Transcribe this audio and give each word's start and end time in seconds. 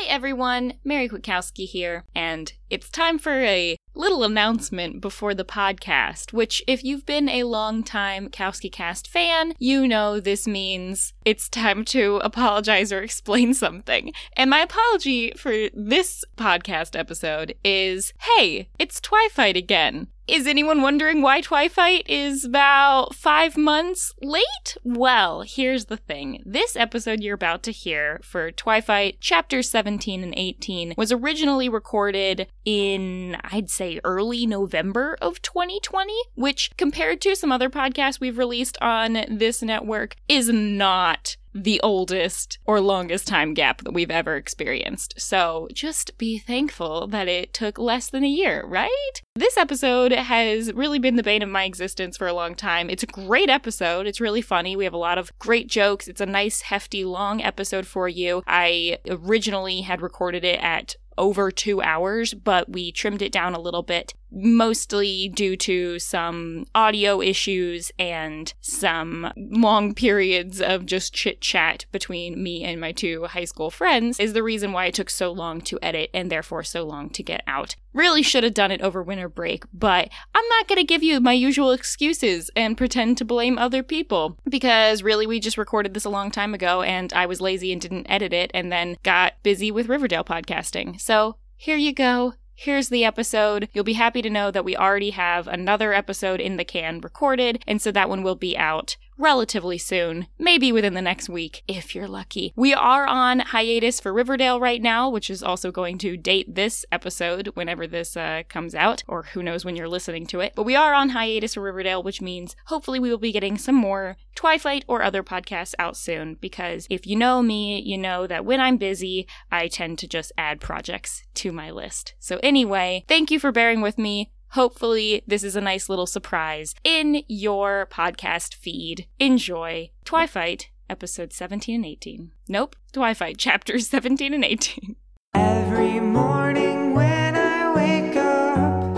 Hi 0.00 0.06
everyone, 0.06 0.74
Mary 0.84 1.08
Kwiatkowski 1.08 1.66
here, 1.66 2.04
and 2.14 2.52
it's 2.70 2.88
time 2.88 3.18
for 3.18 3.32
a 3.32 3.76
little 3.96 4.22
announcement 4.22 5.00
before 5.00 5.34
the 5.34 5.44
podcast, 5.44 6.32
which 6.32 6.62
if 6.68 6.84
you've 6.84 7.04
been 7.04 7.28
a 7.28 7.42
long 7.42 7.82
time 7.82 8.28
Kowski 8.28 8.70
Cast 8.70 9.08
fan, 9.08 9.54
you 9.58 9.88
know 9.88 10.20
this 10.20 10.46
means 10.46 11.14
it's 11.24 11.48
time 11.48 11.84
to 11.86 12.20
apologize 12.22 12.92
or 12.92 13.02
explain 13.02 13.54
something. 13.64 14.12
And 14.36 14.50
my 14.50 14.60
apology 14.60 15.32
for 15.36 15.52
this 15.74 16.24
podcast 16.36 16.96
episode 16.96 17.56
is, 17.64 18.12
hey, 18.20 18.68
it's 18.78 19.00
Twifight 19.00 19.56
again. 19.56 20.06
Is 20.28 20.46
anyone 20.46 20.82
wondering 20.82 21.22
why 21.22 21.40
Twifight 21.40 22.02
is 22.06 22.44
about 22.44 23.14
five 23.14 23.56
months 23.56 24.12
late? 24.20 24.76
Well, 24.84 25.40
here's 25.40 25.86
the 25.86 25.96
thing. 25.96 26.42
This 26.44 26.76
episode 26.76 27.22
you're 27.22 27.34
about 27.34 27.62
to 27.62 27.72
hear 27.72 28.20
for 28.22 28.52
Twifight 28.52 29.20
chapters 29.20 29.70
17 29.70 30.22
and 30.22 30.34
18 30.36 30.92
was 30.98 31.12
originally 31.12 31.70
recorded 31.70 32.46
in, 32.66 33.38
I'd 33.42 33.70
say, 33.70 34.00
early 34.04 34.44
November 34.44 35.16
of 35.22 35.40
2020, 35.40 36.12
which 36.34 36.72
compared 36.76 37.22
to 37.22 37.34
some 37.34 37.50
other 37.50 37.70
podcasts 37.70 38.20
we've 38.20 38.36
released 38.36 38.76
on 38.82 39.24
this 39.30 39.62
network 39.62 40.14
is 40.28 40.50
not 40.50 41.38
the 41.64 41.80
oldest 41.82 42.58
or 42.64 42.80
longest 42.80 43.26
time 43.26 43.54
gap 43.54 43.82
that 43.82 43.92
we've 43.92 44.10
ever 44.10 44.36
experienced. 44.36 45.14
So 45.18 45.68
just 45.72 46.16
be 46.18 46.38
thankful 46.38 47.06
that 47.08 47.28
it 47.28 47.52
took 47.52 47.78
less 47.78 48.08
than 48.10 48.24
a 48.24 48.28
year, 48.28 48.64
right? 48.66 49.22
This 49.34 49.56
episode 49.56 50.12
has 50.12 50.72
really 50.72 50.98
been 50.98 51.16
the 51.16 51.22
bane 51.22 51.42
of 51.42 51.48
my 51.48 51.64
existence 51.64 52.16
for 52.16 52.26
a 52.26 52.32
long 52.32 52.54
time. 52.54 52.90
It's 52.90 53.02
a 53.02 53.06
great 53.06 53.50
episode. 53.50 54.06
It's 54.06 54.20
really 54.20 54.42
funny. 54.42 54.76
We 54.76 54.84
have 54.84 54.94
a 54.94 54.98
lot 54.98 55.18
of 55.18 55.36
great 55.38 55.68
jokes. 55.68 56.08
It's 56.08 56.20
a 56.20 56.26
nice, 56.26 56.62
hefty, 56.62 57.04
long 57.04 57.42
episode 57.42 57.86
for 57.86 58.08
you. 58.08 58.42
I 58.46 58.98
originally 59.08 59.82
had 59.82 60.00
recorded 60.00 60.44
it 60.44 60.60
at 60.62 60.96
over 61.18 61.50
two 61.50 61.82
hours, 61.82 62.32
but 62.32 62.70
we 62.70 62.92
trimmed 62.92 63.20
it 63.20 63.32
down 63.32 63.54
a 63.54 63.60
little 63.60 63.82
bit 63.82 64.14
mostly 64.30 65.28
due 65.28 65.56
to 65.56 65.98
some 65.98 66.66
audio 66.74 67.20
issues 67.20 67.90
and 67.98 68.52
some 68.60 69.32
long 69.36 69.94
periods 69.98 70.60
of 70.60 70.86
just 70.86 71.14
chit 71.14 71.40
chat 71.40 71.86
between 71.92 72.42
me 72.42 72.64
and 72.64 72.80
my 72.80 72.92
two 72.92 73.24
high 73.24 73.44
school 73.44 73.70
friends, 73.70 74.20
is 74.20 74.32
the 74.32 74.42
reason 74.42 74.72
why 74.72 74.86
it 74.86 74.94
took 74.94 75.10
so 75.10 75.32
long 75.32 75.60
to 75.60 75.78
edit 75.82 76.10
and 76.12 76.30
therefore 76.30 76.62
so 76.62 76.84
long 76.84 77.10
to 77.10 77.22
get 77.22 77.42
out. 77.46 77.74
Really 77.94 78.22
should 78.22 78.44
have 78.44 78.54
done 78.54 78.70
it 78.70 78.82
over 78.82 79.02
winter 79.02 79.28
break, 79.28 79.64
but 79.72 80.08
I'm 80.34 80.48
not 80.50 80.68
going 80.68 80.76
to 80.76 80.84
give 80.84 81.02
you 81.02 81.20
my 81.20 81.32
usual 81.32 81.72
excuses 81.72 82.50
and 82.54 82.76
pretend 82.76 83.18
to 83.18 83.24
blame 83.24 83.58
other 83.58 83.82
people 83.82 84.38
because 84.48 85.02
really 85.02 85.26
we 85.26 85.40
just 85.40 85.58
recorded 85.58 85.94
this 85.94 86.04
a 86.04 86.10
long 86.10 86.30
time 86.30 86.54
ago 86.54 86.82
and 86.82 87.12
I 87.12 87.26
was 87.26 87.40
lazy 87.40 87.72
and 87.72 87.80
didn't 87.80 88.06
edit 88.08 88.32
it 88.32 88.50
and 88.54 88.70
then 88.70 88.98
got 89.02 89.42
busy 89.42 89.70
with 89.70 89.88
Riverdale 89.88 90.22
podcasting. 90.22 91.00
So 91.08 91.36
here 91.56 91.78
you 91.78 91.94
go 91.94 92.34
here's 92.58 92.88
the 92.88 93.04
episode. 93.04 93.68
You'll 93.72 93.84
be 93.84 93.92
happy 93.92 94.20
to 94.20 94.28
know 94.28 94.50
that 94.50 94.64
we 94.64 94.76
already 94.76 95.10
have 95.10 95.46
another 95.46 95.94
episode 95.94 96.40
in 96.40 96.56
the 96.56 96.64
can 96.64 97.00
recorded, 97.00 97.62
and 97.68 97.80
so 97.80 97.92
that 97.92 98.08
one 98.08 98.24
will 98.24 98.34
be 98.34 98.58
out 98.58 98.96
relatively 99.18 99.76
soon, 99.76 100.28
maybe 100.38 100.72
within 100.72 100.94
the 100.94 101.02
next 101.02 101.28
week, 101.28 101.62
if 101.66 101.94
you're 101.94 102.08
lucky. 102.08 102.52
We 102.56 102.72
are 102.72 103.06
on 103.06 103.40
hiatus 103.40 104.00
for 104.00 104.12
Riverdale 104.12 104.60
right 104.60 104.80
now, 104.80 105.10
which 105.10 105.28
is 105.28 105.42
also 105.42 105.70
going 105.70 105.98
to 105.98 106.16
date 106.16 106.54
this 106.54 106.86
episode 106.92 107.48
whenever 107.48 107.86
this 107.86 108.16
uh, 108.16 108.44
comes 108.48 108.74
out, 108.74 109.02
or 109.08 109.24
who 109.24 109.42
knows 109.42 109.64
when 109.64 109.76
you're 109.76 109.88
listening 109.88 110.26
to 110.28 110.40
it. 110.40 110.52
But 110.54 110.62
we 110.62 110.76
are 110.76 110.94
on 110.94 111.10
hiatus 111.10 111.54
for 111.54 111.62
Riverdale, 111.62 112.02
which 112.02 112.22
means 112.22 112.56
hopefully 112.66 113.00
we 113.00 113.10
will 113.10 113.18
be 113.18 113.32
getting 113.32 113.58
some 113.58 113.74
more 113.74 114.16
Twifight 114.36 114.84
or 114.86 115.02
other 115.02 115.24
podcasts 115.24 115.74
out 115.80 115.96
soon, 115.96 116.36
because 116.36 116.86
if 116.88 117.06
you 117.06 117.16
know 117.16 117.42
me, 117.42 117.80
you 117.80 117.98
know 117.98 118.26
that 118.28 118.44
when 118.44 118.60
I'm 118.60 118.76
busy, 118.76 119.26
I 119.50 119.66
tend 119.66 119.98
to 119.98 120.06
just 120.06 120.30
add 120.38 120.60
projects 120.60 121.24
to 121.34 121.50
my 121.50 121.72
list. 121.72 122.14
So 122.20 122.38
anyway, 122.40 123.04
thank 123.08 123.32
you 123.32 123.40
for 123.40 123.50
bearing 123.50 123.80
with 123.80 123.98
me. 123.98 124.30
Hopefully, 124.52 125.22
this 125.26 125.44
is 125.44 125.56
a 125.56 125.60
nice 125.60 125.88
little 125.88 126.06
surprise 126.06 126.74
in 126.84 127.22
your 127.28 127.86
podcast 127.90 128.54
feed. 128.54 129.06
Enjoy 129.18 129.90
Twifight, 130.04 130.66
episode 130.88 131.32
17 131.32 131.74
and 131.74 131.86
18. 131.86 132.32
Nope, 132.48 132.76
Twifight, 132.92 133.36
chapters 133.38 133.88
17 133.88 134.34
and 134.34 134.44
18. 134.44 134.96
Every 135.34 136.00
morning 136.00 136.94
when 136.94 137.36
I 137.36 137.74
wake 137.74 138.16
up, 138.16 138.96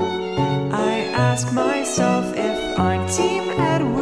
I 0.72 0.98
ask 1.12 1.52
myself 1.52 2.34
if 2.36 2.70
Team 3.16 3.50
Edward 3.58 3.99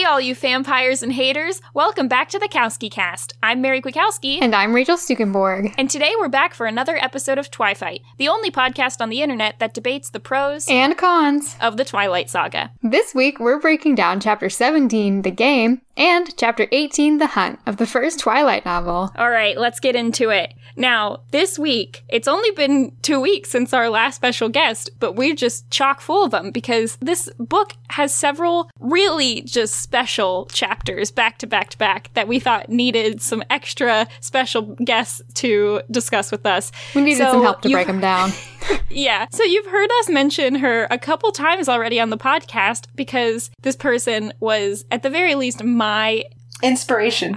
Hey, 0.00 0.06
all 0.06 0.18
you 0.18 0.34
vampires 0.34 1.02
and 1.02 1.12
haters, 1.12 1.60
welcome 1.74 2.08
back 2.08 2.30
to 2.30 2.38
the 2.38 2.48
Kowski 2.48 2.90
Cast. 2.90 3.34
I'm 3.42 3.60
Mary 3.60 3.82
Kwiatkowski. 3.82 4.38
And 4.40 4.54
I'm 4.54 4.72
Rachel 4.72 4.96
Stukenborg. 4.96 5.74
And 5.76 5.90
today 5.90 6.14
we're 6.18 6.30
back 6.30 6.54
for 6.54 6.64
another 6.64 6.96
episode 6.96 7.36
of 7.36 7.50
Twifight, 7.50 8.00
the 8.16 8.26
only 8.28 8.50
podcast 8.50 9.02
on 9.02 9.10
the 9.10 9.20
internet 9.20 9.58
that 9.58 9.74
debates 9.74 10.08
the 10.08 10.18
pros 10.18 10.66
And 10.70 10.96
cons. 10.96 11.54
of 11.60 11.76
the 11.76 11.84
Twilight 11.84 12.30
Saga. 12.30 12.70
This 12.82 13.14
week 13.14 13.38
we're 13.38 13.60
breaking 13.60 13.94
down 13.94 14.20
Chapter 14.20 14.48
17, 14.48 15.20
The 15.20 15.30
Game, 15.30 15.82
and 16.00 16.34
Chapter 16.38 16.66
18, 16.72 17.18
The 17.18 17.26
Hunt, 17.26 17.60
of 17.66 17.76
the 17.76 17.86
first 17.86 18.18
Twilight 18.18 18.64
novel. 18.64 19.12
All 19.16 19.28
right, 19.28 19.56
let's 19.58 19.78
get 19.78 19.94
into 19.94 20.30
it. 20.30 20.54
Now, 20.74 21.20
this 21.30 21.58
week, 21.58 22.04
it's 22.08 22.26
only 22.26 22.50
been 22.52 22.92
two 23.02 23.20
weeks 23.20 23.50
since 23.50 23.74
our 23.74 23.90
last 23.90 24.16
special 24.16 24.48
guest, 24.48 24.90
but 24.98 25.14
we're 25.14 25.34
just 25.34 25.70
chock 25.70 26.00
full 26.00 26.24
of 26.24 26.30
them 26.30 26.52
because 26.52 26.96
this 27.02 27.28
book 27.38 27.74
has 27.90 28.14
several 28.14 28.70
really 28.80 29.42
just 29.42 29.82
special 29.82 30.46
chapters 30.46 31.10
back 31.10 31.36
to 31.38 31.46
back 31.46 31.68
to 31.70 31.78
back 31.78 32.10
that 32.14 32.26
we 32.26 32.38
thought 32.40 32.70
needed 32.70 33.20
some 33.20 33.42
extra 33.50 34.08
special 34.20 34.74
guests 34.76 35.20
to 35.34 35.82
discuss 35.90 36.32
with 36.32 36.46
us. 36.46 36.72
We 36.94 37.02
needed 37.02 37.18
So 37.18 37.32
some 37.32 37.42
help 37.42 37.60
to 37.60 37.68
break 37.68 37.86
them 37.86 38.00
down. 38.00 38.32
Yeah. 38.90 39.26
So 39.30 39.44
you've 39.44 39.66
heard 39.66 39.88
us 40.00 40.08
mention 40.08 40.56
her 40.56 40.86
a 40.90 40.98
couple 40.98 41.30
times 41.32 41.68
already 41.68 42.00
on 42.00 42.10
the 42.10 42.18
podcast 42.18 42.86
because 42.96 43.50
this 43.62 43.76
person 43.76 44.32
was, 44.40 44.84
at 44.90 45.02
the 45.04 45.10
very 45.10 45.34
least, 45.36 45.62
my 45.62 46.24
Inspiration. 46.62 47.36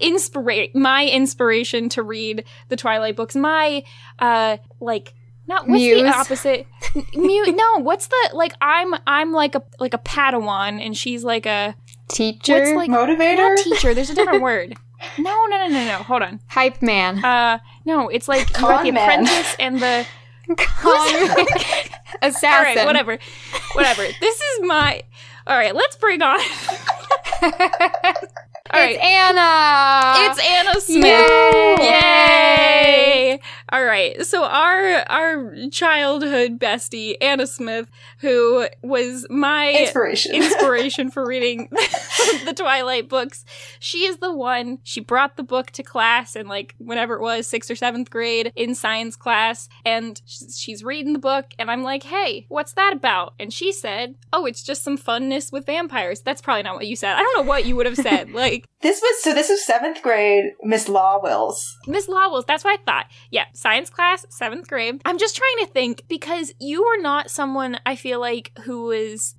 inspira- 0.00 0.74
my 0.74 1.06
inspiration 1.06 1.88
to 1.90 2.02
read 2.02 2.44
the 2.68 2.76
Twilight 2.76 3.16
books. 3.16 3.36
My 3.36 3.82
uh 4.18 4.56
like 4.80 5.14
not 5.48 5.62
what's 5.68 5.80
Muse? 5.80 6.02
the 6.02 6.08
opposite 6.08 6.66
Mute. 7.14 7.54
no, 7.56 7.78
what's 7.80 8.06
the 8.06 8.30
like 8.32 8.54
I'm 8.60 8.94
I'm 9.06 9.32
like 9.32 9.54
a 9.54 9.62
like 9.80 9.94
a 9.94 9.98
Padawan 9.98 10.84
and 10.84 10.96
she's 10.96 11.24
like 11.24 11.46
a 11.46 11.74
Teacher, 12.08 12.54
what's 12.60 12.72
like 12.74 12.90
Motivator? 12.90 13.36
not 13.36 13.58
teacher, 13.58 13.94
there's 13.94 14.10
a 14.10 14.14
different 14.14 14.42
word. 14.50 14.74
No, 15.18 15.46
no, 15.46 15.56
no, 15.56 15.68
no, 15.68 15.84
no. 15.84 15.96
Hold 16.04 16.22
on. 16.22 16.40
hype 16.48 16.80
man. 16.82 17.24
Uh 17.24 17.58
no, 17.84 18.08
it's 18.08 18.28
like 18.28 18.48
you 18.48 18.54
got 18.60 18.82
the 18.84 18.92
man. 18.92 19.02
apprentice 19.24 19.56
and 19.58 19.80
the 19.80 20.06
Con- 20.56 20.56
Assassin. 22.22 22.48
All 22.50 22.62
right, 22.62 22.86
whatever. 22.86 23.18
Whatever. 23.74 24.02
This 24.20 24.40
is 24.40 24.60
my 24.62 25.02
All 25.46 25.56
right, 25.56 25.74
let's 25.74 25.96
bring 25.96 26.22
on 26.22 26.38
All 28.72 28.80
right. 28.80 28.96
It's 28.96 29.04
Anna. 29.04 30.30
It's 30.30 30.40
Anna 30.48 30.80
Smith. 30.80 31.30
Yay! 31.80 31.86
Yay! 33.34 33.40
All 33.72 33.82
right. 33.82 34.22
So 34.26 34.44
our 34.44 35.10
our 35.10 35.54
childhood 35.70 36.58
bestie 36.58 37.16
Anna 37.22 37.46
Smith, 37.46 37.88
who 38.18 38.68
was 38.82 39.26
my 39.30 39.72
Inspiration. 39.72 40.34
inspiration 40.42 41.10
for 41.10 41.26
reading 41.26 41.70
the 42.44 42.52
Twilight 42.54 43.08
books, 43.08 43.46
she 43.80 44.04
is 44.04 44.18
the 44.18 44.30
one. 44.30 44.78
She 44.82 45.00
brought 45.00 45.38
the 45.38 45.42
book 45.42 45.70
to 45.70 45.82
class 45.82 46.36
and 46.36 46.50
like 46.50 46.74
whenever 46.76 47.14
it 47.14 47.22
was 47.22 47.46
sixth 47.46 47.70
or 47.70 47.74
seventh 47.74 48.10
grade 48.10 48.52
in 48.56 48.74
science 48.74 49.16
class, 49.16 49.70
and 49.86 50.20
she's 50.26 50.84
reading 50.84 51.14
the 51.14 51.18
book, 51.18 51.46
and 51.58 51.70
I'm 51.70 51.82
like, 51.82 52.02
"Hey, 52.02 52.44
what's 52.50 52.74
that 52.74 52.92
about?" 52.92 53.32
And 53.40 53.54
she 53.54 53.72
said, 53.72 54.16
"Oh, 54.34 54.44
it's 54.44 54.62
just 54.62 54.84
some 54.84 54.98
funness 54.98 55.50
with 55.50 55.64
vampires." 55.64 56.20
That's 56.20 56.42
probably 56.42 56.62
not 56.62 56.74
what 56.74 56.86
you 56.86 56.96
said. 56.96 57.14
I 57.14 57.22
don't 57.22 57.36
know 57.38 57.48
what 57.48 57.64
you 57.64 57.74
would 57.76 57.86
have 57.86 57.96
said. 57.96 58.12
Like 58.42 58.66
this 58.80 59.00
was 59.00 59.22
so. 59.22 59.32
This 59.34 59.48
was 59.48 59.64
seventh 59.64 60.02
grade. 60.02 60.52
Miss 60.62 60.88
Law 60.88 61.20
Wills. 61.22 61.76
Miss 61.86 62.08
Lawwells, 62.08 62.46
that's 62.46 62.64
what 62.64 62.78
I 62.78 62.82
thought. 62.82 63.06
Yeah, 63.30 63.44
science 63.62 63.88
class, 63.90 64.26
seventh 64.28 64.66
grade. 64.68 65.00
I'm 65.04 65.18
just 65.18 65.36
trying 65.36 65.66
to 65.66 65.72
think 65.72 66.02
because 66.08 66.52
you 66.58 66.84
are 66.84 67.00
not 67.00 67.30
someone 67.30 67.78
I 67.86 67.94
feel 67.94 68.20
like 68.20 68.50
who 68.64 68.90
is. 68.90 69.36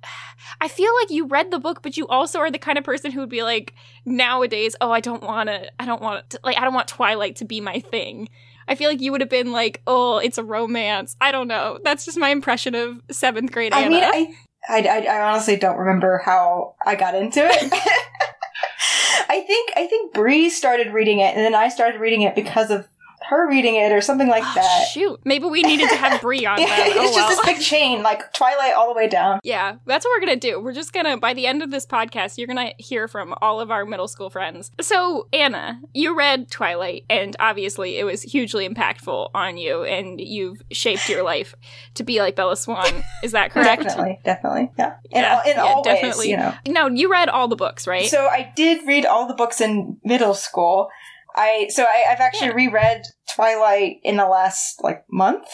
I 0.60 0.68
feel 0.68 0.90
like 1.00 1.10
you 1.10 1.26
read 1.26 1.50
the 1.50 1.58
book, 1.58 1.82
but 1.82 1.96
you 1.98 2.08
also 2.08 2.38
are 2.40 2.50
the 2.50 2.58
kind 2.58 2.78
of 2.78 2.84
person 2.84 3.10
who 3.12 3.20
would 3.20 3.28
be 3.28 3.42
like 3.42 3.74
nowadays. 4.06 4.74
Oh, 4.80 4.90
I 4.90 5.00
don't 5.00 5.22
want 5.22 5.48
to. 5.50 5.70
I 5.78 5.84
don't 5.84 6.00
want 6.02 6.30
to. 6.30 6.40
Like, 6.42 6.56
I 6.56 6.62
don't 6.62 6.74
want 6.74 6.88
Twilight 6.88 7.36
to 7.36 7.44
be 7.44 7.60
my 7.60 7.80
thing. 7.80 8.28
I 8.66 8.74
feel 8.76 8.88
like 8.88 9.02
you 9.02 9.12
would 9.12 9.20
have 9.20 9.28
been 9.28 9.52
like, 9.52 9.82
oh, 9.86 10.18
it's 10.18 10.38
a 10.38 10.44
romance. 10.44 11.16
I 11.20 11.30
don't 11.30 11.48
know. 11.48 11.78
That's 11.84 12.06
just 12.06 12.16
my 12.16 12.30
impression 12.30 12.74
of 12.74 13.02
seventh 13.10 13.52
grade 13.52 13.74
I 13.74 13.82
Anna. 13.82 13.90
mean, 13.90 14.04
I 14.04 14.34
I, 14.66 14.80
I, 14.88 14.98
I 15.18 15.30
honestly 15.30 15.56
don't 15.56 15.76
remember 15.76 16.22
how 16.24 16.76
I 16.86 16.94
got 16.94 17.14
into 17.14 17.40
it. 17.44 17.72
I 19.28 19.40
think 19.42 19.72
I 19.76 19.86
think 19.86 20.14
Bree 20.14 20.48
started 20.48 20.92
reading 20.94 21.20
it, 21.20 21.34
and 21.36 21.44
then 21.44 21.54
I 21.54 21.68
started 21.68 22.00
reading 22.00 22.22
it 22.22 22.34
because 22.34 22.70
of 22.70 22.88
her 23.28 23.48
reading 23.48 23.76
it 23.76 23.92
or 23.92 24.00
something 24.00 24.28
like 24.28 24.42
Oh, 24.44 24.52
that. 24.54 24.88
shoot. 24.88 25.20
Maybe 25.24 25.46
we 25.46 25.62
needed 25.62 25.88
to 25.90 25.96
have 25.96 26.20
Brie 26.20 26.44
on 26.46 26.58
Yeah, 26.60 26.66
then. 26.76 26.92
Oh, 26.98 27.04
it's 27.04 27.14
well. 27.16 27.28
just 27.28 27.42
this 27.44 27.54
big 27.54 27.62
chain, 27.64 28.02
like 28.02 28.32
Twilight 28.32 28.74
all 28.74 28.88
the 28.88 28.94
way 28.94 29.08
down. 29.08 29.40
Yeah, 29.42 29.76
that's 29.86 30.04
what 30.04 30.12
we're 30.16 30.26
gonna 30.26 30.36
do. 30.40 30.60
We're 30.60 30.72
just 30.72 30.92
gonna, 30.92 31.16
by 31.16 31.34
the 31.34 31.46
end 31.46 31.62
of 31.62 31.70
this 31.70 31.86
podcast, 31.86 32.38
you're 32.38 32.46
gonna 32.46 32.72
hear 32.78 33.08
from 33.08 33.34
all 33.40 33.60
of 33.60 33.70
our 33.70 33.84
middle 33.84 34.08
school 34.08 34.30
friends. 34.30 34.70
So, 34.80 35.28
Anna, 35.32 35.80
you 35.92 36.16
read 36.16 36.50
Twilight, 36.50 37.04
and 37.08 37.34
obviously 37.40 37.98
it 37.98 38.04
was 38.04 38.22
hugely 38.22 38.68
impactful 38.68 39.30
on 39.34 39.56
you, 39.56 39.84
and 39.84 40.20
you've 40.20 40.62
shaped 40.70 41.08
your 41.08 41.22
life 41.22 41.54
to 41.94 42.02
be 42.04 42.20
like 42.20 42.36
Bella 42.36 42.56
Swan. 42.56 43.04
Is 43.22 43.32
that 43.32 43.50
correct? 43.52 43.82
Definitely, 43.84 44.20
definitely, 44.24 44.70
yeah. 44.78 44.94
In, 45.10 45.20
Yeah, 45.22 45.34
all, 45.36 45.40
in 45.50 45.56
yeah, 45.56 45.62
all 45.62 45.82
definitely. 45.82 46.18
ways, 46.18 46.28
you 46.28 46.36
know. 46.36 46.54
No, 46.66 46.86
you 46.88 47.10
read 47.10 47.28
all 47.28 47.48
the 47.48 47.56
books, 47.56 47.86
right? 47.86 48.08
So 48.08 48.26
I 48.26 48.52
did 48.54 48.86
read 48.86 49.06
all 49.06 49.26
the 49.26 49.34
books 49.34 49.60
in 49.60 49.98
middle 50.04 50.34
school. 50.34 50.88
I 51.36 51.68
so 51.70 51.84
I, 51.84 52.04
I've 52.10 52.20
actually 52.20 52.48
Yeah. 52.48 52.54
reread 52.54 53.02
Twilight 53.34 54.00
in 54.02 54.16
the 54.16 54.26
last 54.26 54.82
like 54.82 55.04
month. 55.10 55.46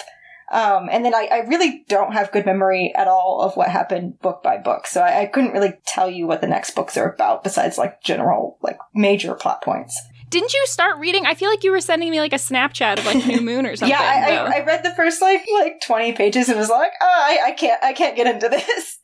Um, 0.52 0.88
and 0.90 1.04
then 1.04 1.14
I, 1.14 1.28
I 1.30 1.38
really 1.46 1.84
don't 1.88 2.12
have 2.12 2.32
good 2.32 2.44
memory 2.44 2.92
at 2.96 3.06
all 3.06 3.40
of 3.40 3.56
what 3.56 3.68
happened 3.68 4.18
book 4.18 4.42
by 4.42 4.58
book, 4.58 4.88
so 4.88 5.00
I, 5.00 5.20
I 5.20 5.26
couldn't 5.26 5.52
really 5.52 5.74
tell 5.86 6.10
you 6.10 6.26
what 6.26 6.40
the 6.40 6.48
next 6.48 6.72
books 6.74 6.96
are 6.96 7.08
about 7.12 7.44
besides 7.44 7.78
like 7.78 8.02
general 8.02 8.58
like 8.60 8.76
major 8.92 9.34
plot 9.34 9.62
points. 9.62 9.96
Didn't 10.28 10.52
you 10.52 10.62
start 10.66 10.98
reading? 10.98 11.24
I 11.24 11.34
feel 11.34 11.50
like 11.50 11.62
you 11.62 11.70
were 11.70 11.80
sending 11.80 12.10
me 12.10 12.20
like 12.20 12.32
a 12.32 12.36
Snapchat 12.36 12.98
of 12.98 13.06
like 13.06 13.24
New 13.26 13.40
Moon 13.42 13.64
or 13.64 13.76
something. 13.76 13.90
yeah, 13.96 14.00
I. 14.00 14.36
I, 14.56 14.60
I 14.60 14.64
read 14.64 14.84
the 14.84 14.90
first 14.96 15.22
like 15.22 15.42
like 15.54 15.80
twenty 15.86 16.12
pages 16.14 16.48
and 16.48 16.58
was 16.58 16.68
like, 16.68 16.92
oh, 17.00 17.06
I, 17.06 17.38
I 17.46 17.50
can't 17.52 17.82
I 17.84 17.92
can't 17.92 18.16
get 18.16 18.26
into 18.26 18.48
this. 18.48 18.98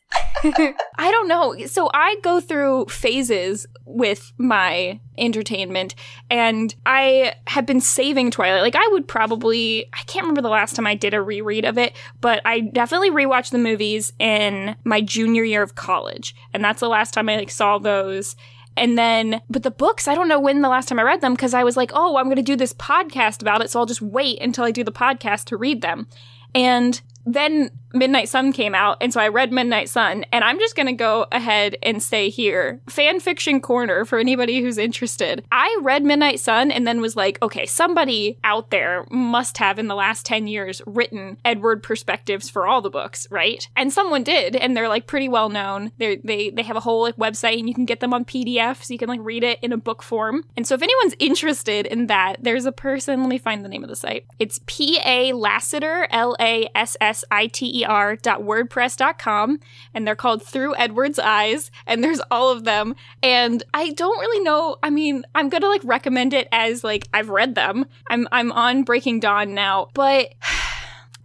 I 0.45 1.11
don't 1.11 1.29
know. 1.29 1.57
So 1.67 1.91
I 1.93 2.17
go 2.23 2.41
through 2.41 2.87
phases 2.87 3.67
with 3.85 4.33
my 4.39 5.01
entertainment 5.19 5.95
and 6.31 6.75
I 6.85 7.35
have 7.47 7.67
been 7.67 7.81
saving 7.81 8.31
Twilight. 8.31 8.63
Like 8.63 8.77
I 8.77 8.89
would 8.93 9.09
probably 9.09 9.87
I 9.93 10.03
can't 10.07 10.25
remember 10.25 10.43
the 10.43 10.49
last 10.49 10.77
time 10.77 10.87
I 10.87 10.95
did 10.95 11.15
a 11.15 11.23
reread 11.23 11.65
of 11.65 11.79
it, 11.79 11.97
but 12.21 12.43
I 12.45 12.61
definitely 12.61 13.11
rewatched 13.11 13.51
the 13.51 13.59
movies 13.59 14.13
in 14.19 14.77
my 14.85 15.01
junior 15.01 15.45
year 15.45 15.63
of 15.63 15.75
college. 15.75 16.35
And 16.53 16.65
that's 16.65 16.81
the 16.81 16.89
last 16.89 17.15
time 17.15 17.29
I 17.29 17.37
like 17.37 17.51
saw 17.51 17.79
those. 17.79 18.37
And 18.77 18.99
then, 18.99 19.41
but 19.49 19.63
the 19.63 19.71
books, 19.71 20.07
I 20.07 20.15
don't 20.15 20.29
know 20.29 20.39
when 20.39 20.61
the 20.61 20.69
last 20.69 20.89
time 20.89 20.99
I 20.99 21.03
read 21.03 21.23
them 21.23 21.33
because 21.33 21.55
I 21.55 21.65
was 21.65 21.79
like, 21.79 21.93
oh, 21.95 22.19
I'm 22.19 22.27
going 22.27 22.37
to 22.37 22.43
do 22.43 22.57
this 22.57 22.75
podcast 22.75 23.41
about 23.41 23.63
it. 23.63 23.71
So 23.71 23.81
I'll 23.81 23.87
just 23.87 24.03
wait 24.03 24.41
until 24.43 24.65
I 24.65 24.71
do 24.71 24.85
the 24.85 24.93
podcast 24.93 25.45
to 25.47 25.57
read 25.57 25.81
them. 25.81 26.09
And 26.55 27.01
then 27.27 27.71
Midnight 27.93 28.29
Sun 28.29 28.53
came 28.53 28.75
out, 28.75 28.99
and 29.01 29.13
so 29.13 29.21
I 29.21 29.29
read 29.29 29.53
Midnight 29.53 29.89
Sun, 29.89 30.25
and 30.33 30.45
I'm 30.45 30.59
just 30.59 30.77
gonna 30.77 30.93
go 30.93 31.27
ahead 31.33 31.77
and 31.83 32.03
say 32.03 32.29
here, 32.29 32.81
fan 32.89 33.21
fiction 33.21 33.61
corner 33.61 34.05
for 34.05 34.19
anybody 34.19 34.61
who's 34.61 34.79
interested. 34.79 35.45
I 35.51 35.79
read 35.83 36.05
Midnight 36.05 36.39
Sun 36.41 36.71
and 36.71 36.87
then 36.87 37.01
was 37.01 37.17
like, 37.17 37.41
okay, 37.43 37.67
somebody 37.67 38.39
out 38.45 38.71
there 38.71 39.07
must 39.11 39.59
have 39.59 39.79
in 39.79 39.89
the 39.89 39.95
last 39.95 40.25
10 40.27 40.47
years 40.47 40.83
written 40.87 41.39
Edward 41.45 41.83
perspectives 41.83 42.49
for 42.49 42.67
all 42.67 42.81
the 42.81 42.91
books, 42.91 43.27
right? 43.31 43.67
And 43.77 43.93
someone 43.93 44.23
did, 44.23 44.55
and 44.55 44.77
they're 44.77 44.89
like 44.89 45.07
pretty 45.07 45.29
well 45.29 45.49
known. 45.49 45.91
They 45.99 46.17
they 46.23 46.51
they 46.51 46.63
have 46.63 46.77
a 46.77 46.81
whole 46.81 47.03
like 47.03 47.17
website 47.17 47.59
and 47.59 47.69
you 47.69 47.75
can 47.75 47.87
get 47.87 48.01
them 48.01 48.15
on 48.15 48.25
PDF 48.25 48.85
so 48.85 48.93
you 48.93 48.99
can 48.99 49.09
like 49.09 49.21
read 49.23 49.43
it 49.43 49.59
in 49.63 49.73
a 49.73 49.77
book 49.77 50.03
form. 50.03 50.45
And 50.57 50.67
so 50.67 50.75
if 50.75 50.83
anyone's 50.83 51.15
interested 51.19 51.87
in 51.87 52.07
that, 52.07 52.37
there's 52.41 52.67
a 52.67 52.73
person, 52.73 53.21
let 53.21 53.29
me 53.29 53.39
find 53.39 53.65
the 53.65 53.69
name 53.69 53.83
of 53.83 53.89
the 53.89 53.97
site. 53.97 54.27
It's 54.39 54.61
P 54.67 55.01
A 55.05 55.33
Lassiter, 55.33 56.07
L 56.11 56.37
A 56.39 56.69
S 56.75 56.97
S 57.01 57.16
I 57.31 57.47
T 57.47 57.81
E 57.81 57.85
R 57.85 58.17
dot 58.17 58.43
wordpress 58.43 58.97
dot 58.97 59.19
com, 59.19 59.61
and 59.95 60.07
they're 60.07 60.17
called 60.17 60.43
Through 60.43 60.77
Edward's 60.77 61.19
Eyes, 61.19 61.71
and 61.87 62.03
there's 62.03 62.21
all 62.31 62.51
of 62.51 62.65
them. 62.65 62.95
And 63.23 63.63
I 63.75 63.91
don't 63.91 64.19
really 64.19 64.45
know. 64.45 64.77
I 64.83 64.91
mean, 64.91 65.25
I'm 65.35 65.49
gonna 65.49 65.69
like 65.69 65.85
recommend 65.85 66.33
it 66.33 66.49
as 66.53 66.85
like 66.85 67.09
I've 67.13 67.29
read 67.29 67.55
them. 67.55 67.87
I'm 68.09 68.29
I'm 68.33 68.53
on 68.53 68.85
Breaking 68.85 69.21
Dawn 69.21 69.55
now, 69.55 69.89
but 69.95 70.35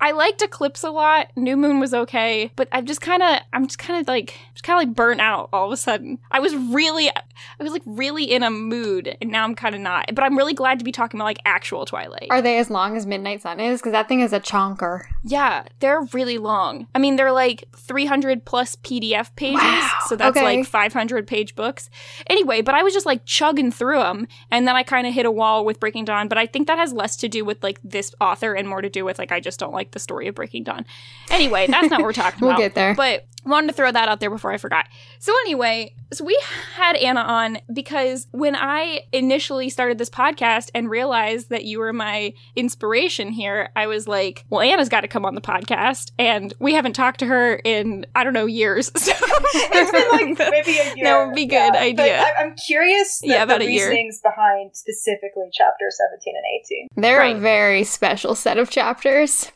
I 0.02 0.12
liked 0.14 0.42
Eclipse 0.42 0.84
a 0.84 0.90
lot. 0.90 1.28
New 1.36 1.56
Moon 1.56 1.80
was 1.80 1.94
okay, 1.94 2.52
but 2.56 2.68
I'm 2.72 2.88
just 2.88 3.02
kind 3.02 3.22
of, 3.22 3.40
I'm 3.54 3.68
just 3.68 3.78
kind 3.78 4.02
of 4.02 4.08
like, 4.08 4.36
just 4.56 4.64
kind 4.64 4.82
of 4.82 4.88
like 4.88 4.96
burnt 4.96 5.22
out 5.22 5.50
all 5.54 5.68
of 5.68 5.72
a 5.72 5.78
sudden. 5.78 6.18
I 6.32 6.40
was 6.40 6.56
really, 6.56 7.12
I 7.60 7.64
was 7.64 7.72
like 7.74 7.84
really 7.86 8.24
in 8.26 8.44
a 8.44 8.50
mood, 8.50 9.16
and 9.22 9.32
now 9.32 9.44
I'm 9.44 9.56
kind 9.56 9.76
of 9.76 9.82
not. 9.82 10.14
But 10.14 10.24
I'm 10.24 10.38
really 10.38 10.54
glad 10.54 10.80
to 10.80 10.86
be 10.86 10.92
talking 10.92 11.20
about 11.20 11.26
like 11.26 11.40
actual 11.46 11.86
Twilight. 11.86 12.28
Are 12.30 12.42
they 12.42 12.58
as 12.58 12.70
long 12.70 12.96
as 12.98 13.06
Midnight 13.06 13.42
Sun 13.42 13.60
is? 13.60 13.80
Because 13.80 13.92
that 13.94 14.08
thing 14.08 14.22
is 14.22 14.34
a 14.34 14.40
chonker. 14.40 15.02
yeah, 15.24 15.64
they're 15.80 16.02
really 16.14 16.38
long. 16.38 16.88
I 16.96 17.00
mean, 17.00 17.16
they're 17.16 17.32
like 17.32 17.66
300 17.76 18.46
plus 18.46 18.76
PDF 18.78 19.36
pages, 19.36 19.62
Wow, 19.62 19.90
so 20.08 20.16
that's 20.16 20.36
okay. 20.38 20.58
like 20.58 20.66
500 20.68 21.28
page 21.28 21.56
books. 21.56 21.90
Anyway, 22.28 22.62
but 22.62 22.76
I 22.76 22.84
was 22.84 22.94
just 22.94 23.06
like 23.06 23.26
chugging 23.26 23.72
through 23.72 24.00
them, 24.00 24.28
and 24.50 24.68
then 24.68 24.76
I 24.76 24.84
kind 24.84 25.08
of 25.08 25.14
hit 25.14 25.26
a 25.26 25.32
wall 25.32 25.66
with 25.66 25.80
Breaking 25.80 26.06
Dawn. 26.06 26.28
But 26.28 26.38
I 26.38 26.46
think 26.46 26.68
that 26.68 26.78
has 26.78 26.94
less 26.94 27.16
to 27.18 27.28
do 27.28 27.44
with 27.46 27.62
like 27.64 27.80
this 27.84 28.14
author 28.22 28.54
and 28.54 28.68
more 28.68 28.82
to 28.82 28.90
do 28.90 29.06
with 29.06 29.20
like 29.20 29.32
I 29.32 29.40
just 29.40 29.60
don't 29.60 29.74
like 29.74 29.92
the 29.92 30.00
story 30.00 30.28
of 30.28 30.36
Breaking 30.36 30.64
Dawn. 30.64 30.86
Anyway, 31.30 31.68
that's 31.68 31.90
not 31.90 32.00
what 32.00 32.06
we're 32.06 32.14
talking 32.14 32.40
We'll 32.42 32.52
about. 32.52 32.60
get 32.60 32.76
there. 32.76 32.96
But 32.96 33.26
wanted 33.46 33.68
to 33.68 33.74
throw 33.74 33.92
that 33.92 34.08
out 34.08 34.20
there 34.20 34.30
before 34.30 34.52
I 34.52 34.58
forgot. 34.58 34.86
So 35.20 35.34
anyway, 35.46 35.96
so 36.14 36.24
we 36.24 36.40
had 36.76 36.96
Anna 36.96 37.22
on 37.32 37.58
because 37.74 38.28
when 38.32 38.56
I 38.56 39.02
initially 39.14 39.70
started 39.70 39.98
this 39.98 40.10
podcast 40.10 40.70
and 40.76 40.90
realized 40.90 41.50
that 41.50 41.64
you 41.66 41.80
were 41.80 41.94
my 41.94 42.34
inspiration 42.56 43.30
here, 43.30 43.70
I 43.76 43.88
was 43.88 44.08
like, 44.08 44.46
well, 44.50 44.62
Anna's 44.62 44.90
got 44.90 45.02
to 45.02 45.08
come 45.08 45.26
on 45.26 45.34
the 45.36 45.42
podcast, 45.42 46.12
and 46.20 46.54
we 46.60 46.74
haven't 46.74 46.94
talked 46.94 47.20
to 47.22 47.26
her 47.26 47.56
in 47.64 48.06
I 48.14 48.24
don't 48.24 48.34
know 48.34 48.46
years. 48.46 48.92
So 49.02 49.14
it's 49.54 49.92
been 49.92 50.38
like 50.38 50.50
maybe 50.52 50.78
a 50.78 50.96
year. 50.96 51.04
That 51.06 51.26
would 51.26 51.36
be 51.36 51.44
a 51.44 51.48
good 51.48 51.72
But 51.74 51.82
idea. 51.82 52.22
I, 52.22 52.32
I'm 52.44 52.56
curious. 52.56 53.20
The, 53.20 53.30
Yeah, 53.30 53.44
about 53.44 53.60
the 53.60 53.68
a 53.68 53.72
year. 53.72 53.90
behind 54.24 54.72
specifically 54.76 55.46
chapter 55.54 55.86
17 55.90 56.34
and 56.36 56.44
18. 56.64 56.88
They're 57.04 57.18
Right. 57.20 57.36
a 57.36 57.40
very 57.40 57.84
special 57.84 58.36
set 58.36 58.58
of 58.58 58.70
chapters, 58.70 59.52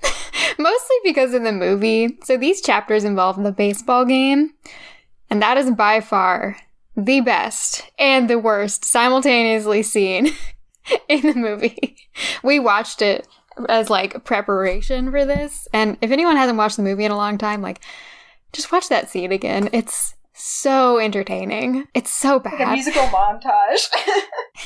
mostly 0.60 0.96
because 1.04 1.34
of 1.34 1.44
the 1.44 1.52
movie. 1.52 2.18
So 2.24 2.38
these 2.38 2.62
chapters 2.62 3.04
involve 3.04 3.42
the 3.42 3.52
baseball 3.52 4.06
game, 4.06 4.54
and 5.30 5.42
that 5.42 5.58
is 5.58 5.72
by 5.72 6.02
far 6.02 6.58
the 6.96 7.22
best 7.22 7.84
and 8.00 8.30
the 8.30 8.40
worst 8.40 8.86
simultaneously 8.86 9.84
seen 9.84 10.32
in 11.08 11.22
the 11.22 11.36
movie. 11.36 11.98
We 12.44 12.60
watched 12.60 13.02
it 13.02 13.28
as 13.70 13.90
like 13.90 14.24
preparation 14.24 15.12
for 15.12 15.26
this, 15.26 15.68
and 15.74 15.98
if 16.02 16.12
anyone 16.12 16.38
hasn't 16.38 16.58
watched 16.58 16.78
the 16.78 16.84
movie 16.84 17.06
in 17.06 17.12
a 17.12 17.18
long 17.18 17.38
time, 17.38 17.62
like 17.62 17.82
just 18.54 18.72
watch 18.72 18.90
that 18.90 19.10
scene 19.10 19.32
again. 19.32 19.70
It's 19.74 20.15
so 20.36 21.00
entertaining. 21.00 21.86
It's 21.94 22.12
so 22.14 22.42
Like 22.44 22.54
a 22.54 22.58
bad. 22.58 22.72
musical 22.74 23.04
montage. 23.04 23.88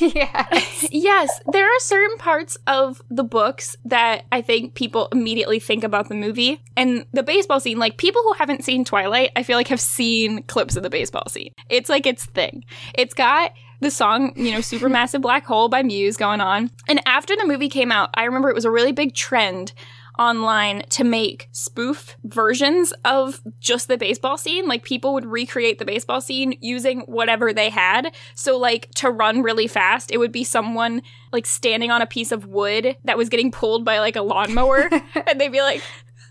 yes. 0.00 0.88
yes, 0.90 1.40
there 1.52 1.64
are 1.66 1.78
certain 1.80 2.16
parts 2.18 2.56
of 2.66 3.00
the 3.10 3.24
books 3.24 3.76
that 3.84 4.24
I 4.32 4.40
think 4.42 4.74
people 4.74 5.08
immediately 5.12 5.58
think 5.60 5.84
about 5.84 6.08
the 6.08 6.14
movie. 6.14 6.60
And 6.76 7.06
the 7.12 7.22
baseball 7.22 7.60
scene, 7.60 7.78
like 7.78 7.96
people 7.98 8.22
who 8.22 8.32
haven't 8.34 8.64
seen 8.64 8.84
Twilight, 8.84 9.30
I 9.36 9.42
feel 9.42 9.56
like 9.56 9.68
have 9.68 9.80
seen 9.80 10.42
clips 10.44 10.76
of 10.76 10.82
the 10.82 10.90
baseball 10.90 11.28
scene. 11.28 11.52
It's 11.68 11.88
like 11.88 12.06
its 12.06 12.24
thing. 12.26 12.64
It's 12.94 13.14
got 13.14 13.52
the 13.80 13.90
song, 13.90 14.32
you 14.36 14.52
know, 14.52 14.58
Supermassive 14.58 15.22
Black 15.22 15.46
Hole 15.46 15.68
by 15.68 15.82
Muse 15.82 16.16
going 16.16 16.40
on. 16.40 16.70
And 16.88 17.00
after 17.06 17.34
the 17.34 17.46
movie 17.46 17.68
came 17.70 17.90
out, 17.90 18.10
I 18.14 18.24
remember 18.24 18.50
it 18.50 18.54
was 18.54 18.66
a 18.66 18.70
really 18.70 18.92
big 18.92 19.14
trend 19.14 19.72
online 20.20 20.82
to 20.90 21.02
make 21.02 21.48
spoof 21.50 22.16
versions 22.24 22.92
of 23.04 23.40
just 23.58 23.88
the 23.88 23.96
baseball 23.96 24.36
scene. 24.36 24.68
Like 24.68 24.84
people 24.84 25.14
would 25.14 25.24
recreate 25.24 25.78
the 25.78 25.84
baseball 25.86 26.20
scene 26.20 26.56
using 26.60 27.00
whatever 27.00 27.52
they 27.52 27.70
had. 27.70 28.14
So 28.34 28.58
like 28.58 28.90
to 28.96 29.10
run 29.10 29.42
really 29.42 29.66
fast, 29.66 30.10
it 30.10 30.18
would 30.18 30.30
be 30.30 30.44
someone 30.44 31.00
like 31.32 31.46
standing 31.46 31.90
on 31.90 32.02
a 32.02 32.06
piece 32.06 32.32
of 32.32 32.46
wood 32.46 32.96
that 33.04 33.16
was 33.16 33.30
getting 33.30 33.50
pulled 33.50 33.84
by 33.84 33.98
like 33.98 34.16
a 34.16 34.22
lawnmower 34.22 34.90
and 35.26 35.40
they'd 35.40 35.52
be 35.52 35.62
like 35.62 35.82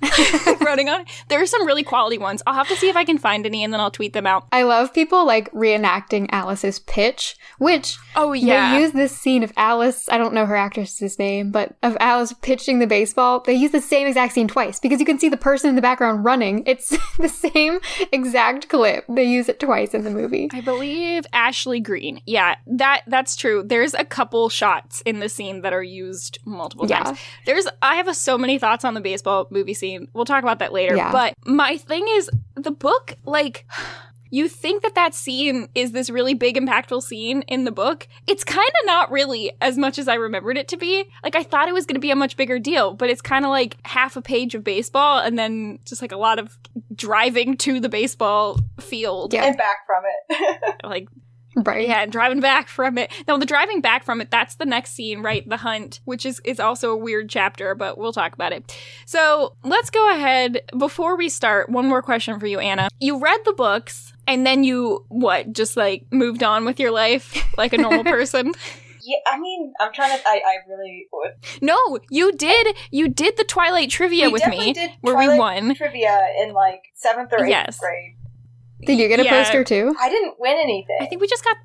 running 0.61 0.89
on. 0.89 1.01
it. 1.01 1.07
There 1.27 1.41
are 1.41 1.45
some 1.45 1.65
really 1.65 1.83
quality 1.83 2.17
ones. 2.17 2.41
I'll 2.47 2.53
have 2.53 2.67
to 2.69 2.75
see 2.75 2.89
if 2.89 2.95
I 2.95 3.05
can 3.05 3.17
find 3.17 3.45
any 3.45 3.63
and 3.63 3.73
then 3.73 3.79
I'll 3.79 3.91
tweet 3.91 4.13
them 4.13 4.25
out. 4.27 4.47
I 4.51 4.63
love 4.63 4.93
people 4.93 5.25
like 5.25 5.51
reenacting 5.51 6.27
Alice's 6.31 6.79
pitch, 6.79 7.35
which 7.57 7.97
Oh 8.15 8.33
they 8.33 8.79
use 8.79 8.91
this 8.91 9.15
scene 9.15 9.43
of 9.43 9.51
Alice, 9.57 10.07
I 10.09 10.17
don't 10.17 10.33
know 10.33 10.45
her 10.45 10.55
actress's 10.55 11.19
name, 11.19 11.51
but 11.51 11.75
of 11.83 11.97
Alice 11.99 12.33
pitching 12.41 12.79
the 12.79 12.87
baseball. 12.87 13.41
They 13.41 13.53
use 13.53 13.71
the 13.71 13.81
same 13.81 14.07
exact 14.07 14.33
scene 14.33 14.47
twice 14.47 14.79
because 14.79 14.99
you 14.99 15.05
can 15.05 15.19
see 15.19 15.29
the 15.29 15.37
person 15.37 15.69
in 15.69 15.75
the 15.75 15.81
background 15.81 16.23
running. 16.25 16.63
It's 16.65 16.89
the 17.17 17.29
same 17.29 17.79
exact 18.11 18.69
clip. 18.69 19.05
They 19.09 19.25
use 19.25 19.49
it 19.49 19.59
twice 19.59 19.93
in 19.93 20.03
the 20.03 20.09
movie. 20.11 20.49
I 20.53 20.61
believe 20.61 21.25
Ashley 21.33 21.79
Greene. 21.79 22.21
Yeah, 22.25 22.55
that 22.67 23.01
that's 23.07 23.35
true. 23.35 23.63
There's 23.65 23.93
a 23.93 24.05
couple 24.05 24.49
shots 24.49 25.01
in 25.01 25.19
the 25.19 25.29
scene 25.29 25.61
that 25.61 25.73
are 25.73 25.83
used 25.83 26.39
multiple 26.45 26.87
Yeah. 26.87 27.03
times. 27.03 27.19
There's 27.45 27.67
I 27.81 27.95
have 27.95 28.07
a, 28.07 28.13
so 28.13 28.37
many 28.37 28.57
thoughts 28.59 28.85
on 28.85 28.93
the 28.93 29.01
baseball 29.01 29.47
movie 29.49 29.73
scene. 29.73 29.88
We'll 30.13 30.25
talk 30.25 30.43
about 30.43 30.59
that 30.59 30.73
later. 30.73 30.95
Yeah. 30.95 31.11
But 31.11 31.33
my 31.45 31.77
thing 31.77 32.05
is 32.09 32.29
the 32.55 32.71
book 32.71 33.15
like 33.25 33.65
you 34.31 34.47
think 34.47 34.83
that 34.83 34.95
that 34.95 35.13
scene 35.13 35.69
is 35.73 35.91
this 35.91 36.09
really 36.09 36.33
big, 36.33 36.55
impactful 36.55 37.01
scene 37.03 37.41
in 37.43 37.63
the 37.63 37.71
book. 37.71 38.07
It's 38.27 38.43
kind 38.43 38.67
of 38.67 38.85
not 38.85 39.11
really 39.11 39.51
as 39.61 39.77
much 39.77 39.97
as 39.97 40.07
I 40.07 40.15
remembered 40.15 40.57
it 40.57 40.67
to 40.69 40.77
be. 40.77 41.05
Like, 41.23 41.35
I 41.35 41.43
thought 41.43 41.67
it 41.67 41.73
was 41.73 41.85
going 41.85 41.95
to 41.95 42.01
be 42.01 42.11
a 42.11 42.15
much 42.15 42.37
bigger 42.37 42.59
deal, 42.59 42.93
but 42.93 43.09
it's 43.09 43.21
kind 43.21 43.43
of 43.43 43.49
like 43.49 43.77
half 43.85 44.15
a 44.15 44.21
page 44.21 44.53
of 44.55 44.63
baseball 44.63 45.19
and 45.19 45.37
then 45.37 45.79
just 45.85 46.01
like 46.01 46.11
a 46.11 46.17
lot 46.17 46.37
of 46.37 46.57
driving 46.93 47.57
to 47.57 47.79
the 47.79 47.89
baseball 47.89 48.59
field. 48.79 49.33
Yeah. 49.33 49.45
And 49.45 49.57
back 49.57 49.85
from 49.85 50.03
it. 50.05 50.75
Like, 50.83 51.09
Right. 51.65 51.87
yeah, 51.87 52.01
and 52.03 52.11
driving 52.11 52.39
back 52.39 52.67
from 52.67 52.97
it. 52.97 53.11
No, 53.27 53.37
the 53.37 53.45
driving 53.45 53.81
back 53.81 54.03
from 54.03 54.21
it, 54.21 54.31
that's 54.31 54.55
the 54.55 54.65
next 54.65 54.91
scene, 54.93 55.21
right? 55.21 55.47
The 55.47 55.57
hunt, 55.57 55.99
which 56.05 56.25
is, 56.25 56.41
is 56.43 56.59
also 56.59 56.91
a 56.91 56.97
weird 56.97 57.29
chapter, 57.29 57.75
but 57.75 57.97
we'll 57.97 58.13
talk 58.13 58.33
about 58.33 58.51
it. 58.53 58.75
So 59.05 59.55
let's 59.63 59.89
go 59.89 60.13
ahead. 60.15 60.61
Before 60.77 61.15
we 61.17 61.29
start, 61.29 61.69
one 61.69 61.87
more 61.87 62.01
question 62.01 62.39
for 62.39 62.47
you, 62.47 62.59
Anna. 62.59 62.89
You 62.99 63.19
read 63.19 63.39
the 63.45 63.53
books 63.53 64.13
and 64.27 64.45
then 64.45 64.63
you, 64.63 65.05
what, 65.09 65.53
just 65.53 65.75
like 65.77 66.05
moved 66.11 66.43
on 66.43 66.65
with 66.65 66.79
your 66.79 66.91
life 66.91 67.35
like 67.57 67.73
a 67.73 67.77
normal 67.77 68.03
person? 68.15 68.53
yeah, 69.01 69.17
I 69.27 69.39
mean, 69.39 69.73
I'm 69.79 69.91
trying 69.93 70.15
to. 70.17 70.27
I, 70.27 70.35
I 70.45 70.55
really 70.67 71.07
would. 71.11 71.31
no, 71.61 71.99
you 72.09 72.31
did. 72.33 72.75
You 72.91 73.07
did 73.07 73.37
the 73.37 73.43
Twilight 73.45 73.89
trivia 73.89 74.25
we 74.27 74.33
with 74.33 74.47
me 74.47 74.73
did 74.73 74.91
where 75.01 75.17
we 75.17 75.35
won. 75.37 75.73
trivia 75.75 76.19
in 76.41 76.53
like 76.53 76.81
seventh 76.95 77.31
or 77.33 77.43
eighth 77.43 77.49
Yes. 77.49 77.79
grade. 77.79 78.17
Did 78.81 78.99
you 78.99 79.07
get 79.07 79.19
a 79.19 79.23
Yeah. 79.23 79.43
poster 79.43 79.63
too? 79.63 79.93
I 79.99 80.09
didn't 80.09 80.35
win 80.39 80.57
anything. 80.57 80.97
I 81.01 81.05
think 81.05 81.21
we 81.21 81.27
just 81.27 81.43
got 81.43 81.57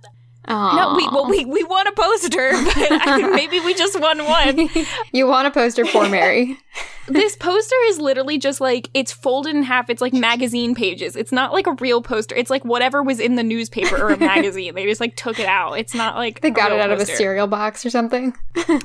Aww. 0.48 0.76
no. 0.76 0.94
We 0.96 1.08
well, 1.08 1.28
we 1.28 1.44
we 1.44 1.64
won 1.64 1.86
a 1.86 1.92
poster, 1.92 2.52
but 2.64 2.88
I 2.90 3.28
maybe 3.34 3.60
we 3.60 3.74
just 3.74 3.98
won 4.00 4.24
one. 4.24 4.68
you 5.12 5.26
want 5.26 5.46
a 5.46 5.50
poster 5.50 5.84
for 5.86 6.08
Mary? 6.08 6.58
this 7.08 7.36
poster 7.36 7.76
is 7.86 7.98
literally 7.98 8.38
just 8.38 8.60
like 8.60 8.88
it's 8.94 9.12
folded 9.12 9.54
in 9.54 9.62
half. 9.62 9.90
It's 9.90 10.00
like 10.00 10.12
magazine 10.12 10.74
pages. 10.74 11.16
It's 11.16 11.32
not 11.32 11.52
like 11.52 11.66
a 11.66 11.72
real 11.72 12.02
poster. 12.02 12.34
It's 12.34 12.50
like 12.50 12.64
whatever 12.64 13.02
was 13.02 13.20
in 13.20 13.36
the 13.36 13.42
newspaper 13.42 13.96
or 13.96 14.10
a 14.10 14.16
magazine. 14.18 14.74
they 14.74 14.86
just 14.86 15.00
like 15.00 15.16
took 15.16 15.38
it 15.38 15.46
out. 15.46 15.74
It's 15.74 15.94
not 15.94 16.16
like 16.16 16.40
They 16.40 16.48
a 16.48 16.52
got 16.52 16.72
it 16.72 16.76
real 16.76 16.84
out 16.84 16.90
of 16.90 17.00
a 17.00 17.06
cereal 17.06 17.46
box 17.46 17.84
or 17.84 17.90
something. 17.90 18.34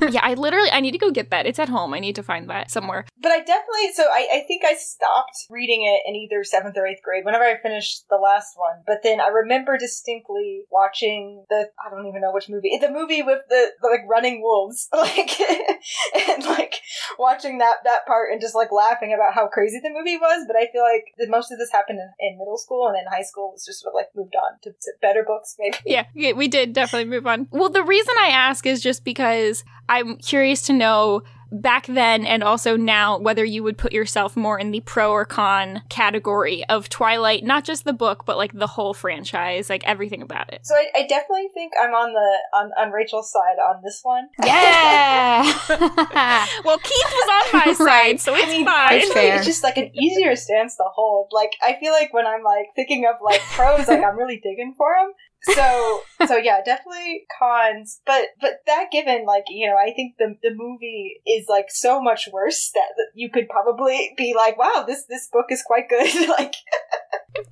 Yeah, 0.10 0.22
I 0.24 0.34
literally 0.36 0.70
I 0.72 0.80
need 0.82 0.92
to 0.92 0.98
go 0.98 1.12
get 1.12 1.30
that. 1.32 1.46
It's 1.46 1.60
at 1.60 1.70
home. 1.70 1.94
I 1.94 2.00
need 2.00 2.16
to 2.16 2.24
find 2.24 2.50
that 2.50 2.72
somewhere. 2.72 3.06
But 3.22 3.32
I 3.32 3.40
definitely, 3.40 3.92
so 3.94 4.04
I, 4.04 4.28
I 4.34 4.44
think 4.48 4.64
I 4.66 4.74
stopped 4.76 5.36
reading 5.50 5.84
it 5.86 6.10
in 6.10 6.16
either 6.16 6.44
seventh 6.44 6.78
or 6.78 6.86
eighth 6.86 7.02
grade 7.04 7.26
whenever 7.26 7.44
I 7.44 7.56
finished 7.62 8.06
the 8.10 8.18
last 8.18 8.54
one. 8.56 8.84
But 8.86 9.00
then 9.04 9.20
I 9.22 9.28
remember 9.28 9.78
distinctly 9.78 10.64
watching 10.72 11.46
the, 11.50 11.70
I 11.84 11.90
don't 11.90 12.08
even 12.08 12.22
know 12.22 12.32
which 12.32 12.50
movie, 12.50 12.78
the 12.80 12.92
movie 12.92 13.24
with 13.24 13.40
the, 13.50 13.72
the 13.82 13.88
like 13.88 14.02
running 14.10 14.42
wolves, 14.42 14.88
like, 14.94 15.40
and 15.40 16.44
like 16.46 16.76
watching 17.18 17.58
that, 17.60 17.78
that 17.84 18.06
part 18.06 18.32
and 18.32 18.42
just 18.42 18.56
like 18.56 18.72
laughing 18.72 19.14
about 19.14 19.34
how 19.34 19.48
crazy 19.48 19.80
the 19.82 19.90
movie 19.90 20.18
was. 20.18 20.46
But 20.48 20.56
I 20.56 20.68
feel 20.72 20.84
like 20.84 21.14
most 21.30 21.52
of 21.52 21.60
this 21.60 21.72
happened 21.72 22.00
in, 22.00 22.12
in 22.20 22.38
middle 22.38 22.58
school 22.58 22.88
and 22.88 22.96
then 22.96 23.12
high 23.12 23.24
school 23.24 23.52
was 23.52 23.66
just 23.66 23.82
sort 23.82 23.94
of 23.94 23.96
like 23.96 24.10
moved 24.16 24.36
on 24.36 24.60
to, 24.64 24.72
to 24.72 24.92
better 25.02 25.24
books, 25.24 25.56
maybe. 25.60 25.78
Yeah, 25.86 26.06
we 26.14 26.48
did 26.48 26.74
definitely 26.74 27.10
move 27.10 27.28
on. 27.28 27.48
Well, 27.52 27.70
the 27.70 27.84
reason 27.84 28.14
I 28.20 28.30
ask 28.30 28.66
is 28.66 28.82
just 28.82 29.04
because 29.04 29.64
I'm 29.88 30.18
curious 30.18 30.62
to 30.64 30.74
know 30.74 31.24
back 31.52 31.88
then 31.88 32.26
and 32.26 32.44
also 32.44 32.78
now 32.78 33.18
whether 33.18 33.44
you 33.44 33.64
would 33.64 33.78
put 33.78 33.92
yourself 33.92 34.38
more 34.38 34.60
in 34.60 34.72
the 34.72 34.80
pro 34.82 35.12
or 35.12 35.26
con 35.26 35.82
category 35.90 36.64
of 36.70 36.90
Twilight, 36.90 37.44
not 37.44 37.64
just 37.64 37.86
the 37.86 37.94
book, 37.94 38.26
but 38.26 38.38
like 38.38 38.54
the 38.54 38.68
whole 38.68 38.94
franchise, 38.94 39.70
like 39.70 39.84
everything 39.88 40.22
about 40.22 40.54
it. 40.54 40.62
So 40.64 40.76
I, 40.76 40.88
I 40.96 41.08
definitely 41.08 41.50
think 41.54 41.74
I'm 41.82 41.92
on 41.94 42.14
the, 42.14 42.58
on, 42.58 42.72
on 42.78 42.92
Rachel's 42.92 43.32
side 43.32 43.58
on 43.68 43.82
this 43.84 44.00
one. 44.04 44.28
Yeah. 44.46 45.44
Well, 46.66 46.78
Keith 46.78 47.12
was 47.12 47.30
on 47.54 47.60
my 47.66 47.74
side, 47.78 47.84
Right. 47.86 48.20
so 48.22 48.36
it's 48.36 48.46
I 48.46 48.48
mean, 48.52 48.66
fine. 48.66 48.92
I 48.92 48.96
It's 48.96 49.14
fair. 49.14 49.36
it's 49.38 49.46
just 49.46 49.64
like 49.64 49.78
an 49.78 49.90
easier 49.98 50.36
stance 50.36 50.76
to 50.78 50.84
hold. 50.94 51.30
Like 51.32 51.52
I 51.64 51.78
feel 51.80 51.94
like 51.94 52.14
when 52.14 52.26
I'm 52.28 52.44
like 52.44 52.68
thinking 52.76 53.06
of 53.06 53.16
like 53.24 53.42
pros, 53.42 53.88
like 53.88 54.04
I'm 54.04 54.18
really 54.18 54.38
digging 54.38 54.74
for 54.78 54.90
them. 55.00 55.14
So 55.44 56.02
so 56.28 56.36
yeah, 56.36 56.62
definitely 56.64 57.26
cons. 57.40 58.02
But 58.06 58.28
but 58.42 58.62
that 58.68 58.88
given, 58.92 59.26
like 59.26 59.46
you 59.48 59.68
know, 59.68 59.78
I 59.78 59.94
think 59.94 60.16
the 60.18 60.36
the 60.44 60.54
movie 60.54 61.22
is 61.26 61.46
like 61.48 61.68
so 61.70 62.02
much 62.02 62.28
worse 62.32 62.72
that, 62.74 62.90
that 62.98 63.08
you 63.14 63.30
could 63.30 63.48
probably 63.48 64.14
be 64.18 64.34
like, 64.36 64.58
wow, 64.58 64.84
this 64.86 65.06
this 65.06 65.30
book 65.32 65.46
is 65.50 65.64
quite 65.66 65.88
good. 65.90 66.30
like 66.40 66.56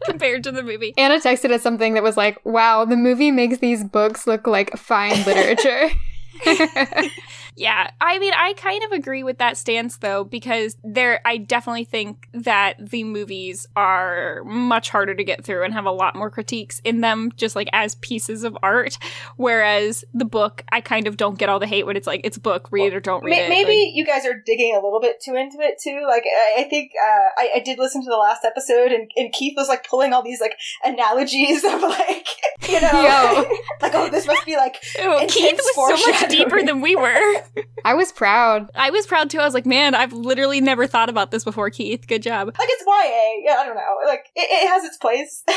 compared 0.04 0.44
to 0.44 0.52
the 0.52 0.64
movie. 0.64 0.94
Anna 0.98 1.16
texted 1.16 1.52
us 1.52 1.62
something 1.62 1.94
that 1.94 2.04
was 2.04 2.18
like, 2.18 2.44
"Wow, 2.44 2.86
the 2.86 2.98
movie 2.98 3.32
makes 3.32 3.60
these 3.60 3.84
books 3.84 4.28
look 4.28 4.48
like 4.48 4.78
fine 4.78 5.24
literature." 5.24 5.90
Yeah, 7.58 7.90
I 8.00 8.20
mean, 8.20 8.34
I 8.36 8.54
kind 8.54 8.84
of 8.84 8.92
agree 8.92 9.24
with 9.24 9.40
that 9.40 9.58
stance 9.58 9.98
though, 9.98 10.24
because 10.24 10.78
there, 10.84 11.22
I 11.26 11.38
definitely 11.38 11.86
think 11.86 12.30
that 12.34 12.76
the 12.80 13.04
movies 13.04 13.66
are 13.76 14.44
much 14.46 14.90
harder 14.90 15.16
to 15.16 15.24
get 15.24 15.44
through 15.44 15.64
and 15.64 15.74
have 15.74 15.86
a 15.86 15.92
lot 15.92 16.16
more 16.16 16.30
critiques 16.30 16.80
in 16.84 17.02
them, 17.02 17.32
just 17.36 17.56
like 17.56 17.68
as 17.74 17.96
pieces 17.96 18.44
of 18.44 18.56
art. 18.62 19.00
Whereas 19.38 20.06
the 20.14 20.24
book, 20.24 20.64
I 20.72 20.82
kind 20.82 21.08
of 21.08 21.18
don't 21.18 21.38
get 21.40 21.50
all 21.50 21.58
the 21.58 21.66
hate 21.66 21.88
when 21.88 21.98
it's 21.98 22.06
like, 22.06 22.22
it's 22.24 22.38
a 22.38 22.42
book, 22.42 22.68
read 22.72 22.94
it 22.94 22.96
or 22.96 23.00
don't 23.00 23.24
read 23.24 23.32
May- 23.32 23.46
it. 23.46 23.50
Maybe 23.50 23.86
Like, 23.86 23.96
you 23.96 24.06
guys 24.06 24.26
are 24.28 24.40
digging 24.46 24.76
a 24.76 24.80
little 24.80 25.02
bit 25.02 25.20
too 25.20 25.36
into 25.36 25.58
it 25.60 25.80
too. 25.82 26.06
Like 26.08 26.26
I, 26.26 26.62
I 26.62 26.64
think 26.66 26.92
uh, 27.02 27.30
I, 27.38 27.50
I 27.56 27.60
did 27.60 27.80
listen 27.80 28.04
to 28.04 28.10
the 28.10 28.18
last 28.18 28.46
episode, 28.46 28.92
and, 28.92 29.10
and 29.16 29.34
Keith 29.34 29.56
was 29.58 29.68
like 29.68 29.88
pulling 29.88 30.14
all 30.14 30.22
these 30.22 30.42
like 30.42 30.58
analogies 30.84 31.64
of 31.64 31.82
like 31.82 32.28
you 32.70 32.80
know, 32.82 33.46
like 33.82 33.96
oh 33.96 34.10
this 34.10 34.28
must 34.28 34.46
be 34.46 34.56
like 34.56 34.76
intense 35.00 35.34
Keith 35.34 35.60
was 35.76 36.00
so 36.00 36.12
much 36.12 36.30
deeper 36.30 36.62
than 36.64 36.82
we 36.82 36.96
were. 36.96 37.44
I 37.86 37.94
was 37.94 38.12
proud. 38.12 38.70
I 38.76 38.90
was 38.90 39.06
proud 39.08 39.30
too. 39.30 39.40
I 39.40 39.46
was 39.46 39.54
like, 39.54 39.66
man, 39.66 39.96
I've 39.96 40.14
literally 40.14 40.62
never 40.62 40.88
thought 40.88 41.10
about 41.10 41.32
this 41.32 41.44
before, 41.44 41.70
Keith. 41.70 42.08
Good 42.08 42.22
job. 42.22 42.48
like 42.48 42.70
it's 42.70 42.84
YA. 42.86 43.42
Yeah, 43.44 43.58
I 43.60 43.66
don't 43.66 43.76
know. 43.76 43.96
Like 44.06 44.30
it, 44.36 44.48
it 44.50 44.68
has 44.70 44.84
its 44.84 44.98
place. 44.98 45.44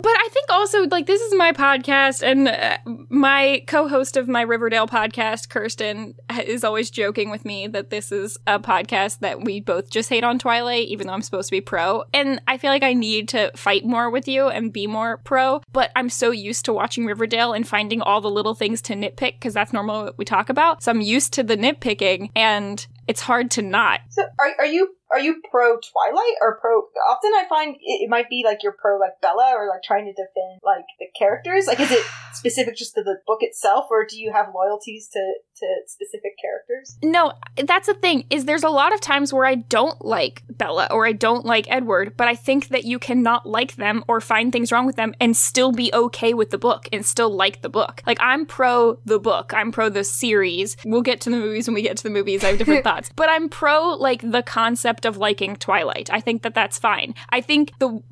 But 0.00 0.12
I 0.18 0.28
think 0.32 0.50
also, 0.50 0.82
like, 0.88 1.06
this 1.06 1.20
is 1.22 1.34
my 1.34 1.52
podcast, 1.52 2.22
and 2.22 2.48
uh, 2.48 2.76
my 3.08 3.62
co 3.66 3.88
host 3.88 4.18
of 4.18 4.28
my 4.28 4.42
Riverdale 4.42 4.86
podcast, 4.86 5.48
Kirsten, 5.48 6.14
is 6.44 6.62
always 6.62 6.90
joking 6.90 7.30
with 7.30 7.44
me 7.46 7.66
that 7.68 7.88
this 7.88 8.12
is 8.12 8.36
a 8.46 8.58
podcast 8.58 9.20
that 9.20 9.42
we 9.42 9.60
both 9.60 9.88
just 9.90 10.10
hate 10.10 10.22
on 10.22 10.38
Twilight, 10.38 10.88
even 10.88 11.06
though 11.06 11.14
I'm 11.14 11.22
supposed 11.22 11.48
to 11.48 11.52
be 11.52 11.62
pro. 11.62 12.04
And 12.12 12.40
I 12.46 12.58
feel 12.58 12.70
like 12.70 12.82
I 12.82 12.92
need 12.92 13.28
to 13.30 13.50
fight 13.56 13.86
more 13.86 14.10
with 14.10 14.28
you 14.28 14.48
and 14.48 14.72
be 14.72 14.86
more 14.86 15.18
pro, 15.18 15.62
but 15.72 15.90
I'm 15.96 16.10
so 16.10 16.30
used 16.30 16.66
to 16.66 16.72
watching 16.72 17.06
Riverdale 17.06 17.52
and 17.54 17.66
finding 17.66 18.02
all 18.02 18.20
the 18.20 18.30
little 18.30 18.54
things 18.54 18.82
to 18.82 18.94
nitpick 18.94 19.34
because 19.34 19.54
that's 19.54 19.72
normally 19.72 20.04
what 20.04 20.18
we 20.18 20.24
talk 20.26 20.50
about. 20.50 20.82
So 20.82 20.90
I'm 20.90 21.00
used 21.00 21.32
to 21.34 21.42
the 21.42 21.56
nitpicking, 21.56 22.30
and 22.34 22.86
it's 23.06 23.20
hard 23.20 23.50
to 23.52 23.62
not. 23.62 24.00
so 24.10 24.22
are 24.38 24.52
are 24.58 24.66
you 24.66 24.94
are 25.14 25.20
you 25.20 25.40
pro 25.48 25.78
Twilight 25.78 26.36
or 26.40 26.58
pro? 26.60 26.82
Often 27.08 27.32
I 27.34 27.44
find 27.48 27.76
it, 27.76 28.02
it 28.04 28.10
might 28.10 28.28
be 28.28 28.42
like 28.44 28.62
you're 28.62 28.72
pro 28.72 28.98
like 28.98 29.20
Bella 29.22 29.52
or 29.54 29.68
like 29.68 29.82
trying 29.84 30.06
to 30.06 30.12
defend 30.12 30.60
like 30.64 30.84
the 30.98 31.06
characters. 31.16 31.66
Like 31.66 31.78
is 31.78 31.92
it 31.92 32.04
specific 32.32 32.76
just 32.76 32.94
to 32.94 33.02
the 33.02 33.16
book 33.26 33.38
itself, 33.42 33.86
or 33.90 34.04
do 34.04 34.18
you 34.18 34.32
have 34.32 34.46
loyalties 34.54 35.08
to 35.12 35.34
to 35.56 35.66
specific 35.86 36.32
characters? 36.42 36.98
No, 37.02 37.32
that's 37.64 37.86
the 37.86 37.94
thing 37.94 38.24
is 38.30 38.44
there's 38.44 38.64
a 38.64 38.68
lot 38.68 38.92
of 38.92 39.00
times 39.00 39.32
where 39.32 39.46
I 39.46 39.54
don't 39.54 40.04
like 40.04 40.42
Bella 40.50 40.88
or 40.90 41.06
I 41.06 41.12
don't 41.12 41.46
like 41.46 41.70
Edward, 41.70 42.16
but 42.16 42.26
I 42.26 42.34
think 42.34 42.68
that 42.68 42.84
you 42.84 42.98
cannot 42.98 43.46
like 43.46 43.76
them 43.76 44.04
or 44.08 44.20
find 44.20 44.52
things 44.52 44.72
wrong 44.72 44.86
with 44.86 44.96
them 44.96 45.14
and 45.20 45.36
still 45.36 45.70
be 45.70 45.92
okay 45.94 46.34
with 46.34 46.50
the 46.50 46.58
book 46.58 46.88
and 46.92 47.06
still 47.06 47.30
like 47.30 47.62
the 47.62 47.68
book. 47.68 48.02
Like 48.06 48.18
I'm 48.20 48.46
pro 48.46 48.98
the 49.04 49.20
book. 49.20 49.52
I'm 49.54 49.70
pro 49.70 49.88
the 49.88 50.02
series. 50.04 50.76
We'll 50.84 51.02
get 51.02 51.20
to 51.22 51.30
the 51.30 51.36
movies 51.36 51.68
when 51.68 51.74
we 51.74 51.82
get 51.82 51.96
to 51.98 52.02
the 52.02 52.10
movies. 52.10 52.42
I 52.42 52.48
have 52.48 52.58
different 52.58 52.84
thoughts. 52.88 53.10
But 53.14 53.28
I'm 53.28 53.48
pro 53.48 53.90
like 53.90 54.28
the 54.28 54.42
concept 54.42 55.03
of 55.04 55.16
liking 55.16 55.56
Twilight. 55.56 56.10
I 56.12 56.20
think 56.20 56.42
that 56.42 56.54
that's 56.54 56.78
fine. 56.78 57.14
I 57.30 57.40
think 57.40 57.72
the 57.78 58.02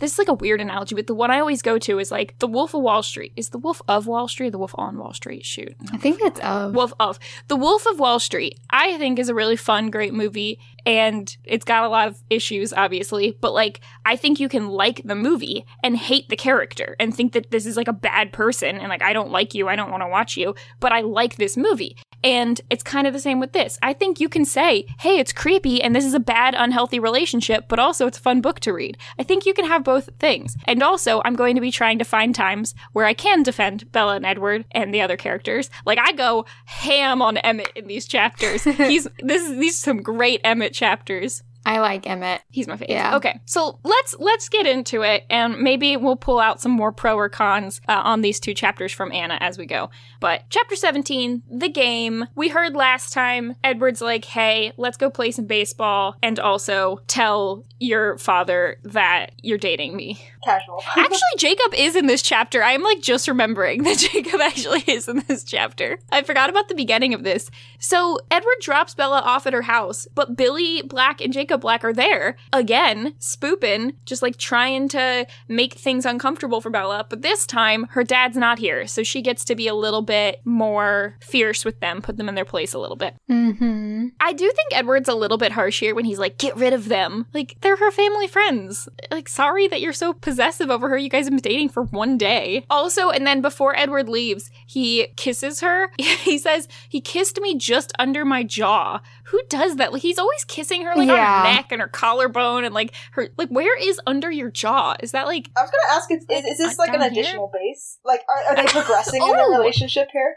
this 0.00 0.12
is 0.12 0.18
like 0.18 0.28
a 0.28 0.34
weird 0.34 0.60
analogy, 0.60 0.94
but 0.94 1.06
the 1.06 1.14
one 1.14 1.30
I 1.30 1.40
always 1.40 1.62
go 1.62 1.78
to 1.78 1.98
is 1.98 2.10
like 2.10 2.38
the 2.38 2.46
Wolf 2.46 2.74
of 2.74 2.82
Wall 2.82 3.02
Street. 3.02 3.32
Is 3.36 3.50
the 3.50 3.58
Wolf 3.58 3.82
of 3.88 4.06
Wall 4.06 4.28
Street 4.28 4.48
or 4.48 4.50
the 4.50 4.58
Wolf 4.58 4.74
on 4.76 4.98
Wall 4.98 5.12
Street? 5.12 5.44
Shoot. 5.44 5.74
I 5.92 5.96
think 5.96 6.20
it's 6.22 6.40
of. 6.40 6.74
Wolf 6.74 6.92
of 7.00 7.18
The 7.48 7.56
Wolf 7.56 7.86
of 7.86 7.98
Wall 7.98 8.18
Street, 8.18 8.58
I 8.70 8.96
think 8.98 9.18
is 9.18 9.28
a 9.28 9.34
really 9.34 9.56
fun, 9.56 9.90
great 9.90 10.14
movie, 10.14 10.58
and 10.88 11.36
it's 11.44 11.66
got 11.66 11.84
a 11.84 11.88
lot 11.88 12.08
of 12.08 12.22
issues, 12.30 12.72
obviously, 12.72 13.36
but 13.42 13.52
like, 13.52 13.82
I 14.06 14.16
think 14.16 14.40
you 14.40 14.48
can 14.48 14.70
like 14.70 15.02
the 15.04 15.14
movie 15.14 15.66
and 15.84 15.94
hate 15.94 16.30
the 16.30 16.36
character 16.36 16.96
and 16.98 17.14
think 17.14 17.34
that 17.34 17.50
this 17.50 17.66
is 17.66 17.76
like 17.76 17.88
a 17.88 17.92
bad 17.92 18.32
person 18.32 18.78
and 18.78 18.88
like, 18.88 19.02
I 19.02 19.12
don't 19.12 19.30
like 19.30 19.54
you, 19.54 19.68
I 19.68 19.76
don't 19.76 19.90
want 19.90 20.02
to 20.02 20.08
watch 20.08 20.38
you, 20.38 20.54
but 20.80 20.90
I 20.90 21.02
like 21.02 21.36
this 21.36 21.58
movie. 21.58 21.98
And 22.24 22.58
it's 22.70 22.82
kind 22.82 23.06
of 23.06 23.12
the 23.12 23.20
same 23.20 23.38
with 23.38 23.52
this. 23.52 23.78
I 23.82 23.92
think 23.92 24.18
you 24.18 24.30
can 24.30 24.46
say, 24.46 24.86
hey, 24.98 25.18
it's 25.18 25.30
creepy 25.30 25.82
and 25.82 25.94
this 25.94 26.06
is 26.06 26.14
a 26.14 26.20
bad, 26.20 26.54
unhealthy 26.56 26.98
relationship, 26.98 27.66
but 27.68 27.78
also 27.78 28.06
it's 28.06 28.18
a 28.18 28.22
fun 28.22 28.40
book 28.40 28.58
to 28.60 28.72
read. 28.72 28.96
I 29.18 29.24
think 29.24 29.44
you 29.44 29.52
can 29.52 29.66
have 29.66 29.84
both 29.84 30.08
things. 30.18 30.56
And 30.64 30.82
also, 30.82 31.20
I'm 31.22 31.36
going 31.36 31.54
to 31.54 31.60
be 31.60 31.70
trying 31.70 31.98
to 31.98 32.04
find 32.04 32.34
times 32.34 32.74
where 32.94 33.04
I 33.04 33.12
can 33.12 33.42
defend 33.42 33.92
Bella 33.92 34.16
and 34.16 34.24
Edward 34.24 34.64
and 34.70 34.94
the 34.94 35.02
other 35.02 35.18
characters. 35.18 35.68
Like, 35.84 35.98
I 35.98 36.12
go 36.12 36.46
ham 36.64 37.20
on 37.20 37.36
Emmett 37.36 37.72
in 37.76 37.88
these 37.88 38.06
chapters. 38.06 38.64
He's, 38.64 39.06
this 39.18 39.42
is, 39.42 39.58
these 39.58 39.74
are 39.74 39.84
some 39.84 40.02
great 40.02 40.40
Emmett 40.44 40.77
chapters. 40.78 41.42
I 41.66 41.80
like 41.80 42.08
Emmett. 42.08 42.42
He's 42.50 42.66
my 42.66 42.76
favorite. 42.76 42.94
Yeah. 42.94 43.16
Okay, 43.16 43.40
so 43.44 43.78
let's 43.84 44.16
let's 44.18 44.48
get 44.48 44.66
into 44.66 45.02
it, 45.02 45.24
and 45.28 45.58
maybe 45.60 45.96
we'll 45.96 46.16
pull 46.16 46.40
out 46.40 46.60
some 46.60 46.72
more 46.72 46.92
pro 46.92 47.16
or 47.16 47.28
cons 47.28 47.80
uh, 47.88 48.00
on 48.04 48.22
these 48.22 48.40
two 48.40 48.54
chapters 48.54 48.92
from 48.92 49.12
Anna 49.12 49.36
as 49.40 49.58
we 49.58 49.66
go. 49.66 49.90
But 50.20 50.44
chapter 50.50 50.76
seventeen, 50.76 51.42
the 51.50 51.68
game. 51.68 52.26
We 52.34 52.48
heard 52.48 52.74
last 52.74 53.12
time 53.12 53.56
Edward's 53.62 54.00
like, 54.00 54.24
"Hey, 54.24 54.72
let's 54.76 54.96
go 54.96 55.10
play 55.10 55.30
some 55.30 55.46
baseball, 55.46 56.16
and 56.22 56.38
also 56.40 57.00
tell 57.06 57.64
your 57.78 58.16
father 58.18 58.76
that 58.84 59.32
you're 59.42 59.58
dating 59.58 59.94
me." 59.94 60.18
Casual. 60.44 60.82
Actually, 60.96 61.18
Jacob 61.36 61.74
is 61.74 61.96
in 61.96 62.06
this 62.06 62.22
chapter. 62.22 62.62
I'm 62.62 62.82
like 62.82 63.00
just 63.00 63.28
remembering 63.28 63.82
that 63.82 63.98
Jacob 64.12 64.40
actually 64.40 64.84
is 64.86 65.08
in 65.08 65.24
this 65.26 65.44
chapter. 65.44 65.98
I 66.10 66.22
forgot 66.22 66.48
about 66.48 66.68
the 66.68 66.74
beginning 66.74 67.12
of 67.12 67.24
this. 67.24 67.50
So 67.78 68.20
Edward 68.30 68.56
drops 68.60 68.94
Bella 68.94 69.20
off 69.20 69.46
at 69.46 69.52
her 69.52 69.62
house, 69.62 70.06
but 70.14 70.36
Billy 70.36 70.82
Black 70.82 71.20
and 71.20 71.32
Jacob 71.32 71.57
Black 71.58 71.84
are 71.84 71.92
there 71.92 72.36
again, 72.52 73.14
spooping, 73.18 73.94
just 74.04 74.22
like 74.22 74.36
trying 74.36 74.88
to 74.88 75.26
make 75.48 75.74
things 75.74 76.06
uncomfortable 76.06 76.60
for 76.60 76.70
Bella. 76.70 77.06
But 77.08 77.22
this 77.22 77.46
time, 77.46 77.86
her 77.90 78.04
dad's 78.04 78.36
not 78.36 78.58
here, 78.58 78.86
so 78.86 79.02
she 79.02 79.22
gets 79.22 79.44
to 79.46 79.54
be 79.54 79.68
a 79.68 79.74
little 79.74 80.02
bit 80.02 80.40
more 80.44 81.16
fierce 81.20 81.64
with 81.64 81.80
them, 81.80 82.02
put 82.02 82.16
them 82.16 82.28
in 82.28 82.34
their 82.34 82.44
place 82.44 82.74
a 82.74 82.78
little 82.78 82.96
bit. 82.96 83.14
Mm-hmm. 83.30 84.08
I 84.20 84.32
do 84.32 84.50
think 84.50 84.68
Edward's 84.72 85.08
a 85.08 85.14
little 85.14 85.38
bit 85.38 85.52
harsh 85.52 85.80
here 85.80 85.94
when 85.94 86.04
he's 86.04 86.18
like, 86.18 86.38
get 86.38 86.56
rid 86.56 86.72
of 86.72 86.88
them. 86.88 87.26
Like, 87.32 87.56
they're 87.60 87.76
her 87.76 87.90
family 87.90 88.26
friends. 88.26 88.88
Like, 89.10 89.28
sorry 89.28 89.68
that 89.68 89.80
you're 89.80 89.92
so 89.92 90.12
possessive 90.12 90.70
over 90.70 90.88
her. 90.88 90.96
You 90.96 91.08
guys 91.08 91.26
have 91.26 91.32
been 91.32 91.40
dating 91.40 91.70
for 91.70 91.84
one 91.84 92.18
day. 92.18 92.64
Also, 92.70 93.10
and 93.10 93.26
then 93.26 93.40
before 93.40 93.76
Edward 93.76 94.08
leaves, 94.08 94.50
he 94.66 95.08
kisses 95.16 95.60
her. 95.60 95.90
He 96.28 96.36
says, 96.36 96.68
he 96.88 97.00
kissed 97.00 97.40
me 97.40 97.56
just 97.56 97.92
under 97.98 98.24
my 98.24 98.42
jaw. 98.42 99.00
Who 99.30 99.40
does 99.48 99.76
that? 99.76 99.92
Like, 99.92 100.02
he's 100.02 100.18
always 100.18 100.44
kissing 100.44 100.82
her, 100.84 100.94
like, 100.94 101.08
Yeah. 101.08 101.14
on 101.14 101.46
her 101.46 101.52
neck 101.54 101.66
and 101.70 101.80
her 101.80 101.88
collarbone 101.88 102.64
and, 102.64 102.74
like, 102.74 102.92
her, 103.12 103.28
like, 103.36 103.48
where 103.50 103.76
is 103.76 104.00
under 104.06 104.30
your 104.30 104.50
jaw? 104.50 104.96
Is 105.00 105.12
that, 105.12 105.26
like, 105.26 105.50
I 105.56 105.62
was 105.62 105.70
gonna 105.70 105.96
ask, 105.96 106.10
is, 106.10 106.24
is, 106.30 106.52
is 106.52 106.58
this 106.58 106.78
like 106.78 106.88
an 106.94 107.00
down 107.00 107.10
here? 107.12 107.22
additional 107.22 107.50
base? 107.52 107.98
Like, 108.04 108.22
are, 108.28 108.52
are 108.52 108.56
they 108.56 108.66
progressing 108.72 109.22
in 109.22 109.28
their 109.32 109.44
Oh! 109.46 109.58
relationship 109.58 110.08
here? 110.12 110.36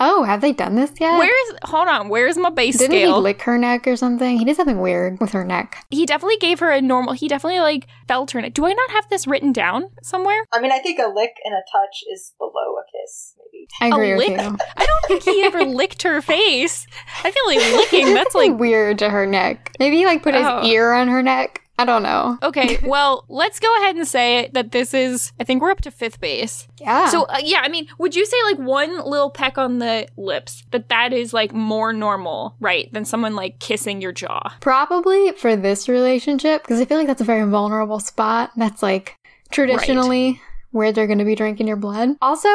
Oh, 0.00 0.24
have 0.24 0.40
they 0.40 0.52
done 0.52 0.74
this 0.74 0.92
yet? 0.98 1.18
where 1.18 1.46
is, 1.52 1.58
hold 1.64 1.88
on, 1.88 2.08
where's 2.08 2.36
my 2.36 2.50
base 2.50 2.78
Didn't 2.78 2.92
scale? 2.92 3.16
he 3.16 3.20
lick 3.22 3.42
her 3.42 3.58
neck 3.58 3.86
or 3.86 3.96
something? 3.96 4.38
He 4.38 4.44
did 4.44 4.56
something 4.56 4.80
weird 4.80 5.20
with 5.20 5.30
her 5.32 5.44
neck. 5.44 5.84
he 5.90 6.04
definitely 6.06 6.36
gave 6.38 6.58
her 6.60 6.70
a 6.70 6.80
normal, 6.80 7.12
he 7.14 7.28
definitely, 7.28 7.60
like, 7.60 7.86
felt 8.08 8.30
her 8.32 8.40
neck. 8.40 8.54
Do 8.54 8.66
I 8.66 8.72
not 8.72 8.90
have 8.90 9.08
this 9.10 9.26
written 9.26 9.52
down 9.52 9.90
somewhere? 10.02 10.44
I 10.52 10.60
mean, 10.60 10.72
I 10.72 10.78
think 10.78 10.98
a 10.98 11.08
lick 11.08 11.34
and 11.44 11.54
a 11.54 11.62
touch 11.70 12.02
is 12.12 12.32
below 12.38 12.50
a 12.78 12.84
kiss, 12.90 13.33
maybe. 13.33 13.33
I 13.80 13.88
agree 13.88 14.14
with 14.14 14.28
lick? 14.28 14.40
you. 14.40 14.56
I 14.76 14.86
don't 14.86 15.04
think 15.08 15.22
he 15.24 15.42
ever 15.44 15.64
licked 15.64 16.02
her 16.02 16.20
face. 16.22 16.86
I 17.22 17.30
feel 17.30 17.46
like 17.46 17.58
licking, 17.92 18.14
that's 18.14 18.34
like. 18.34 18.52
weird 18.58 18.98
to 19.00 19.10
her 19.10 19.26
neck. 19.26 19.72
Maybe 19.78 19.96
he 19.98 20.06
like 20.06 20.22
put 20.22 20.34
his 20.34 20.44
Oh. 20.46 20.64
ear 20.64 20.92
on 20.92 21.08
her 21.08 21.22
neck. 21.22 21.60
I 21.76 21.84
don't 21.84 22.04
know. 22.04 22.38
Okay, 22.40 22.78
well, 22.84 23.24
let's 23.28 23.58
go 23.58 23.66
ahead 23.78 23.96
and 23.96 24.06
say 24.06 24.48
that 24.52 24.70
this 24.70 24.94
is. 24.94 25.32
I 25.40 25.44
think 25.44 25.60
we're 25.60 25.72
up 25.72 25.80
to 25.80 25.90
fifth 25.90 26.20
base. 26.20 26.68
Yeah. 26.80 27.08
So, 27.08 27.24
uh, 27.24 27.38
yeah, 27.42 27.62
I 27.64 27.68
mean, 27.68 27.88
would 27.98 28.14
you 28.14 28.24
say 28.24 28.36
like 28.44 28.58
one 28.58 28.96
little 29.04 29.28
peck 29.28 29.58
on 29.58 29.80
the 29.80 30.06
lips 30.16 30.62
that 30.70 30.88
that 30.90 31.12
is 31.12 31.34
like 31.34 31.52
more 31.52 31.92
normal, 31.92 32.54
right, 32.60 32.88
than 32.92 33.04
someone 33.04 33.34
like 33.34 33.58
kissing 33.58 34.00
your 34.00 34.12
jaw? 34.12 34.54
Probably 34.60 35.32
for 35.32 35.56
this 35.56 35.88
relationship, 35.88 36.62
because 36.62 36.80
I 36.80 36.84
feel 36.84 36.96
like 36.96 37.08
that's 37.08 37.20
a 37.20 37.24
very 37.24 37.42
vulnerable 37.50 37.98
spot. 37.98 38.52
That's 38.56 38.80
like 38.80 39.16
traditionally 39.50 40.40
where 40.70 40.92
they're 40.92 41.08
going 41.08 41.18
to 41.18 41.24
be 41.24 41.34
drinking 41.34 41.66
your 41.66 41.76
blood. 41.76 42.10
Also, 42.22 42.48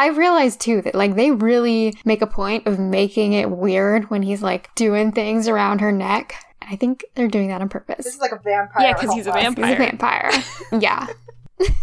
I 0.00 0.06
realized 0.06 0.60
too 0.60 0.80
that 0.80 0.94
like 0.94 1.14
they 1.14 1.30
really 1.30 1.94
make 2.06 2.22
a 2.22 2.26
point 2.26 2.66
of 2.66 2.78
making 2.78 3.34
it 3.34 3.50
weird 3.50 4.08
when 4.08 4.22
he's 4.22 4.42
like 4.42 4.74
doing 4.74 5.12
things 5.12 5.46
around 5.46 5.82
her 5.82 5.92
neck. 5.92 6.42
I 6.62 6.76
think 6.76 7.04
they're 7.14 7.28
doing 7.28 7.48
that 7.48 7.60
on 7.60 7.68
purpose. 7.68 8.06
This 8.06 8.14
is 8.14 8.20
like 8.20 8.32
a 8.32 8.38
vampire. 8.38 8.82
Yeah, 8.82 8.94
because 8.94 9.12
he's 9.12 9.26
a 9.26 9.32
vampire. 9.32 9.66
He's 9.66 9.74
a 9.74 9.78
vampire. 9.78 10.30
yeah. 10.80 11.06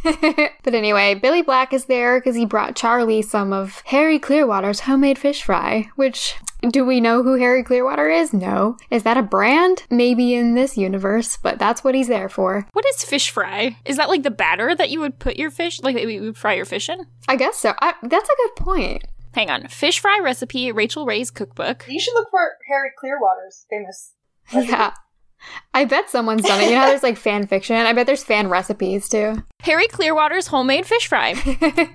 but 0.64 0.74
anyway, 0.74 1.14
Billy 1.14 1.44
Black 1.44 1.74
is 1.74 1.86
there 1.86 2.20
because 2.20 2.36
he 2.36 2.44
brought 2.44 2.76
Charlie 2.76 3.22
some 3.22 3.54
of 3.54 3.84
Harry 3.86 4.18
Clearwater's 4.18 4.80
homemade 4.80 5.20
fish 5.20 5.44
fry, 5.44 5.92
which 5.96 6.38
do 6.72 6.86
we 6.86 7.00
know 7.00 7.24
who 7.24 7.36
Harry 7.36 7.64
Clearwater 7.64 8.10
is? 8.10 8.34
No. 8.34 8.78
Is 8.90 9.04
that 9.04 9.18
a 9.18 9.22
brand? 9.22 9.84
Maybe 9.90 10.34
in 10.34 10.56
this 10.56 10.78
universe, 10.78 11.38
but 11.38 11.60
that's 11.60 11.84
what 11.84 11.96
he's 11.96 12.08
there 12.08 12.30
for. 12.30 12.68
What 12.74 12.86
is 12.86 13.04
fish 13.04 13.30
fry? 13.30 13.78
Is 13.86 13.98
that 13.98 14.10
like 14.10 14.24
the 14.24 14.32
batter 14.32 14.76
that 14.76 14.90
you 14.90 15.00
would 15.00 15.20
put 15.20 15.38
your 15.38 15.52
fish, 15.52 15.82
like 15.82 15.96
that 15.96 16.08
you 16.12 16.22
would 16.22 16.38
fry 16.38 16.54
your 16.54 16.66
fish 16.66 16.90
in? 16.90 17.06
I 17.28 17.36
guess 17.36 17.58
so. 17.58 17.74
I, 17.82 17.94
that's 18.04 18.30
a 18.30 18.36
good 18.38 18.56
point. 18.64 19.04
Hang 19.34 19.50
on, 19.50 19.68
fish 19.68 20.00
fry 20.00 20.20
recipe, 20.24 20.72
Rachael 20.72 21.06
Ray's 21.06 21.30
cookbook. 21.30 21.86
You 21.88 22.00
should 22.00 22.16
look 22.16 22.30
for 22.32 22.54
Harry 22.68 22.90
Clearwater's 22.98 23.66
famous. 23.70 24.14
recipe. 24.54 24.72
Yeah. 24.72 24.94
I 25.74 25.86
bet 25.86 26.10
someone's 26.10 26.42
done 26.44 26.60
it. 26.62 26.66
You 26.66 26.72
know 26.72 26.80
how 26.82 26.88
there's 26.88 27.04
like 27.04 27.18
fan 27.18 27.46
fiction? 27.48 27.76
I 27.76 27.94
bet 27.94 28.08
there's 28.08 28.24
fan 28.24 28.50
recipes 28.50 29.08
too. 29.08 29.44
Harry 29.62 29.88
Clearwater's 29.88 30.48
homemade 30.48 30.86
fish 30.86 31.08
fry. 31.08 31.34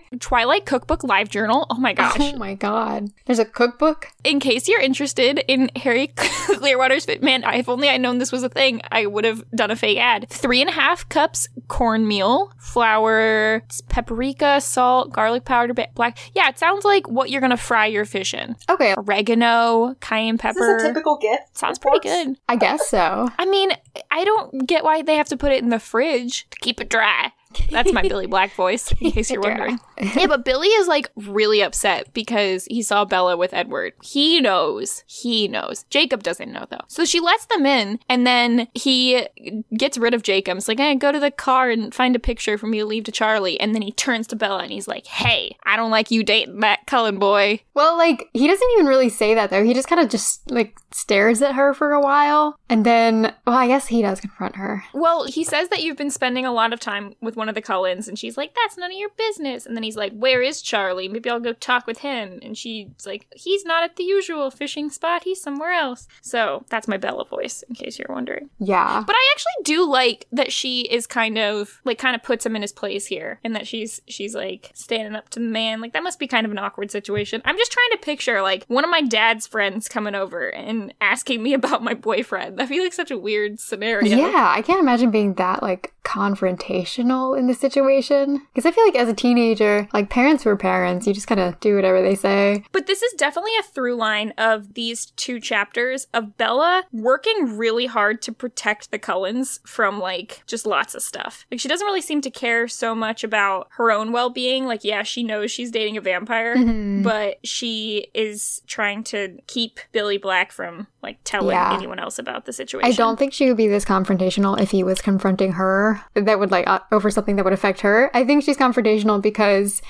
Twilight 0.21 0.67
Cookbook 0.67 1.05
Live 1.05 1.29
Journal. 1.29 1.67
Oh 1.71 1.79
my 1.79 1.93
gosh. 1.93 2.17
Oh 2.21 2.37
my 2.37 2.55
god. 2.55 3.09
There's 3.27 3.39
a 3.39 3.45
cookbook? 3.45 4.09
in 4.25 4.39
case 4.39 4.69
you're 4.69 4.81
interested 4.81 5.43
in 5.49 5.69
Harry 5.77 6.07
Clearwater's 6.17 7.05
fit, 7.05 7.23
man, 7.23 7.43
if 7.45 7.69
only 7.69 7.89
I'd 7.89 8.01
known 8.01 8.19
this 8.19 8.31
was 8.31 8.43
a 8.45 8.49
thing, 8.49 8.81
I 8.91 9.07
would 9.07 9.25
have 9.25 9.43
done 9.51 9.71
a 9.71 9.77
fake 9.77 9.99
ad. 9.99 10.29
Three 10.31 10.61
and 10.61 10.71
a 10.71 10.73
half 10.73 11.09
cups 11.09 11.49
cornmeal, 11.69 12.53
flour, 12.59 13.63
paprika, 13.89 14.61
salt, 14.61 15.13
garlic 15.13 15.45
powder, 15.45 15.75
black. 15.95 16.19
Yeah, 16.35 16.49
it 16.49 16.59
sounds 16.59 16.85
like 16.85 17.09
what 17.09 17.31
you're 17.31 17.41
gonna 17.41 17.57
fry 17.57 17.87
your 17.87 18.05
fish 18.05 18.33
in. 18.35 18.55
Okay, 18.69 18.95
Oregano, 18.97 19.95
cayenne 20.01 20.37
Is 20.37 20.41
this 20.43 20.55
pepper. 20.55 20.77
a 20.77 20.83
typical 20.89 21.17
gift? 21.19 21.57
Sounds 21.57 21.79
pretty 21.79 22.01
good. 22.01 22.37
I 22.49 22.57
guess 22.57 22.89
so. 22.89 23.29
I 23.39 23.45
mean, 23.45 23.73
I 24.11 24.25
don't 24.25 24.67
get 24.67 24.85
why 24.85 25.03
they 25.03 25.17
have 25.17 25.29
to 25.29 25.37
put 25.37 25.53
it 25.53 25.63
in 25.63 25.71
the 25.71 25.79
fridge 25.79 26.47
to 26.51 26.59
keep 26.59 26.81
it 26.81 26.89
dry. 26.89 27.33
That's 27.71 27.93
my 27.93 28.03
Billy 28.03 28.27
Black 28.27 28.55
voice, 28.55 28.93
in 29.01 29.13
case 29.13 29.31
you're 29.31 29.41
wondering. 29.41 29.79
Yeah, 30.17 30.27
but 30.27 30.45
Billy 30.45 30.67
is 30.67 30.89
like 30.89 31.11
really 31.15 31.63
upset 31.63 32.13
because 32.13 32.65
he 32.65 32.83
saw 32.83 33.05
Bella 33.05 33.37
with 33.37 33.55
Edward. 33.55 33.93
He 34.03 34.41
knows. 34.41 35.05
He 35.07 35.47
knows. 35.47 35.85
Jacob 35.91 36.25
doesn't 36.25 36.51
know 36.51 36.67
though. 36.71 36.81
So 36.89 37.05
she 37.05 37.21
lets 37.21 37.47
them 37.47 37.65
in 37.67 38.01
and 38.09 38.27
then 38.27 38.67
he 38.75 39.29
gets 39.77 39.97
rid 39.97 40.13
of 40.13 40.23
Jacob. 40.25 40.59
It's 40.59 40.67
like, 40.67 40.81
hey, 40.81 40.97
go 40.97 41.13
to 41.13 41.21
the 41.21 41.31
car 41.31 41.71
and 41.71 41.95
find 41.95 42.17
a 42.17 42.19
picture 42.19 42.59
for 42.59 42.67
me 42.67 42.79
to 42.79 42.85
leave 42.85 43.05
to 43.05 43.13
Charlie. 43.13 43.61
And 43.61 43.77
then 43.77 43.83
he 43.83 43.93
turns 43.93 44.27
to 44.29 44.37
Bella 44.37 44.59
and 44.65 44.73
he's 44.73 44.89
like, 44.89 45.07
hey, 45.07 45.57
I 45.65 45.77
don't 45.77 45.93
like 45.93 46.11
you 46.11 46.25
dating 46.25 46.59
that 46.61 46.87
Cullen 46.87 47.21
boy. 47.21 47.61
Well, 47.75 47.97
like, 47.97 48.29
he 48.33 48.49
doesn't 48.49 48.71
even 48.75 48.87
really 48.87 49.09
say 49.09 49.35
that 49.35 49.51
though. 49.51 49.63
He 49.63 49.73
just 49.73 49.89
kind 49.89 50.01
of 50.01 50.09
just, 50.11 50.51
like, 50.51 50.77
stares 50.91 51.41
at 51.43 51.55
her 51.55 51.73
for 51.75 51.93
a 51.93 52.01
while. 52.01 52.59
And 52.69 52.85
then, 52.85 53.35
well, 53.47 53.57
I 53.57 53.69
guess 53.69 53.87
he 53.87 54.03
does 54.03 54.21
confront 54.21 54.57
her. 54.57 54.83
Well, 54.93 55.27
he 55.27 55.45
says 55.45 55.69
that 55.69 55.83
you've 55.83 55.97
been 55.97 56.11
spending 56.11 56.45
a 56.45 56.53
lot 56.53 56.73
of 56.73 56.81
time 56.81 57.15
with 57.21 57.37
one 57.43 57.49
of 57.49 57.55
the 57.57 57.61
Cullens, 57.61 58.07
and 58.07 58.19
she's 58.19 58.37
like, 58.37 58.55
"That's 58.55 58.79
none 58.79 58.93
of 58.93 58.97
your 58.97 59.11
business." 59.17 59.67
And 59.67 59.77
then 59.77 59.83
he's 59.83 59.97
like, 59.97 60.13
"Where 60.13 60.41
is 60.43 60.63
Charlie? 60.63 61.09
Maybe 61.09 61.29
I'll 61.29 61.41
go 61.41 61.53
talk 61.53 61.87
with 61.87 61.99
him." 61.99 62.39
And 62.41 62.57
she's 62.57 63.05
like, 63.05 63.27
"He's 63.35 63.65
not 63.65 63.83
at 63.83 63.97
the 63.97 64.05
usual 64.05 64.51
fishing 64.51 64.91
spot. 64.91 65.25
He's 65.25 65.43
somewhere 65.43 65.73
else." 65.73 66.07
So 66.21 66.65
that's 66.69 66.87
my 66.87 66.97
Bella 66.97 67.25
voice, 67.25 67.65
in 67.69 67.75
case 67.75 67.99
you're 67.99 68.15
wondering. 68.15 68.51
Yeah. 68.59 69.03
But 69.05 69.17
I 69.17 69.33
actually 69.35 69.75
do 69.75 69.85
like 69.85 70.27
that 70.31 70.53
she 70.53 70.83
is 70.83 71.07
kind 71.07 71.39
of 71.39 71.81
like 71.85 71.99
kind 71.99 72.15
of 72.15 72.23
puts 72.23 72.47
him 72.47 72.55
in 72.55 72.63
his 72.63 72.73
place 72.73 73.07
here, 73.07 73.41
and 73.43 73.57
that 73.57 73.67
she's 73.67 74.01
she's 74.07 74.35
like 74.35 74.71
standing 74.75 75.17
up 75.17 75.29
to 75.31 75.41
the 75.41 75.47
man. 75.47 75.81
Like 75.81 75.93
that 75.95 76.03
must 76.05 76.19
be 76.19 76.29
kind 76.29 76.47
of 76.47 76.53
an 76.53 76.59
awkward 76.59 76.91
situation. 76.91 77.43
I'm 77.45 77.59
just 77.59 77.73
trying 77.73 77.91
to 77.93 77.99
picture 77.99 78.41
like 78.43 78.65
one 78.69 78.85
of 78.85 78.91
my 78.91 79.03
dad's 79.03 79.47
friends 79.47 79.89
coming 79.89 80.15
over 80.15 80.49
and 80.49 80.95
asking 81.01 81.43
me 81.43 81.55
about 81.63 81.83
my 81.83 81.95
boyfriend. 81.95 82.61
I 82.61 82.67
feel 82.67 82.83
like 82.83 82.93
such 82.93 83.11
a 83.11 83.19
weird 83.19 83.59
scenario. 83.59 84.17
Yeah, 84.17 84.53
I 84.55 84.63
can't 84.63 84.81
imagine 84.81 85.11
being 85.11 85.35
that, 85.35 85.63
like, 85.63 85.92
confrontational 86.05 87.39
in 87.39 87.47
the 87.47 87.55
situation. 87.55 88.43
Because 88.53 88.67
I 88.67 88.71
feel 88.73 88.85
like 88.85 88.97
as 88.97 89.09
a 89.09 89.15
teenager, 89.15 89.89
like, 89.93 90.11
parents 90.11 90.45
were 90.45 90.57
parents. 90.57 91.07
You 91.07 91.15
just 91.15 91.27
kind 91.27 91.41
of 91.41 91.59
do 91.61 91.77
whatever 91.77 92.03
they 92.03 92.15
say. 92.15 92.65
But 92.73 92.87
this 92.87 93.03
is 93.03 93.13
definitely 93.15 93.53
a 93.59 93.63
through 93.63 93.97
line 93.97 94.33
of 94.39 94.75
these 94.75 95.07
two 95.17 95.41
chapters 95.41 96.07
of 96.15 96.37
Bella 96.37 96.85
working 96.93 97.57
really 97.57 97.87
hard 97.87 98.23
to 98.23 98.33
protect 98.33 98.91
the 98.91 98.99
Cullens 98.99 99.61
from 99.67 99.99
like 99.99 100.43
just 100.47 100.67
lots 100.67 100.95
of 100.95 101.03
stuff. 101.03 101.47
Like 101.51 101.61
she 101.61 101.69
doesn't 101.69 101.87
really 101.87 102.01
seem 102.01 102.21
to 102.23 102.31
care 102.31 102.69
so 102.69 102.95
much 102.95 103.25
about 103.25 103.69
her 103.73 103.91
own 103.91 104.13
well-being. 104.13 104.67
Like 104.67 104.85
yeah, 104.85 105.03
she 105.03 105.23
knows 105.23 105.51
she's 105.51 105.71
dating 105.71 105.97
a 105.97 106.01
vampire, 106.01 106.57
Mhm. 106.57 107.03
but 107.03 107.39
she 107.47 108.09
is 108.15 108.63
trying 108.67 109.05
to 109.05 109.39
keep 109.47 109.81
Billy 109.93 110.19
Black 110.19 110.53
from 110.53 110.87
like 111.03 111.19
telling 111.25 111.51
Yeah. 111.57 111.75
anyone 111.75 111.99
else 111.99 112.19
about 112.19 112.45
the 112.45 112.53
situation. 112.53 112.91
I 112.91 112.95
don't 112.95 113.19
think 113.19 113.33
she 113.33 113.49
would 113.49 113.57
be 113.57 113.69
this 113.69 113.85
confrontational 113.85 114.61
if 114.61 114.71
he 114.71 114.83
was 114.85 115.01
confronting 115.01 115.53
her. 115.53 115.92
That 116.15 116.39
would, 116.39 116.51
like, 116.51 116.67
uh, 116.69 116.81
over 116.91 117.11
something 117.11 117.37
that 117.37 117.45
would 117.45 117.53
affect 117.55 117.81
her. 117.83 118.11
I 118.15 118.25
think 118.25 118.43
she's 118.45 118.57
confrontational 118.57 119.21
because 119.21 119.83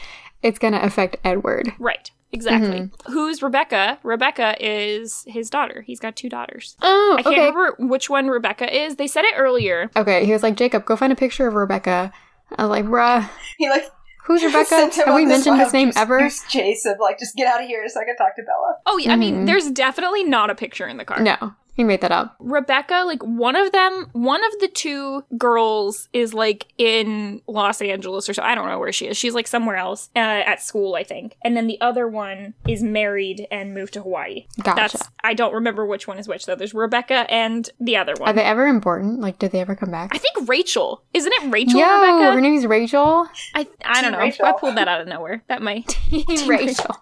it's 0.43 0.59
going 0.59 0.73
to 0.75 0.85
affect 0.85 1.17
Edward. 1.25 1.73
Right. 1.79 2.11
Exactly. 2.35 2.81
Mm-hmm. 2.81 3.13
Who's 3.13 3.43
Rebecca? 3.43 3.99
Rebecca 4.03 4.57
is 4.59 5.23
his 5.27 5.51
daughter. 5.51 5.83
He's 5.83 6.01
got 6.01 6.17
two 6.17 6.31
daughters. 6.31 6.77
Oh, 6.81 7.17
I 7.19 7.23
can't 7.23 7.35
okay. 7.35 7.47
remember 7.51 7.77
which 7.79 8.09
one 8.09 8.29
Rebecca 8.29 8.75
is. 8.75 8.97
They 8.97 9.07
said 9.07 9.25
it 9.27 9.35
earlier. 9.37 9.91
Okay, 9.95 10.25
he 10.25 10.33
was 10.33 10.43
like, 10.43 10.57
Jacob, 10.57 10.87
go 10.87 10.97
find 10.97 11.13
a 11.13 11.17
picture 11.17 11.47
of 11.47 11.53
Rebecca. 11.55 12.11
I 12.57 12.63
was 12.63 12.71
like, 12.71 12.87
bruh, 12.87 13.29
He 13.59 13.69
like 13.69 13.85
who's 14.25 14.43
Rebecca? 14.43 14.89
Have 15.05 15.15
we 15.15 15.27
mentioned 15.27 15.59
his 15.59 15.75
name 15.75 15.93
ever? 15.95 16.21
goose 16.21 16.43
chase 16.49 16.87
of 16.87 16.97
like 17.01 17.19
just 17.19 17.37
get 17.37 17.47
out 17.49 17.61
of 17.61 17.67
here 17.67 17.87
so 17.89 18.01
I 18.01 18.05
can 18.05 18.17
talk 18.17 18.35
to 18.37 18.43
Bella. 18.43 18.77
Oh, 18.87 18.97
yeah. 18.97 19.13
I 19.13 19.17
mean, 19.17 19.43
Mhm. 19.43 19.47
there's 19.47 19.71
definitely 19.71 20.25
not 20.25 20.49
a 20.49 20.55
picture 20.55 20.87
in 20.87 20.97
the 20.97 21.05
car. 21.05 21.21
No. 21.21 21.53
He 21.75 21.85
made 21.85 22.03
that 22.03 22.13
up. 22.13 22.37
Rebecca, 22.39 23.05
like 23.07 23.23
one 23.23 23.57
of 23.57 23.73
them, 23.73 24.09
one 24.13 24.45
of 24.45 24.51
the 24.61 24.69
two 24.69 25.25
girls 25.39 26.09
is 26.13 26.35
like 26.35 26.67
in 26.77 27.41
Los 27.47 27.81
Angeles 27.81 28.29
or 28.29 28.35
so. 28.35 28.43
I 28.43 28.55
don't 28.55 28.69
know 28.69 28.79
where 28.79 28.93
she 28.93 29.07
is. 29.07 29.17
She's 29.17 29.35
like 29.35 29.47
somewhere 29.47 29.77
else 29.77 30.11
uh, 30.15 30.19
at 30.19 30.61
school, 30.61 30.95
I 30.95 31.03
think. 31.03 31.35
And 31.43 31.57
then 31.57 31.69
the 31.69 31.81
other 31.81 32.07
one 32.07 32.53
is 32.69 32.83
married 32.83 33.47
and 33.51 33.73
moved 33.73 33.95
to 33.95 34.03
Hawaii. 34.03 34.47
Gotcha. 34.63 34.99
That's 34.99 35.09
I 35.25 35.33
don't 35.33 35.55
remember 35.55 35.87
which 35.87 36.07
one 36.07 36.19
is 36.19 36.29
which 36.29 36.45
though. 36.45 36.55
There's 36.57 36.75
Rebecca 36.75 37.25
and 37.31 37.71
the 37.81 37.97
other 37.97 38.15
one. 38.19 38.29
Are 38.29 38.33
they 38.35 38.43
ever 38.45 38.67
important? 38.67 39.21
Like, 39.21 39.39
did 39.39 39.53
they 39.53 39.61
ever 39.61 39.75
come 39.75 39.91
back? 39.91 40.11
I 40.15 40.19
think 40.19 40.47
Rachel. 40.49 41.03
Isn't 41.15 41.33
it 41.33 41.51
Rachel 41.51 41.81
Yo, 41.81 41.87
Rebecca? 42.01 42.33
her 42.33 42.41
name's 42.43 42.67
Rachel. 42.67 43.27
I 43.55 43.67
I 43.85 44.03
don't 44.03 44.13
know. 44.13 44.19
Rachel. 44.19 44.45
I 44.45 44.53
pulled 44.53 44.77
that 44.77 44.89
out 44.89 45.01
of 45.01 45.09
nowhere. 45.09 45.43
That 45.49 45.63
might 45.63 45.89
Team 46.11 46.49
Rachel. 46.49 46.97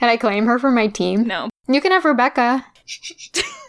Can 0.00 0.08
I 0.08 0.16
claim 0.16 0.46
her 0.46 0.58
for 0.58 0.72
my 0.72 0.88
team? 0.88 1.22
no. 1.28 1.48
You 1.68 1.80
can 1.80 1.90
have 1.92 2.04
Rebecca. 2.04 2.64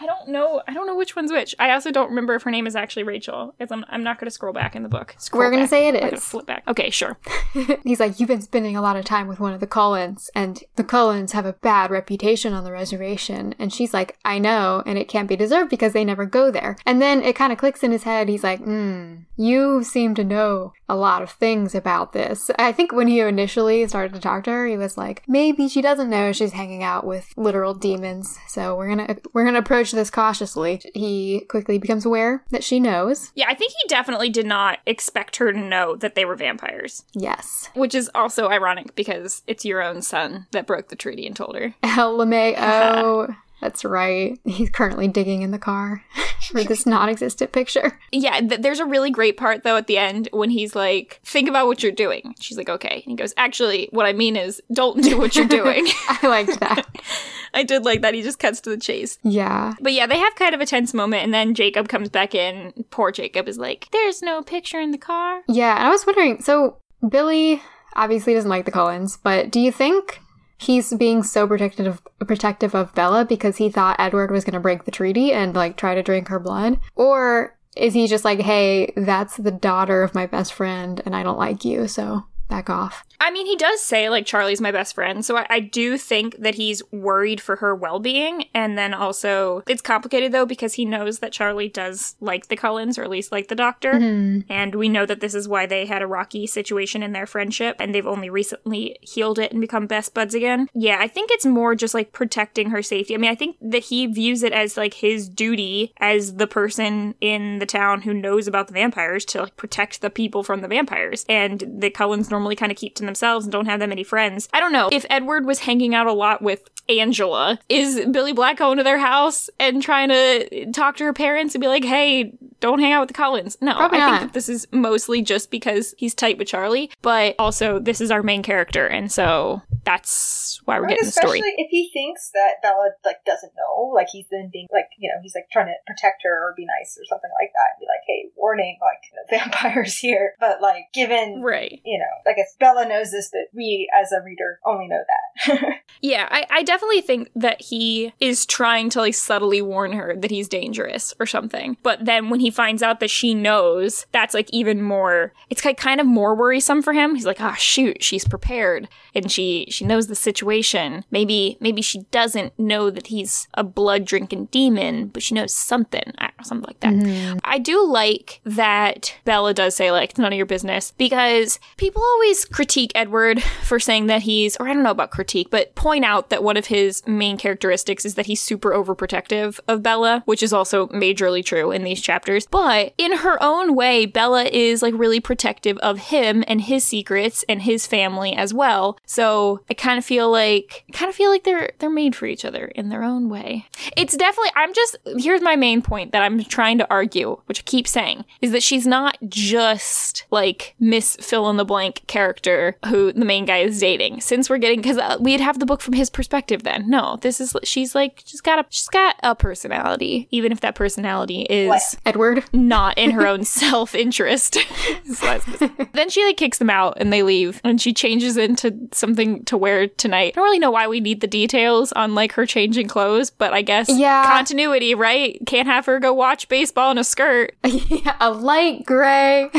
I 0.00 0.06
don't 0.06 0.28
know. 0.28 0.62
I 0.68 0.74
don't 0.74 0.86
know 0.86 0.96
which 0.96 1.16
one's 1.16 1.32
which. 1.32 1.54
I 1.58 1.70
also 1.72 1.90
don't 1.90 2.08
remember 2.08 2.34
if 2.34 2.42
her 2.42 2.50
name 2.50 2.66
is 2.66 2.76
actually 2.76 3.04
Rachel. 3.04 3.54
I'm, 3.58 3.84
I'm 3.88 4.02
not 4.02 4.18
going 4.18 4.26
to 4.26 4.34
scroll 4.34 4.52
back 4.52 4.76
in 4.76 4.82
the 4.82 4.88
book. 4.88 5.14
Scroll 5.18 5.44
We're 5.44 5.50
gonna 5.50 5.66
say 5.66 5.88
it 5.88 6.02
I'm 6.02 6.16
flip 6.18 6.46
back. 6.46 6.64
Okay, 6.68 6.90
sure. 6.90 7.18
He's 7.84 8.00
like, 8.00 8.20
You've 8.20 8.28
been 8.28 8.42
spending 8.42 8.76
a 8.76 8.82
lot 8.82 8.96
of 8.96 9.04
time 9.04 9.26
with 9.26 9.40
one 9.40 9.52
of 9.52 9.60
the 9.60 9.66
Cullens, 9.66 10.30
and 10.34 10.62
the 10.76 10.84
Cullens 10.84 11.32
have 11.32 11.46
a 11.46 11.54
bad 11.54 11.90
reputation 11.90 12.52
on 12.52 12.64
the 12.64 12.72
reservation. 12.72 13.54
And 13.58 13.72
she's 13.72 13.94
like, 13.94 14.18
I 14.24 14.38
know, 14.38 14.82
and 14.86 14.98
it 14.98 15.08
can't 15.08 15.28
be 15.28 15.36
deserved 15.36 15.70
because 15.70 15.92
they 15.92 16.04
never 16.04 16.26
go 16.26 16.50
there. 16.50 16.76
And 16.84 17.00
then 17.00 17.22
it 17.22 17.36
kind 17.36 17.52
of 17.52 17.58
clicks 17.58 17.82
in 17.82 17.92
his 17.92 18.02
head. 18.02 18.28
He's 18.28 18.44
like, 18.44 18.60
Hmm, 18.60 19.16
you 19.36 19.82
seem 19.84 20.14
to 20.16 20.24
know 20.24 20.72
a 20.88 20.96
lot 20.96 21.22
of 21.22 21.30
things 21.30 21.74
about 21.74 22.12
this. 22.12 22.50
I 22.58 22.72
think 22.72 22.92
when 22.92 23.08
he 23.08 23.20
initially 23.20 23.86
started 23.88 24.14
to 24.14 24.20
talk 24.20 24.44
to 24.44 24.50
her, 24.50 24.66
he 24.66 24.76
was 24.76 24.96
like, 24.96 25.22
Maybe 25.26 25.68
she 25.68 25.82
doesn't 25.82 26.10
know 26.10 26.32
she's 26.32 26.52
hanging 26.52 26.82
out 26.82 27.06
with 27.06 27.32
literal 27.36 27.74
demons. 27.74 28.38
So 28.48 28.76
we're 28.76 28.88
gonna 28.88 29.16
we're 29.32 29.44
gonna 29.44 29.58
approach 29.58 29.85
this 29.92 30.10
cautiously. 30.10 30.80
He 30.94 31.40
quickly 31.48 31.78
becomes 31.78 32.04
aware 32.04 32.42
that 32.50 32.64
she 32.64 32.80
knows. 32.80 33.32
Yeah, 33.34 33.46
I 33.48 33.54
think 33.54 33.72
he 33.72 33.88
definitely 33.88 34.28
did 34.30 34.46
not 34.46 34.80
expect 34.86 35.36
her 35.36 35.52
to 35.52 35.58
know 35.58 35.96
that 35.96 36.14
they 36.14 36.24
were 36.24 36.36
vampires. 36.36 37.04
Yes. 37.12 37.68
Which 37.74 37.94
is 37.94 38.10
also 38.14 38.48
ironic 38.48 38.94
because 38.94 39.42
it's 39.46 39.64
your 39.64 39.82
own 39.82 40.02
son 40.02 40.46
that 40.52 40.66
broke 40.66 40.88
the 40.88 40.96
treaty 40.96 41.26
and 41.26 41.36
told 41.36 41.56
her. 41.56 41.74
LeMay. 41.82 43.36
That's 43.60 43.84
right. 43.84 44.38
He's 44.44 44.70
currently 44.70 45.08
digging 45.08 45.42
in 45.42 45.50
the 45.50 45.58
car 45.58 46.04
for 46.50 46.62
this 46.62 46.84
non 46.86 47.08
existent 47.08 47.52
picture. 47.52 47.98
Yeah, 48.12 48.40
th- 48.40 48.60
there's 48.60 48.80
a 48.80 48.84
really 48.84 49.10
great 49.10 49.36
part 49.36 49.62
though 49.62 49.76
at 49.76 49.86
the 49.86 49.98
end 49.98 50.28
when 50.32 50.50
he's 50.50 50.74
like, 50.76 51.20
"Think 51.24 51.48
about 51.48 51.66
what 51.66 51.82
you're 51.82 51.92
doing." 51.92 52.34
She's 52.38 52.56
like, 52.58 52.68
"Okay." 52.68 53.02
And 53.04 53.12
he 53.12 53.14
goes, 53.16 53.32
"Actually, 53.36 53.88
what 53.92 54.06
I 54.06 54.12
mean 54.12 54.36
is, 54.36 54.60
don't 54.72 55.02
do 55.02 55.16
what 55.18 55.34
you're 55.36 55.46
doing." 55.48 55.86
I 56.08 56.26
liked 56.26 56.60
that. 56.60 56.86
I 57.54 57.62
did 57.62 57.84
like 57.84 58.02
that. 58.02 58.12
He 58.12 58.22
just 58.22 58.38
cuts 58.38 58.60
to 58.62 58.70
the 58.70 58.76
chase. 58.76 59.18
Yeah. 59.22 59.74
But 59.80 59.94
yeah, 59.94 60.06
they 60.06 60.18
have 60.18 60.34
kind 60.36 60.54
of 60.54 60.60
a 60.60 60.66
tense 60.66 60.92
moment, 60.92 61.24
and 61.24 61.32
then 61.32 61.54
Jacob 61.54 61.88
comes 61.88 62.10
back 62.10 62.34
in. 62.34 62.84
Poor 62.90 63.10
Jacob 63.10 63.48
is 63.48 63.58
like, 63.58 63.88
"There's 63.92 64.20
no 64.20 64.42
picture 64.42 64.80
in 64.80 64.90
the 64.90 64.98
car." 64.98 65.42
Yeah. 65.48 65.76
And 65.76 65.86
I 65.86 65.90
was 65.90 66.06
wondering 66.06 66.42
so 66.42 66.76
Billy 67.08 67.62
obviously 67.94 68.34
doesn't 68.34 68.50
like 68.50 68.66
the 68.66 68.70
Cullens, 68.70 69.16
but 69.16 69.50
do 69.50 69.58
you 69.60 69.72
think 69.72 70.20
he's 70.58 70.92
being 70.94 71.22
so 71.22 71.46
protective 71.46 71.86
of, 71.86 72.26
protective 72.26 72.74
of 72.74 72.94
Bella 72.94 73.24
because 73.24 73.56
he 73.56 73.70
thought 73.70 73.96
Edward 73.98 74.30
was 74.30 74.44
going 74.44 74.54
to 74.54 74.60
break 74.60 74.84
the 74.84 74.90
treaty 74.90 75.32
and 75.32 75.54
like 75.54 75.76
try 75.76 75.94
to 75.94 76.02
drink 76.02 76.28
her 76.28 76.38
blood? 76.38 76.80
Or 76.94 77.56
is 77.76 77.94
he 77.94 78.06
just 78.06 78.24
like, 78.24 78.40
hey, 78.40 78.92
that's 78.96 79.36
the 79.36 79.50
daughter 79.50 80.02
of 80.02 80.14
my 80.14 80.26
best 80.26 80.52
friend 80.52 81.00
and 81.04 81.14
I 81.14 81.22
don't 81.22 81.38
like 81.38 81.64
you, 81.64 81.88
so 81.88 82.24
back 82.48 82.70
off? 82.70 83.04
I 83.18 83.30
mean, 83.30 83.46
he 83.46 83.56
does 83.56 83.80
say 83.80 84.10
like 84.10 84.26
Charlie's 84.26 84.60
my 84.60 84.70
best 84.70 84.94
friend, 84.94 85.24
so 85.24 85.36
I, 85.36 85.46
I 85.48 85.60
do 85.60 85.96
think 85.96 86.36
that 86.38 86.54
he's 86.54 86.82
worried 86.92 87.40
for 87.40 87.56
her 87.56 87.74
well-being, 87.74 88.44
and 88.54 88.76
then 88.76 88.92
also 88.92 89.62
it's 89.66 89.82
complicated 89.82 90.32
though 90.32 90.46
because 90.46 90.74
he 90.74 90.84
knows 90.84 91.20
that 91.20 91.32
Charlie 91.32 91.68
does 91.68 92.16
like 92.20 92.48
the 92.48 92.56
Cullens, 92.56 92.98
or 92.98 93.04
at 93.04 93.10
least 93.10 93.32
like 93.32 93.48
the 93.48 93.54
Doctor, 93.54 93.94
mm-hmm. 93.94 94.40
and 94.52 94.74
we 94.74 94.88
know 94.88 95.06
that 95.06 95.20
this 95.20 95.34
is 95.34 95.48
why 95.48 95.66
they 95.66 95.86
had 95.86 96.02
a 96.02 96.06
rocky 96.06 96.46
situation 96.46 97.02
in 97.02 97.12
their 97.12 97.26
friendship, 97.26 97.76
and 97.78 97.94
they've 97.94 98.06
only 98.06 98.28
recently 98.28 98.98
healed 99.00 99.38
it 99.38 99.50
and 99.50 99.60
become 99.60 99.86
best 99.86 100.12
buds 100.12 100.34
again. 100.34 100.68
Yeah, 100.74 100.98
I 101.00 101.08
think 101.08 101.30
it's 101.30 101.46
more 101.46 101.74
just 101.74 101.94
like 101.94 102.12
protecting 102.12 102.70
her 102.70 102.82
safety. 102.82 103.14
I 103.14 103.18
mean, 103.18 103.30
I 103.30 103.34
think 103.34 103.56
that 103.62 103.84
he 103.84 104.06
views 104.06 104.42
it 104.42 104.52
as 104.52 104.76
like 104.76 104.94
his 104.94 105.28
duty 105.28 105.94
as 105.98 106.34
the 106.34 106.46
person 106.46 107.14
in 107.20 107.60
the 107.60 107.66
town 107.66 108.02
who 108.02 108.12
knows 108.12 108.46
about 108.46 108.66
the 108.66 108.74
vampires 108.74 109.24
to 109.26 109.42
like 109.42 109.56
protect 109.56 110.02
the 110.02 110.10
people 110.10 110.42
from 110.42 110.60
the 110.60 110.68
vampires, 110.68 111.24
and 111.30 111.64
the 111.66 111.90
Cullens 111.90 112.30
normally 112.36 112.54
kind 112.56 112.70
of 112.70 112.76
keep 112.76 112.94
to 112.96 113.04
themselves 113.04 113.46
and 113.46 113.52
don't 113.52 113.64
have 113.66 113.80
that 113.80 113.88
many 113.88 114.04
friends. 114.04 114.48
I 114.52 114.60
don't 114.60 114.72
know. 114.72 114.88
If 114.92 115.06
Edward 115.08 115.46
was 115.46 115.60
hanging 115.60 115.94
out 115.94 116.06
a 116.06 116.12
lot 116.12 116.42
with 116.42 116.68
Angela, 116.88 117.58
is 117.68 118.04
Billy 118.12 118.32
Black 118.34 118.58
going 118.58 118.76
to 118.76 118.84
their 118.84 118.98
house 118.98 119.48
and 119.58 119.82
trying 119.82 120.10
to 120.10 120.70
talk 120.72 120.96
to 120.98 121.04
her 121.04 121.12
parents 121.14 121.54
and 121.54 121.62
be 121.62 121.66
like, 121.68 121.84
hey, 121.84 122.34
don't 122.60 122.78
hang 122.78 122.92
out 122.92 123.00
with 123.00 123.08
the 123.08 123.14
Cullens? 123.14 123.56
No, 123.60 123.74
Probably 123.74 123.98
I 123.98 124.10
think 124.18 124.20
that 124.28 124.34
this 124.34 124.48
is 124.48 124.66
mostly 124.70 125.22
just 125.22 125.50
because 125.50 125.94
he's 125.98 126.14
tight 126.14 126.38
with 126.38 126.48
Charlie, 126.48 126.90
but 127.02 127.34
also 127.38 127.78
this 127.78 128.00
is 128.00 128.10
our 128.10 128.22
main 128.22 128.42
character, 128.42 128.86
and 128.86 129.10
so 129.10 129.62
that's 129.84 130.60
why 130.64 130.76
we're 130.78 130.84
Right, 130.84 130.90
getting 130.90 131.04
the 131.06 131.12
story. 131.12 131.38
especially 131.38 131.54
if 131.58 131.68
he 131.70 131.90
thinks 131.92 132.30
that 132.34 132.62
Bella 132.62 132.90
like 133.04 133.24
doesn't 133.24 133.52
know, 133.56 133.92
like 133.94 134.08
he's 134.10 134.26
then 134.30 134.50
being 134.52 134.66
like, 134.72 134.86
you 134.98 135.08
know, 135.08 135.20
he's 135.22 135.34
like 135.34 135.46
trying 135.52 135.66
to 135.66 135.74
protect 135.86 136.22
her 136.24 136.30
or 136.48 136.54
be 136.56 136.64
nice 136.66 136.96
or 136.98 137.04
something 137.08 137.30
like 137.40 137.50
that, 137.52 137.74
and 137.74 137.80
be 137.80 137.86
like, 137.86 138.04
hey, 138.06 138.30
warning, 138.36 138.78
like 138.80 139.00
you 139.10 139.16
know, 139.16 139.24
vampires 139.38 139.98
here. 139.98 140.34
But 140.40 140.60
like, 140.62 140.84
given 140.94 141.42
Right. 141.42 141.80
you 141.84 141.98
know, 141.98 142.14
like 142.26 142.38
if 142.38 142.48
Bella 142.58 142.88
knows 142.88 143.12
this, 143.12 143.30
but 143.32 143.54
we 143.54 143.90
as 143.98 144.12
a 144.12 144.22
reader 144.22 144.58
only 144.64 144.88
know 144.88 145.02
that. 145.46 145.80
Yeah, 146.02 146.28
I, 146.30 146.46
I 146.50 146.62
definitely 146.62 147.00
think 147.00 147.30
that 147.34 147.60
he 147.60 148.12
is 148.20 148.46
trying 148.46 148.90
to 148.90 149.00
like 149.00 149.14
subtly 149.14 149.62
warn 149.62 149.92
her 149.92 150.14
that 150.16 150.30
he's 150.30 150.48
dangerous 150.48 151.14
or 151.18 151.26
something. 151.26 151.76
But 151.82 152.04
then 152.04 152.28
when 152.28 152.40
he 152.40 152.50
finds 152.50 152.82
out 152.82 153.00
that 153.00 153.10
she 153.10 153.34
knows, 153.34 154.06
that's 154.12 154.34
like 154.34 154.48
even 154.52 154.82
more. 154.82 155.32
It's 155.50 155.64
like 155.64 155.78
kind 155.78 156.00
of 156.00 156.06
more 156.06 156.34
worrisome 156.34 156.82
for 156.82 156.92
him. 156.92 157.14
He's 157.14 157.26
like, 157.26 157.40
ah, 157.40 157.54
shoot, 157.54 158.02
she's 158.02 158.26
prepared 158.26 158.88
and 159.14 159.30
she 159.30 159.66
she 159.70 159.84
knows 159.84 160.06
the 160.06 160.14
situation. 160.14 161.04
Maybe 161.10 161.56
maybe 161.60 161.82
she 161.82 162.00
doesn't 162.10 162.58
know 162.58 162.90
that 162.90 163.08
he's 163.08 163.48
a 163.54 163.64
blood 163.64 164.04
drinking 164.04 164.46
demon, 164.46 165.08
but 165.08 165.22
she 165.22 165.34
knows 165.34 165.54
something, 165.54 166.12
I 166.18 166.26
don't 166.26 166.38
know, 166.38 166.44
something 166.44 166.66
like 166.66 166.80
that. 166.80 167.40
I 167.44 167.58
do 167.58 167.84
like 167.84 168.40
that 168.44 169.16
Bella 169.24 169.54
does 169.54 169.74
say 169.74 169.90
like 169.90 170.10
it's 170.10 170.18
none 170.18 170.32
of 170.32 170.36
your 170.36 170.46
business 170.46 170.92
because 170.96 171.58
people 171.76 172.02
always 172.16 172.46
critique 172.46 172.92
Edward 172.94 173.42
for 173.42 173.78
saying 173.78 174.06
that 174.06 174.22
he's 174.22 174.56
or 174.56 174.66
I 174.66 174.72
don't 174.72 174.82
know 174.82 174.90
about 174.90 175.10
critique, 175.10 175.48
but 175.50 175.74
point 175.74 176.02
out 176.02 176.30
that 176.30 176.42
one 176.42 176.56
of 176.56 176.66
his 176.66 177.06
main 177.06 177.36
characteristics 177.36 178.06
is 178.06 178.14
that 178.14 178.24
he's 178.24 178.40
super 178.40 178.70
overprotective 178.70 179.60
of 179.68 179.82
Bella, 179.82 180.22
which 180.24 180.42
is 180.42 180.50
also 180.50 180.86
majorly 180.88 181.44
true 181.44 181.70
in 181.70 181.84
these 181.84 182.00
chapters. 182.00 182.46
But 182.46 182.94
in 182.96 183.18
her 183.18 183.36
own 183.42 183.74
way, 183.74 184.06
Bella 184.06 184.44
is 184.44 184.80
like 184.80 184.94
really 184.96 185.20
protective 185.20 185.76
of 185.78 185.98
him 185.98 186.42
and 186.48 186.62
his 186.62 186.84
secrets 186.84 187.44
and 187.50 187.60
his 187.60 187.86
family 187.86 188.34
as 188.34 188.54
well. 188.54 188.98
So 189.04 189.60
I 189.68 189.74
kind 189.74 189.98
of 189.98 190.04
feel 190.04 190.30
like 190.30 190.84
kind 190.94 191.10
of 191.10 191.14
feel 191.14 191.30
like 191.30 191.44
they're 191.44 191.72
they're 191.78 191.90
made 191.90 192.16
for 192.16 192.24
each 192.24 192.46
other 192.46 192.64
in 192.64 192.88
their 192.88 193.02
own 193.02 193.28
way. 193.28 193.66
It's 193.94 194.16
definitely 194.16 194.52
I'm 194.56 194.72
just 194.72 194.96
here's 195.18 195.42
my 195.42 195.56
main 195.56 195.82
point 195.82 196.12
that 196.12 196.22
I'm 196.22 196.42
trying 196.44 196.78
to 196.78 196.90
argue, 196.90 197.42
which 197.44 197.60
I 197.60 197.62
keep 197.64 197.86
saying, 197.86 198.24
is 198.40 198.52
that 198.52 198.62
she's 198.62 198.86
not 198.86 199.18
just 199.28 200.24
like 200.30 200.74
Miss 200.80 201.16
fill 201.20 201.50
in 201.50 201.58
the 201.58 201.64
blank 201.66 202.04
character 202.06 202.76
who 202.86 203.12
the 203.12 203.24
main 203.24 203.44
guy 203.44 203.58
is 203.58 203.80
dating. 203.80 204.20
Since 204.20 204.48
we're 204.50 204.58
getting 204.58 204.80
because 204.80 204.98
uh, 204.98 205.16
we'd 205.20 205.40
have 205.40 205.58
the 205.58 205.66
book 205.66 205.80
from 205.80 205.94
his 205.94 206.10
perspective 206.10 206.62
then. 206.62 206.88
No, 206.88 207.18
this 207.22 207.40
is 207.40 207.54
she's 207.64 207.94
like 207.94 208.22
she's 208.24 208.40
got 208.40 208.58
a 208.58 208.66
she's 208.70 208.88
got 208.88 209.16
a 209.22 209.34
personality, 209.34 210.28
even 210.30 210.52
if 210.52 210.60
that 210.60 210.74
personality 210.74 211.42
is 211.42 211.66
Bland. 211.68 211.82
Edward. 212.06 212.44
not 212.52 212.96
in 212.98 213.10
her 213.12 213.26
own 213.26 213.44
self 213.44 213.94
interest. 213.94 214.58
then 215.92 216.08
she 216.10 216.24
like 216.24 216.36
kicks 216.36 216.58
them 216.58 216.70
out 216.70 216.94
and 216.98 217.12
they 217.12 217.22
leave 217.22 217.60
and 217.64 217.80
she 217.80 217.92
changes 217.92 218.36
into 218.36 218.74
something 218.92 219.44
to 219.44 219.56
wear 219.56 219.88
tonight. 219.88 220.32
I 220.34 220.36
don't 220.36 220.44
really 220.44 220.58
know 220.58 220.70
why 220.70 220.86
we 220.88 221.00
need 221.00 221.20
the 221.20 221.26
details 221.26 221.92
on 221.92 222.14
like 222.14 222.32
her 222.32 222.46
changing 222.46 222.88
clothes, 222.88 223.30
but 223.30 223.52
I 223.52 223.62
guess 223.62 223.88
Yeah. 223.88 224.24
continuity, 224.26 224.94
right? 224.94 225.38
Can't 225.46 225.66
have 225.68 225.86
her 225.86 225.98
go 225.98 226.12
watch 226.12 226.48
baseball 226.48 226.90
in 226.90 226.98
a 226.98 227.04
skirt. 227.04 227.54
yeah, 227.64 228.16
a 228.20 228.30
light 228.30 228.84
gray 228.86 229.50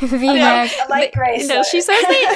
v 0.00 0.26
Yeah, 0.26 0.32
neck. 0.34 0.70
a 0.86 0.90
light 0.90 1.12
gray. 1.12 1.44
No, 1.46 1.62
she 1.70 1.80
says 1.88 2.02
they 2.08 2.26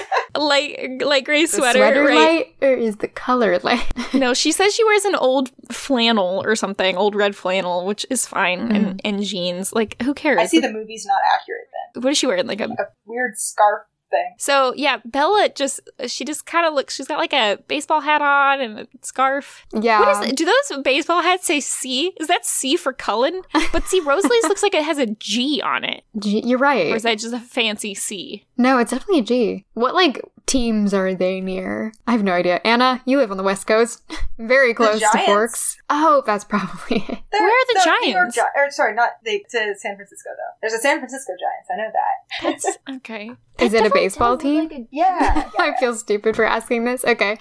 light 0.41 1.03
light 1.03 1.25
gray 1.25 1.43
The 1.43 1.49
sweater, 1.57 1.79
sweater 1.79 2.05
right? 2.05 2.15
light 2.15 2.55
or 2.63 2.75
is 2.75 2.97
the 2.97 3.09
color 3.09 3.59
light? 3.61 3.85
No, 4.15 4.33
she 4.35 4.53
says 4.53 4.75
she 4.75 4.83
wears 4.85 5.05
an 5.05 5.15
old 5.15 5.51
flannel 5.71 6.43
or 6.45 6.57
something, 6.57 6.97
old 6.97 7.15
red 7.15 7.37
flannel, 7.37 7.85
which 7.87 8.07
is 8.11 8.27
fine, 8.27 8.73
and, 8.73 8.87
mm. 8.87 9.01
and 9.05 9.23
jeans. 9.23 9.73
Like, 9.73 10.01
who 10.03 10.15
cares? 10.15 10.39
I 10.39 10.47
see 10.47 10.61
the 10.61 10.73
movie's 10.73 11.05
not 11.07 11.21
accurate 11.35 11.69
then. 11.95 12.03
what 12.03 12.11
is 12.11 12.19
she 12.19 12.27
wearing? 12.27 12.47
Like 12.47 12.61
a 12.61 12.65
A 12.65 12.87
weird 13.05 13.37
scarf 13.37 13.83
thing. 14.11 14.35
So 14.39 14.73
yeah, 14.77 14.99
Bella 15.05 15.49
just 15.55 15.81
she 16.07 16.25
just 16.25 16.47
kind 16.47 16.67
of 16.67 16.75
looks. 16.75 16.95
She's 16.95 17.07
got 17.07 17.19
like 17.19 17.33
a 17.33 17.59
baseball 17.69 18.01
hat 18.01 18.23
on 18.23 18.61
and 18.61 18.79
a 18.81 18.89
scarf. 19.03 19.67
yeah. 19.73 20.01
What 20.01 20.27
is? 20.29 20.33
Do 20.35 20.45
those 20.45 20.83
baseball 20.83 21.23
hats 21.23 21.47
say 21.47 21.61
C? 21.61 22.13
Is 22.21 22.29
that 22.29 22.45
C 22.47 22.77
for 22.77 22.93
Cullen? 22.93 23.43
But 23.73 23.85
see, 23.87 24.01
Rosalie's 24.01 24.45
looks 24.45 24.63
like 24.63 24.75
it 24.75 24.85
has 24.85 24.99
a 24.99 25.07
G 25.07 25.61
on 25.63 25.85
it, 25.85 26.03
G- 26.19 26.43
you're 26.45 26.59
right. 26.59 26.93
or 26.93 26.97
is 26.97 27.03
that 27.03 27.19
just 27.19 27.35
a 27.35 27.41
fancy 27.41 27.95
C? 27.95 28.45
no, 28.57 28.79
it's 28.79 28.91
definitely 28.91 29.21
a 29.21 29.23
G. 29.23 29.65
What 29.75 29.95
like 29.95 30.21
teams 30.49 30.93
are 30.93 31.15
they 31.15 31.41
near? 31.41 31.93
I 32.07 32.13
have 32.13 32.25
no 32.25 32.33
idea. 32.33 32.61
Anna, 32.65 33.01
you 33.05 33.19
live 33.19 33.31
on 33.31 33.37
the 33.37 33.43
West 33.45 33.67
Coast, 33.69 34.03
very 34.39 34.75
close 34.75 35.01
to 35.01 35.19
Forks. 35.27 35.77
Oh, 35.89 36.23
that's 36.27 36.45
probably 36.45 36.97
it. 36.97 37.19
They're- 37.33 37.41
Where 37.43 37.49
are 37.49 37.67
the 37.69 38.01
New 38.07 38.11
York 38.13 38.33
Giants? 38.33 38.37
Gi- 38.37 38.41
or 38.57 38.71
sorry, 38.71 38.95
not 38.95 39.11
they 39.25 39.39
to 39.51 39.75
San 39.77 39.95
Francisco 39.95 40.31
though. 40.37 40.57
There's 40.61 40.73
a 40.73 40.79
San 40.79 40.99
Francisco 40.99 41.33
Giants. 41.39 41.69
I 41.73 41.77
know 41.77 41.91
that. 41.93 42.63
That's 42.65 42.79
okay. 42.97 43.31
Is 43.61 43.75
it 43.75 43.87
a 43.87 43.91
baseball 43.91 44.37
team? 44.37 44.89
yeah. 44.91 45.51
I 45.59 45.75
feel 45.79 45.95
stupid 45.95 46.35
for 46.35 46.45
asking 46.45 46.85
this. 46.85 47.05
Okay. 47.05 47.39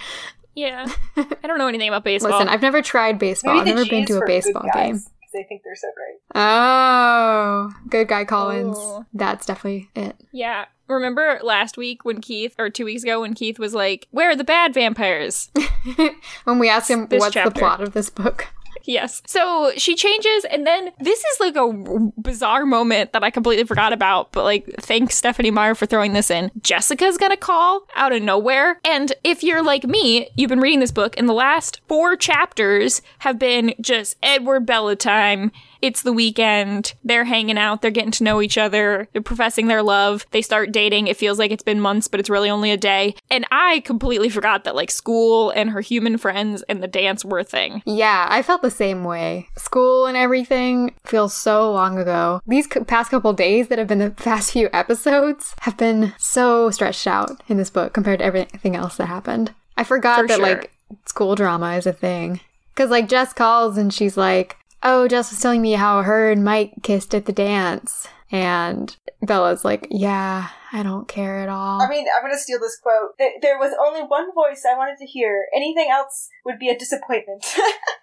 Yeah. 0.55 0.87
I 1.15 1.47
don't 1.47 1.59
know 1.59 1.67
anything 1.67 1.87
about 1.89 2.03
baseball. 2.03 2.31
Listen, 2.31 2.49
I've 2.49 2.63
never 2.63 2.81
tried 2.81 3.19
baseball. 3.19 3.55
Maybe 3.57 3.69
I've 3.69 3.75
never 3.77 3.89
been 3.89 4.05
to 4.07 4.17
a 4.17 4.25
baseball 4.25 4.63
good 4.63 4.71
guys, 4.73 5.03
game. 5.03 5.13
'Cause 5.37 5.43
They 5.43 5.47
think 5.47 5.61
they're 5.63 5.75
so 5.75 5.87
great. 5.95 6.19
Oh, 6.35 7.69
good 7.89 8.07
guy 8.07 8.25
Cullens. 8.25 8.77
Oh. 8.79 9.05
That's 9.13 9.45
definitely 9.45 9.89
it. 9.95 10.15
yeah. 10.31 10.65
Remember 10.89 11.39
last 11.43 11.75
week 11.77 12.05
when 12.05 12.21
Keith, 12.21 12.55
or 12.57 12.69
two 12.69 12.85
weeks 12.85 13.03
ago 13.03 13.19
when 13.21 13.33
Keith 13.33 13.59
was 13.59 13.73
like, 13.73 14.07
Where 14.11 14.29
are 14.29 14.35
the 14.37 14.45
bad 14.45 14.73
vampires? 14.73 15.51
when 16.45 16.59
we 16.59 16.69
asked 16.69 16.89
him 16.89 17.07
This 17.07 17.19
what's 17.19 17.33
chapter. 17.33 17.49
the 17.49 17.59
plot 17.59 17.81
of 17.81 17.91
this 17.93 18.09
book. 18.09 18.47
Yes. 18.87 19.21
So 19.27 19.73
she 19.75 19.95
changes, 19.95 20.45
and 20.45 20.65
then 20.65 20.91
this 20.97 21.19
is 21.19 21.39
like 21.41 21.57
a 21.57 22.09
bizarre 22.17 22.65
moment 22.65 23.11
that 23.11 23.21
I 23.21 23.29
completely 23.29 23.65
forgot 23.65 23.91
about. 23.91 24.31
But 24.31 24.45
like, 24.45 24.65
thanks 24.79 25.17
Stephenie 25.17 25.51
Meyer 25.51 25.75
for 25.75 25.85
throwing 25.85 26.13
this 26.13 26.31
in. 26.31 26.49
Jessica's 26.61 27.17
gonna 27.17 27.35
call 27.35 27.85
out 27.97 28.13
of 28.13 28.21
nowhere, 28.21 28.79
and 28.85 29.11
if 29.25 29.43
you're 29.43 29.61
like 29.61 29.83
me, 29.83 30.29
you've 30.35 30.49
been 30.49 30.61
reading 30.61 30.79
this 30.79 30.91
book, 30.91 31.15
and 31.17 31.27
the 31.27 31.33
last 31.33 31.81
four 31.89 32.15
chapters 32.15 33.01
have 33.19 33.37
been 33.37 33.73
just 33.81 34.15
Edward 34.23 34.65
Bella 34.65 34.95
time. 34.95 35.51
It's 35.81 36.01
the 36.03 36.13
weekend. 36.13 36.93
They're 37.03 37.25
hanging 37.25 37.57
out. 37.57 37.81
They're 37.81 37.91
getting 37.91 38.11
to 38.11 38.23
know 38.23 38.41
each 38.41 38.57
other. 38.57 39.07
They're 39.13 39.21
professing 39.21 39.67
their 39.67 39.83
love. 39.83 40.25
They 40.31 40.41
start 40.41 40.71
dating. 40.71 41.07
It 41.07 41.17
feels 41.17 41.39
like 41.39 41.51
it's 41.51 41.63
been 41.63 41.79
months, 41.81 42.07
but 42.07 42.19
it's 42.19 42.29
really 42.29 42.49
only 42.49 42.71
a 42.71 42.77
day. 42.77 43.15
And 43.29 43.45
I 43.51 43.81
completely 43.81 44.29
forgot 44.29 44.63
that 44.63 44.75
like 44.75 44.91
school 44.91 45.49
and 45.51 45.69
her 45.71 45.81
human 45.81 46.17
friends 46.17 46.63
and 46.63 46.81
the 46.81 46.87
dance 46.87 47.23
were 47.25 47.39
a 47.39 47.43
thing. 47.43 47.81
Yeah, 47.85 48.27
I 48.29 48.41
felt 48.41 48.61
the 48.61 48.71
same 48.71 49.03
way. 49.03 49.47
School 49.57 50.05
and 50.05 50.17
everything 50.17 50.93
feels 51.05 51.33
so 51.33 51.71
long 51.71 51.97
ago. 51.97 52.41
These 52.47 52.67
past 52.87 53.11
couple 53.11 53.33
days 53.33 53.67
that 53.67 53.79
have 53.79 53.87
been 53.87 53.99
the 53.99 54.09
past 54.17 54.51
few 54.51 54.69
episodes 54.73 55.55
have 55.61 55.77
been 55.77 56.13
so 56.17 56.69
stretched 56.71 57.07
out 57.07 57.41
in 57.47 57.57
this 57.57 57.69
book 57.69 57.93
compared 57.93 58.19
to 58.19 58.25
everything 58.25 58.75
else 58.75 58.97
that 58.97 59.07
happened. 59.07 59.53
I 59.75 59.83
forgot 59.83 60.21
For 60.21 60.27
that 60.27 60.37
sure. 60.37 60.45
like 60.45 60.71
school 61.05 61.35
drama 61.35 61.73
is 61.75 61.85
a 61.85 61.93
thing. 61.93 62.39
Cause 62.75 62.89
like 62.89 63.07
Jess 63.09 63.33
calls 63.33 63.77
and 63.77 63.93
she's 63.93 64.17
like, 64.17 64.57
"Oh, 64.83 65.07
Jess 65.07 65.31
was 65.31 65.39
telling 65.39 65.61
me 65.61 65.73
how 65.73 66.01
her 66.01 66.31
and 66.31 66.43
Mike 66.43 66.73
kissed 66.83 67.13
at 67.15 67.25
the 67.25 67.33
dance," 67.33 68.07
and 68.31 68.95
Bella's 69.21 69.65
like, 69.65 69.87
"Yeah, 69.89 70.49
I 70.71 70.83
don't 70.83 71.07
care 71.07 71.39
at 71.39 71.49
all." 71.49 71.81
I 71.81 71.89
mean, 71.89 72.05
I'm 72.15 72.21
going 72.21 72.33
to 72.33 72.39
steal 72.39 72.59
this 72.59 72.77
quote. 72.81 73.17
There, 73.17 73.31
there 73.41 73.57
was 73.57 73.73
only 73.85 74.01
one 74.01 74.33
voice 74.33 74.63
I 74.69 74.77
wanted 74.77 74.97
to 74.99 75.05
hear. 75.05 75.45
Anything 75.55 75.89
else 75.91 76.29
would 76.45 76.59
be 76.59 76.69
a 76.69 76.77
disappointment. 76.77 77.45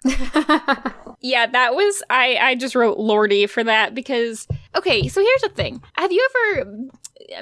Yeah, 1.25 1.47
that 1.47 1.73
was 1.73 2.03
I 2.09 2.37
I 2.39 2.55
just 2.55 2.75
wrote 2.75 2.99
Lordy 2.99 3.47
for 3.47 3.63
that 3.63 3.95
because 3.95 4.47
okay, 4.75 5.07
so 5.07 5.21
here's 5.21 5.41
the 5.41 5.49
thing. 5.49 5.81
Have 5.93 6.11
you 6.11 6.27
ever 6.29 6.89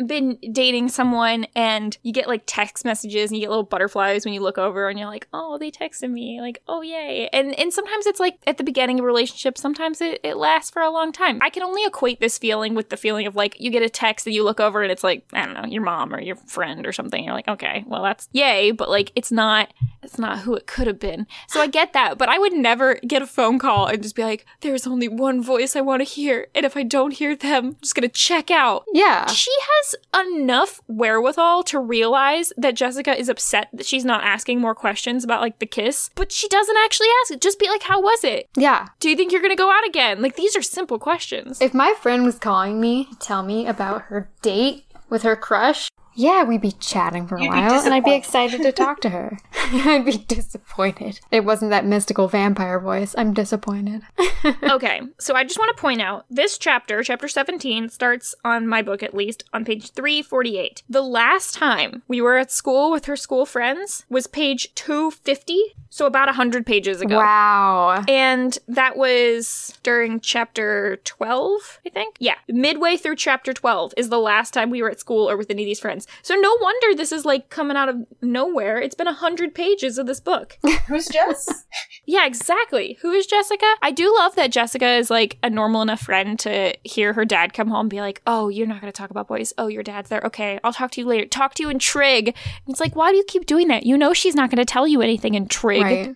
been 0.05 0.37
dating 0.51 0.89
someone 0.89 1.45
and 1.55 1.97
you 2.03 2.13
get 2.13 2.27
like 2.27 2.43
text 2.45 2.85
messages 2.85 3.29
and 3.29 3.37
you 3.37 3.41
get 3.41 3.49
little 3.49 3.63
butterflies 3.63 4.23
when 4.23 4.33
you 4.33 4.39
look 4.39 4.57
over 4.57 4.87
and 4.87 4.97
you're 4.97 5.07
like, 5.07 5.27
"Oh, 5.33 5.57
they 5.57 5.71
texted 5.71 6.11
me." 6.11 6.39
Like, 6.41 6.61
"Oh, 6.67 6.81
yay." 6.81 7.29
And 7.33 7.57
and 7.59 7.73
sometimes 7.73 8.05
it's 8.05 8.19
like 8.19 8.37
at 8.47 8.57
the 8.57 8.63
beginning 8.63 8.99
of 8.99 9.03
a 9.03 9.07
relationship, 9.07 9.57
sometimes 9.57 10.01
it, 10.01 10.19
it 10.23 10.37
lasts 10.37 10.71
for 10.71 10.81
a 10.81 10.89
long 10.89 11.11
time. 11.11 11.39
I 11.41 11.49
can 11.49 11.63
only 11.63 11.83
equate 11.85 12.19
this 12.19 12.37
feeling 12.37 12.75
with 12.75 12.89
the 12.89 12.97
feeling 12.97 13.27
of 13.27 13.35
like 13.35 13.59
you 13.59 13.71
get 13.71 13.83
a 13.83 13.89
text 13.89 14.25
and 14.27 14.35
you 14.35 14.43
look 14.43 14.59
over 14.59 14.81
and 14.81 14.91
it's 14.91 15.03
like, 15.03 15.25
I 15.33 15.45
don't 15.45 15.55
know, 15.55 15.65
your 15.65 15.83
mom 15.83 16.13
or 16.13 16.21
your 16.21 16.35
friend 16.35 16.85
or 16.85 16.91
something. 16.91 17.23
You're 17.23 17.33
like, 17.33 17.47
"Okay, 17.47 17.83
well, 17.87 18.03
that's 18.03 18.29
yay," 18.31 18.71
but 18.71 18.89
like 18.89 19.11
it's 19.15 19.31
not 19.31 19.73
it's 20.03 20.19
not 20.19 20.39
who 20.39 20.53
it 20.55 20.67
could 20.67 20.87
have 20.87 20.99
been. 20.99 21.25
So 21.47 21.61
I 21.61 21.67
get 21.67 21.93
that, 21.93 22.17
but 22.17 22.29
I 22.29 22.37
would 22.37 22.53
never 22.53 22.95
get 22.95 23.21
a 23.21 23.27
phone 23.27 23.57
call 23.57 23.87
and 23.87 24.01
just 24.03 24.15
be 24.15 24.23
like, 24.23 24.45
there's 24.61 24.85
only 24.85 25.07
one 25.07 25.41
voice 25.41 25.75
I 25.75 25.81
want 25.81 26.01
to 26.01 26.05
hear. 26.05 26.47
And 26.53 26.65
if 26.65 26.75
I 26.75 26.83
don't 26.83 27.13
hear 27.13 27.22
them, 27.35 27.65
I'm 27.65 27.75
just 27.81 27.95
to 28.07 28.13
check 28.13 28.51
out. 28.51 28.83
yeah. 28.93 29.25
She 29.27 29.51
has 29.61 29.95
enough 30.27 30.79
wherewithal 30.87 31.63
to 31.63 31.79
realize 31.79 32.51
that 32.57 32.75
Jessica 32.75 33.17
is 33.17 33.29
upset 33.29 33.69
that 33.73 33.85
she's 33.85 34.05
not 34.05 34.23
asking 34.23 34.59
more 34.59 34.75
questions 34.75 35.23
about 35.23 35.41
like 35.41 35.59
the 35.59 35.65
kiss, 35.65 36.09
but 36.15 36.31
she 36.31 36.47
doesn't 36.47 36.77
actually 36.83 37.07
ask 37.21 37.33
it. 37.33 37.41
Just 37.41 37.59
be 37.59 37.67
like, 37.67 37.83
how 37.83 38.01
was 38.01 38.23
it? 38.23 38.49
Yeah. 38.55 38.87
Do 38.99 39.09
you 39.09 39.15
think 39.15 39.31
you're 39.31 39.41
to 39.51 39.55
go 39.55 39.71
out 39.71 39.85
again? 39.87 40.21
Like, 40.21 40.35
these 40.35 40.55
are 40.55 40.61
simple 40.61 40.99
questions. 40.99 41.61
If 41.61 41.73
my 41.73 41.93
friend 42.01 42.23
was 42.25 42.39
calling 42.39 42.79
me 42.79 43.05
to 43.05 43.15
tell 43.19 43.43
me 43.43 43.67
about 43.67 44.03
her 44.03 44.29
date 44.41 44.85
with 45.09 45.23
her 45.23 45.35
crush, 45.35 45.89
yeah, 46.15 46.43
we'd 46.43 46.61
be 46.61 46.71
chatting 46.71 47.27
for 47.27 47.35
a 47.35 47.41
You'd 47.41 47.49
while 47.49 47.81
and 47.81 47.93
I'd 47.93 48.03
be 48.03 48.13
excited 48.13 48.61
to 48.61 48.71
talk 48.71 49.01
to 49.01 49.09
her. 49.09 49.37
I'd 49.73 50.05
be 50.05 50.17
disappointed. 50.17 51.19
It 51.31 51.45
wasn't 51.45 51.71
that 51.71 51.85
mystical 51.85 52.27
vampire 52.27 52.79
voice. 52.79 53.15
I'm 53.17 53.33
disappointed. 53.33 54.03
okay, 54.63 55.01
so 55.19 55.35
I 55.35 55.43
just 55.43 55.57
want 55.57 55.75
to 55.75 55.81
point 55.81 56.01
out 56.01 56.25
this 56.29 56.57
chapter, 56.57 57.01
chapter 57.01 57.27
17, 57.27 57.89
starts 57.89 58.35
on 58.43 58.67
my 58.67 58.81
book 58.81 59.01
at 59.01 59.13
least 59.13 59.45
on 59.53 59.65
page 59.65 59.91
348. 59.91 60.83
The 60.89 61.01
last 61.01 61.55
time 61.55 62.03
we 62.07 62.21
were 62.21 62.37
at 62.37 62.51
school 62.51 62.91
with 62.91 63.05
her 63.05 63.15
school 63.15 63.45
friends 63.45 64.05
was 64.09 64.27
page 64.27 64.73
250, 64.75 65.59
so 65.89 66.05
about 66.05 66.27
100 66.27 66.65
pages 66.65 67.01
ago. 67.01 67.17
Wow. 67.17 68.03
And 68.07 68.57
that 68.67 68.97
was 68.97 69.77
during 69.81 70.19
chapter 70.19 70.97
12, 71.03 71.79
I 71.85 71.89
think. 71.89 72.17
Yeah, 72.19 72.35
midway 72.47 72.97
through 72.97 73.15
chapter 73.15 73.53
12 73.53 73.93
is 73.97 74.09
the 74.09 74.19
last 74.19 74.53
time 74.53 74.69
we 74.69 74.81
were 74.81 74.89
at 74.89 74.99
school 74.99 75.29
or 75.29 75.37
with 75.37 75.49
any 75.49 75.63
of 75.63 75.67
these 75.67 75.79
friends. 75.79 76.02
So 76.21 76.35
no 76.35 76.57
wonder 76.61 76.95
this 76.95 77.11
is 77.11 77.25
like 77.25 77.49
coming 77.49 77.77
out 77.77 77.89
of 77.89 77.97
nowhere. 78.21 78.79
It's 78.79 78.95
been 78.95 79.07
a 79.07 79.11
100 79.11 79.53
pages 79.53 79.97
of 79.97 80.07
this 80.07 80.19
book. 80.19 80.57
Who's 80.87 81.07
Jess? 81.07 81.65
Yeah, 82.05 82.25
exactly. 82.25 82.97
Who 83.01 83.11
is 83.11 83.25
Jessica? 83.25 83.71
I 83.81 83.91
do 83.91 84.13
love 84.13 84.35
that 84.35 84.51
Jessica 84.51 84.87
is 84.93 85.09
like 85.09 85.37
a 85.43 85.49
normal 85.49 85.81
enough 85.81 86.01
friend 86.01 86.37
to 86.39 86.73
hear 86.83 87.13
her 87.13 87.25
dad 87.25 87.53
come 87.53 87.67
home 87.67 87.81
and 87.81 87.89
be 87.89 88.01
like, 88.01 88.21
"Oh, 88.27 88.49
you're 88.49 88.67
not 88.67 88.81
going 88.81 88.91
to 88.91 88.97
talk 88.97 89.09
about 89.09 89.27
boys. 89.27 89.53
Oh, 89.57 89.67
your 89.67 89.83
dad's 89.83 90.09
there. 90.09 90.21
Okay, 90.25 90.59
I'll 90.63 90.73
talk 90.73 90.91
to 90.91 91.01
you 91.01 91.07
later. 91.07 91.25
Talk 91.25 91.53
to 91.55 91.63
you 91.63 91.69
in 91.69 91.79
Trig." 91.79 92.27
And 92.27 92.73
it's 92.73 92.79
like, 92.79 92.95
why 92.95 93.11
do 93.11 93.17
you 93.17 93.23
keep 93.27 93.45
doing 93.45 93.67
that? 93.69 93.85
You 93.85 93.97
know 93.97 94.13
she's 94.13 94.35
not 94.35 94.49
going 94.49 94.57
to 94.57 94.65
tell 94.65 94.87
you 94.87 95.01
anything 95.01 95.33
in 95.33 95.47
Trig. 95.47 95.81
Right. 95.81 96.15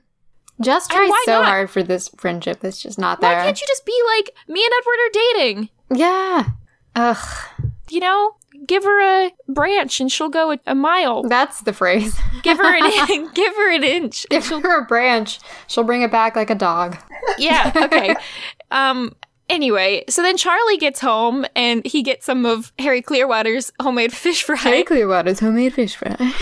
Just 0.59 0.89
tries 0.89 1.11
so 1.25 1.33
not? 1.33 1.45
hard 1.45 1.69
for 1.69 1.83
this 1.83 2.09
friendship 2.17 2.61
that's 2.61 2.81
just 2.81 2.97
not 2.97 3.21
there. 3.21 3.37
Why 3.37 3.43
can't 3.43 3.61
you 3.61 3.67
just 3.67 3.85
be 3.85 3.99
like, 4.17 4.31
me 4.47 4.63
and 4.63 4.73
Edward 4.79 4.99
are 4.99 5.11
dating? 5.13 5.69
Yeah. 5.93 6.49
Ugh. 6.95 7.47
You 7.89 7.99
know, 7.99 8.36
give 8.65 8.83
her 8.83 9.25
a 9.25 9.31
branch 9.47 9.99
and 9.99 10.11
she'll 10.11 10.29
go 10.29 10.51
a, 10.51 10.59
a 10.65 10.75
mile. 10.75 11.23
That's 11.23 11.61
the 11.61 11.73
phrase. 11.73 12.17
Give 12.43 12.57
her 12.57 12.75
an 12.75 13.29
give 13.33 13.55
her 13.55 13.73
an 13.73 13.83
inch. 13.83 14.25
Give 14.29 14.45
her 14.47 14.81
a 14.81 14.85
branch. 14.85 15.39
She'll 15.67 15.83
bring 15.83 16.01
it 16.01 16.11
back 16.11 16.35
like 16.35 16.49
a 16.49 16.55
dog. 16.55 16.97
Yeah. 17.37 17.71
Okay. 17.75 18.15
um. 18.71 19.15
Anyway, 19.49 20.03
so 20.09 20.21
then 20.21 20.35
Charlie 20.37 20.77
gets 20.77 20.99
home 20.99 21.45
and 21.55 21.85
he 21.85 22.03
gets 22.03 22.25
some 22.25 22.45
of 22.45 22.73
Harry 22.79 23.01
Clearwater's 23.01 23.71
homemade 23.81 24.11
fish 24.13 24.43
fry. 24.43 24.55
Harry 24.57 24.83
Clearwater's 24.83 25.39
homemade 25.39 25.73
fish 25.73 25.95
fry. 25.95 26.15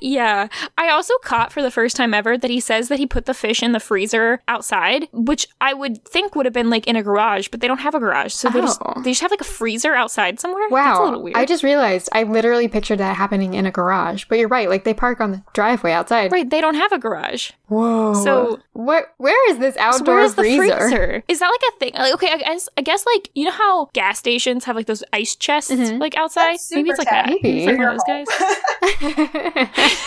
Yeah. 0.00 0.48
I 0.76 0.88
also 0.88 1.14
caught 1.22 1.52
for 1.52 1.62
the 1.62 1.70
first 1.70 1.94
time 1.94 2.12
ever 2.12 2.36
that 2.36 2.50
he 2.50 2.58
says 2.58 2.88
that 2.88 2.98
he 2.98 3.06
put 3.06 3.26
the 3.26 3.34
fish 3.34 3.62
in 3.62 3.70
the 3.70 3.78
freezer 3.78 4.42
outside, 4.48 5.06
which 5.12 5.46
I 5.60 5.74
would 5.74 6.04
think 6.04 6.34
would 6.34 6.44
have 6.44 6.52
been 6.52 6.70
like 6.70 6.88
in 6.88 6.96
a 6.96 7.04
garage, 7.04 7.46
but 7.48 7.60
they 7.60 7.68
don't 7.68 7.78
have 7.78 7.94
a 7.94 8.00
garage. 8.00 8.32
So 8.32 8.48
they 8.48 8.60
just 8.60 8.80
Oh. 8.84 9.00
they 9.02 9.12
just 9.12 9.20
have 9.20 9.30
like 9.30 9.40
a 9.40 9.44
freezer 9.44 9.94
outside 9.94 10.40
somewhere. 10.40 10.68
Wow. 10.70 10.84
That's 10.84 10.98
a 10.98 11.02
little 11.04 11.22
weird. 11.22 11.36
I 11.36 11.44
just 11.44 11.62
realized 11.62 12.08
I 12.12 12.24
literally 12.24 12.66
pictured 12.66 12.98
that 12.98 13.16
happening 13.16 13.54
in 13.54 13.64
a 13.64 13.70
garage. 13.70 14.24
But 14.28 14.38
you're 14.40 14.48
right, 14.48 14.68
like 14.68 14.82
they 14.82 14.94
park 14.94 15.20
on 15.20 15.30
the 15.30 15.42
driveway 15.52 15.92
outside. 15.92 16.32
right, 16.32 16.50
they 16.50 16.60
don't 16.60 16.74
have 16.74 16.90
a 16.90 16.98
garage. 16.98 17.52
Whoa. 17.68 18.14
So- 18.14 18.58
what 18.72 19.14
where 19.18 19.50
is 19.52 19.58
this 19.58 19.74
So 19.76 19.80
outdoor 19.80 20.14
where 20.16 20.24
is 20.24 20.34
the 20.34 20.42
freezer? 20.42 20.78
freezer? 20.80 21.22
Is 21.28 21.38
that 21.38 21.48
like 21.48 21.60
a 21.74 21.78
thing? 21.78 21.92
Like, 21.94 22.14
okay, 22.14 22.21
I 22.30 22.38
guess 22.38 22.68
I 22.76 22.82
guess 22.82 23.04
like 23.06 23.30
you 23.34 23.44
know 23.46 23.50
how 23.52 23.88
gas 23.92 24.18
stations 24.18 24.64
have 24.64 24.76
like 24.76 24.86
those 24.86 25.02
ice 25.12 25.34
chests 25.36 25.70
Mhm. 25.70 25.98
like 26.00 26.16
outside. 26.16 26.52
That's 26.52 26.70
Maybe 26.72 26.90
it's 26.90 26.98
like 26.98 27.08
super 27.08 27.14
that. 27.16 27.26
tacky. 27.26 27.40
Maybe 27.42 27.64
it's 27.64 27.66
like 27.66 27.78
one 27.78 27.88
of 27.88 27.98
those 27.98 29.68
guys. 29.68 29.72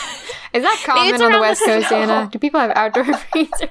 Is 0.54 0.64
that 0.64 0.82
common 0.86 1.22
on 1.22 1.32
the 1.34 1.40
West 1.42 1.60
the- 1.60 1.66
Coast, 1.66 1.92
No. 1.92 1.98
Anna? 1.98 2.30
Do 2.32 2.40
people 2.40 2.62
have 2.62 2.72
outdoor 2.76 3.04
freezers? 3.14 3.70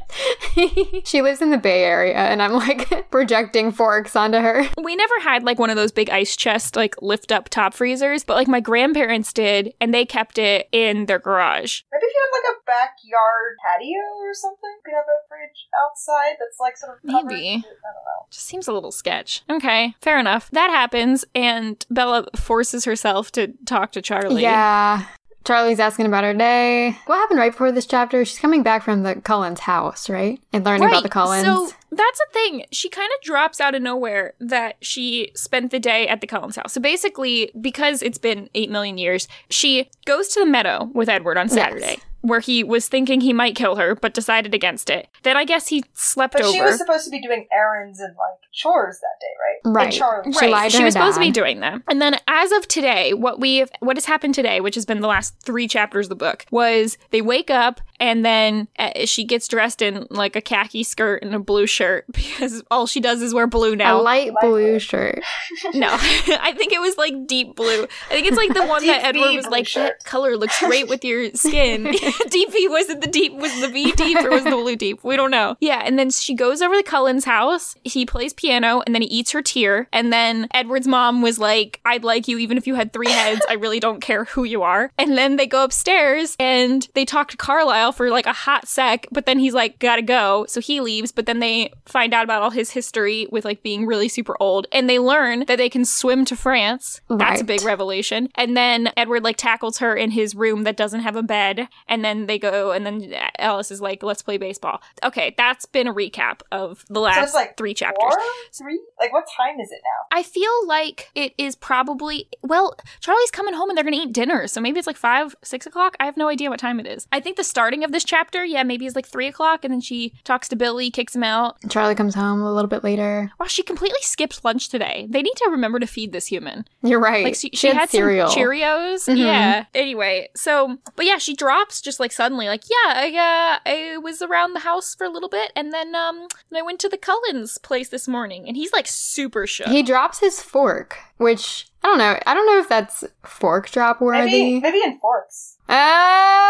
she 1.09 1.22
lives 1.22 1.40
in 1.40 1.48
the 1.50 1.57
Bay 1.57 1.83
Area, 1.83 2.14
and 2.16 2.42
I'm 2.42 2.52
like 2.52 3.11
projecting 3.11 3.72
forks 3.72 4.14
onto 4.14 4.37
her. 4.38 4.68
We 4.83 4.94
never 4.94 5.14
had 5.22 5.44
like 5.44 5.59
one 5.59 5.70
of 5.70 5.76
those 5.76 5.92
big 5.92 6.11
ice 6.11 6.37
chest 6.37 6.76
like 6.76 6.94
lift 7.00 7.33
up 7.33 7.48
top 7.48 7.72
freezers, 7.72 8.22
but 8.22 8.35
like 8.35 8.48
my 8.48 8.61
grandparents 8.61 9.33
did, 9.33 9.72
and 9.80 9.94
they 9.94 10.04
kept 10.04 10.37
it 10.37 10.68
in 10.72 11.07
their 11.07 11.18
garage. 11.18 11.80
Maybe 11.90 12.04
if 12.04 12.12
you 12.12 12.20
have 12.22 12.33
like 12.42 12.57
a 12.59 12.61
backyard 12.66 13.57
patio 13.64 14.00
or 14.18 14.35
something, 14.35 14.70
you 14.77 14.83
could 14.85 14.94
have 14.94 15.05
a 15.05 15.27
fridge 15.29 15.66
outside 15.85 16.37
that's 16.38 16.59
like 16.61 16.77
sort 16.77 16.96
of 16.96 17.11
covered. 17.11 17.33
Maybe. 17.33 17.48
I 17.48 17.53
don't 17.53 18.05
know. 18.05 18.27
Just 18.31 18.46
seems 18.46 18.68
a 18.68 18.72
little 18.72 18.92
sketch. 18.92 19.42
Okay, 19.48 19.94
fair 20.00 20.18
enough. 20.18 20.50
That 20.50 20.70
happens, 20.70 21.24
and 21.35 21.85
Bella 21.90 22.27
forces 22.37 22.85
herself 22.85 23.33
to 23.33 23.48
talk 23.66 23.92
to 23.92 24.03
Charlie. 24.03 24.42
Yeah. 24.42 25.07
Charlie's 25.44 25.79
asking 25.79 26.07
about 26.07 26.24
her 26.24 26.33
day. 26.33 26.96
What 27.05 27.16
happened 27.16 27.38
right 27.38 27.53
before 27.53 27.70
this 27.70 27.85
chapter? 27.85 28.24
She's 28.24 28.38
coming 28.38 28.62
back 28.62 28.83
from 28.83 29.03
the 29.03 29.16
Cullens 29.16 29.61
house, 29.61 30.09
right? 30.09 30.40
And 30.55 30.64
learning 30.64 30.88
about 30.88 31.03
the 31.03 31.11
Cullens. 31.11 31.44
So 31.44 31.68
that's 31.92 32.18
a 32.18 32.33
thing. 32.33 32.64
She 32.72 32.88
kind 32.88 33.11
of 33.14 33.22
drops 33.22 33.61
out 33.61 33.74
of 33.74 33.83
nowhere 33.83 34.33
that 34.40 34.77
she 34.81 35.33
spent 35.35 35.70
the 35.70 35.79
day 35.79 36.09
at 36.09 36.22
the 36.22 36.27
Cullens 36.27 36.57
house. 36.57 36.72
So 36.72 36.81
basically, 36.81 37.50
because 37.61 38.00
it's 38.00 38.16
been 38.16 38.48
8 38.55 38.70
million 38.70 38.96
years, 38.96 39.29
she 39.50 39.90
goes 40.07 40.29
to 40.29 40.40
the 40.40 40.46
meadow 40.46 40.90
with 40.94 41.11
Edward 41.11 41.37
on 41.37 41.50
Saturday. 41.50 41.98
Where 42.24 42.40
he 42.40 42.64
was 42.64 42.88
thinking 42.88 43.20
he 43.20 43.34
might 43.34 43.54
kill 43.54 43.76
her, 43.76 43.94
but 43.94 44.14
decided 44.14 44.54
against 44.54 44.88
it. 44.88 45.08
Then 45.24 45.37
I 45.37 45.44
guess 45.44 45.68
he 45.68 45.84
slept 45.92 46.32
But 46.32 46.42
over. 46.42 46.52
she 46.52 46.62
was 46.62 46.78
supposed 46.78 47.04
to 47.04 47.10
be 47.10 47.20
doing 47.20 47.46
errands 47.52 48.00
and 48.00 48.14
like 48.16 48.40
chores 48.50 48.98
that 49.00 49.20
day, 49.20 49.70
right? 49.70 49.76
Right. 49.76 49.84
And 49.84 49.92
Charlie. 49.92 50.32
She 50.32 50.46
lied 50.48 50.70
to 50.70 50.76
she 50.76 50.82
her 50.82 50.84
was 50.87 50.94
supposed 50.94 51.16
to 51.16 51.20
be 51.20 51.30
doing 51.30 51.60
them. 51.60 51.84
And 51.87 52.00
then 52.00 52.18
as 52.26 52.50
of 52.52 52.66
today, 52.66 53.12
what 53.12 53.40
we 53.40 53.66
what 53.80 53.96
has 53.98 54.06
happened 54.06 54.34
today, 54.34 54.60
which 54.62 54.74
has 54.74 54.87
been 54.87 55.00
the 55.00 55.08
last 55.08 55.38
3 55.42 55.68
chapters 55.68 56.06
of 56.06 56.10
the 56.10 56.16
book, 56.16 56.46
was 56.50 56.96
they 57.10 57.20
wake 57.20 57.50
up 57.50 57.82
and 58.00 58.24
then 58.24 58.68
uh, 58.78 59.04
she 59.07 59.24
gets 59.24 59.48
dressed 59.48 59.83
in 59.83 60.07
like 60.11 60.37
a 60.37 60.40
khaki 60.40 60.83
skirt 60.83 61.22
and 61.22 61.35
a 61.35 61.38
blue 61.38 61.66
shirt 61.66 62.04
because 62.12 62.62
all 62.70 62.87
she 62.87 63.00
does 63.00 63.22
is 63.22 63.35
wear 63.35 63.46
blue 63.46 63.76
now. 63.76 64.00
A 64.00 64.02
Light 64.02 64.33
blue 64.40 64.50
blue. 64.50 64.78
shirt. 64.78 65.22
no. 65.74 65.88
I 65.90 66.54
think 66.57 66.72
it 66.72 66.80
was 66.80 66.96
like 66.96 67.26
deep 67.26 67.57
blue. 67.57 67.85
I 67.85 68.12
think 68.14 68.26
it's 68.26 68.37
like 68.37 68.54
the 68.54 68.66
one 68.66 68.87
that 68.87 69.04
Edward 69.04 69.35
was 69.37 69.46
like 69.46 69.66
shirt. 69.66 69.98
that 70.00 70.04
color 70.04 70.37
looks 70.37 70.59
great 70.61 70.88
with 70.88 71.04
your 71.04 71.30
skin. 71.35 71.85
deep 72.28 72.52
V 72.52 72.68
was 72.68 72.88
it 72.90 73.00
the 73.00 73.07
deep 73.07 73.33
was 73.35 73.61
the 73.61 73.68
V 73.68 73.92
deep 73.92 74.18
or 74.18 74.30
was 74.30 74.44
the 74.44 74.50
blue 74.50 74.76
deep? 74.76 75.02
We 75.04 75.16
don't 75.16 75.30
know. 75.30 75.57
Yeah, 75.61 75.83
and 75.85 75.98
then 75.98 76.11
she 76.11 76.35
goes 76.35 76.62
over 76.62 76.74
to 76.74 76.83
Cullen's 76.83 77.24
house. 77.24 77.74
He 77.85 78.07
plays 78.07 78.33
piano 78.33 78.83
and 78.87 78.94
then 78.94 79.02
he 79.02 79.09
eats 79.09 79.33
her 79.33 79.42
tear. 79.42 79.88
And 79.92 80.12
then 80.12 80.48
Edward's 80.52 80.88
mom 80.88 81.22
was 81.22 81.38
like, 81.38 81.80
I'd 81.85 82.04
like 82.04 82.28
you 82.28 82.38
even 82.38 82.57
if 82.59 82.66
you 82.66 82.74
had 82.74 82.92
three 82.92 83.11
heads. 83.11 83.42
I 83.48 83.54
really 83.54 83.80
don't 83.80 84.00
care 84.00 84.24
who 84.24 84.44
you 84.44 84.62
are. 84.62 84.90
And 84.98 85.16
then 85.16 85.37
they 85.37 85.46
go 85.46 85.64
upstairs 85.64 86.37
and 86.38 86.88
they 86.94 87.04
talk 87.04 87.30
to 87.30 87.37
Carlisle 87.37 87.92
for 87.94 88.11
like 88.11 88.26
a 88.26 88.33
hot 88.33 88.68
sec, 88.68 89.07
but 89.11 89.26
then 89.26 89.38
he's 89.38 89.54
like, 89.54 89.78
gotta 89.78 90.02
go. 90.02 90.46
So 90.48 90.61
he 90.61 90.80
leaves, 90.80 91.12
but 91.12 91.26
then 91.26 91.40
they 91.40 91.72
find 91.85 92.12
out 92.14 92.24
about 92.24 92.42
all 92.42 92.50
his 92.50 92.70
history 92.70 93.26
with 93.30 93.44
like 93.44 93.62
being 93.62 93.87
really 93.87 94.09
super 94.09 94.37
old. 94.40 94.66
And 94.72 94.88
they 94.88 94.98
learn 94.98 95.44
that 95.46 95.59
they 95.59 95.68
can 95.68 95.85
swim 95.85 96.24
to 96.26 96.37
France. 96.37 97.00
That's 97.09 97.40
a 97.40 97.44
big 97.44 97.62
revelation. 97.62 98.28
And 98.35 98.57
then 98.57 98.90
Edward 98.96 99.24
like 99.24 99.37
tackles 99.37 99.78
her 99.78 99.94
in 99.94 100.11
his 100.11 100.35
room 100.35 100.64
that 100.64 100.76
doesn't 100.76 101.00
have 101.00 101.16
a 101.16 101.22
bed. 101.22 101.68
And 101.88 102.04
then 102.04 102.26
they 102.26 102.38
go, 102.38 102.72
and 102.72 102.85
then 102.87 103.14
Alice 103.38 103.70
is 103.70 103.80
like, 103.80 104.02
let's 104.02 104.22
play 104.22 104.37
baseball. 104.38 104.80
Okay, 105.02 105.35
that's 105.37 105.66
been 105.66 105.87
a 105.87 105.94
recap 105.94 106.40
of 106.52 106.85
the 106.88 107.00
last 107.00 107.24
it's 107.24 107.35
like 107.35 107.57
three 107.57 107.74
chapters. 107.74 108.12
Four? 108.14 108.22
Three? 108.52 108.80
Like 109.00 109.12
what 109.12 109.24
time 109.37 109.61
is 109.61 109.70
it 109.70 109.80
now? 109.83 110.16
I 110.16 110.22
feel 110.22 110.66
like 110.66 111.11
it 111.14 111.35
is 111.38 111.57
probably 111.57 112.28
well, 112.42 112.76
Charlie's 113.00 113.30
coming 113.30 113.54
home 113.54 113.68
and 113.68 113.76
they're 113.76 113.85
gonna 113.85 113.96
eat 113.96 114.12
dinner, 114.12 114.46
so 114.46 114.61
maybe 114.61 114.78
it's 114.78 114.87
like 114.87 114.96
five, 114.96 115.35
six 115.42 115.66
o'clock. 115.66 115.96
I 116.00 116.07
have 116.07 116.16
no 116.16 116.28
idea 116.28 116.50
what 116.50 116.61
time 116.61 116.80
it 116.80 116.87
is. 116.87 117.07
I 117.12 117.20
think 117.20 117.37
the 117.37 117.44
starting 117.44 117.73
of 117.82 117.92
this 117.92 118.04
chapter, 118.04 118.44
yeah, 118.44 118.62
maybe 118.62 118.87
it's 118.87 118.94
like 118.94 119.06
three 119.06 119.26
o'clock, 119.26 119.64
and 119.64 119.72
then 119.72 119.80
she 119.80 120.12
talks 120.22 120.48
to 120.48 120.56
Billy, 120.56 120.90
kicks 120.90 121.16
him 121.16 121.24
out. 121.24 121.56
Charlie 121.68 121.94
comes 121.94 122.14
home 122.14 122.42
a 122.42 122.52
little 122.52 122.68
bit 122.68 122.84
later. 122.84 123.32
Wow, 123.40 123.46
she 123.46 123.62
completely 123.62 124.00
skipped 124.02 124.44
lunch 124.44 124.68
today. 124.68 125.06
They 125.10 125.22
need 125.22 125.37
to 125.37 125.48
remember 125.50 125.78
to 125.80 125.87
feed 125.87 126.12
this 126.12 126.26
human. 126.26 126.66
You're 126.82 127.00
right. 127.00 127.24
Like 127.24 127.34
she, 127.34 127.50
she, 127.54 127.68
had, 127.68 127.88
cereal. 127.90 128.28
some 128.28 128.38
Cheerios. 128.38 129.08
Mhm. 129.08 129.16
Yeah. 129.16 129.64
Anyway, 129.74 130.28
so 130.37 130.78
but 130.94 131.06
yeah, 131.06 131.18
she 131.18 131.34
drops 131.34 131.80
just 131.80 131.98
like 131.98 132.12
suddenly, 132.12 132.46
like 132.46 132.64
yeah, 132.70 132.92
I 132.94 133.08
uh, 133.08 133.58
I 133.68 133.98
was 133.98 134.20
around 134.22 134.52
the 134.52 134.60
house 134.60 134.94
for 134.94 135.04
a 135.04 135.10
little 135.10 135.28
bit, 135.28 135.50
and 135.56 135.72
then 135.72 135.94
um, 135.94 136.28
I 136.54 136.62
went 136.62 136.78
to 136.80 136.88
the 136.88 136.98
Cullens 136.98 137.58
place 137.58 137.88
this 137.88 138.06
morning, 138.06 138.46
and 138.46 138.56
he's 138.56 138.72
like 138.72 138.87
super 138.87 139.46
shook. 139.46 139.68
He 139.68 139.82
drops 139.82 140.20
his 140.20 140.40
fork, 140.42 140.98
which 141.16 141.66
I 141.82 141.88
don't 141.88 141.98
know. 141.98 142.18
I 142.26 142.34
don't 142.34 142.46
know 142.46 142.58
if 142.58 142.68
that's 142.68 143.04
fork 143.24 143.70
drop 143.70 144.00
Maybe 144.00 144.06
worthy. 144.06 144.60
maybe 144.60 144.82
in 144.82 144.98
forks. 144.98 145.54
Ah! 145.68 146.44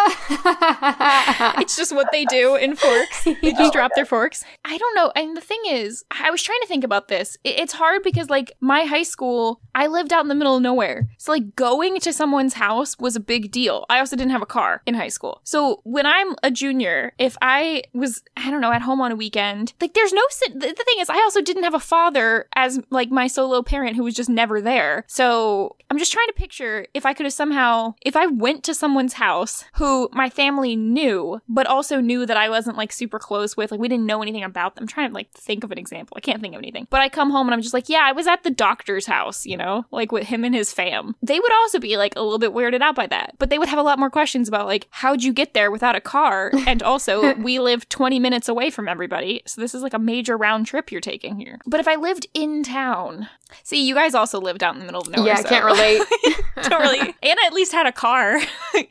it's 1.60 1.76
just 1.76 1.94
what 1.94 2.08
they 2.12 2.24
do 2.24 2.56
in 2.56 2.76
forks. 2.76 3.26
They 3.44 3.52
just 3.52 3.72
drop 3.72 3.92
their 3.94 4.06
forks. 4.06 4.44
I 4.64 4.78
don't 4.78 4.94
know. 4.94 5.12
And 5.14 5.36
the 5.36 5.40
thing 5.40 5.60
is, 5.68 6.04
I 6.10 6.30
was 6.30 6.42
trying 6.42 6.60
to 6.62 6.66
think 6.66 6.82
about 6.84 7.08
this. 7.08 7.36
It's 7.44 7.74
hard 7.74 8.02
because, 8.02 8.30
like, 8.30 8.52
my 8.60 8.84
high 8.84 9.02
school, 9.02 9.60
I 9.74 9.86
lived 9.86 10.12
out 10.12 10.22
in 10.22 10.28
the 10.28 10.34
middle 10.34 10.56
of 10.56 10.62
nowhere. 10.62 11.08
So, 11.18 11.32
like, 11.32 11.54
going 11.56 12.00
to 12.00 12.12
someone's 12.12 12.54
house 12.54 12.98
was 12.98 13.16
a 13.16 13.20
big 13.20 13.50
deal. 13.50 13.84
I 13.90 13.98
also 13.98 14.16
didn't 14.16 14.30
have 14.32 14.42
a 14.42 14.46
car 14.46 14.82
in 14.86 14.94
high 14.94 15.08
school. 15.08 15.40
So, 15.44 15.80
when 15.84 16.06
I'm 16.06 16.36
a 16.42 16.50
junior, 16.50 17.12
if 17.18 17.36
I 17.42 17.82
was, 17.92 18.22
I 18.36 18.50
don't 18.50 18.60
know, 18.60 18.72
at 18.72 18.82
home 18.82 19.00
on 19.00 19.12
a 19.12 19.16
weekend, 19.16 19.74
like, 19.80 19.94
there's 19.94 20.12
no, 20.12 20.22
the, 20.48 20.58
the 20.68 20.84
thing 20.84 21.00
is, 21.00 21.10
I 21.10 21.16
also 21.16 21.42
didn't 21.42 21.64
have 21.64 21.74
a 21.74 21.80
father 21.80 22.46
as, 22.54 22.80
like, 22.90 23.10
my 23.10 23.26
solo 23.26 23.62
parent 23.62 23.96
who 23.96 24.04
was 24.04 24.14
just 24.14 24.30
never 24.30 24.60
there. 24.60 25.04
So, 25.06 25.76
I'm 25.90 25.98
just 25.98 26.12
trying 26.12 26.28
to 26.28 26.32
picture 26.34 26.86
if 26.94 27.04
I 27.04 27.12
could 27.12 27.26
have 27.26 27.32
somehow, 27.32 27.94
if 28.02 28.16
I 28.16 28.26
went 28.26 28.64
to 28.64 28.74
someone's 28.74 29.03
house 29.12 29.64
who 29.74 30.08
my 30.12 30.30
family 30.30 30.74
knew, 30.74 31.40
but 31.48 31.66
also 31.66 32.00
knew 32.00 32.24
that 32.26 32.36
I 32.36 32.48
wasn't 32.48 32.76
like 32.78 32.90
super 32.90 33.18
close 33.18 33.56
with, 33.56 33.70
like 33.70 33.78
we 33.80 33.88
didn't 33.88 34.06
know 34.06 34.22
anything 34.22 34.42
about 34.42 34.74
them. 34.74 34.84
I'm 34.84 34.88
trying 34.88 35.10
to 35.10 35.14
like 35.14 35.30
think 35.32 35.62
of 35.62 35.70
an 35.70 35.78
example. 35.78 36.16
I 36.16 36.20
can't 36.20 36.40
think 36.40 36.54
of 36.54 36.58
anything. 36.58 36.86
But 36.90 37.02
I 37.02 37.08
come 37.08 37.30
home 37.30 37.46
and 37.46 37.54
I'm 37.54 37.62
just 37.62 37.74
like, 37.74 37.88
yeah, 37.88 38.02
I 38.04 38.12
was 38.12 38.26
at 38.26 38.42
the 38.42 38.50
doctor's 38.50 39.06
house, 39.06 39.46
you 39.46 39.56
know, 39.56 39.84
like 39.90 40.10
with 40.10 40.26
him 40.26 40.44
and 40.44 40.54
his 40.54 40.72
fam. 40.72 41.14
They 41.22 41.38
would 41.38 41.52
also 41.52 41.78
be 41.78 41.96
like 41.96 42.14
a 42.16 42.22
little 42.22 42.38
bit 42.38 42.52
weirded 42.52 42.80
out 42.80 42.94
by 42.96 43.06
that. 43.08 43.34
But 43.38 43.50
they 43.50 43.58
would 43.58 43.68
have 43.68 43.78
a 43.78 43.82
lot 43.82 43.98
more 43.98 44.10
questions 44.10 44.48
about 44.48 44.66
like, 44.66 44.86
how'd 44.90 45.22
you 45.22 45.32
get 45.32 45.54
there 45.54 45.70
without 45.70 45.94
a 45.96 46.00
car? 46.00 46.50
And 46.66 46.82
also, 46.82 47.34
we 47.34 47.58
live 47.60 47.88
20 47.90 48.18
minutes 48.18 48.48
away 48.48 48.70
from 48.70 48.88
everybody. 48.88 49.42
So 49.46 49.60
this 49.60 49.74
is 49.74 49.82
like 49.82 49.92
a 49.92 49.98
major 49.98 50.36
round 50.36 50.66
trip 50.66 50.90
you're 50.90 51.00
taking 51.00 51.38
here. 51.38 51.58
But 51.66 51.78
if 51.78 51.86
I 51.86 51.96
lived 51.96 52.26
in 52.32 52.62
town, 52.62 53.28
see, 53.62 53.86
you 53.86 53.94
guys 53.94 54.14
also 54.14 54.40
lived 54.40 54.62
out 54.62 54.74
in 54.74 54.80
the 54.80 54.86
middle 54.86 55.02
of 55.02 55.10
nowhere. 55.10 55.28
yeah, 55.28 55.38
I 55.38 55.42
so- 55.42 55.48
can't 55.50 55.64
relate. 55.64 56.02
don't 56.68 56.80
really. 56.80 57.00
Anna 57.22 57.40
at 57.46 57.52
least 57.52 57.72
had 57.72 57.86
a 57.86 57.92
car. 57.92 58.38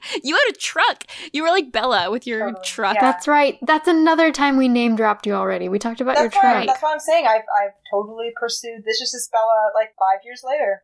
you 0.24 0.36
had 0.36 0.54
a 0.54 0.58
truck. 0.58 1.06
You 1.32 1.44
were 1.44 1.50
like 1.50 1.72
Bella 1.72 2.12
with 2.12 2.26
your 2.28 2.40
Totally. 2.48 2.64
truck. 2.66 2.96
Yeah. 2.96 3.02
That's 3.02 3.28
right. 3.28 3.58
That's 3.62 3.88
another 3.88 4.32
time 4.32 4.58
we 4.58 4.68
name 4.68 4.96
dropped 4.96 5.26
you 5.26 5.34
already. 5.34 5.70
We 5.70 5.80
talked 5.80 6.02
about 6.02 6.16
That's 6.16 6.34
your 6.36 6.44
why 6.44 6.54
truck. 6.54 6.68
that's 6.68 6.84
what 6.84 6.94
I'm 6.94 7.00
saying 7.00 7.26
I've 7.28 7.42
I've 7.62 7.74
totally 7.92 8.32
pursued 8.40 8.84
this 8.86 9.00
just 9.00 9.14
as 9.16 9.30
Bella 9.32 9.72
like 9.76 9.94
five 10.00 10.20
years 10.24 10.44
later. 10.44 10.84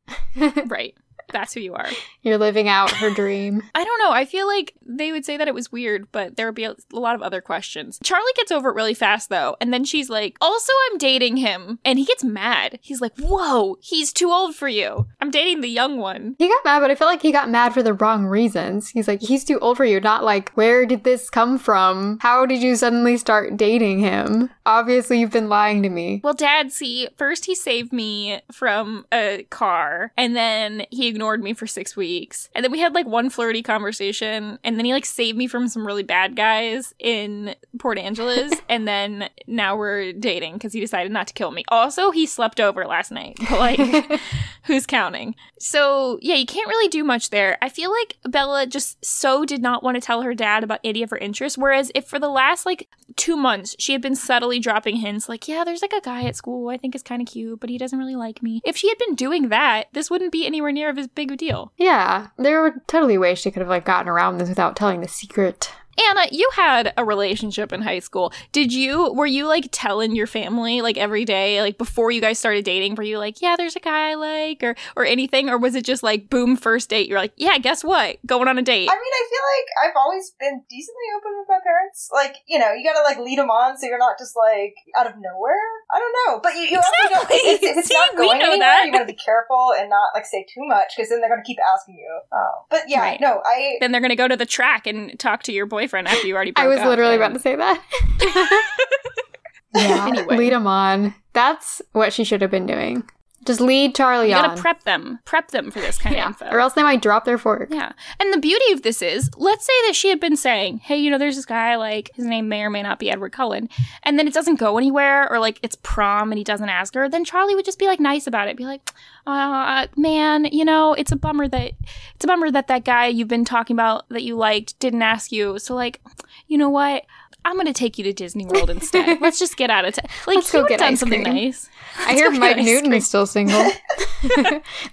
Right. 0.70 0.96
That's 1.32 1.54
who 1.54 1.60
you 1.60 1.74
are. 1.74 1.90
You're 2.22 2.38
living 2.38 2.68
out 2.68 2.92
her 2.92 3.10
dream. 3.10 3.64
I 3.76 3.84
don't 3.84 4.00
know. 4.00 4.12
I 4.12 4.26
feel 4.26 4.48
like 4.48 4.74
they 4.86 5.12
would 5.12 5.26
say 5.26 5.38
that 5.38 5.48
it 5.48 5.54
was 5.54 5.72
weird, 5.72 6.12
but 6.12 6.36
there 6.36 6.46
would 6.46 6.56
be 6.56 6.66
a, 6.66 6.76
lot 6.92 7.16
of 7.16 7.22
other 7.22 7.42
questions. 7.42 8.00
Charlie 8.04 8.32
gets 8.36 8.52
over 8.52 8.70
it 8.70 8.76
really 8.76 8.94
fast, 8.94 9.30
though. 9.30 9.56
And 9.62 9.74
then 9.74 9.84
she's 9.84 10.10
like, 10.10 10.38
Also, 10.42 10.74
I'm 10.90 10.98
dating 10.98 11.38
him. 11.38 11.80
And 11.86 12.00
he 12.00 12.06
gets 12.06 12.24
mad. 12.24 12.80
He's 12.82 13.02
like, 13.02 13.18
Whoa, 13.20 13.78
he's 13.82 14.12
too 14.12 14.32
old 14.32 14.56
for 14.56 14.68
you. 14.68 15.08
I'm 15.22 15.32
dating 15.32 15.62
the 15.62 15.70
young 15.70 15.98
one. 15.98 16.36
He 16.38 16.48
got 16.48 16.66
mad, 16.66 16.80
but 16.80 16.92
I 16.92 16.96
feel 16.96 17.08
like 17.08 17.22
he 17.22 17.32
got 17.32 17.50
mad 17.50 17.74
for 17.74 17.84
the 17.84 17.94
wrong 17.94 18.26
reasons. 18.26 18.90
He's 18.90 19.08
like, 19.08 19.22
he's 19.22 19.44
too 19.44 19.60
old 19.60 19.78
for 19.78 19.86
you. 19.86 20.00
Not 20.00 20.24
like, 20.24 20.52
where 20.54 20.86
did 20.86 21.04
this 21.04 21.30
come 21.30 21.58
from? 21.58 22.20
How 22.22 22.46
did 22.46 22.62
you 22.62 22.76
suddenly 22.76 23.18
start 23.18 23.58
dating 23.58 24.00
him? 24.00 24.50
Obviously, 24.66 25.20
you've 25.20 25.32
been 25.32 25.50
lying 25.50 25.84
to 25.84 25.90
me. 25.90 26.22
Well, 26.24 26.34
Dad, 26.34 26.72
see, 26.72 27.08
first 27.18 27.46
he 27.46 27.56
saved 27.56 27.94
me 27.94 28.42
from 28.52 29.06
a 29.12 29.46
car, 29.50 30.12
and 30.18 30.36
then 30.36 30.86
he 30.90 31.08
ignored 31.20 31.44
me 31.44 31.52
for 31.54 31.68
six 31.68 31.98
weeks. 31.98 32.48
And 32.56 32.64
then 32.64 32.72
we 32.72 32.80
had 32.80 32.96
like 32.96 33.06
one 33.06 33.30
flirty 33.30 33.62
conversation, 33.62 34.58
and 34.64 34.78
then 34.78 34.86
he 34.86 34.94
like 34.94 35.04
saved 35.04 35.38
me 35.38 35.48
from 35.48 35.68
some 35.68 35.86
really 35.86 36.02
bad 36.02 36.38
guys 36.38 36.94
in 36.98 37.56
Port 37.78 37.98
Angeles, 37.98 38.54
and 38.70 38.88
then 38.88 39.30
now 39.46 39.76
we're 39.76 40.14
dating 40.14 40.54
because 40.54 40.72
he 40.72 40.80
decided 40.80 41.12
not 41.12 41.28
to 41.28 41.34
kill 41.34 41.52
me. 41.52 41.66
Also, 41.68 42.12
he 42.12 42.26
slept 42.26 42.62
over 42.62 42.86
last 42.86 43.12
night, 43.12 43.36
but 43.38 43.52
like, 43.60 44.22
who's 44.64 44.86
counting? 44.86 45.36
So, 45.60 46.20
yeah, 46.22 46.36
you 46.36 46.46
can't 46.46 46.70
really 46.70 46.88
do 46.88 47.04
much 47.04 47.32
there. 47.32 47.58
I 47.62 47.68
feel 47.68 47.92
like 47.92 48.16
Bella 48.24 48.66
just 48.66 49.04
so 49.04 49.44
did 49.44 49.62
not 49.62 49.84
want 49.84 49.96
to 49.96 50.02
tell 50.02 50.22
her 50.22 50.34
dad 50.34 50.64
about 50.64 50.80
any 50.86 51.04
of 51.04 51.10
her 51.10 51.18
interests, 51.18 51.58
whereas 51.58 51.92
if 51.94 52.08
for 52.08 52.18
the 52.18 52.30
last 52.30 52.66
like 52.66 52.88
two 53.18 53.36
months 53.36 53.76
she 53.78 53.92
had 53.92 54.02
been 54.02 54.16
subtly 54.16 54.60
dropping 54.60 54.98
hints 54.98 55.28
like, 55.28 55.50
yeah, 55.50 55.66
there's 55.66 55.82
like 55.82 55.92
a 55.92 56.00
guy 56.00 56.24
at 56.24 56.36
school 56.38 56.70
I 56.70 56.78
think 56.78 56.96
is 56.96 57.04
kind 57.04 57.22
of 57.22 57.28
cute, 57.28 57.60
but 57.60 57.70
he 57.70 57.78
doesn't 57.78 58.00
really 58.00 58.16
like 58.16 58.42
me. 58.42 58.62
If 58.64 58.78
she 58.78 58.88
had 58.88 58.98
been 58.98 59.16
doing 59.16 59.50
that, 59.50 59.88
this 59.92 60.10
wouldn't 60.10 60.32
be 60.32 60.46
anywhere 60.46 60.72
near 60.72 60.90
of 60.90 60.98
as 60.98 61.09
big 61.16 61.36
deal. 61.38 61.72
Yeah, 61.78 62.28
there 62.38 62.62
were 62.62 62.82
totally 62.88 63.18
ways 63.18 63.40
she 63.40 63.52
could 63.52 63.62
have 63.62 63.70
like 63.70 63.86
gotten 63.86 64.10
around 64.10 64.38
this 64.38 64.50
without 64.50 64.76
telling 64.76 65.02
the 65.02 65.08
secret. 65.08 65.72
Anna, 66.10 66.28
you 66.32 66.50
had 66.56 66.94
a 66.98 67.04
relationship 67.04 67.74
in 67.74 67.82
high 67.82 68.00
school. 68.00 68.32
Did 68.52 68.72
you, 68.74 69.12
were 69.14 69.26
you 69.26 69.48
like 69.48 69.70
telling 69.72 70.16
your 70.16 70.28
family 70.28 70.82
like 70.82 70.98
every 70.98 71.26
day, 71.26 71.62
like 71.62 71.78
before 71.78 72.12
you 72.12 72.22
guys 72.22 72.40
started 72.40 72.64
dating, 72.66 72.96
were 72.96 73.04
you 73.04 73.18
like, 73.18 73.42
yeah, 73.42 73.56
there's 73.58 73.76
a 73.76 73.80
guy 73.80 74.12
I 74.12 74.14
like 74.16 74.64
or, 74.64 74.76
or 74.96 75.06
anything? 75.06 75.50
Or 75.50 75.58
was 75.58 75.76
it 75.76 75.84
just 75.86 76.04
like, 76.04 76.30
boom, 76.30 76.56
first 76.56 76.90
date? 76.90 77.08
You're 77.08 77.20
like, 77.20 77.34
yeah, 77.36 77.58
guess 77.58 77.84
what? 77.84 78.18
Going 78.26 78.48
on 78.48 78.58
a 78.58 78.62
date. 78.62 78.90
I 78.90 78.94
mean, 78.96 79.14
I 79.14 79.28
feel 79.30 79.44
like 79.54 79.90
I've 79.92 79.98
always 79.98 80.32
been 80.40 80.64
decently 80.70 81.08
open 81.18 81.32
with 81.40 81.48
my 81.50 81.60
parents. 81.64 82.10
Like, 82.14 82.38
you 82.48 82.58
know, 82.60 82.72
you 82.74 82.84
gotta 82.84 83.04
like 83.04 83.20
lead 83.20 83.38
them 83.40 83.50
on 83.50 83.78
so 83.78 83.88
you're 83.88 83.98
not 83.98 84.18
just 84.18 84.36
like 84.36 84.76
out 84.98 85.08
of 85.08 85.14
nowhere. 85.20 85.60
I 85.92 86.00
don't 86.00 86.16
know, 86.28 86.40
but 86.42 86.54
you, 86.56 86.62
you 86.64 86.78
also 86.78 86.90
don't. 87.10 87.28
If, 87.32 87.62
if 87.64 87.78
it's 87.78 87.88
See, 87.90 87.94
not 87.94 88.16
going 88.16 88.40
anywhere, 88.42 88.60
that. 88.60 88.84
you 88.86 88.92
gotta 88.92 89.06
be 89.06 89.14
careful 89.14 89.74
and 89.78 89.90
not 89.90 90.10
like 90.14 90.26
say 90.26 90.44
too 90.48 90.62
much 90.66 90.94
because 90.96 91.10
then 91.10 91.20
they're 91.22 91.30
gonna 91.30 91.44
keep 91.44 91.58
asking 91.74 91.96
you. 91.96 92.20
Oh, 92.32 92.66
but 92.70 92.84
yeah, 92.88 93.02
Right. 93.02 93.22
no, 93.22 93.42
I. 93.46 93.78
then 93.82 93.92
they're 93.92 94.02
going 94.02 94.10
to 94.10 94.16
go 94.16 94.28
to 94.28 94.36
the 94.38 94.46
track 94.46 94.86
and 94.88 95.18
talk 95.20 95.44
to 95.44 95.52
your 95.52 95.66
boyfriend 95.66 95.89
after 96.08 96.28
you 96.28 96.36
already 96.36 96.52
broke 96.52 96.66
I 96.66 96.68
was 96.68 96.80
up. 96.80 96.88
literally 96.88 97.16
and- 97.16 97.24
about 97.24 97.34
to 97.34 97.40
say 97.40 97.56
that. 97.56 97.82
yeah, 99.76 100.08
Anyway. 100.08 100.38
lead 100.38 100.54
him 100.54 100.68
on. 100.68 101.14
That's 101.34 101.82
what 101.94 102.12
she 102.14 102.24
should 102.24 102.42
have 102.42 102.52
been 102.52 102.66
doing. 102.66 103.04
Just 103.46 103.62
lead 103.62 103.96
Charlie 103.96 104.34
up. 104.34 104.38
You 104.38 104.44
on. 104.44 104.50
gotta 104.50 104.62
prep 104.62 104.84
them, 104.84 105.20
prep 105.26 105.52
them 105.52 105.72
for 105.72 105.80
this 105.80 105.98
kind 105.98 106.16
yeah. 106.16 106.30
of 106.30 106.42
info. 106.42 106.54
Or 106.54 106.60
else 106.60 106.74
they 106.74 106.84
might 106.84 107.02
drop 107.02 107.26
their 107.26 107.38
fork. 107.38 107.70
Yeah. 107.72 107.94
And 108.20 108.34
the 108.34 108.38
beauty 108.38 108.74
of 108.74 108.82
this 108.82 109.02
is, 109.02 109.30
let's 109.38 109.66
say 109.66 109.74
that 109.88 109.96
she 109.96 110.10
had 110.10 110.20
been 110.20 110.36
saying, 110.36 110.80
hey, 110.80 110.98
you 110.98 111.10
know, 111.10 111.18
there's 111.18 111.36
this 111.36 111.46
guy, 111.46 111.76
like, 111.76 112.12
his 112.16 112.26
name 112.26 112.50
may 112.50 112.64
or 112.64 112.70
may 112.70 112.84
not 112.84 113.00
be 113.00 113.10
Edward 113.10 113.32
Cullen, 113.32 113.70
and 114.04 114.20
then 114.20 114.28
it 114.28 114.34
doesn't 114.34 114.60
go 114.60 114.78
anywhere, 114.78 115.32
or 115.32 115.40
like 115.40 115.60
it's 115.64 115.78
prom 115.84 116.32
and 116.32 116.38
he 116.38 116.44
doesn't 116.44 116.70
ask 116.70 116.94
her, 116.96 117.08
then 117.08 117.26
Charlie 117.26 117.56
would 117.56 117.66
just 117.66 117.80
be 117.80 117.88
like 117.88 118.00
nice 118.00 118.28
about 118.28 118.48
it. 118.48 118.58
Be 118.58 118.66
like, 118.66 118.82
uh, 119.26 119.88
man, 119.96 120.46
you 120.46 120.66
know, 120.66 120.94
it's 120.94 121.12
a 121.12 121.16
bummer 121.16 121.48
that, 121.48 121.72
it's 122.16 122.26
a 122.26 122.28
bummer 122.28 122.52
that 122.52 122.68
that 122.68 122.84
guy 122.84 123.08
you've 123.08 123.28
been 123.28 123.46
talking 123.46 123.76
about 123.76 124.08
that 124.10 124.24
you 124.24 124.36
liked 124.36 124.78
didn't 124.80 125.02
ask 125.02 125.32
you. 125.32 125.60
So, 125.60 125.76
like, 125.76 126.02
you 126.48 126.58
know 126.58 126.70
what? 126.70 127.06
I'm 127.46 127.56
gonna 127.58 127.74
take 127.74 127.98
you 127.98 128.04
to 128.04 128.14
Disney 128.14 128.46
World 128.46 128.70
instead. 128.70 129.20
Let's 129.22 129.40
just 129.40 129.58
get 129.58 129.70
out 129.70 129.86
of 129.86 129.94
town. 129.96 130.06
Like, 130.28 130.36
Let's 130.38 130.52
he 130.52 130.58
go 130.58 130.68
get 130.68 130.80
done 130.80 130.94
ice 130.94 131.00
something 131.00 131.24
cream. 131.24 131.36
nice. 131.36 131.70
I 131.98 132.14
hear 132.14 132.28
go 132.28 132.34
get 132.34 132.40
Mike 132.40 132.58
ice 132.58 132.66
Newton 132.66 132.90
cream. 132.90 132.94
is 132.98 133.08
still 133.08 133.26
single. 133.26 133.64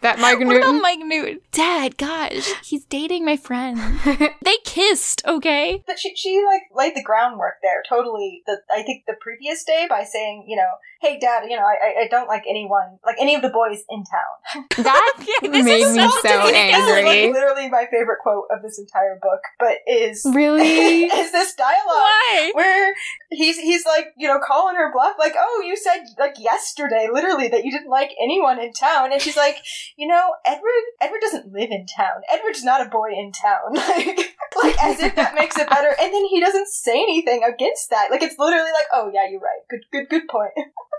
that 0.01 0.18
Mike 0.18 0.38
What 0.38 0.42
about 0.42 0.49
Newton. 0.49 0.82
Mike 0.82 0.99
Newton? 1.01 1.40
Dad, 1.53 1.97
gosh, 1.97 2.53
he's 2.64 2.84
dating 2.84 3.24
my 3.24 3.36
friend. 3.36 3.78
they 4.42 4.57
kissed, 4.64 5.22
okay? 5.26 5.82
But 5.86 5.99
she, 5.99 6.14
she 6.14 6.42
like 6.44 6.62
laid 6.74 6.94
the 6.94 7.03
groundwork 7.03 7.55
there 7.62 7.82
totally. 7.88 8.42
The 8.47 8.59
I 8.70 8.82
think 8.82 9.05
the 9.07 9.16
previous 9.20 9.64
day 9.64 9.86
by 9.88 10.05
saying, 10.05 10.44
you 10.49 10.57
know, 10.57 10.70
hey 11.01 11.18
dad, 11.18 11.44
you 11.49 11.57
know, 11.57 11.62
I 11.64 11.76
I- 11.86 12.03
I 12.05 12.09
don't 12.09 12.28
like 12.28 12.44
anyone 12.49 12.99
like 13.05 13.16
any 13.20 13.34
of 13.34 13.42
the 13.42 13.49
boys 13.51 13.82
in 13.90 14.05
town. 14.05 14.64
that 14.84 15.12
Yeah, 15.42 15.51
this 15.51 15.64
made 15.64 15.82
is 15.82 15.97
me 15.97 16.03
so 16.03 16.09
so 16.09 16.47
ridiculous. 16.47 16.76
This 16.76 16.84
is 16.86 17.05
like 17.05 17.07
angry. 17.07 17.32
literally 17.32 17.68
my 17.70 17.86
favorite 17.90 18.18
quote 18.22 18.44
of 18.51 18.62
this 18.62 18.78
entire 18.78 19.18
book, 19.20 19.40
but 19.59 19.78
is 19.86 20.22
Really? 20.34 21.05
is 21.05 21.32
this 21.32 21.55
dialogue 21.55 21.76
Why? 21.86 22.51
where 22.55 22.94
he's 23.30 23.59
he's 23.59 23.84
like 23.84 24.09
you 24.16 24.28
know 24.28 24.38
calling 24.44 24.76
her 24.76 24.92
bluff 24.92 25.16
like 25.18 25.34
oh 25.38 25.62
you 25.66 25.76
said 25.76 26.01
like 26.18 26.34
yesterday 26.38 27.09
literally 27.12 27.49
that 27.49 27.64
you 27.64 27.70
didn't 27.72 27.90
like 27.90 28.11
anyone 28.22 28.61
in 28.61 28.72
town 28.72 29.12
and 29.12 29.20
she's 29.20 29.36
like 29.36 29.57
you 29.97 30.07
know 30.07 30.34
edward 30.47 30.84
edward 31.01 31.20
doesn't 31.20 31.53
live 31.53 31.70
in 31.70 31.86
town 31.86 32.22
edward's 32.32 32.62
not 32.64 32.84
a 32.86 32.88
boy 32.88 33.09
in 33.12 33.32
town 33.32 33.74
like 33.74 34.36
like 34.62 34.84
as 34.84 35.01
if 35.01 35.14
that 35.16 35.34
makes 35.34 35.57
it 35.59 35.68
better 35.68 35.88
and 36.01 36.12
then 36.14 36.24
he 36.26 36.40
doesn't 36.40 36.68
say 36.68 36.92
anything 37.03 37.42
against 37.42 37.90
that 37.90 38.11
like 38.11 38.22
it's 38.22 38.38
literally 38.38 38.70
like 38.72 38.86
oh 38.92 39.11
yeah 39.12 39.28
you're 39.28 39.40
right 39.40 39.61
good 39.68 39.80
good 39.92 40.09
good 40.09 40.28
point 40.28 40.53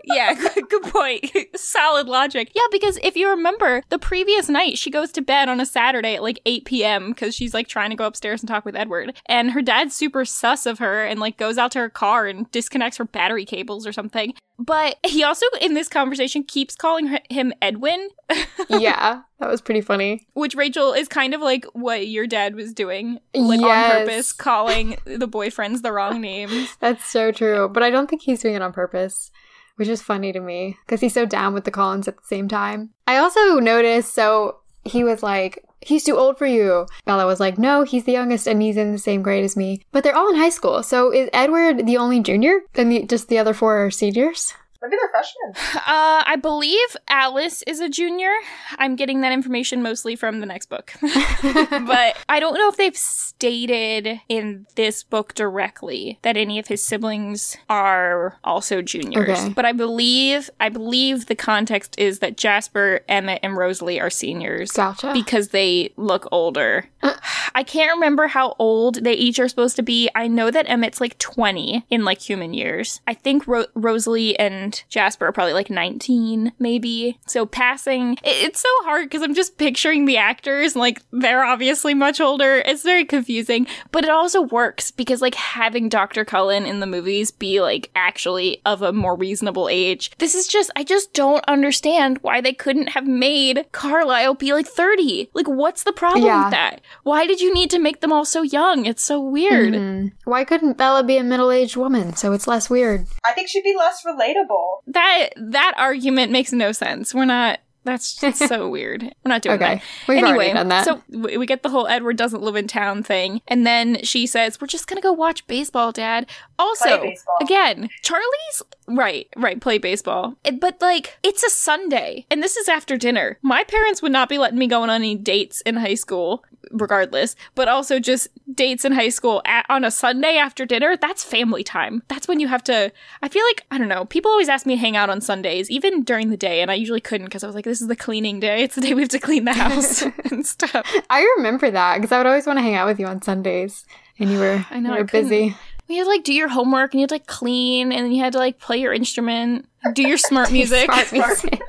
Yeah, 0.04 0.34
good, 0.56 0.70
good 0.70 0.84
point. 0.84 1.32
Solid 1.56 2.08
logic. 2.08 2.52
Yeah, 2.56 2.62
because 2.72 2.98
if 3.04 3.16
you 3.16 3.30
remember, 3.30 3.84
the 3.90 4.00
previous 4.00 4.48
night 4.50 4.78
she 4.78 4.90
goes 4.90 5.12
to 5.14 5.22
bed 5.22 5.50
on 5.50 5.60
a 5.60 5.66
Saturday 5.66 6.16
at 6.16 6.24
like 6.24 6.40
8 6.46 6.66
p.m. 6.66 7.10
because 7.10 7.36
she's 7.36 7.54
like 7.54 7.68
trying 7.68 7.90
to 7.90 7.96
go 7.96 8.06
upstairs 8.06 8.42
and 8.42 8.48
talk 8.48 8.64
with 8.66 8.76
Edward. 8.76 9.16
And 9.26 9.52
her 9.52 9.62
dad's 9.62 9.96
super 9.96 10.24
sus 10.26 10.66
of 10.66 10.80
her 10.80 11.04
and 11.06 11.20
like 11.20 11.38
goes 11.38 11.58
out 11.58 11.72
to 11.74 11.80
her 11.80 11.90
car 11.90 12.26
and 12.28 12.50
disconnects 12.52 12.98
her 12.98 13.06
battery 13.06 13.46
cables 13.46 13.86
or 13.86 13.92
something. 13.92 14.34
But 14.60 14.98
he 15.06 15.24
also, 15.24 15.46
in 15.62 15.76
this 15.76 15.88
conversation, 15.88 16.44
keeps 16.44 16.76
calling 16.76 17.08
her- 17.08 17.20
him 17.30 17.54
Edwin, 17.62 18.10
yeah, 18.70 19.22
that 19.40 19.50
was 19.52 19.62
pretty 19.62 19.82
funny. 19.82 20.26
which 20.34 20.56
Rachel 20.56 20.94
is 20.94 21.08
kind 21.08 21.36
of 21.36 21.42
like 21.42 21.64
what 21.74 22.08
your 22.08 22.26
dad 22.26 22.56
was 22.56 22.74
doing, 22.74 23.20
like 23.36 23.62
on 23.62 23.92
purpose, 23.92 24.34
calling 24.34 24.98
the 25.06 25.28
boyfriends 25.28 25.84
the 25.84 25.92
wrong 25.92 26.22
names. 26.22 26.76
That's 26.80 27.06
so 27.06 27.32
true. 27.32 27.70
But 27.70 27.84
I 27.84 27.92
don't 27.92 28.10
think 28.10 28.24
he's 28.24 28.42
doing 28.42 28.56
it 28.56 28.64
on 28.64 28.74
purpose, 28.74 29.32
which 29.78 29.88
is 29.88 30.02
funny 30.02 30.32
to 30.34 30.40
me 30.40 30.78
because 30.86 31.02
he's 31.02 31.14
so 31.14 31.26
down 31.26 31.54
with 31.54 31.64
the 31.64 31.72
Cullens 31.72 32.08
at 32.08 32.18
the 32.18 32.28
same 32.28 32.48
time. 32.48 32.92
I 33.08 33.18
also 33.18 33.60
noticed, 33.60 34.14
so 34.14 34.58
he 34.84 35.04
was 35.04 35.24
like, 35.24 35.64
he's 35.82 36.04
too 36.04 36.18
old 36.18 36.38
for 36.38 36.46
you. 36.46 36.86
Bella 37.06 37.26
was 37.26 37.40
like, 37.40 37.58
no, 37.58 37.84
he's 37.84 38.04
the 38.04 38.12
youngest 38.12 38.48
and 38.48 38.62
he's 38.62 38.78
in 38.78 38.92
the 38.92 38.98
same 38.98 39.22
grade 39.22 39.44
as 39.44 39.56
me. 39.56 39.82
But 39.92 40.04
they're 40.04 40.16
all 40.16 40.30
in 40.30 40.36
high 40.36 40.50
school. 40.50 40.84
So 40.84 41.14
is 41.14 41.30
Edward 41.34 41.86
the 41.86 41.98
only 41.98 42.20
junior? 42.20 42.60
And 42.76 42.92
the, 42.92 43.04
just 43.04 43.30
the 43.30 43.38
other 43.38 43.54
four 43.54 43.86
are 43.86 43.92
seniors? 43.92 44.54
Maybe 44.82 44.96
they're 45.00 45.10
freshmen 45.10 45.54
Uh, 45.76 46.24
I 46.26 46.36
believe 46.42 46.98
Alice 47.10 47.64
is 47.68 47.80
a 47.80 47.90
junior. 47.90 48.32
I'm 48.78 48.96
getting 48.96 49.22
that 49.22 49.32
information 49.32 49.82
mostly 49.82 50.16
from 50.16 50.40
the 50.40 50.46
next 50.46 50.68
book. 50.70 50.94
but 51.02 52.18
I 52.30 52.40
don't 52.40 52.56
know 52.56 52.70
if 52.70 52.78
they've 52.78 52.96
stated 52.96 54.20
in 54.30 54.66
this 54.76 55.04
book 55.04 55.34
directly 55.34 56.20
that 56.24 56.38
any 56.38 56.60
of 56.60 56.68
his 56.68 56.84
siblings 56.84 57.58
are 57.70 58.38
also 58.44 58.82
juniors. 58.82 59.30
Okay. 59.40 59.50
But 59.50 59.66
I 59.66 59.72
believe 59.72 60.50
I 60.60 60.70
believe 60.70 61.28
the 61.28 61.36
context 61.36 61.96
is 61.98 62.20
that 62.20 62.38
Jasper, 62.38 63.02
Emmett, 63.08 63.40
and 63.44 63.56
Rosalie 63.58 64.00
are 64.00 64.10
seniors. 64.10 64.72
Gotcha. 64.72 65.14
Because 65.14 65.50
they 65.50 65.94
look 65.98 66.28
older. 66.32 66.86
I 67.56 67.64
can't 67.64 67.92
remember 67.94 68.28
how 68.28 68.56
old 68.60 69.04
they 69.04 69.14
each 69.14 69.40
are 69.40 69.48
supposed 69.48 69.76
to 69.78 69.82
be. 69.84 70.10
I 70.16 70.28
know 70.28 70.52
that 70.52 70.68
Emmett's 70.70 71.02
like 71.02 71.18
20 71.18 71.86
in 71.90 72.04
like 72.06 72.22
human 72.22 72.54
years. 72.54 73.02
I 73.08 73.14
think 73.14 73.48
Ro- 73.48 73.66
Rosalie 73.74 74.38
and 74.38 74.67
Jasper 74.90 75.28
are 75.28 75.32
probably 75.32 75.54
like 75.54 75.70
19, 75.70 76.54
maybe. 76.60 77.20
So 77.28 77.46
passing, 77.46 78.14
it- 78.24 78.48
it's 78.48 78.60
so 78.62 78.70
hard 78.84 79.06
because 79.06 79.22
I'm 79.22 79.34
just 79.34 79.58
picturing 79.58 80.06
the 80.06 80.18
actors 80.18 80.76
like 80.76 81.02
they're 81.12 81.44
obviously 81.44 81.94
much 81.94 82.20
older. 82.22 82.58
It's 82.66 82.84
very 82.84 83.06
confusing, 83.06 83.68
but 83.92 84.04
it 84.04 84.10
also 84.10 84.42
works 84.42 84.92
because 84.92 85.22
like 85.22 85.36
having 85.36 85.90
Dr. 85.90 86.26
Cullen 86.26 86.66
in 86.66 86.80
the 86.80 86.86
movies 86.88 87.32
be 87.32 87.62
like 87.62 87.90
actually 87.96 88.62
of 88.66 88.82
a 88.82 88.92
more 88.94 89.16
reasonable 89.16 89.68
age. 89.70 90.12
This 90.18 90.36
is 90.36 90.48
just, 90.48 90.72
I 90.76 90.84
just 90.84 91.14
don't 91.14 91.44
understand 91.48 92.20
why 92.22 92.42
they 92.42 92.54
couldn't 92.54 92.90
have 92.90 93.06
made 93.08 93.66
Carlisle 93.72 94.36
be 94.36 94.54
like 94.54 94.68
30. 94.68 95.30
Like, 95.34 95.48
what's 95.48 95.84
the 95.84 95.94
problem 95.94 96.26
Yeah. 96.26 96.46
with 96.46 96.52
that? 96.52 96.82
Why 97.04 97.26
did 97.28 97.42
you 97.42 97.54
need 97.54 97.70
to 97.72 97.80
make 97.80 98.02
them 98.02 98.12
all 98.14 98.26
so 98.26 98.42
young? 98.42 98.86
It's 98.86 99.04
so 99.04 99.20
weird. 99.20 99.74
Mhm. 99.74 100.12
Why 100.26 100.44
couldn't 100.44 100.78
Bella 100.78 101.04
be 101.04 101.18
a 101.18 101.24
middle 101.24 101.52
aged 101.52 101.76
woman 101.76 102.16
so 102.16 102.32
it's 102.34 102.48
less 102.48 102.70
weird? 102.70 103.06
i 103.26 103.32
think 103.34 103.48
she'd 103.50 103.64
be 103.64 103.76
less 103.78 104.04
relatable 104.06 104.57
That 104.88 105.30
that 105.38 105.74
argument 105.78 106.32
makes 106.32 106.52
no 106.52 106.72
sense. 106.72 107.14
We're 107.14 107.26
not. 107.26 107.60
That's 107.84 108.16
just 108.20 108.40
so 108.50 108.68
weird. 108.76 109.02
We're 109.04 109.30
not 109.30 109.42
doing 109.42 109.56
Okay. 109.56 109.76
that. 109.76 109.84
We've 110.10 110.22
anyway, 110.24 110.52
that. 110.52 110.84
so 110.86 111.02
we 111.10 111.38
we 111.38 111.46
get 111.46 111.64
the 111.64 111.70
whole 111.70 111.88
Edward 111.88 112.18
doesn't 112.18 112.42
live 112.42 112.56
in 112.58 112.68
town 112.68 113.02
thing, 113.02 113.42
and 113.48 113.66
then 113.66 114.04
she 114.04 114.28
says, 114.28 114.60
"We're 114.60 114.68
just 114.68 114.88
gonna 114.88 115.00
go 115.02 115.14
watch 115.14 115.48
baseball, 115.48 115.92
Dad." 115.94 116.26
Also, 116.60 117.02
baseball. 117.02 117.38
again, 117.42 117.90
Charlie's 118.02 118.62
right, 118.88 119.28
right, 119.36 119.60
play 119.60 119.78
baseball, 119.78 120.36
It- 120.44 120.60
but 120.60 120.82
like 120.82 121.18
it's 121.24 121.44
a 121.44 121.50
Sunday, 121.50 122.26
and 122.32 122.42
this 122.42 122.56
is 122.58 122.68
after 122.70 122.98
dinner. 122.98 123.38
My 123.42 123.64
parents 123.64 124.02
would 124.02 124.12
not 124.12 124.30
be 124.30 124.38
letting 124.38 124.60
me 124.60 124.68
go 124.68 124.82
on 124.84 124.90
any 124.90 125.16
dates 125.16 125.62
in 125.62 125.76
high 125.78 125.96
school, 125.96 126.44
regardless. 126.72 127.36
But 127.56 127.68
also 127.68 128.00
just 128.00 128.28
dates 128.54 128.84
in 128.86 128.92
high 128.92 129.10
school 129.10 129.42
at, 129.46 129.66
on 129.70 129.84
a 129.86 129.92
Sunday 129.92 130.38
after 130.38 130.66
dinner. 130.66 130.98
That's 130.98 131.24
family 131.24 131.64
time. 131.64 132.04
That's 132.08 132.28
when 132.28 132.40
you 132.40 132.48
have 132.48 132.64
to. 132.66 132.92
I 133.22 133.28
feel 133.30 133.44
like 133.46 133.66
I 133.72 133.78
don't 133.78 133.88
know. 133.88 134.06
People 134.06 134.32
always 134.32 134.50
ask 134.50 134.66
me 134.66 134.76
to 134.76 134.80
hang 134.80 134.96
out 134.98 135.10
on 135.10 135.22
Sundays, 135.22 135.70
even 135.70 136.04
during 136.04 136.30
the 136.30 136.38
day, 136.38 136.62
and 136.62 136.70
I 136.72 136.74
usually 136.76 137.02
couldn't 137.02 137.26
because 137.26 137.44
I 137.44 137.48
was 137.48 137.56
like, 137.56 137.66
"This 137.66 137.82
is 137.82 137.88
the 137.88 137.96
cleaning 137.96 138.40
day. 138.40 138.64
It's 138.64 138.76
the 138.76 138.82
day 138.82 138.94
we 138.94 139.02
have 139.02 139.10
to 139.10 139.20
clean 139.20 139.46
the 139.46 139.54
house 139.54 140.02
and 140.32 140.46
stuff." 140.46 140.86
I 141.10 141.22
remember 141.38 141.72
that 141.72 141.98
because 141.98 142.12
I 142.12 142.18
would 142.18 142.28
always 142.28 142.46
want 142.46 142.58
to 142.58 142.64
hang 142.64 142.76
out 142.76 142.88
with 142.88 143.00
you 143.00 143.06
on 143.08 143.22
Sundays 143.22 143.86
and 144.20 144.30
you 144.32 144.40
were, 144.40 144.66
I 144.72 144.80
know, 144.80 144.90
you 144.92 144.96
I 144.96 145.00
were 145.00 145.06
busy. 145.06 145.56
You 145.88 145.98
had 145.98 146.04
to 146.04 146.10
like 146.10 146.24
do 146.24 146.34
your 146.34 146.48
homework 146.50 146.94
and 146.94 147.00
you 147.00 147.04
had 147.04 147.10
to 147.10 147.16
like 147.16 147.28
clean 147.28 147.92
and 147.92 148.06
then 148.06 148.12
you 148.12 148.22
had 148.24 148.34
to 148.34 148.40
like 148.40 148.60
play 148.60 148.78
your 148.78 148.94
instrument, 148.94 149.68
do 149.94 150.02
your 150.08 150.18
smart 150.18 150.52
music. 150.52 150.86
Smart 150.92 151.12
music. 151.14 151.62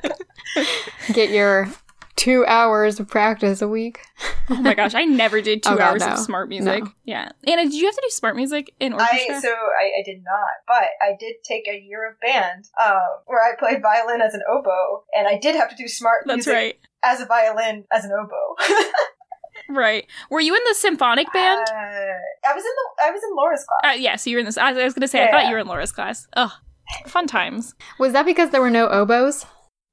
Get 1.13 1.29
your 1.29 1.69
two 2.15 2.45
hours 2.47 2.99
of 2.99 3.07
practice 3.07 3.61
a 3.61 3.67
week. 3.67 4.01
oh 4.49 4.55
my 4.61 4.73
gosh, 4.73 4.93
I 4.93 5.05
never 5.05 5.41
did 5.41 5.63
two 5.63 5.69
Oh, 5.71 5.77
God, 5.77 5.91
hours 5.91 6.01
no. 6.05 6.13
of 6.13 6.19
smart 6.19 6.49
music. 6.49 6.83
No. 6.83 6.91
Yeah. 7.05 7.29
Anna, 7.47 7.63
did 7.63 7.73
you 7.73 7.85
have 7.85 7.95
to 7.95 8.01
do 8.03 8.09
smart 8.09 8.35
music 8.35 8.73
in 8.79 8.91
orchestra? 8.91 9.35
I 9.35 9.39
so 9.39 9.47
I, 9.49 9.91
I 9.99 10.03
did 10.03 10.21
not, 10.25 10.49
but 10.67 10.89
I 11.01 11.15
did 11.17 11.35
take 11.45 11.67
a 11.69 11.79
year 11.79 12.09
of 12.09 12.19
band 12.19 12.65
uh, 12.77 12.99
where 13.25 13.41
I 13.41 13.55
played 13.57 13.81
violin 13.81 14.21
as 14.21 14.33
an 14.33 14.41
oboe, 14.51 15.03
and 15.15 15.27
I 15.29 15.37
did 15.37 15.55
have 15.55 15.69
to 15.69 15.75
do 15.77 15.87
smart 15.87 16.23
That's 16.25 16.45
music 16.45 16.53
right. 16.53 16.77
as 17.03 17.21
a 17.21 17.25
violin 17.25 17.85
as 17.91 18.03
an 18.03 18.11
oboe. 18.11 18.55
Right. 19.69 20.07
Were 20.29 20.39
you 20.39 20.55
in 20.55 20.61
the 20.67 20.73
symphonic 20.75 21.31
band? 21.31 21.65
Uh, 21.69 21.73
I 21.73 22.53
was 22.55 22.63
in 22.63 22.71
the 22.75 23.03
I 23.05 23.11
was 23.11 23.21
in 23.23 23.35
Laura's 23.35 23.63
class. 23.65 23.93
Uh, 23.95 23.97
yeah, 23.99 24.15
so 24.15 24.29
you're 24.29 24.39
in 24.39 24.45
this. 24.45 24.57
I 24.57 24.71
was 24.71 24.93
going 24.93 25.01
to 25.01 25.07
say, 25.07 25.21
I 25.21 25.25
Yeah. 25.25 25.31
thought 25.31 25.45
you 25.47 25.53
were 25.53 25.59
in 25.59 25.67
Laura's 25.67 25.91
class. 25.91 26.27
Ugh. 26.35 26.51
Fun 27.05 27.27
times. 27.27 27.75
Was 27.99 28.13
that 28.13 28.25
because 28.25 28.49
there 28.49 28.61
were 28.61 28.71
no 28.71 28.87
oboes? 28.89 29.45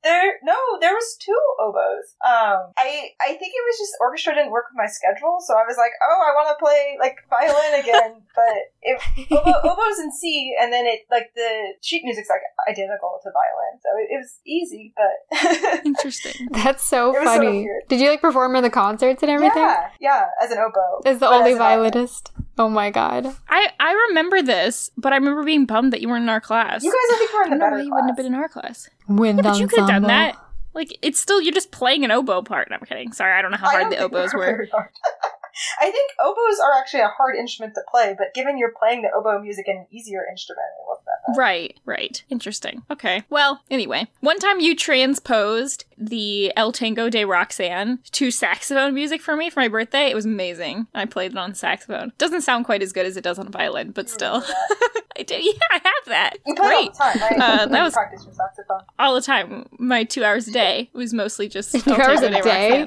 There 0.07 0.39
no, 0.47 0.55
there 0.79 0.95
was 0.95 1.19
two 1.19 1.35
oboes. 1.59 2.15
Um, 2.23 2.71
I 2.79 3.11
I 3.19 3.35
think 3.35 3.51
it 3.59 3.65
was 3.67 3.75
just 3.75 3.99
orchestra 3.99 4.35
didn't 4.39 4.55
work 4.55 4.71
with 4.71 4.79
my 4.79 4.87
schedule, 4.87 5.43
so 5.43 5.59
I 5.59 5.67
was 5.67 5.75
like, 5.75 5.91
oh, 5.99 6.21
I 6.23 6.31
want 6.39 6.55
to 6.55 6.59
play 6.63 6.95
like 7.03 7.19
violin 7.27 7.83
again, 7.83 8.23
but 8.39 8.71
it 8.87 9.03
oboe, 9.35 9.67
oboes 9.67 9.99
in 9.99 10.13
C, 10.15 10.55
and 10.61 10.73
then 10.73 10.87
it 10.87 11.11
like 11.11 11.35
the 11.35 11.75
sheet 11.83 12.05
music's 12.05 12.31
like 12.31 12.47
identical 12.71 13.19
to 13.23 13.31
violin, 13.35 13.75
so 13.83 13.89
it, 13.99 14.07
it 14.15 14.19
was 14.23 14.39
easy, 14.47 14.95
but 14.95 15.83
Interesting. 15.87 16.49
That's 16.53 16.85
so 16.85 17.11
It 17.11 17.21
was 17.21 17.29
so 17.29 17.43
funny. 17.43 17.65
weird. 17.67 17.83
Did 17.89 18.01
you 18.01 18.09
like 18.11 18.21
perform 18.21 18.55
in 18.55 18.63
the 18.63 18.71
concerts 18.71 19.23
and 19.23 19.31
everything? 19.31 19.63
yeah, 19.63 19.89
yeah, 20.01 20.27
as 20.41 20.53
an 20.53 20.59
oboe, 20.59 21.03
As 21.05 21.19
the 21.19 21.27
only 21.29 21.53
as 21.53 21.59
violinist? 21.59 22.31
Oh 22.59 22.69
my 22.69 22.91
god. 22.91 23.27
I, 23.49 23.71
I 23.79 23.93
remember 24.09 24.41
this, 24.41 24.91
but 24.97 25.13
I 25.13 25.17
remember 25.17 25.45
being 25.45 25.67
bummed 25.67 25.93
that 25.93 26.01
you 26.01 26.09
weren't 26.09 26.23
in 26.23 26.29
our 26.29 26.41
class. 26.41 26.83
You 26.83 26.91
guys, 26.91 27.17
I 27.17 27.19
think, 27.19 27.33
were 27.35 27.43
in 27.45 27.51
the 27.51 27.57
don't 27.57 27.59
know 27.59 27.67
better 27.67 27.77
why 27.77 27.83
you 27.83 27.91
wouldn't 27.93 28.11
have 28.11 28.17
been 28.17 28.27
in 28.27 28.35
our 28.35 28.49
class. 28.49 28.89
Wind 29.09 29.39
Yeah, 29.39 29.51
but 29.51 29.59
you 29.59 29.69
could 29.69 29.81
have 29.81 29.89
done 29.89 30.03
that. 30.03 30.37
Like, 30.75 30.97
it's 31.01 31.19
still, 31.19 31.41
you're 31.41 31.55
just 31.55 31.71
playing 31.71 32.05
an 32.05 32.11
oboe 32.11 32.43
part. 32.43 32.69
No, 32.71 32.77
I'm 32.77 32.85
kidding. 32.85 33.13
Sorry, 33.13 33.33
I 33.33 33.41
don't 33.41 33.51
know 33.51 33.57
how 33.57 33.69
I 33.69 33.81
hard 33.81 33.93
the 33.93 33.97
think 33.97 34.13
oboes 34.13 34.33
they 34.33 34.39
were. 34.39 34.69
very 35.81 35.81
hard. 35.81 35.89
I 35.89 35.91
think 35.93 36.11
oboes 36.23 36.59
are 36.61 36.79
actually 36.81 37.01
a 37.01 37.09
hard 37.09 37.37
instrument 37.37 37.75
to 37.75 37.83
play, 37.91 38.15
but 38.17 38.35
given 38.35 38.59
you're 38.59 38.73
playing 38.79 39.03
the 39.03 39.11
oboe 39.15 39.41
music 39.41 39.67
in 39.69 39.77
an 39.77 39.87
easier 39.91 40.25
instrument, 40.31 40.67
it 40.79 40.85
wasn't 40.89 41.07
that 41.07 41.39
Right, 41.39 41.77
right. 41.85 42.23
Interesting. 42.31 42.83
Okay. 42.91 43.23
Well, 43.31 43.63
anyway, 43.71 44.07
one 44.21 44.39
time 44.39 44.61
you 44.61 44.77
transposed 44.77 45.85
the 45.99 46.53
El 46.57 46.73
Tango 46.73 47.09
de 47.09 47.25
Roxanne 47.25 47.99
to 48.13 48.31
saxophone 48.31 48.95
music 48.95 49.21
for 49.23 49.37
me 49.37 49.51
for 49.51 49.61
my 49.61 49.69
birthday. 49.69 50.07
It 50.11 50.15
was 50.15 50.25
amazing. 50.25 50.87
I 50.95 51.05
played 51.07 51.33
it 51.33 51.39
on 51.39 51.55
saxophone. 51.55 52.13
Doesn't 52.19 52.43
sound 52.43 52.65
quite 52.65 52.83
as 52.83 52.93
good 52.93 53.07
as 53.07 53.17
it 53.17 53.25
does 53.25 53.39
on 53.39 53.51
violin, 53.51 53.91
but 53.93 54.09
still. 54.09 54.45
I 55.19 55.23
do. 55.23 55.35
Yeah, 55.35 55.53
I 55.73 55.75
have 55.83 56.05
that. 56.07 56.35
You 56.47 56.55
play 56.55 56.67
Great. 56.69 56.91
all 57.01 57.13
the 57.13 57.19
time, 57.19 57.39
right? 57.39 57.41
Uh, 57.61 57.67
that 57.67 57.83
was- 57.83 57.95
practice 57.95 58.25
your 58.25 58.35
saxophone. 58.35 58.83
All 58.99 59.15
the 59.15 59.23
time. 59.23 59.67
My 59.79 60.05
two 60.05 60.23
hours 60.25 60.47
a 60.47 60.53
day 60.53 60.91
was 60.93 61.13
mostly 61.15 61.49
just 61.49 61.73
Two 61.85 61.91
El 61.91 62.01
hours 62.01 62.21
Tango 62.21 62.39
a 62.39 62.43
de 62.43 62.43
day? 62.43 62.87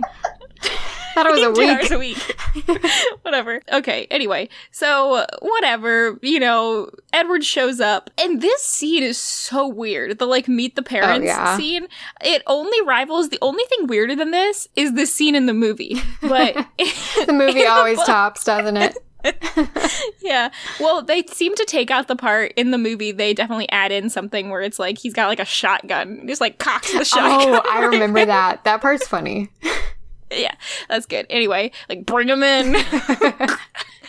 Thought 1.23 1.37
it 1.37 1.49
was 1.49 1.57
a 1.57 1.61
week. 1.61 1.69
hours 1.69 1.91
a 1.91 1.99
week. 1.99 2.37
whatever. 3.23 3.61
Okay, 3.73 4.07
anyway. 4.09 4.49
So, 4.71 5.25
whatever. 5.41 6.17
You 6.21 6.39
know, 6.39 6.89
Edward 7.11 7.43
shows 7.43 7.79
up, 7.79 8.09
and 8.17 8.41
this 8.41 8.63
scene 8.63 9.03
is 9.03 9.17
so 9.17 9.67
weird. 9.67 10.19
The, 10.19 10.25
like, 10.25 10.47
meet 10.47 10.75
the 10.75 10.81
oh, 10.81 10.85
parents 10.85 11.25
yeah. 11.25 11.57
scene. 11.57 11.87
It 12.21 12.41
only 12.47 12.81
rivals, 12.85 13.29
the 13.29 13.39
only 13.41 13.63
thing 13.65 13.87
weirder 13.87 14.15
than 14.15 14.31
this 14.31 14.67
is 14.75 14.93
the 14.93 15.05
scene 15.05 15.35
in 15.35 15.45
the 15.45 15.53
movie. 15.53 16.01
But, 16.21 16.55
The 17.25 17.33
movie 17.33 17.59
in 17.59 17.65
the 17.65 17.71
always 17.71 18.01
tops, 18.03 18.43
doesn't 18.43 18.77
it? 18.77 18.97
yeah. 20.21 20.49
Well, 20.79 21.01
they 21.01 21.23
seem 21.23 21.53
to 21.55 21.65
take 21.65 21.91
out 21.91 22.07
the 22.07 22.15
part 22.15 22.53
in 22.55 22.71
the 22.71 22.77
movie. 22.77 23.11
They 23.11 23.33
definitely 23.33 23.69
add 23.69 23.91
in 23.91 24.09
something 24.09 24.49
where 24.49 24.61
it's 24.61 24.79
like 24.79 24.97
he's 24.97 25.13
got 25.13 25.27
like 25.27 25.39
a 25.39 25.45
shotgun, 25.45 26.25
just 26.27 26.39
like 26.39 26.57
cocks 26.57 26.93
the 26.93 27.03
shotgun. 27.03 27.55
Oh, 27.55 27.69
I 27.69 27.85
remember 27.85 28.25
that. 28.25 28.63
That 28.63 28.81
part's 28.81 29.07
funny. 29.07 29.49
yeah, 30.35 30.55
that's 30.87 31.05
good. 31.05 31.25
Anyway, 31.29 31.71
like 31.87 32.05
bring 32.05 32.29
him 32.29 32.43
in. 32.43 32.75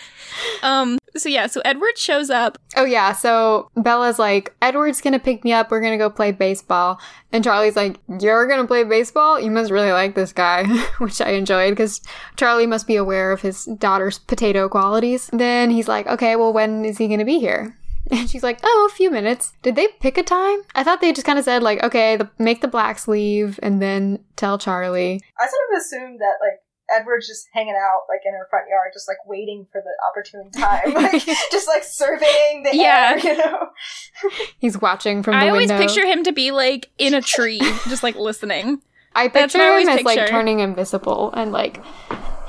um. 0.63 0.99
So 1.17 1.29
yeah. 1.29 1.47
So 1.47 1.61
Edward 1.65 1.99
shows 1.99 2.31
up. 2.31 2.59
Oh 2.77 2.85
yeah, 2.85 3.13
so 3.13 3.71
Bella's 3.77 4.19
like, 4.19 4.55
Edward's 4.63 5.01
gonna 5.01 5.19
pick 5.19 5.45
me 5.45 5.53
up, 5.53 5.71
we're 5.71 5.81
gonna 5.81 5.99
go 5.99 6.11
play 6.11 6.33
baseball. 6.33 7.01
And 7.33 7.43
Charlie's 7.43 7.77
like, 7.77 7.99
You're 8.21 8.47
gonna 8.47 8.67
play 8.67 8.85
baseball? 8.85 9.41
You 9.41 9.51
must 9.51 9.71
really 9.71 9.93
like 9.93 10.15
this 10.15 10.33
guy, 10.33 10.67
which 10.99 11.21
I 11.21 11.31
enjoyed 11.31 11.71
because 11.71 12.01
Charlie 12.37 12.67
must 12.67 12.87
be 12.87 12.97
aware 12.97 13.33
of 13.33 13.41
his 13.41 13.65
daughter's 13.65 14.19
potato 14.19 14.69
qualities. 14.69 15.29
Then 15.33 15.71
he's 15.71 15.89
like, 15.89 16.07
Okay, 16.07 16.37
well 16.37 16.53
when 16.53 16.85
is 16.85 16.99
he 16.99 17.09
gonna 17.09 17.25
be 17.25 17.41
here? 17.41 17.77
And 18.11 18.29
she's 18.29 18.43
like, 18.43 18.59
Oh, 18.63 18.89
a 18.91 18.95
few 18.95 19.11
minutes. 19.11 19.53
Did 19.63 19.77
they 19.77 19.89
pick 20.01 20.19
a 20.19 20.23
time? 20.23 20.61
I 20.75 20.83
thought 20.85 21.01
they 21.01 21.13
just 21.13 21.27
kind 21.27 21.39
of 21.39 21.45
said 21.45 21.63
like, 21.63 21.83
okay, 21.83 22.17
the, 22.17 22.29
make 22.39 22.61
the 22.61 22.69
blacks 22.69 23.07
leave 23.09 23.59
and 23.63 23.81
then 23.81 24.25
tell 24.37 24.59
Charlie. 24.59 25.21
I 25.39 25.45
sort 25.47 25.53
of 25.73 25.79
assumed 25.81 26.21
that 26.21 26.35
like 26.41 26.61
Edward's 26.93 27.29
just 27.29 27.47
hanging 27.55 27.77
out 27.77 28.01
like 28.09 28.21
in 28.27 28.33
her 28.33 28.49
front 28.51 28.67
yard, 28.69 28.91
just 28.93 29.07
like 29.07 29.19
waiting 29.27 29.65
for 29.71 29.81
the 29.81 29.93
opportune 30.11 30.51
time, 30.61 30.93
like 30.95 31.25
just 31.53 31.69
like 31.69 31.85
surveying 31.85 32.65
the 32.65 32.71
Yeah. 32.77 33.13
air, 33.15 33.19
you 33.33 33.37
know. 33.39 33.69
He's 34.59 34.81
watching 34.81 35.23
from 35.23 35.35
the 35.35 35.39
I 35.45 35.49
always 35.51 35.69
window. 35.71 35.87
picture 35.87 36.05
him 36.07 36.25
to 36.25 36.33
be 36.33 36.51
like 36.51 36.91
in 36.99 37.15
a 37.15 37.23
tree, 37.23 37.61
just 37.89 38.03
like 38.03 38.17
listening. 38.17 38.83
I 39.15 39.29
picture 39.29 39.59
what 39.59 39.65
I 39.65 39.67
him 39.67 39.89
always 39.89 39.89
as 40.01 40.03
like 40.05 40.29
turning 40.29 40.61
invisible 40.61 41.33
and 41.33 41.53
like 41.53 41.81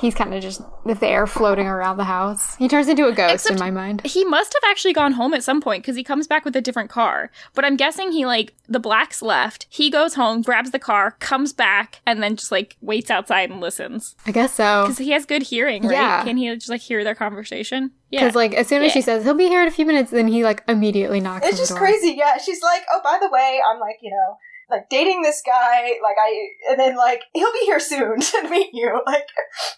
he's 0.01 0.15
kind 0.15 0.33
of 0.33 0.41
just 0.41 0.61
there 0.99 1.25
floating 1.27 1.67
around 1.67 1.97
the 1.97 2.03
house. 2.03 2.55
He 2.57 2.67
turns 2.67 2.87
into 2.89 3.07
a 3.07 3.11
ghost 3.13 3.33
Except- 3.35 3.53
in 3.53 3.59
my 3.59 3.71
mind. 3.71 4.01
He 4.03 4.25
must 4.25 4.53
have 4.61 4.69
actually 4.69 4.93
gone 4.93 5.13
home 5.13 5.33
at 5.33 5.43
some 5.43 5.61
point 5.61 5.83
because 5.83 5.95
he 5.95 6.03
comes 6.03 6.27
back 6.27 6.43
with 6.43 6.55
a 6.55 6.61
different 6.61 6.89
car. 6.89 7.29
But 7.53 7.63
I'm 7.63 7.77
guessing 7.77 8.11
he 8.11 8.25
like 8.25 8.53
the 8.67 8.79
blacks 8.79 9.21
left. 9.21 9.67
He 9.69 9.89
goes 9.89 10.15
home, 10.15 10.41
grabs 10.41 10.71
the 10.71 10.79
car, 10.79 11.11
comes 11.19 11.53
back, 11.53 12.01
and 12.05 12.21
then 12.21 12.35
just 12.35 12.51
like 12.51 12.75
waits 12.81 13.11
outside 13.11 13.49
and 13.51 13.61
listens 13.61 14.15
I 14.25 14.31
guess 14.31 14.53
so. 14.53 14.83
because 14.83 14.97
he 14.97 15.11
has 15.11 15.25
good 15.25 15.43
hearing, 15.43 15.83
right? 15.83 15.91
Yeah. 15.93 16.23
Can 16.23 16.37
he 16.37 16.53
just 16.55 16.69
like 16.69 16.81
hear 16.81 17.03
their 17.03 17.15
conversation? 17.15 17.91
Yeah. 18.09 18.21
Because 18.21 18.35
like 18.35 18.53
as 18.55 18.67
soon 18.67 18.81
as 18.81 18.87
Yeah. 18.89 18.93
she 18.93 19.01
says 19.01 19.23
he'll 19.23 19.33
be 19.35 19.47
here 19.47 19.61
in 19.61 19.67
a 19.67 19.71
few 19.71 19.85
minutes, 19.85 20.11
then 20.11 20.27
he 20.27 20.43
like 20.43 20.63
immediately 20.67 21.19
knocks 21.19 21.45
It's 21.45 21.53
on 21.53 21.57
the 21.57 21.61
just 21.61 21.69
door. 21.71 21.77
crazy. 21.79 22.15
Yeah, 22.17 22.37
she's 22.39 22.61
like, 22.61 22.83
oh, 22.91 22.99
by 23.03 23.19
the 23.21 23.29
way, 23.29 23.61
I'm 23.71 23.79
like, 23.79 23.97
you 24.01 24.09
know, 24.11 24.37
like 24.71 24.89
dating 24.89 25.21
this 25.21 25.41
guy, 25.45 25.91
like 26.01 26.15
I, 26.19 26.47
and 26.69 26.79
then 26.79 26.95
like 26.95 27.23
he'll 27.33 27.51
be 27.53 27.65
here 27.65 27.79
soon 27.79 28.19
to 28.21 28.49
meet 28.49 28.73
you. 28.73 29.01
Like, 29.05 29.27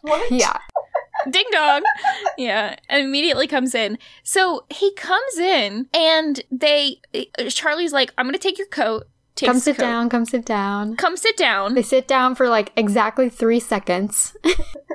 what? 0.02 0.32
Yeah, 0.32 0.58
Ding 1.30 1.46
dong. 1.52 1.84
yeah, 2.38 2.76
and 2.90 3.04
immediately 3.06 3.48
comes 3.48 3.74
in. 3.76 3.98
So 4.24 4.66
he 4.70 4.94
comes 4.94 5.38
in, 5.38 5.88
and 5.94 6.42
they 6.52 6.98
Charlie's 7.50 7.94
like, 7.94 8.14
"I'm 8.18 8.26
gonna 8.26 8.38
take 8.38 8.58
your 8.58 8.68
coat. 8.68 9.08
Come 9.36 9.60
sit 9.60 9.78
coat. 9.78 9.84
down. 9.84 10.10
Come 10.10 10.26
sit 10.26 10.46
down. 10.46 10.96
Come 10.96 11.18
sit 11.18 11.36
down." 11.38 11.74
They 11.76 11.82
sit 11.82 12.08
down 12.08 12.36
for 12.36 12.50
like 12.50 12.72
exactly 12.76 13.30
three 13.30 13.60
seconds. 13.60 14.36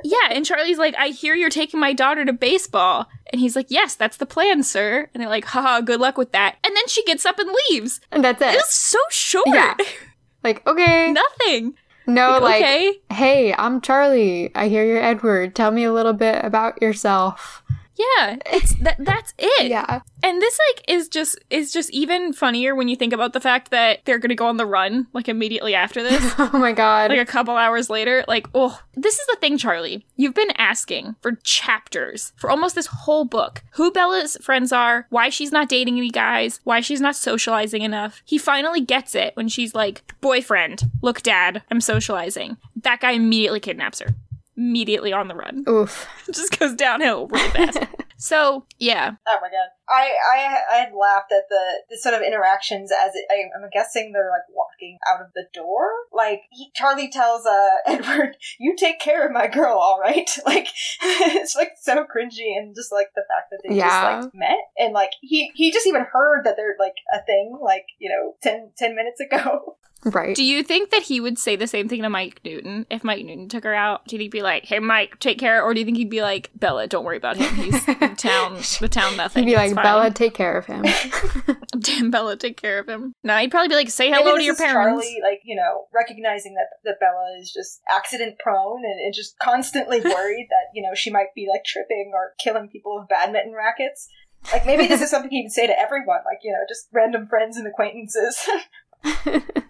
Yeah, 0.05 0.29
and 0.31 0.47
Charlie's 0.47 0.79
like, 0.79 0.95
I 0.97 1.09
hear 1.09 1.35
you're 1.35 1.51
taking 1.51 1.81
my 1.81 1.93
daughter 1.93 2.25
to 2.25 2.33
baseball. 2.33 3.09
And 3.33 3.41
he's 3.41 3.57
like, 3.57 3.67
Yes, 3.69 3.97
that's 3.97 4.17
the 4.19 4.27
plan, 4.27 4.63
sir. 4.63 5.09
And 5.13 5.21
they're 5.21 5.29
like, 5.29 5.45
Haha, 5.47 5.81
good 5.81 5.99
luck 5.99 6.17
with 6.17 6.31
that. 6.31 6.55
And 6.63 6.77
then 6.77 6.87
she 6.87 7.03
gets 7.05 7.27
up 7.27 7.41
and 7.41 7.51
leaves. 7.69 8.01
and 8.13 8.23
that's 8.23 8.41
It 8.41 8.51
it. 8.55 8.57
was 8.59 8.71
so 8.71 8.99
short. 9.11 9.49
Yeah. 9.49 9.75
Like 10.45 10.65
okay, 10.69 11.11
Nothing. 11.11 11.75
no, 12.07 12.39
like 12.41 12.63
okay. 12.63 12.93
hey, 13.11 13.53
I'm 13.55 13.81
Charlie. 13.81 14.53
I 14.55 14.69
hear 14.69 14.85
you're 14.85 15.03
Edward. 15.03 15.57
Tell 15.57 15.73
me 15.73 15.83
a 15.83 15.93
little 15.93 16.13
bit 16.13 16.45
about 16.45 16.81
yourself. 16.81 17.65
Yeah, 17.99 18.37
it's 18.47 18.75
that. 18.77 18.97
That's 18.99 19.35
it. 19.39 19.69
Yeah, 19.69 20.01
And 20.23 20.41
this 20.41 20.59
like 20.71 20.85
is 20.89 21.09
just 21.09 21.39
is 21.51 21.73
just 21.73 21.91
even 21.91 22.33
funnier 22.33 22.75
when 22.75 22.87
you 22.89 22.95
think 22.95 23.13
about 23.13 23.33
the 23.33 23.41
fact 23.41 23.71
that 23.73 24.05
they're 24.05 24.19
gonna 24.19 24.37
go 24.37 24.47
on 24.47 24.57
the 24.57 24.67
run 24.67 25.09
like 25.13 25.29
immediately 25.29 25.75
after 25.75 26.03
this. 26.03 26.35
oh 26.39 26.51
my 26.59 26.73
god. 26.73 27.11
like 27.11 27.19
a 27.19 27.27
couple 27.27 27.57
hours 27.57 27.91
later, 27.91 28.25
like, 28.29 28.47
oh, 28.55 28.81
this 28.95 29.19
is 29.19 29.27
the 29.27 29.37
thing, 29.41 29.59
Charlie. 29.59 30.07
You've 30.17 30.35
been 30.35 30.53
asking 30.57 31.17
for 31.21 31.33
chapters 31.43 32.33
for 32.37 32.51
almost 32.51 32.75
this 32.77 32.87
whole 32.87 33.25
book 33.25 33.63
who 33.73 33.91
Bella's 33.91 34.37
friends 34.41 34.73
are, 34.73 35.07
why 35.11 35.29
she's 35.29 35.53
not 35.53 35.69
dating 35.69 35.99
any 35.99 36.11
guys, 36.11 36.61
why 36.65 36.81
she's 36.81 37.01
not 37.01 37.17
socializing 37.17 37.83
enough. 37.83 38.23
He 38.25 38.39
finally 38.39 38.81
gets 38.81 39.15
it 39.17 39.35
when 39.37 39.49
she's 39.49 39.75
like, 39.75 40.03
boyfriend, 40.21 40.83
look, 41.03 41.23
dad, 41.23 41.63
I'm 41.71 41.81
socializing. 41.81 42.59
That 42.83 43.01
guy 43.01 43.13
immediately 43.13 43.61
kidnaps 43.61 43.99
her. 44.01 44.15
Immediately 44.59 45.13
on 45.13 45.29
the 45.29 45.37
run. 45.37 45.65
Oof. 45.69 46.09
Just 46.35 46.59
goes 46.59 46.75
downhill 46.75 47.29
really 47.29 47.49
fast. 47.51 47.79
so, 48.19 48.67
yeah. 48.79 49.13
Oh 49.27 49.39
my 49.41 49.49
god! 49.49 49.69
I 49.89 50.11
I 50.35 50.59
I 50.75 50.77
had 50.81 50.93
laughed 50.93 51.31
at 51.31 51.45
the, 51.49 51.65
the 51.91 51.97
sort 51.97 52.17
of 52.17 52.23
interactions 52.23 52.91
as 52.91 53.13
it, 53.15 53.25
I, 53.31 53.45
I'm 53.57 53.71
guessing 53.73 54.11
they're 54.13 54.31
like 54.33 54.53
walking 54.53 54.99
out 55.09 55.21
of 55.21 55.29
the 55.37 55.45
door. 55.55 55.89
Like 56.13 56.41
he, 56.51 56.73
Charlie 56.75 57.09
tells 57.09 57.47
uh 57.47 57.69
Edward, 57.87 58.37
"You 58.59 58.75
take 58.77 58.99
care 58.99 59.25
of 59.25 59.33
my 59.33 59.47
girl, 59.47 59.79
all 59.79 60.01
right." 60.01 60.29
Like 60.45 60.67
it's 61.03 61.55
like 61.55 61.71
so 61.81 61.99
cringy 62.05 62.57
and 62.57 62.75
just 62.75 62.91
like 62.91 63.09
the 63.15 63.23
fact 63.29 63.51
that 63.53 63.61
they 63.69 63.77
Yeah. 63.77 63.87
just 63.87 64.25
like 64.27 64.35
met 64.35 64.59
and 64.77 64.93
like 64.93 65.11
he 65.21 65.53
he 65.55 65.71
just 65.71 65.87
even 65.87 66.05
heard 66.13 66.43
that 66.45 66.57
they're 66.57 66.75
like 66.81 66.97
a 67.15 67.25
thing 67.25 67.57
like 67.63 67.85
you 68.01 68.11
know 68.11 68.35
10, 68.43 68.73
10 68.77 68.97
minutes 68.97 69.21
ago. 69.21 69.77
Right. 70.05 70.37
Do 70.37 70.45
you 70.45 70.63
think 70.63 70.91
that 70.91 71.03
he 71.03 71.21
would 71.21 71.39
say 71.39 71.57
the 71.57 71.67
same 71.67 71.89
thing 71.89 72.03
to 72.03 72.09
Mike 72.09 72.41
Newton 72.45 72.87
if 72.89 73.03
Mike 73.03 73.25
Newton 73.25 73.49
took 73.49 73.65
her 73.65 73.75
out? 73.75 74.07
Do 74.07 74.15
you 74.15 74.19
think 74.19 74.27
he'd 74.27 74.39
be 74.39 74.43
like, 74.43 74.65
"Hey, 74.65 74.79
Mike, 74.79 75.19
take 75.19 75.39
care," 75.39 75.61
or 75.63 75.75
do 75.75 75.81
you 75.81 75.85
think 75.85 75.97
he'd 75.97 76.09
be 76.09 76.23
like, 76.23 76.51
"Bella, 76.55 76.87
don't 76.87 77.05
worry 77.05 77.17
about 77.17 77.37
him. 77.37 77.53
He's 77.57 77.85
the 77.85 77.95
town, 78.17 78.59
the 78.81 78.89
town 78.89 79.17
nothing." 79.17 79.43
He'd 79.43 79.51
be 79.51 79.57
like, 79.57 79.75
fine." 79.75 79.83
Bella, 79.83 80.11
take 80.13 80.35
care 80.35 80.57
of 80.57 80.67
him. 80.67 80.85
damn 81.81 82.13
Bella, 82.13 82.37
take 82.37 82.61
care 82.61 82.79
of 82.79 82.89
him." 82.89 83.13
No, 83.25 83.37
he'd 83.39 83.51
probably 83.51 83.69
be 83.69 83.75
like, 83.75 83.91
"Say 83.91 84.11
Maybe 84.11 84.23
hello 84.23 84.37
to 84.37 84.45
your 84.45 84.55
parents." 84.55 85.05
Charlie, 85.05 85.21
like 85.23 85.41
you 85.45 85.57
know, 85.57 85.87
recognizing 85.93 86.55
that 86.55 86.69
that 86.85 87.01
Bella 87.01 87.37
is 87.41 87.53
just 87.53 87.81
accident 87.91 88.39
prone 88.39 88.85
and, 88.85 89.01
and 89.01 89.13
just 89.13 89.37
constantly 89.41 90.01
worried 90.05 90.47
that 90.51 90.71
you 90.75 90.83
know 90.83 90.95
she 90.95 91.11
might 91.11 91.35
be 91.35 91.49
like 91.51 91.65
tripping 91.65 92.13
or 92.15 92.35
killing 92.39 92.69
people 92.69 93.01
with 93.01 93.09
badminton 93.09 93.53
rackets. 93.53 94.09
Like 94.53 94.65
maybe 94.65 94.87
this 94.87 95.03
is 95.03 95.11
something 95.11 95.33
he 95.33 95.43
would 95.43 95.53
say 95.53 95.67
to 95.67 95.77
everyone, 95.77 96.21
like 96.25 96.39
you 96.45 96.53
know, 96.53 96.61
just 96.69 96.87
random 96.93 97.27
friends 97.27 97.57
and 97.57 97.67
acquaintances. 97.67 98.39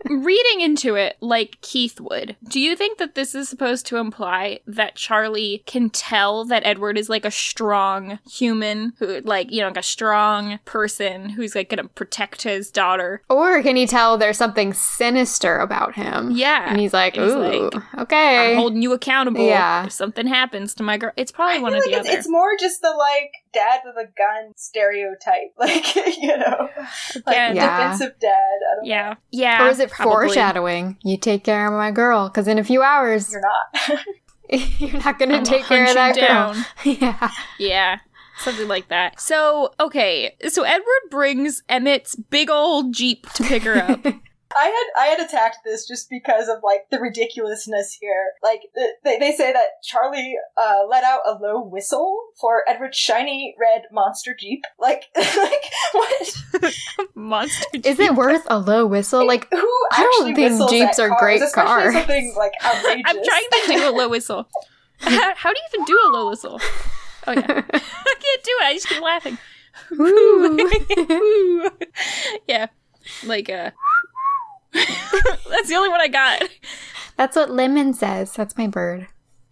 Reading 0.08 0.62
into 0.62 0.94
it 0.94 1.16
like 1.20 1.58
Keith 1.60 2.00
would, 2.00 2.36
do 2.48 2.60
you 2.60 2.74
think 2.74 2.96
that 2.98 3.14
this 3.14 3.34
is 3.34 3.46
supposed 3.48 3.84
to 3.86 3.98
imply 3.98 4.60
that 4.66 4.94
Charlie 4.94 5.62
can 5.66 5.90
tell 5.90 6.46
that 6.46 6.64
Edward 6.64 6.96
is 6.96 7.10
like 7.10 7.26
a 7.26 7.30
strong 7.30 8.18
human 8.30 8.94
who, 8.98 9.20
like, 9.20 9.52
you 9.52 9.60
know, 9.60 9.66
like 9.66 9.76
a 9.76 9.82
strong 9.82 10.58
person 10.64 11.28
who's 11.28 11.54
like 11.54 11.68
gonna 11.68 11.88
protect 11.88 12.42
his 12.42 12.70
daughter? 12.70 13.22
Or 13.28 13.62
can 13.62 13.76
he 13.76 13.86
tell 13.86 14.16
there's 14.16 14.38
something 14.38 14.72
sinister 14.72 15.58
about 15.58 15.94
him? 15.94 16.30
Yeah. 16.30 16.70
And 16.70 16.80
he's 16.80 16.94
like, 16.94 17.16
He's 17.16 17.30
ooh, 17.30 17.68
like, 17.70 17.98
okay. 17.98 18.52
I'm 18.52 18.56
holding 18.56 18.80
you 18.80 18.92
accountable 18.94 19.46
Yeah. 19.46 19.84
if 19.86 19.92
something 19.92 20.26
happens 20.26 20.74
to 20.76 20.82
my 20.82 20.96
girl. 20.96 21.12
It's 21.16 21.32
probably 21.32 21.56
I 21.58 21.62
one 21.62 21.74
of 21.74 21.80
like 21.80 21.90
the 21.90 21.98
it's, 21.98 22.08
other. 22.08 22.18
it's 22.18 22.28
more 22.30 22.56
just 22.58 22.80
the 22.80 22.90
like 22.96 23.32
dad 23.58 23.80
with 23.84 23.96
a 23.96 24.08
gun 24.16 24.52
stereotype, 24.56 25.52
like 25.58 25.94
you 25.96 26.36
know, 26.36 26.68
like 27.26 27.54
Yeah. 27.54 27.54
defensive 27.92 28.18
dad. 28.20 28.30
I 28.30 28.74
don't 28.76 28.84
know. 28.84 28.88
yeah, 28.94 29.14
yeah. 29.30 29.66
or 29.66 29.70
is 29.70 29.80
it 29.80 29.90
probably. 29.90 30.26
foreshadowing? 30.28 30.96
You 31.02 31.16
take 31.18 31.44
care 31.44 31.66
of 31.66 31.72
my 31.72 31.90
girl, 31.90 32.28
because 32.28 32.46
in 32.48 32.58
a 32.58 32.64
few 32.64 32.82
hours, 32.82 33.32
You're 33.32 33.42
not. 33.42 34.04
you're 34.78 34.92
not 35.04 35.18
going 35.18 35.28
to 35.30 35.36
I'm 35.38 35.44
take 35.44 35.64
care 35.64 35.86
of 35.88 35.94
that 35.94 36.16
you 36.16 36.22
girl. 36.22 36.54
down. 36.54 36.64
yeah. 36.84 37.30
Yeah. 37.58 37.98
Something 38.38 38.68
like 38.68 38.88
that. 38.88 39.20
So, 39.20 39.74
okay. 39.80 40.34
So 40.48 40.62
Edward 40.62 41.10
brings 41.10 41.62
Emmett's 41.68 42.14
big 42.16 42.48
old 42.48 42.94
Jeep 42.94 43.28
to 43.34 43.42
pick 43.42 43.64
her 43.64 43.76
up. 43.76 44.06
I 44.56 44.64
had 44.64 45.02
I 45.02 45.06
had 45.08 45.20
attacked 45.20 45.58
this 45.64 45.86
just 45.86 46.08
because 46.08 46.48
of 46.48 46.58
like 46.62 46.86
the 46.90 46.98
ridiculousness 46.98 47.98
here. 48.00 48.32
Like 48.42 48.62
they 49.04 49.18
they 49.18 49.32
say 49.32 49.52
that 49.52 49.82
Charlie 49.82 50.36
uh, 50.56 50.84
let 50.88 51.04
out 51.04 51.20
a 51.26 51.32
low 51.32 51.62
whistle 51.62 52.28
for 52.40 52.62
Edward's 52.68 52.96
shiny 52.96 53.54
red 53.60 53.82
monster 53.92 54.34
jeep. 54.38 54.64
Like 54.78 55.04
like 55.16 55.64
what? 55.92 56.34
Monster. 57.14 57.66
Is 57.84 58.00
it 58.00 58.14
worth 58.14 58.46
a 58.48 58.58
low 58.58 58.86
whistle? 58.86 59.26
Like, 59.26 59.48
Who 59.50 59.58
I 59.92 60.02
don't 60.02 60.34
think 60.34 60.70
Jeeps 60.70 60.98
are 60.98 61.08
cars, 61.08 61.20
great 61.20 61.52
cars. 61.52 61.94
Something 61.94 62.34
like 62.36 62.52
outrageous. 62.64 63.02
I'm 63.06 63.22
trying 63.22 63.44
to 63.50 63.62
do 63.66 63.88
a 63.88 63.92
low 63.92 64.08
whistle. 64.08 64.48
How, 65.00 65.34
how 65.34 65.52
do 65.52 65.58
you 65.58 65.78
even 65.78 65.84
do 65.84 66.00
a 66.06 66.10
low 66.10 66.30
whistle? 66.30 66.60
Oh 67.26 67.32
yeah, 67.32 67.62
I 67.72 68.14
can't 68.18 68.42
do 68.44 68.50
it. 68.60 68.64
I 68.64 68.74
just 68.74 68.88
keep 68.88 69.02
laughing. 69.02 69.38
Ooh. 69.92 71.70
yeah, 72.48 72.66
like 73.24 73.50
uh, 73.50 73.70
that's 74.72 75.68
the 75.68 75.74
only 75.76 75.88
one 75.88 76.00
I 76.00 76.08
got. 76.08 76.42
That's 77.16 77.36
what 77.36 77.50
Lemon 77.50 77.94
says. 77.94 78.32
That's 78.32 78.56
my 78.56 78.66
bird. 78.66 79.06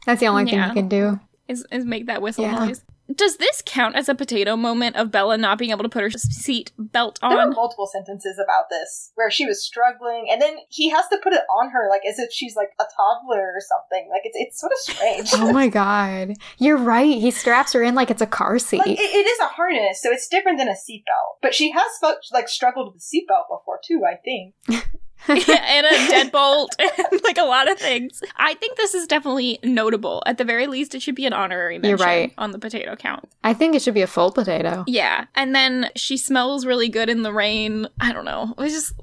That's 0.06 0.20
the 0.20 0.26
only 0.28 0.44
thing 0.44 0.54
Yeah. 0.54 0.68
you 0.68 0.74
can 0.74 0.88
do. 0.88 1.20
Is 1.48 1.64
is 1.72 1.84
make 1.84 2.06
that 2.06 2.22
whistle 2.22 2.44
Yeah. 2.44 2.64
noise. 2.66 2.82
Does 3.14 3.36
this 3.36 3.62
count 3.64 3.94
as 3.94 4.08
a 4.08 4.16
potato 4.16 4.56
moment 4.56 4.96
of 4.96 5.12
Bella 5.12 5.38
not 5.38 5.58
being 5.58 5.70
able 5.70 5.84
to 5.84 5.88
put 5.88 6.02
her 6.02 6.10
seat 6.10 6.72
belt 6.76 7.20
on? 7.22 7.30
There 7.36 7.46
were 7.46 7.52
multiple 7.52 7.86
sentences 7.86 8.36
about 8.42 8.64
this 8.68 9.12
where 9.14 9.30
she 9.30 9.46
was 9.46 9.64
struggling, 9.64 10.26
and 10.28 10.42
then 10.42 10.56
he 10.70 10.90
has 10.90 11.06
to 11.12 11.18
put 11.22 11.32
it 11.32 11.42
on 11.48 11.70
her 11.70 11.88
like 11.88 12.02
as 12.04 12.18
if 12.18 12.32
she's 12.32 12.56
like 12.56 12.70
a 12.80 12.84
toddler 12.96 13.52
or 13.54 13.60
something. 13.60 14.08
Like 14.10 14.22
it's 14.24 14.36
it's 14.36 14.60
sort 14.60 14.72
of 14.72 14.78
strange. 14.78 15.28
Oh 15.34 15.52
my 15.52 15.68
god. 15.82 16.32
You're 16.58 16.76
right. 16.76 17.16
He 17.20 17.30
straps 17.30 17.72
her 17.74 17.82
in 17.82 17.94
like 17.94 18.10
it's 18.10 18.22
a 18.22 18.26
car 18.26 18.58
seat. 18.58 18.78
Like 18.78 18.88
it, 18.88 19.00
it 19.00 19.26
is 19.26 19.38
a 19.38 19.46
harness, 19.46 20.02
so 20.02 20.10
it's 20.10 20.26
different 20.26 20.58
than 20.58 20.66
a 20.68 20.72
seatbelt. 20.72 21.38
But 21.42 21.54
she 21.54 21.70
has 21.70 21.84
spo- 22.02 22.16
like 22.32 22.48
struggled 22.48 22.92
with 22.92 23.00
the 23.02 23.18
seatbelt 23.20 23.44
before 23.56 23.78
too. 23.86 24.02
I 24.04 24.16
think. 24.16 24.54
and 25.28 25.38
a 25.38 25.90
deadbolt 26.08 26.68
and 26.78 27.20
like 27.24 27.38
a 27.38 27.44
lot 27.44 27.70
of 27.70 27.78
things. 27.78 28.22
I 28.36 28.54
think 28.54 28.76
this 28.76 28.94
is 28.94 29.06
definitely 29.06 29.58
notable. 29.62 30.22
At 30.26 30.38
the 30.38 30.44
very 30.44 30.66
least, 30.66 30.94
it 30.94 31.02
should 31.02 31.14
be 31.14 31.26
an 31.26 31.32
honorary 31.32 31.78
mention 31.78 31.98
You're 31.98 32.06
right. 32.06 32.32
on 32.38 32.52
the 32.52 32.58
potato 32.58 32.94
count. 32.96 33.28
I 33.42 33.54
think 33.54 33.74
it 33.74 33.82
should 33.82 33.94
be 33.94 34.02
a 34.02 34.06
full 34.06 34.30
potato. 34.30 34.84
Yeah. 34.86 35.26
And 35.34 35.54
then 35.54 35.90
she 35.96 36.16
smells 36.16 36.64
really 36.64 36.88
good 36.88 37.08
in 37.08 37.22
the 37.22 37.32
rain. 37.32 37.88
I 38.00 38.12
don't 38.12 38.24
know. 38.24 38.54
It's 38.58 38.74
just 38.74 38.94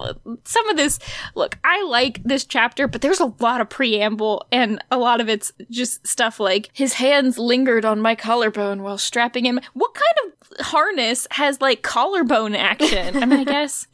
some 0.46 0.70
of 0.70 0.78
this. 0.78 1.00
Look, 1.36 1.58
I 1.64 1.84
like 1.84 2.24
this 2.24 2.46
chapter, 2.46 2.88
but 2.88 3.02
there's 3.02 3.20
a 3.20 3.34
lot 3.40 3.60
of 3.62 3.70
preamble 3.70 4.48
and 4.52 4.82
a 4.92 4.98
lot 4.98 5.20
of 5.20 5.30
it's 5.30 5.52
just 5.70 6.06
stuff 6.08 6.40
like 6.40 6.70
his 6.74 6.94
hands 6.94 7.38
lingered 7.38 7.86
on 7.86 8.02
my 8.02 8.16
collarbone 8.16 8.82
while 8.82 8.98
strapping 8.98 9.46
him. 9.46 9.60
What 9.74 9.94
kind 9.94 10.32
of 10.32 10.66
harness 10.68 11.28
has 11.32 11.60
like 11.60 11.82
collarbone 11.82 12.56
action? 12.56 13.18
I 13.18 13.26
mean, 13.26 13.40
I 13.40 13.44
guess 13.54 13.88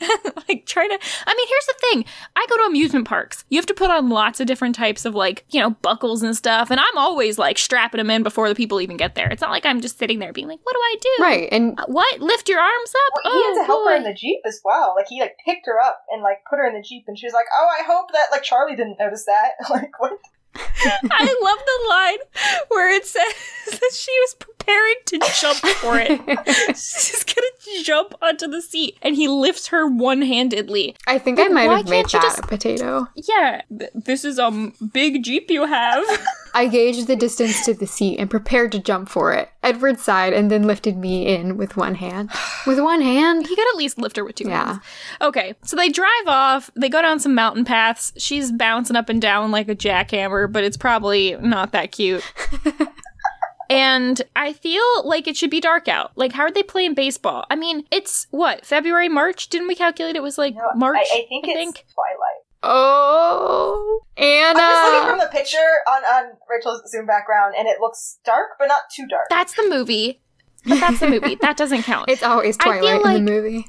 like 0.47 0.65
trying 0.65 0.89
to. 0.89 0.99
I 1.25 1.33
mean, 1.33 1.47
here's 1.47 1.65
the 1.65 1.75
thing. 1.79 2.05
I 2.35 2.45
go 2.49 2.57
to 2.57 2.63
amusement 2.63 3.07
parks. 3.07 3.45
You 3.49 3.57
have 3.57 3.65
to 3.67 3.73
put 3.73 3.89
on 3.89 4.09
lots 4.09 4.39
of 4.39 4.47
different 4.47 4.75
types 4.75 5.05
of 5.05 5.15
like, 5.15 5.45
you 5.49 5.59
know, 5.59 5.71
buckles 5.71 6.23
and 6.23 6.35
stuff. 6.35 6.71
And 6.71 6.79
I'm 6.79 6.97
always 6.97 7.37
like 7.37 7.57
strapping 7.57 7.99
them 7.99 8.09
in 8.09 8.23
before 8.23 8.49
the 8.49 8.55
people 8.55 8.81
even 8.81 8.97
get 8.97 9.15
there. 9.15 9.29
It's 9.29 9.41
not 9.41 9.51
like 9.51 9.65
I'm 9.65 9.81
just 9.81 9.97
sitting 9.97 10.19
there 10.19 10.33
being 10.33 10.47
like, 10.47 10.59
what 10.63 10.73
do 10.73 10.79
I 10.79 10.95
do? 11.01 11.23
Right. 11.23 11.49
And 11.51 11.79
Uh, 11.79 11.85
What? 11.87 12.19
Lift 12.21 12.49
your 12.49 12.59
arms 12.59 12.93
up? 13.07 13.21
Well, 13.23 13.33
he 13.33 13.43
had 13.43 13.51
oh, 13.51 13.61
to 13.61 13.65
help 13.65 13.87
her 13.89 13.95
in 13.95 14.03
the 14.03 14.13
jeep 14.13 14.39
as 14.45 14.61
well. 14.63 14.93
Like 14.95 15.07
he 15.09 15.21
like 15.21 15.37
picked 15.45 15.65
her 15.65 15.79
up 15.79 16.01
and 16.09 16.21
like 16.21 16.39
put 16.49 16.57
her 16.57 16.67
in 16.67 16.75
the 16.75 16.81
jeep, 16.81 17.05
and 17.07 17.17
she 17.17 17.25
was 17.25 17.33
like, 17.33 17.45
"Oh, 17.55 17.67
I 17.79 17.83
hope 17.83 18.11
that 18.13 18.27
like 18.31 18.43
Charlie 18.43 18.75
didn't 18.75 18.99
notice 18.99 19.25
that." 19.25 19.51
like 19.69 19.99
what? 19.99 20.13
I 20.55 21.35
love 21.41 21.59
the 21.65 21.89
line 21.89 22.63
where 22.69 22.89
it 22.93 23.05
says 23.05 23.33
that 23.71 23.91
she 23.93 24.11
was 24.21 24.35
preparing 24.39 24.95
to 25.07 25.19
jump 25.39 25.57
for 25.77 25.97
it. 25.99 26.19
She's 26.77 27.23
gonna 27.23 27.83
jump 27.83 28.13
onto 28.21 28.47
the 28.47 28.61
seat, 28.61 28.97
and 29.01 29.15
he 29.15 29.27
lifts 29.27 29.67
her 29.67 29.87
one-handedly. 29.87 30.95
I 31.07 31.17
think 31.19 31.37
But 31.37 31.45
I 31.51 31.53
might 31.53 31.69
have 31.69 31.89
made 31.89 32.05
that 32.05 32.11
just- 32.11 32.39
a 32.39 32.43
potato. 32.43 33.07
Yeah, 33.15 33.61
th- 33.77 33.91
this 33.93 34.25
is 34.25 34.39
a 34.39 34.45
um, 34.45 34.73
big 34.93 35.23
jeep 35.23 35.49
you 35.51 35.65
have. 35.65 36.03
I 36.53 36.67
gauged 36.67 37.07
the 37.07 37.15
distance 37.15 37.63
to 37.65 37.73
the 37.73 37.85
seat 37.87 38.17
and 38.19 38.29
prepared 38.29 38.71
to 38.73 38.79
jump 38.79 39.09
for 39.09 39.33
it. 39.33 39.49
Edward 39.63 39.99
sighed 39.99 40.33
and 40.33 40.49
then 40.49 40.63
lifted 40.63 40.97
me 40.97 41.27
in 41.27 41.57
with 41.57 41.77
one 41.77 41.95
hand. 41.95 42.29
With 42.67 42.79
one 42.79 43.01
hand? 43.01 43.47
He 43.47 43.55
could 43.55 43.67
at 43.69 43.77
least 43.77 43.97
lift 43.97 44.17
her 44.17 44.23
with 44.25 44.35
two 44.35 44.47
Yeah. 44.49 44.65
hands. 44.65 44.79
Okay, 45.21 45.55
so 45.63 45.75
they 45.75 45.89
drive 45.89 46.27
off. 46.27 46.69
They 46.75 46.89
go 46.89 47.01
down 47.01 47.19
some 47.19 47.33
mountain 47.33 47.65
paths. 47.65 48.11
She's 48.17 48.51
bouncing 48.51 48.95
up 48.95 49.09
and 49.09 49.21
down 49.21 49.51
like 49.51 49.69
a 49.69 49.75
jackhammer, 49.75 50.51
but 50.51 50.63
it's 50.63 50.77
probably 50.77 51.35
not 51.39 51.71
that 51.71 51.91
cute. 51.91 52.23
and 53.69 54.21
I 54.35 54.53
feel 54.53 54.83
like 55.05 55.27
it 55.27 55.37
should 55.37 55.51
be 55.51 55.61
dark 55.61 55.87
out. 55.87 56.11
Like, 56.15 56.33
how 56.33 56.43
are 56.43 56.51
they 56.51 56.63
playing 56.63 56.95
baseball? 56.95 57.45
I 57.49 57.55
mean, 57.55 57.85
it's 57.91 58.27
what 58.31 58.65
February, 58.65 59.09
March? 59.09 59.47
Didn't 59.49 59.67
we 59.67 59.75
calculate 59.75 60.15
it 60.15 60.23
was 60.23 60.37
like 60.37 60.55
No, 60.55 60.61
March? 60.75 60.97
I, 60.97 61.19
I 61.19 61.25
think 61.27 61.45
it's 61.47 61.93
Twilight. 61.93 62.18
Oh, 62.63 64.01
Anna! 64.17 64.27
I'm 64.49 64.55
just 64.55 64.83
looking 64.93 64.99
Anna. 65.01 65.09
from 65.11 65.19
the 65.19 65.31
picture 65.31 65.57
on 65.87 66.03
on 66.03 66.31
Rachel's 66.49 66.89
Zoom 66.91 67.05
background, 67.05 67.55
and 67.57 67.67
it 67.67 67.79
looks 67.79 68.19
dark, 68.25 68.49
but 68.59 68.67
not 68.67 68.81
too 68.93 69.07
dark. 69.07 69.27
That's 69.29 69.53
the 69.55 69.67
movie. 69.69 70.21
But 70.65 70.79
that's 70.81 70.99
the 70.99 71.07
movie. 71.09 71.35
That 71.35 71.55
doesn't 71.57 71.83
count. 71.83 72.09
It's 72.09 72.23
always 72.23 72.57
I 72.59 72.63
feel 72.63 72.73
Twilight 72.81 73.01
like- 73.03 73.17
in 73.17 73.25
the 73.25 73.31
movie. 73.31 73.65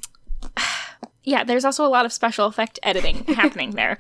Yeah, 1.30 1.44
there's 1.44 1.64
also 1.64 1.86
a 1.86 1.88
lot 1.88 2.04
of 2.04 2.12
special 2.12 2.46
effect 2.46 2.78
editing 2.82 3.24
happening 3.28 3.70
there. 3.70 3.98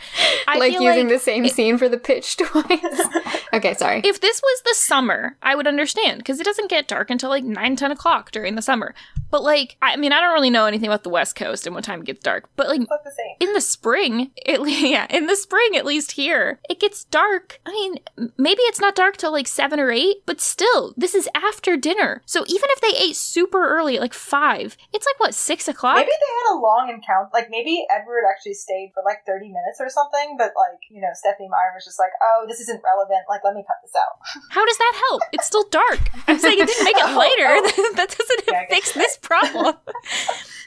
I 0.48 0.58
like 0.58 0.72
feel 0.72 0.82
using 0.82 1.06
like 1.06 1.14
the 1.14 1.20
same 1.20 1.48
scene 1.48 1.78
for 1.78 1.88
the 1.88 1.98
pitch 1.98 2.36
twice. 2.38 3.08
okay, 3.52 3.74
sorry. 3.74 4.02
if 4.04 4.20
this 4.20 4.42
was 4.42 4.62
the 4.64 4.74
summer, 4.74 5.36
I 5.42 5.54
would 5.54 5.66
understand 5.68 6.18
because 6.18 6.40
it 6.40 6.44
doesn't 6.44 6.68
get 6.68 6.88
dark 6.88 7.08
until 7.08 7.30
like 7.30 7.44
9, 7.44 7.76
10 7.76 7.92
o'clock 7.92 8.32
during 8.32 8.56
the 8.56 8.62
summer. 8.62 8.94
But 9.30 9.44
like, 9.44 9.76
I 9.80 9.96
mean, 9.96 10.12
I 10.12 10.20
don't 10.20 10.32
really 10.32 10.50
know 10.50 10.66
anything 10.66 10.88
about 10.88 11.04
the 11.04 11.10
West 11.10 11.36
Coast 11.36 11.66
and 11.66 11.74
what 11.74 11.84
time 11.84 12.00
it 12.00 12.06
gets 12.06 12.20
dark. 12.20 12.48
But 12.56 12.68
like, 12.68 12.80
the 12.80 13.34
in 13.38 13.52
the 13.52 13.60
spring, 13.60 14.32
it 14.36 14.60
yeah, 14.90 15.06
in 15.08 15.26
the 15.26 15.36
spring 15.36 15.76
at 15.76 15.86
least 15.86 16.12
here, 16.12 16.60
it 16.68 16.80
gets 16.80 17.04
dark. 17.04 17.60
I 17.64 17.70
mean, 17.70 17.96
maybe 18.36 18.62
it's 18.62 18.80
not 18.80 18.96
dark 18.96 19.16
till 19.16 19.30
like 19.30 19.46
seven 19.46 19.78
or 19.78 19.92
eight, 19.92 20.16
but 20.26 20.40
still, 20.40 20.94
this 20.96 21.14
is 21.14 21.28
after 21.34 21.76
dinner. 21.76 22.22
So 22.26 22.44
even 22.48 22.68
if 22.70 22.80
they 22.80 22.98
ate 22.98 23.14
super 23.14 23.68
early, 23.68 23.96
at 23.96 24.02
like 24.02 24.14
five, 24.14 24.76
it's 24.92 25.06
like 25.06 25.20
what 25.20 25.34
six 25.34 25.68
o'clock. 25.68 25.96
Maybe 25.96 26.08
they 26.08 26.50
had 26.50 26.56
a 26.56 26.58
long 26.58 26.88
encounter. 26.90 27.19
Like 27.32 27.48
maybe 27.50 27.84
Edward 27.90 28.22
actually 28.30 28.54
stayed 28.54 28.90
for 28.94 29.02
like 29.04 29.18
30 29.26 29.46
minutes 29.48 29.78
or 29.80 29.88
something, 29.88 30.36
but 30.38 30.52
like, 30.56 30.80
you 30.90 31.00
know, 31.00 31.08
Stephenie 31.14 31.48
Meyer 31.48 31.72
was 31.74 31.84
just 31.84 31.98
like, 31.98 32.12
oh, 32.22 32.44
this 32.48 32.60
isn't 32.60 32.80
relevant. 32.84 33.24
Like, 33.28 33.40
let 33.44 33.54
me 33.54 33.64
cut 33.66 33.76
this 33.82 33.94
out. 33.96 34.18
How 34.50 34.64
does 34.64 34.78
that 34.78 35.02
help? 35.10 35.22
It's 35.32 35.46
still 35.46 35.64
dark. 35.70 36.00
I'm 36.28 36.38
saying 36.38 36.58
it 36.60 36.66
didn't 36.66 36.84
make 36.84 36.96
it 36.96 37.02
oh, 37.06 37.14
oh, 37.14 37.18
lighter. 37.18 37.46
oh. 37.48 37.92
that 37.96 38.08
doesn't 38.16 38.40
Yeah, 38.50 38.64
fix 38.68 38.92
this 38.92 39.16
problem. 39.18 39.74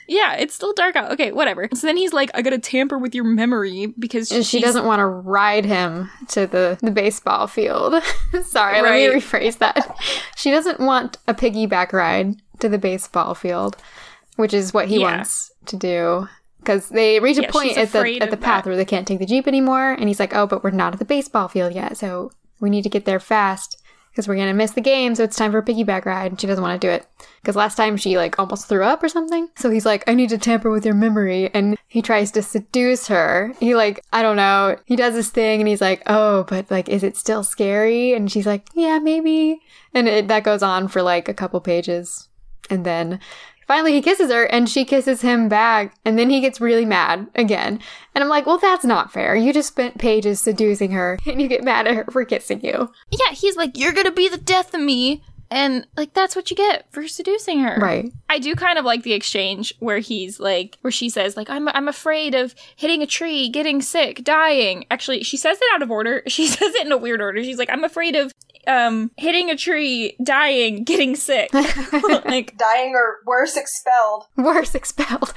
yeah, 0.08 0.34
it's 0.34 0.54
still 0.54 0.72
dark 0.72 0.96
out. 0.96 1.12
Okay, 1.12 1.32
whatever. 1.32 1.68
So 1.74 1.86
then 1.86 1.96
he's 1.96 2.12
like, 2.12 2.30
I 2.34 2.42
gotta 2.42 2.58
tamper 2.58 2.98
with 2.98 3.14
your 3.14 3.24
memory 3.24 3.86
because 3.98 4.30
And 4.32 4.44
she 4.44 4.60
doesn't 4.60 4.84
want 4.84 5.00
to 5.00 5.06
ride 5.06 5.64
him 5.64 6.10
to 6.28 6.46
the, 6.46 6.78
the 6.82 6.90
baseball 6.90 7.46
field. 7.46 8.02
Sorry, 8.44 8.82
let 8.82 8.92
me 8.92 9.06
rephrase 9.20 9.58
that. 9.58 9.96
She 10.36 10.50
doesn't 10.50 10.80
want 10.80 11.18
a 11.26 11.34
piggyback 11.34 11.92
ride 11.92 12.36
to 12.60 12.68
the 12.68 12.78
baseball 12.78 13.34
field, 13.34 13.76
which 14.36 14.52
is 14.54 14.72
what 14.74 14.88
he 14.88 15.00
Yeah. 15.00 15.16
wants 15.16 15.50
to 15.66 15.76
do. 15.76 16.28
Because 16.64 16.88
they 16.88 17.20
reach 17.20 17.38
a 17.38 17.42
Yeah, 17.42 17.50
point 17.50 17.76
at 17.76 17.92
the 17.92 18.20
at 18.20 18.30
the 18.30 18.36
path 18.36 18.64
that. 18.64 18.70
where 18.70 18.76
they 18.76 18.84
can't 18.86 19.06
take 19.06 19.18
the 19.18 19.26
jeep 19.26 19.46
anymore, 19.46 19.92
and 19.92 20.08
he's 20.08 20.18
like, 20.20 20.34
"Oh, 20.34 20.46
but 20.46 20.64
we're 20.64 20.70
not 20.70 20.94
at 20.94 20.98
the 20.98 21.04
baseball 21.04 21.48
field 21.48 21.74
yet, 21.74 21.96
so 21.96 22.30
we 22.60 22.70
need 22.70 22.82
to 22.82 22.88
get 22.88 23.04
there 23.04 23.20
fast 23.20 23.80
because 24.10 24.26
we're 24.28 24.36
gonna 24.36 24.54
miss 24.54 24.70
the 24.70 24.80
game. 24.80 25.14
So 25.14 25.24
it's 25.24 25.36
time 25.36 25.52
for 25.52 25.58
a 25.58 25.62
piggyback 25.62 26.04
ride." 26.06 26.32
And 26.32 26.40
she 26.40 26.46
doesn't 26.46 26.62
want 26.62 26.80
to 26.80 26.86
do 26.86 26.90
it 26.90 27.06
because 27.42 27.54
last 27.56 27.74
time 27.76 27.96
she 27.98 28.16
like 28.16 28.38
almost 28.38 28.66
threw 28.68 28.82
up 28.82 29.02
or 29.02 29.08
something. 29.08 29.48
So 29.56 29.68
he's 29.70 29.84
like, 29.84 30.04
"I 30.08 30.14
need 30.14 30.30
to 30.30 30.38
tamper 30.38 30.70
with 30.70 30.86
your 30.86 30.94
memory," 30.94 31.50
and 31.52 31.76
he 31.86 32.00
tries 32.00 32.30
to 32.32 32.42
seduce 32.42 33.08
her. 33.08 33.52
He 33.60 33.74
like, 33.74 34.02
I 34.12 34.22
don't 34.22 34.36
know. 34.36 34.76
He 34.86 34.96
does 34.96 35.14
this 35.14 35.28
thing, 35.30 35.60
and 35.60 35.68
he's 35.68 35.82
like, 35.82 36.02
"Oh, 36.06 36.44
but 36.48 36.70
like, 36.70 36.88
is 36.88 37.02
it 37.02 37.16
still 37.18 37.42
scary?" 37.44 38.14
And 38.14 38.32
she's 38.32 38.46
like, 38.46 38.66
"Yeah, 38.74 38.98
maybe." 39.00 39.60
And 39.92 40.08
it, 40.08 40.28
that 40.28 40.44
goes 40.44 40.62
on 40.62 40.88
for 40.88 41.02
like 41.02 41.28
a 41.28 41.34
couple 41.34 41.60
pages, 41.60 42.28
and 42.70 42.86
then 42.86 43.20
Finally, 43.66 43.92
he 43.92 44.02
kisses 44.02 44.30
her 44.30 44.44
and 44.44 44.68
she 44.68 44.84
kisses 44.84 45.22
him 45.22 45.48
back, 45.48 45.94
and 46.04 46.18
then 46.18 46.30
he 46.30 46.40
gets 46.40 46.60
really 46.60 46.84
mad 46.84 47.26
again. 47.34 47.80
And 48.14 48.22
I'm 48.22 48.30
like, 48.30 48.46
well, 48.46 48.58
that's 48.58 48.84
not 48.84 49.12
fair. 49.12 49.34
You 49.34 49.52
just 49.52 49.68
spent 49.68 49.98
pages 49.98 50.40
seducing 50.40 50.92
her, 50.92 51.18
and 51.26 51.40
you 51.40 51.48
get 51.48 51.64
mad 51.64 51.86
at 51.86 51.96
her 51.96 52.04
for 52.10 52.24
kissing 52.24 52.64
you. 52.64 52.92
Yeah, 53.10 53.34
he's 53.34 53.56
like, 53.56 53.76
You're 53.76 53.92
gonna 53.92 54.12
be 54.12 54.28
the 54.28 54.38
death 54.38 54.74
of 54.74 54.80
me. 54.80 55.22
And 55.54 55.86
like 55.96 56.12
that's 56.14 56.34
what 56.34 56.50
you 56.50 56.56
get 56.56 56.86
for 56.90 57.06
seducing 57.06 57.60
her. 57.60 57.78
Right. 57.80 58.12
I 58.28 58.40
do 58.40 58.56
kind 58.56 58.76
of 58.76 58.84
like 58.84 59.04
the 59.04 59.12
exchange 59.12 59.72
where 59.78 60.00
he's 60.00 60.40
like 60.40 60.76
where 60.80 60.90
she 60.90 61.08
says 61.08 61.36
like 61.36 61.48
I'm 61.48 61.68
I'm 61.68 61.86
afraid 61.86 62.34
of 62.34 62.56
hitting 62.74 63.02
a 63.02 63.06
tree, 63.06 63.48
getting 63.48 63.80
sick, 63.80 64.24
dying. 64.24 64.84
Actually, 64.90 65.22
she 65.22 65.36
says 65.36 65.56
it 65.56 65.74
out 65.74 65.80
of 65.80 65.92
order. 65.92 66.22
She 66.34 66.48
says 66.48 66.74
it 66.74 66.84
in 66.84 66.90
a 66.90 66.96
weird 66.96 67.20
order. 67.20 67.44
She's 67.44 67.58
like 67.58 67.70
I'm 67.70 67.84
afraid 67.84 68.16
of 68.16 68.32
um 68.66 69.12
hitting 69.16 69.48
a 69.48 69.56
tree, 69.56 70.16
dying, 70.20 70.82
getting 70.82 71.14
sick. 71.14 71.54
like 71.54 72.58
Dying 72.58 72.94
or 72.96 73.18
worse, 73.24 73.56
expelled. 73.56 74.24
Worse 74.36 74.74
expelled. 74.74 75.32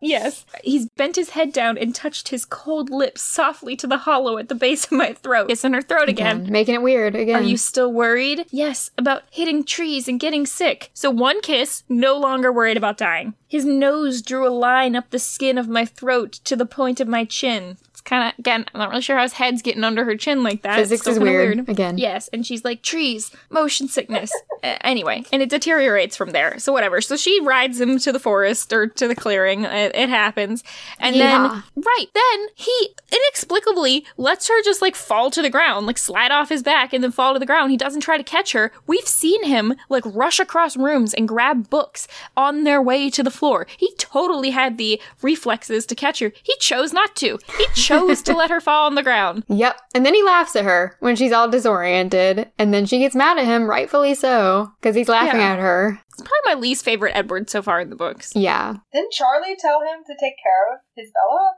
Yes. 0.00 0.44
He's 0.62 0.86
bent 0.86 1.16
his 1.16 1.30
head 1.30 1.52
down 1.52 1.78
and 1.78 1.94
touched 1.94 2.28
his 2.28 2.44
cold 2.44 2.90
lips 2.90 3.22
softly 3.22 3.76
to 3.76 3.86
the 3.86 3.98
hollow 3.98 4.38
at 4.38 4.48
the 4.48 4.54
base 4.54 4.84
of 4.86 4.92
my 4.92 5.12
throat. 5.12 5.50
It's 5.50 5.64
in 5.64 5.72
her 5.72 5.82
throat 5.82 6.08
again. 6.08 6.42
Again, 6.42 6.52
making 6.52 6.74
it 6.74 6.82
weird 6.82 7.14
again. 7.14 7.36
Are 7.36 7.42
you 7.42 7.56
still 7.56 7.92
worried? 7.92 8.46
Yes, 8.50 8.90
about 8.98 9.22
hitting 9.30 9.64
trees 9.64 10.08
and 10.08 10.20
getting 10.20 10.46
sick. 10.46 10.90
So 10.94 11.10
one 11.10 11.40
kiss, 11.40 11.82
no 11.88 12.16
longer 12.16 12.52
worried 12.52 12.76
about 12.76 12.98
dying. 12.98 13.34
His 13.48 13.64
nose 13.64 14.22
drew 14.22 14.46
a 14.46 14.50
line 14.50 14.96
up 14.96 15.10
the 15.10 15.18
skin 15.18 15.56
of 15.56 15.68
my 15.68 15.84
throat 15.84 16.32
to 16.44 16.56
the 16.56 16.66
point 16.66 17.00
of 17.00 17.08
my 17.08 17.24
chin. 17.24 17.76
Kind 18.06 18.28
of, 18.32 18.38
again, 18.38 18.64
I'm 18.72 18.78
not 18.78 18.88
really 18.90 19.02
sure 19.02 19.16
how 19.16 19.22
his 19.22 19.32
head's 19.34 19.60
getting 19.62 19.84
under 19.84 20.04
her 20.04 20.16
chin 20.16 20.42
like 20.42 20.62
that. 20.62 20.76
Physics 20.76 21.06
is 21.06 21.18
kinda 21.18 21.30
weird, 21.30 21.68
again. 21.68 21.98
Yes, 21.98 22.28
and 22.32 22.46
she's 22.46 22.64
like, 22.64 22.80
trees, 22.82 23.30
motion 23.50 23.88
sickness. 23.88 24.32
Uh, 24.64 24.78
anyway, 24.80 25.22
and 25.32 25.42
it 25.42 25.50
deteriorates 25.50 26.16
from 26.16 26.30
there. 26.30 26.58
So 26.58 26.72
whatever. 26.72 27.02
So 27.02 27.14
she 27.16 27.40
rides 27.42 27.78
him 27.78 27.98
to 27.98 28.10
the 28.10 28.18
forest 28.18 28.72
or 28.72 28.86
to 28.86 29.06
the 29.06 29.14
clearing. 29.14 29.64
It, 29.64 29.94
it 29.94 30.08
happens. 30.08 30.64
And 30.98 31.14
Yeah. 31.14 31.60
then, 31.74 31.84
right, 31.84 32.06
then 32.14 32.46
he 32.54 32.88
inexplicably 33.12 34.06
lets 34.16 34.48
her 34.48 34.62
just 34.62 34.80
like 34.80 34.96
fall 34.96 35.30
to 35.30 35.42
the 35.42 35.50
ground, 35.50 35.86
like 35.86 35.98
slide 35.98 36.30
off 36.30 36.48
his 36.48 36.62
back 36.62 36.92
and 36.94 37.04
then 37.04 37.10
fall 37.10 37.34
to 37.34 37.38
the 37.38 37.46
ground. 37.46 37.70
He 37.70 37.76
doesn't 37.76 38.00
try 38.00 38.16
to 38.16 38.24
catch 38.24 38.52
her. 38.52 38.72
We've 38.86 39.06
seen 39.06 39.44
him 39.44 39.74
like 39.90 40.04
rush 40.06 40.40
across 40.40 40.76
rooms 40.76 41.12
and 41.12 41.28
grab 41.28 41.68
books 41.68 42.08
on 42.36 42.64
their 42.64 42.80
way 42.80 43.10
to 43.10 43.22
the 43.22 43.30
floor. 43.30 43.66
He 43.76 43.92
totally 43.98 44.50
had 44.50 44.78
the 44.78 45.00
reflexes 45.22 45.84
to 45.86 45.94
catch 45.94 46.20
her. 46.20 46.32
He 46.42 46.56
chose 46.60 46.92
not 46.94 47.14
to. 47.16 47.38
He 47.58 47.66
chose 47.74 47.95
to 48.00 48.36
let 48.36 48.50
her 48.50 48.60
fall 48.60 48.86
on 48.86 48.94
the 48.94 49.02
ground. 49.02 49.44
Yep. 49.48 49.80
And 49.94 50.04
then 50.04 50.14
he 50.14 50.22
laughs 50.22 50.54
at 50.56 50.64
her 50.64 50.96
when 51.00 51.16
she's 51.16 51.32
all 51.32 51.48
disoriented, 51.48 52.50
and 52.58 52.72
then 52.74 52.84
she 52.86 52.98
gets 52.98 53.14
mad 53.14 53.38
at 53.38 53.44
him, 53.44 53.64
rightfully 53.64 54.14
so, 54.14 54.70
because 54.80 54.94
he's 54.94 55.08
laughing 55.08 55.40
Yeah. 55.40 55.52
at 55.52 55.58
her. 55.58 55.98
It's 56.12 56.22
probably 56.22 56.54
my 56.54 56.60
least 56.60 56.84
favorite 56.84 57.12
Edward 57.16 57.48
so 57.50 57.62
far 57.62 57.80
in 57.80 57.90
the 57.90 57.96
books. 57.96 58.32
Yeah. 58.34 58.74
Didn't 58.92 59.12
Charlie 59.12 59.56
tell 59.58 59.80
him 59.80 60.04
to 60.06 60.14
take 60.14 60.34
care 60.42 60.74
of 60.74 60.80
his 60.96 61.10
Bella? 61.12 61.52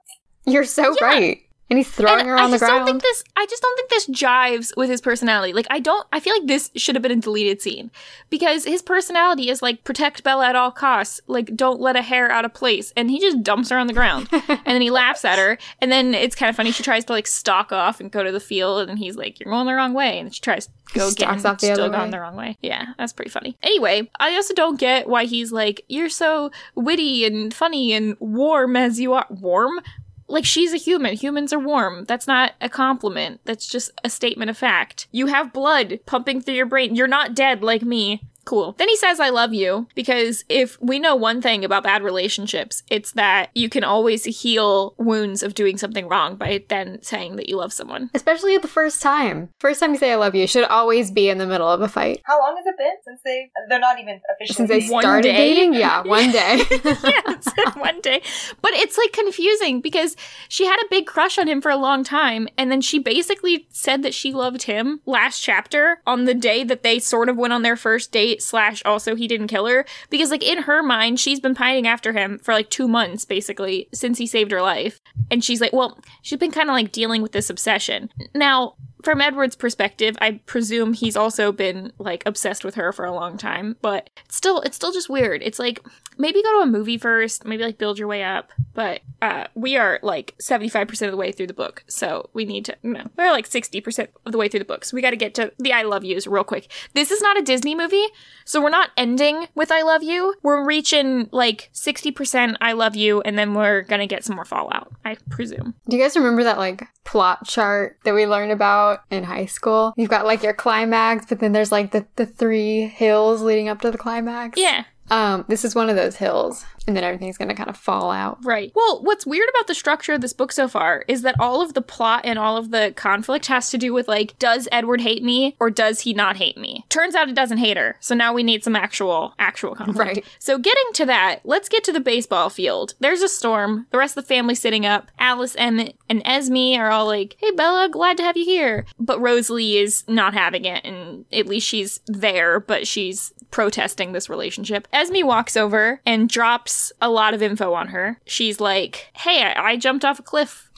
You're 0.47 0.65
so 0.65 0.95
Yeah. 1.01 1.05
right. 1.07 1.41
And 1.71 1.79
he's 1.79 1.91
throwing 1.91 2.21
And 2.21 2.29
her 2.29 2.39
I 2.39 2.45
on 2.45 2.51
the 2.51 2.59
just 2.59 2.69
don't 2.69 2.87
think 2.87 3.03
this. 3.03 3.25
I 3.37 3.45
just 3.45 3.63
don't 3.63 3.77
think 3.77 3.91
this 3.91 4.07
jives 4.07 4.75
with 4.77 4.89
his 4.89 5.03
personality. 5.03 5.53
Like 5.53 5.67
I 5.69 5.81
don't. 5.81 6.07
I 6.13 6.21
feel 6.21 6.33
like 6.33 6.47
this 6.47 6.71
should 6.77 6.95
have 6.95 7.03
been 7.03 7.13
a 7.13 7.17
deleted 7.17 7.61
scene 7.61 7.91
because 8.31 8.65
his 8.65 8.81
personality 8.81 9.51
is 9.51 9.61
like 9.61 9.85
protect 9.85 10.25
Bella 10.25 10.49
at 10.49 10.57
all 10.57 10.71
costs. 10.71 11.21
Like 11.27 11.55
don't 11.55 11.79
let 11.79 11.95
a 11.95 12.03
hair 12.03 12.31
out 12.31 12.47
of 12.47 12.55
place, 12.55 12.93
and 12.97 13.11
he 13.11 13.21
just 13.21 13.43
dumps 13.43 13.69
her 13.69 13.77
on 13.77 13.87
the 13.87 13.93
ground, 13.93 14.29
and 14.33 14.61
then 14.65 14.81
he 14.81 14.91
laughs 14.91 15.27
at 15.27 15.39
her, 15.39 15.59
and 15.81 15.93
then 15.93 16.15
it's 16.15 16.35
kind 16.35 16.49
of 16.49 16.57
funny. 16.57 16.73
She 16.73 16.83
tries 16.83 17.05
to 17.07 17.13
like 17.13 17.27
stalk 17.27 17.71
off 17.71 18.01
and 18.01 18.11
go 18.11 18.23
to 18.23 18.33
the 18.33 18.41
field, 18.41 18.89
and 18.89 18.99
he's 18.99 19.17
like, 19.17 19.39
"You're 19.39 19.53
going 19.53 19.67
the 19.67 19.75
wrong 19.75 19.93
way," 19.93 20.19
and 20.19 20.35
she 20.35 20.41
tries 20.41 20.67
to 20.67 20.73
go 20.95 21.11
get 21.13 21.29
him, 21.29 21.35
off 21.45 21.59
the 21.59 21.73
still 21.73 21.85
other 21.85 21.91
gone 21.91 22.11
the 22.11 22.21
wrong 22.21 22.35
way. 22.37 22.57
Yeah, 22.63 22.95
that's 22.97 23.13
pretty 23.13 23.31
funny. 23.31 23.59
Anyway, 23.63 24.11
I 24.19 24.35
also 24.37 24.55
don't 24.55 24.81
get 24.81 25.07
why 25.07 25.27
he's 25.27 25.53
like, 25.53 25.83
"You're 25.89 26.09
so 26.09 26.51
witty 26.75 27.27
and 27.27 27.53
funny 27.53 27.93
and 27.93 28.17
warm 28.21 28.75
as 28.75 28.99
you 28.99 29.13
are." 29.13 29.27
Warm 29.29 29.81
like 30.29 30.45
she's 30.45 30.73
a 30.73 30.77
human. 30.77 31.15
Humans 31.15 31.53
are 31.53 31.59
warm. 31.59 32.05
That's 32.05 32.27
not 32.27 32.53
a 32.61 32.69
compliment. 32.69 33.41
That's 33.45 33.67
just 33.67 33.91
a 34.05 34.11
statement 34.11 34.51
of 34.51 34.59
fact. 34.59 35.09
You 35.11 35.27
have 35.27 35.53
blood 35.53 36.01
pumping 36.07 36.41
through 36.43 36.55
your 36.55 36.67
brain. 36.67 36.95
You're 36.95 37.07
not 37.07 37.35
dead 37.35 37.63
like 37.63 37.83
me. 37.83 38.23
Cool. 38.49 38.75
Then 38.79 38.89
he 38.89 38.97
says, 38.97 39.21
I 39.21 39.29
love 39.29 39.53
you, 39.53 39.87
because 39.95 40.43
if 40.49 40.81
we 40.81 40.99
know 40.99 41.15
one 41.15 41.43
thing 41.43 41.67
about 41.67 41.83
bad 41.83 42.03
relationships, 42.03 42.83
it's 42.89 43.13
that 43.13 43.51
you 43.55 43.69
can 43.69 43.85
always 43.85 44.25
heal 44.25 44.95
wounds 44.97 45.43
of 45.43 45.53
doing 45.53 45.77
something 45.77 46.09
wrong 46.09 46.37
by 46.37 46.65
then 46.69 46.99
saying 47.03 47.37
that 47.37 47.51
you 47.51 47.59
love 47.59 47.75
someone. 47.75 48.09
Especially 48.15 48.57
the 48.57 48.67
first 48.67 49.03
time. 49.03 49.51
First 49.59 49.81
time 49.81 49.93
you 49.93 49.99
say 49.99 50.13
I 50.13 50.15
love 50.15 50.35
you 50.35 50.47
should 50.47 50.65
always 50.65 51.11
be 51.11 51.29
in 51.29 51.37
the 51.37 51.47
middle 51.47 51.69
of 51.69 51.83
a 51.83 51.89
fight. 51.89 52.23
How 52.25 52.41
long 52.41 52.57
has 52.57 52.65
it 52.65 52.79
been 52.79 52.95
since 53.05 53.21
they? 53.23 53.51
They're 53.69 53.79
not 53.79 54.01
even 54.01 54.19
officially. 54.35 54.55
Since 54.55 54.69
they 54.71 54.81
dating. 54.81 54.95
One 54.95 55.03
started 55.03 55.23
day? 55.29 55.55
dating? 55.55 55.75
Yeah, 55.75 56.03
one 56.07 56.31
day. 56.31 56.63
yeah, 57.05 57.73
one 57.77 58.01
day. 58.01 58.23
But 58.63 58.73
it's 58.73 58.97
like 58.97 59.13
confusing 59.13 59.83
because 59.83 60.17
she 60.49 60.65
had 60.65 60.81
a 60.81 60.89
big 60.89 61.07
crush 61.07 61.37
on 61.37 61.49
him 61.49 61.61
for 61.61 61.71
a 61.71 61.77
long 61.77 62.03
time, 62.03 62.49
and 62.57 62.73
then 62.73 62.81
she 62.81 62.99
basically 62.99 63.67
said 63.69 64.03
that 64.05 64.15
she 64.15 64.33
loved 64.33 64.63
him 64.63 65.03
last 65.05 65.41
chapter 65.41 66.01
on 66.07 66.25
the 66.25 66.33
day 66.33 66.65
that 66.65 66.83
they 66.83 66.99
sort 66.99 67.29
of 67.29 67.37
went 67.37 67.53
on 67.53 67.61
their 67.61 67.77
first 67.77 68.11
date, 68.11 68.38
slash 68.39 68.83
also 68.85 69.15
he 69.15 69.29
didn't 69.29 69.49
kill 69.49 69.67
her. 69.67 69.85
Because 70.11 70.31
like 70.31 70.43
in 70.43 70.63
her 70.63 70.83
mind, 70.83 71.21
she's 71.21 71.41
been 71.41 71.55
pining 71.55 71.87
after 71.87 72.13
him 72.13 72.39
for 72.39 72.53
like 72.55 72.71
two 72.71 72.89
months, 72.89 73.25
basically, 73.25 73.89
since 73.93 74.19
he 74.19 74.27
saved 74.27 74.51
her 74.51 74.63
life. 74.63 75.01
And 75.31 75.45
she's 75.45 75.61
like, 75.61 75.73
well, 75.73 75.99
she's 76.23 76.39
been 76.39 76.51
kind 76.51 76.69
of 76.69 76.75
like 76.75 76.93
dealing 76.93 77.23
with 77.23 77.33
this 77.33 77.51
obsession. 77.51 78.11
Now, 78.35 78.75
from 79.09 79.23
Edward's 79.23 79.57
perspective, 79.57 80.19
I 80.21 80.33
presume 80.45 80.93
he's 80.93 81.17
also 81.17 81.51
been 81.51 81.95
like 81.99 82.23
obsessed 82.27 82.63
with 82.63 82.75
her 82.75 82.93
for 82.93 83.07
a 83.07 83.15
long 83.15 83.39
time, 83.39 83.79
but 83.81 84.11
it's 84.27 84.37
still 84.37 84.61
it's 84.61 84.77
still 84.77 84.93
just 84.93 85.09
weird. 85.09 85.43
It's 85.43 85.59
like 85.59 85.81
maybe 86.19 86.43
go 86.43 86.59
to 86.59 86.65
a 86.65 86.67
movie 86.67 86.99
first, 86.99 87.47
maybe 87.47 87.63
like 87.63 87.79
build 87.79 87.99
your 87.99 88.07
way 88.07 88.23
up. 88.23 88.51
But 88.75 89.01
uh, 89.23 89.47
we 89.55 89.77
are 89.77 89.99
like 90.03 90.35
75% 90.43 91.07
of 91.07 91.11
the 91.11 91.17
way 91.17 91.33
through 91.33 91.47
the 91.47 91.55
book, 91.55 91.85
so 91.89 92.29
we 92.35 92.45
need 92.45 92.67
to 92.67 92.77
no, 92.83 93.03
we're 93.17 93.33
like 93.33 93.49
60% 93.49 94.09
of 94.27 94.33
the 94.33 94.37
way 94.37 94.47
through 94.47 94.61
the 94.61 94.67
book. 94.67 94.85
So 94.85 94.95
we 94.95 95.01
got 95.01 95.11
to 95.11 95.17
get 95.17 95.35
to 95.37 95.53
the 95.59 95.73
I 95.73 95.85
love 95.85 96.05
yous 96.05 96.27
real 96.27 96.45
quick. 96.45 96.71
This 96.93 97.11
is 97.11 97.23
not 97.23 97.39
a 97.39 97.43
Disney 97.43 97.75
movie, 97.75 98.07
so 98.45 98.61
we're 98.61 98.69
not 98.69 98.91
ending 98.99 99.47
with 99.55 99.73
I 99.73 99.81
love 99.81 100.03
you. 100.03 100.35
We're 100.43 100.67
reaching 100.67 101.31
like 101.33 101.71
60% 101.73 102.57
I 102.61 102.73
love 102.73 102.95
you 102.95 103.23
and 103.23 103.39
then 103.39 103.55
we're 103.55 103.83
going 103.83 104.01
to 104.01 104.07
get 104.07 104.23
some 104.23 104.37
more 104.37 104.45
fallout, 104.45 104.93
I 105.03 105.17
presume. 105.31 105.75
Do 105.89 105.97
you 105.97 106.03
guys 106.03 106.15
remember 106.15 106.45
that 106.45 106.59
like 106.59 106.87
plot 107.05 107.47
chart 107.47 107.97
that 108.05 108.15
we 108.15 108.27
learned 108.27 108.53
about 108.53 108.98
in 109.11 109.25
high 109.25 109.47
school? 109.47 109.95
You've 109.97 110.11
got 110.11 110.27
like 110.27 110.43
your 110.43 110.55
climax, 110.55 111.27
but 111.27 111.41
then 111.41 111.53
there's 111.53 111.73
like 111.73 111.93
the, 111.93 112.07
the 112.17 112.27
three 112.27 112.87
hills 112.87 113.43
leading 113.43 113.69
up 113.69 113.81
to 113.83 113.91
the 113.91 113.99
climax. 113.99 114.59
Yeah. 114.61 114.85
Um, 115.11 115.45
this 115.49 115.65
is 115.65 115.75
one 115.75 115.89
of 115.89 115.97
those 115.97 116.17
hills, 116.17 116.65
and 116.89 116.97
then 116.97 117.05
everything's 117.05 117.39
gonna 117.39 117.55
kind 117.55 117.69
of 117.69 117.77
fall 117.77 118.11
out. 118.11 118.45
Right. 118.45 118.73
Well, 118.75 119.03
what's 119.03 119.27
weird 119.27 119.49
about 119.51 119.67
the 119.67 119.75
structure 119.75 120.15
of 120.15 120.23
this 120.23 120.33
book 120.33 120.51
so 120.51 120.67
far 120.67 121.05
is 121.07 121.23
that 121.23 121.39
all 121.39 121.61
of 121.61 121.75
the 121.75 121.83
plot 121.83 122.23
and 122.25 122.39
all 122.39 122.57
of 122.57 122.71
the 122.71 122.93
conflict 122.97 123.47
has 123.47 123.71
to 123.71 123.79
do 123.79 123.93
with 123.93 124.09
like, 124.09 124.37
does 124.39 124.67
Edward 124.73 125.03
hate 125.03 125.23
me 125.23 125.55
or 125.61 125.71
does 125.71 126.01
he 126.01 126.15
not 126.15 126.37
hate 126.37 126.57
me? 126.57 126.85
Turns 126.89 127.15
out 127.15 127.29
it 127.29 127.35
doesn't 127.35 127.59
hate 127.59 127.77
her. 127.77 127.97
So 128.01 128.15
now 128.15 128.33
we 128.33 128.43
need 128.43 128.65
some 128.65 128.75
actual, 128.75 129.35
actual 129.39 129.75
conflict. 129.75 129.99
Right. 129.99 130.25
So 130.39 130.59
getting 130.59 130.93
to 130.95 131.07
that, 131.07 131.41
let's 131.45 131.69
get 131.69 131.85
to 131.85 131.93
the 131.93 132.01
baseball 132.01 132.49
field. 132.49 132.95
There's 133.01 133.23
a 133.23 133.29
storm. 133.29 133.87
The 133.91 133.99
rest 133.99 134.17
of 134.17 134.25
the 134.25 134.29
family 134.29 134.55
sitting 134.55 134.87
up. 134.87 135.11
Alice, 135.19 135.55
Emmett, 135.59 135.97
and 136.09 136.23
Esme 136.25 136.75
are 136.79 136.91
all 136.91 137.07
like, 137.07 137.37
hey, 137.39 137.51
Bella, 137.51 137.91
glad 137.91 138.17
to 138.17 138.23
have 138.23 138.37
you 138.37 138.47
here. 138.47 138.87
But 138.99 139.21
Rosalie 139.21 139.77
is 139.77 140.05
not 140.09 140.33
having 140.33 140.65
it, 140.65 140.85
and 140.85 141.27
at 141.33 141.47
least 141.47 141.67
she's 141.69 142.01
there, 142.07 142.61
but 142.61 142.87
she's 142.87 143.33
protesting 143.51 144.13
this 144.13 144.29
relationship. 144.29 144.87
Esme 144.93 145.25
walks 145.25 145.57
over 145.57 146.01
and 146.07 146.29
drops 146.29 146.73
a 147.01 147.11
lot 147.11 147.35
of 147.35 147.43
info 147.43 147.73
on 147.75 147.89
her. 147.89 148.21
She's 148.25 148.61
like, 148.61 149.11
hey, 149.15 149.43
I, 149.43 149.71
I 149.71 149.77
jumped 149.77 150.05
off 150.05 150.19
a 150.19 150.23
cliff. 150.23 150.71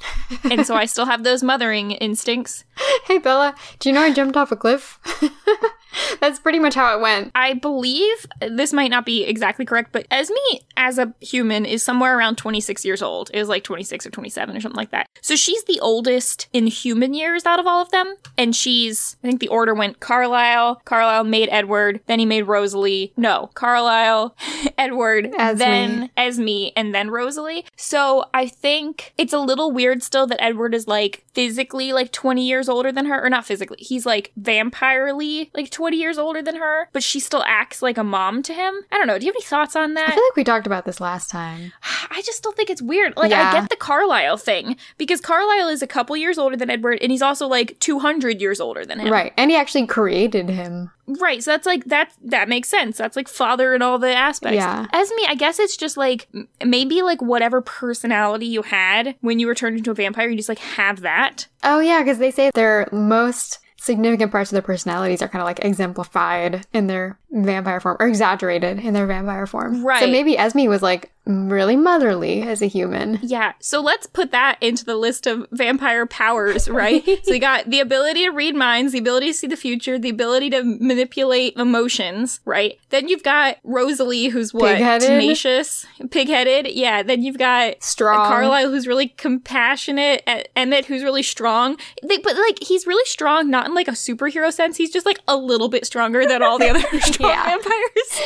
and 0.44 0.66
so 0.66 0.74
I 0.74 0.86
still 0.86 1.06
have 1.06 1.24
those 1.24 1.42
mothering 1.42 1.92
instincts. 1.92 2.64
Hey 3.04 3.18
Bella, 3.18 3.54
do 3.80 3.88
you 3.88 3.94
know 3.94 4.02
I 4.02 4.12
jumped 4.12 4.36
off 4.36 4.52
a 4.52 4.56
cliff? 4.56 4.98
That's 6.20 6.38
pretty 6.38 6.58
much 6.58 6.74
how 6.74 6.96
it 6.96 7.00
went. 7.00 7.30
I 7.34 7.54
believe 7.54 8.26
this 8.40 8.72
might 8.72 8.90
not 8.90 9.06
be 9.06 9.24
exactly 9.24 9.64
correct, 9.64 9.92
but 9.92 10.06
Esme 10.10 10.34
as 10.76 10.98
a 10.98 11.14
human 11.20 11.64
is 11.66 11.82
somewhere 11.82 12.16
around 12.16 12.36
26 12.36 12.84
years 12.84 13.02
old. 13.02 13.30
It 13.32 13.38
was 13.38 13.48
like 13.48 13.64
26 13.64 14.06
or 14.06 14.10
27 14.10 14.56
or 14.56 14.60
something 14.60 14.76
like 14.76 14.90
that. 14.90 15.08
So 15.20 15.36
she's 15.36 15.64
the 15.64 15.80
oldest 15.80 16.48
in 16.52 16.66
human 16.66 17.14
years 17.14 17.44
out 17.46 17.58
of 17.58 17.66
all 17.66 17.82
of 17.82 17.90
them. 17.90 18.14
And 18.38 18.54
she's, 18.54 19.16
I 19.24 19.26
think 19.26 19.40
the 19.40 19.48
order 19.48 19.74
went 19.74 20.00
Carlisle, 20.00 20.82
Carlisle 20.84 21.24
made 21.24 21.48
Edward, 21.50 22.00
then 22.06 22.18
he 22.18 22.26
made 22.26 22.42
Rosalie. 22.42 23.12
No, 23.16 23.50
Carlisle, 23.54 24.36
Edward, 24.78 25.32
Esme. 25.38 25.58
then 25.58 26.10
Esme, 26.16 26.68
and 26.76 26.94
then 26.94 27.10
Rosalie. 27.10 27.64
So 27.76 28.26
I 28.32 28.46
think 28.46 29.12
it's 29.18 29.32
a 29.32 29.38
little 29.38 29.72
weird 29.72 30.02
still 30.02 30.26
that 30.28 30.42
Edward 30.42 30.74
is 30.74 30.86
like 30.86 31.24
physically 31.34 31.92
like 31.92 32.12
20 32.12 32.46
years 32.46 32.68
older 32.68 32.92
than 32.92 33.06
her, 33.06 33.24
or 33.24 33.28
not 33.30 33.44
physically, 33.44 33.78
he's 33.80 34.06
like 34.06 34.32
vampirely 34.40 35.50
like 35.54 35.70
20 35.70 35.79
years 35.88 36.18
older 36.18 36.42
than 36.42 36.56
her, 36.56 36.88
but 36.92 37.02
she 37.02 37.20
still 37.20 37.42
acts 37.46 37.82
like 37.82 37.98
a 37.98 38.04
mom 38.04 38.42
to 38.44 38.54
him. 38.54 38.74
I 38.92 38.98
don't 38.98 39.06
know. 39.06 39.18
Do 39.18 39.24
you 39.24 39.30
have 39.30 39.36
any 39.36 39.44
thoughts 39.44 39.74
on 39.76 39.94
that? 39.94 40.08
I 40.10 40.14
feel 40.14 40.24
like 40.24 40.36
we 40.36 40.44
talked 40.44 40.66
about 40.66 40.84
this 40.84 41.00
last 41.00 41.30
time. 41.30 41.72
I 42.10 42.22
just 42.22 42.42
don't 42.42 42.56
think 42.56 42.70
it's 42.70 42.82
weird. 42.82 43.16
Like, 43.16 43.32
I 43.32 43.52
get 43.52 43.70
the 43.70 43.76
Carlisle 43.76 44.36
thing 44.38 44.76
because 44.98 45.20
Carlisle 45.20 45.68
is 45.68 45.82
a 45.82 45.86
couple 45.86 46.16
years 46.16 46.38
older 46.38 46.56
than 46.56 46.70
Edward, 46.70 46.98
and 47.00 47.10
he's 47.10 47.22
also 47.22 47.46
like 47.46 47.78
200 47.80 48.40
years 48.40 48.60
older 48.60 48.84
than 48.84 49.00
him. 49.00 49.12
Right. 49.12 49.32
And 49.36 49.50
he 49.50 49.56
actually 49.56 49.86
created 49.86 50.48
him. 50.48 50.90
Right. 51.18 51.42
So 51.42 51.50
that's 51.50 51.66
like 51.66 51.86
that. 51.86 52.12
That 52.22 52.48
makes 52.48 52.68
sense. 52.68 52.98
That's 52.98 53.16
like 53.16 53.28
father 53.28 53.74
and 53.74 53.82
all 53.82 53.98
the 53.98 54.14
aspects. 54.14 54.56
Yeah. 54.56 54.86
Esme, 54.92 55.14
I 55.28 55.34
guess 55.34 55.58
it's 55.58 55.76
just 55.76 55.96
like 55.96 56.28
maybe 56.64 57.02
like 57.02 57.20
whatever 57.20 57.60
personality 57.60 58.46
you 58.46 58.62
had 58.62 59.16
when 59.20 59.38
you 59.38 59.46
were 59.46 59.54
turned 59.54 59.78
into 59.78 59.90
a 59.90 59.94
vampire, 59.94 60.28
you 60.28 60.36
just 60.36 60.48
like 60.48 60.58
have 60.58 61.00
that. 61.00 61.48
Oh 61.64 61.80
yeah, 61.80 62.00
because 62.00 62.18
they 62.18 62.30
say 62.30 62.50
their 62.54 62.88
most 62.92 63.58
significant 63.80 64.30
parts 64.30 64.52
of 64.52 64.54
their 64.54 64.62
personalities 64.62 65.22
are 65.22 65.28
kind 65.28 65.40
of 65.40 65.46
like 65.46 65.64
exemplified 65.64 66.66
in 66.74 66.86
their 66.86 67.18
vampire 67.30 67.80
form 67.80 67.96
or 67.98 68.06
exaggerated 68.06 68.78
in 68.78 68.92
their 68.92 69.06
vampire 69.06 69.46
form. 69.46 69.82
Right. 69.82 70.00
So 70.00 70.06
maybe 70.06 70.36
Esme 70.36 70.66
was 70.66 70.82
like 70.82 71.10
really 71.30 71.76
motherly 71.76 72.42
as 72.42 72.62
a 72.62 72.66
human. 72.66 73.18
Yeah, 73.22 73.52
so 73.60 73.80
let's 73.80 74.06
put 74.06 74.30
that 74.32 74.58
into 74.60 74.84
the 74.84 74.96
list 74.96 75.26
of 75.26 75.46
vampire 75.52 76.06
powers, 76.06 76.68
right? 76.68 77.04
so 77.24 77.32
you 77.34 77.40
got 77.40 77.68
the 77.70 77.80
ability 77.80 78.24
to 78.24 78.30
read 78.30 78.54
minds, 78.54 78.92
the 78.92 78.98
ability 78.98 79.28
to 79.28 79.34
see 79.34 79.46
the 79.46 79.56
future, 79.56 79.98
the 79.98 80.08
ability 80.10 80.50
to 80.50 80.62
manipulate 80.64 81.56
emotions, 81.56 82.40
right? 82.44 82.78
Then 82.90 83.08
you've 83.08 83.22
got 83.22 83.58
Rosalie, 83.64 84.28
who's 84.28 84.52
what? 84.54 84.76
Pig-headed? 84.76 85.08
Tenacious, 85.08 85.86
pig-headed. 86.10 86.68
Yeah. 86.74 87.02
Then 87.02 87.22
you've 87.22 87.38
got 87.38 87.82
Strong. 87.82 88.26
Carlisle, 88.26 88.70
who's 88.70 88.86
really 88.86 89.08
compassionate. 89.08 90.22
Emmett, 90.56 90.86
who's 90.86 91.02
really 91.02 91.22
strong. 91.22 91.76
They, 92.02 92.18
but 92.18 92.36
like, 92.36 92.62
he's 92.62 92.86
really 92.86 93.04
strong, 93.04 93.50
not 93.50 93.66
in 93.66 93.74
like 93.74 93.88
a 93.88 93.92
superhero 93.92 94.52
sense. 94.52 94.76
He's 94.76 94.92
just 94.92 95.06
like 95.06 95.18
a 95.28 95.36
little 95.36 95.68
bit 95.68 95.84
stronger 95.86 96.26
than 96.26 96.42
all 96.42 96.58
the 96.58 96.68
other 96.70 96.80
strong 97.00 97.30
Yeah. 97.30 97.44
vampires. 97.44 98.20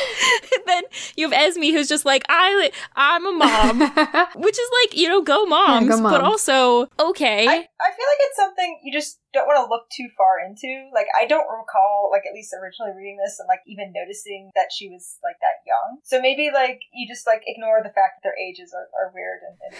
then 0.65 0.83
you 1.15 1.29
have 1.29 1.33
Esme, 1.33 1.63
who's 1.63 1.87
just 1.87 2.05
like, 2.05 2.23
I, 2.29 2.71
I'm 2.95 3.25
a 3.25 3.31
mom, 3.31 3.79
which 4.35 4.57
is 4.57 4.69
like, 4.81 4.97
you 4.97 5.09
know, 5.09 5.21
go 5.21 5.45
moms, 5.45 5.89
go 5.89 6.01
but 6.01 6.21
also 6.21 6.87
okay. 6.99 7.47
I, 7.47 7.51
I 7.51 7.89
feel 7.91 8.07
like 8.07 8.21
it's 8.21 8.37
something 8.37 8.79
you 8.83 8.91
just 8.91 9.19
don't 9.33 9.47
want 9.47 9.59
to 9.59 9.69
look 9.69 9.89
too 9.91 10.07
far 10.17 10.39
into. 10.39 10.89
Like, 10.93 11.07
I 11.11 11.27
don't 11.27 11.45
recall, 11.51 12.09
like, 12.11 12.23
at 12.25 12.33
least 12.33 12.55
originally 12.55 12.95
reading 12.95 13.17
this 13.17 13.37
and, 13.39 13.47
like, 13.47 13.59
even 13.67 13.91
noticing 13.93 14.51
that 14.55 14.71
she 14.71 14.89
was, 14.89 15.19
like, 15.23 15.35
that 15.41 15.59
young. 15.67 15.99
So 16.03 16.21
maybe, 16.21 16.49
like, 16.53 16.79
you 16.93 17.07
just, 17.07 17.27
like, 17.27 17.43
ignore 17.45 17.83
the 17.83 17.91
fact 17.91 18.17
that 18.17 18.23
their 18.23 18.39
ages 18.39 18.73
are, 18.73 18.87
are 18.95 19.11
weird 19.13 19.43
and, 19.43 19.57
and 19.59 19.75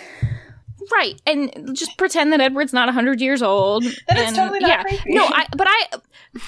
Right, 0.91 1.19
and 1.25 1.75
just 1.75 1.97
pretend 1.97 2.31
that 2.33 2.41
Edward's 2.41 2.73
not 2.73 2.93
hundred 2.93 3.21
years 3.21 3.41
old. 3.41 3.83
Then 4.07 4.17
it's 4.17 4.27
and, 4.27 4.35
totally 4.35 4.59
not 4.59 4.69
yeah. 4.69 4.83
creepy. 4.83 5.13
No, 5.13 5.25
I. 5.25 5.45
But 5.55 5.67
I. 5.67 5.87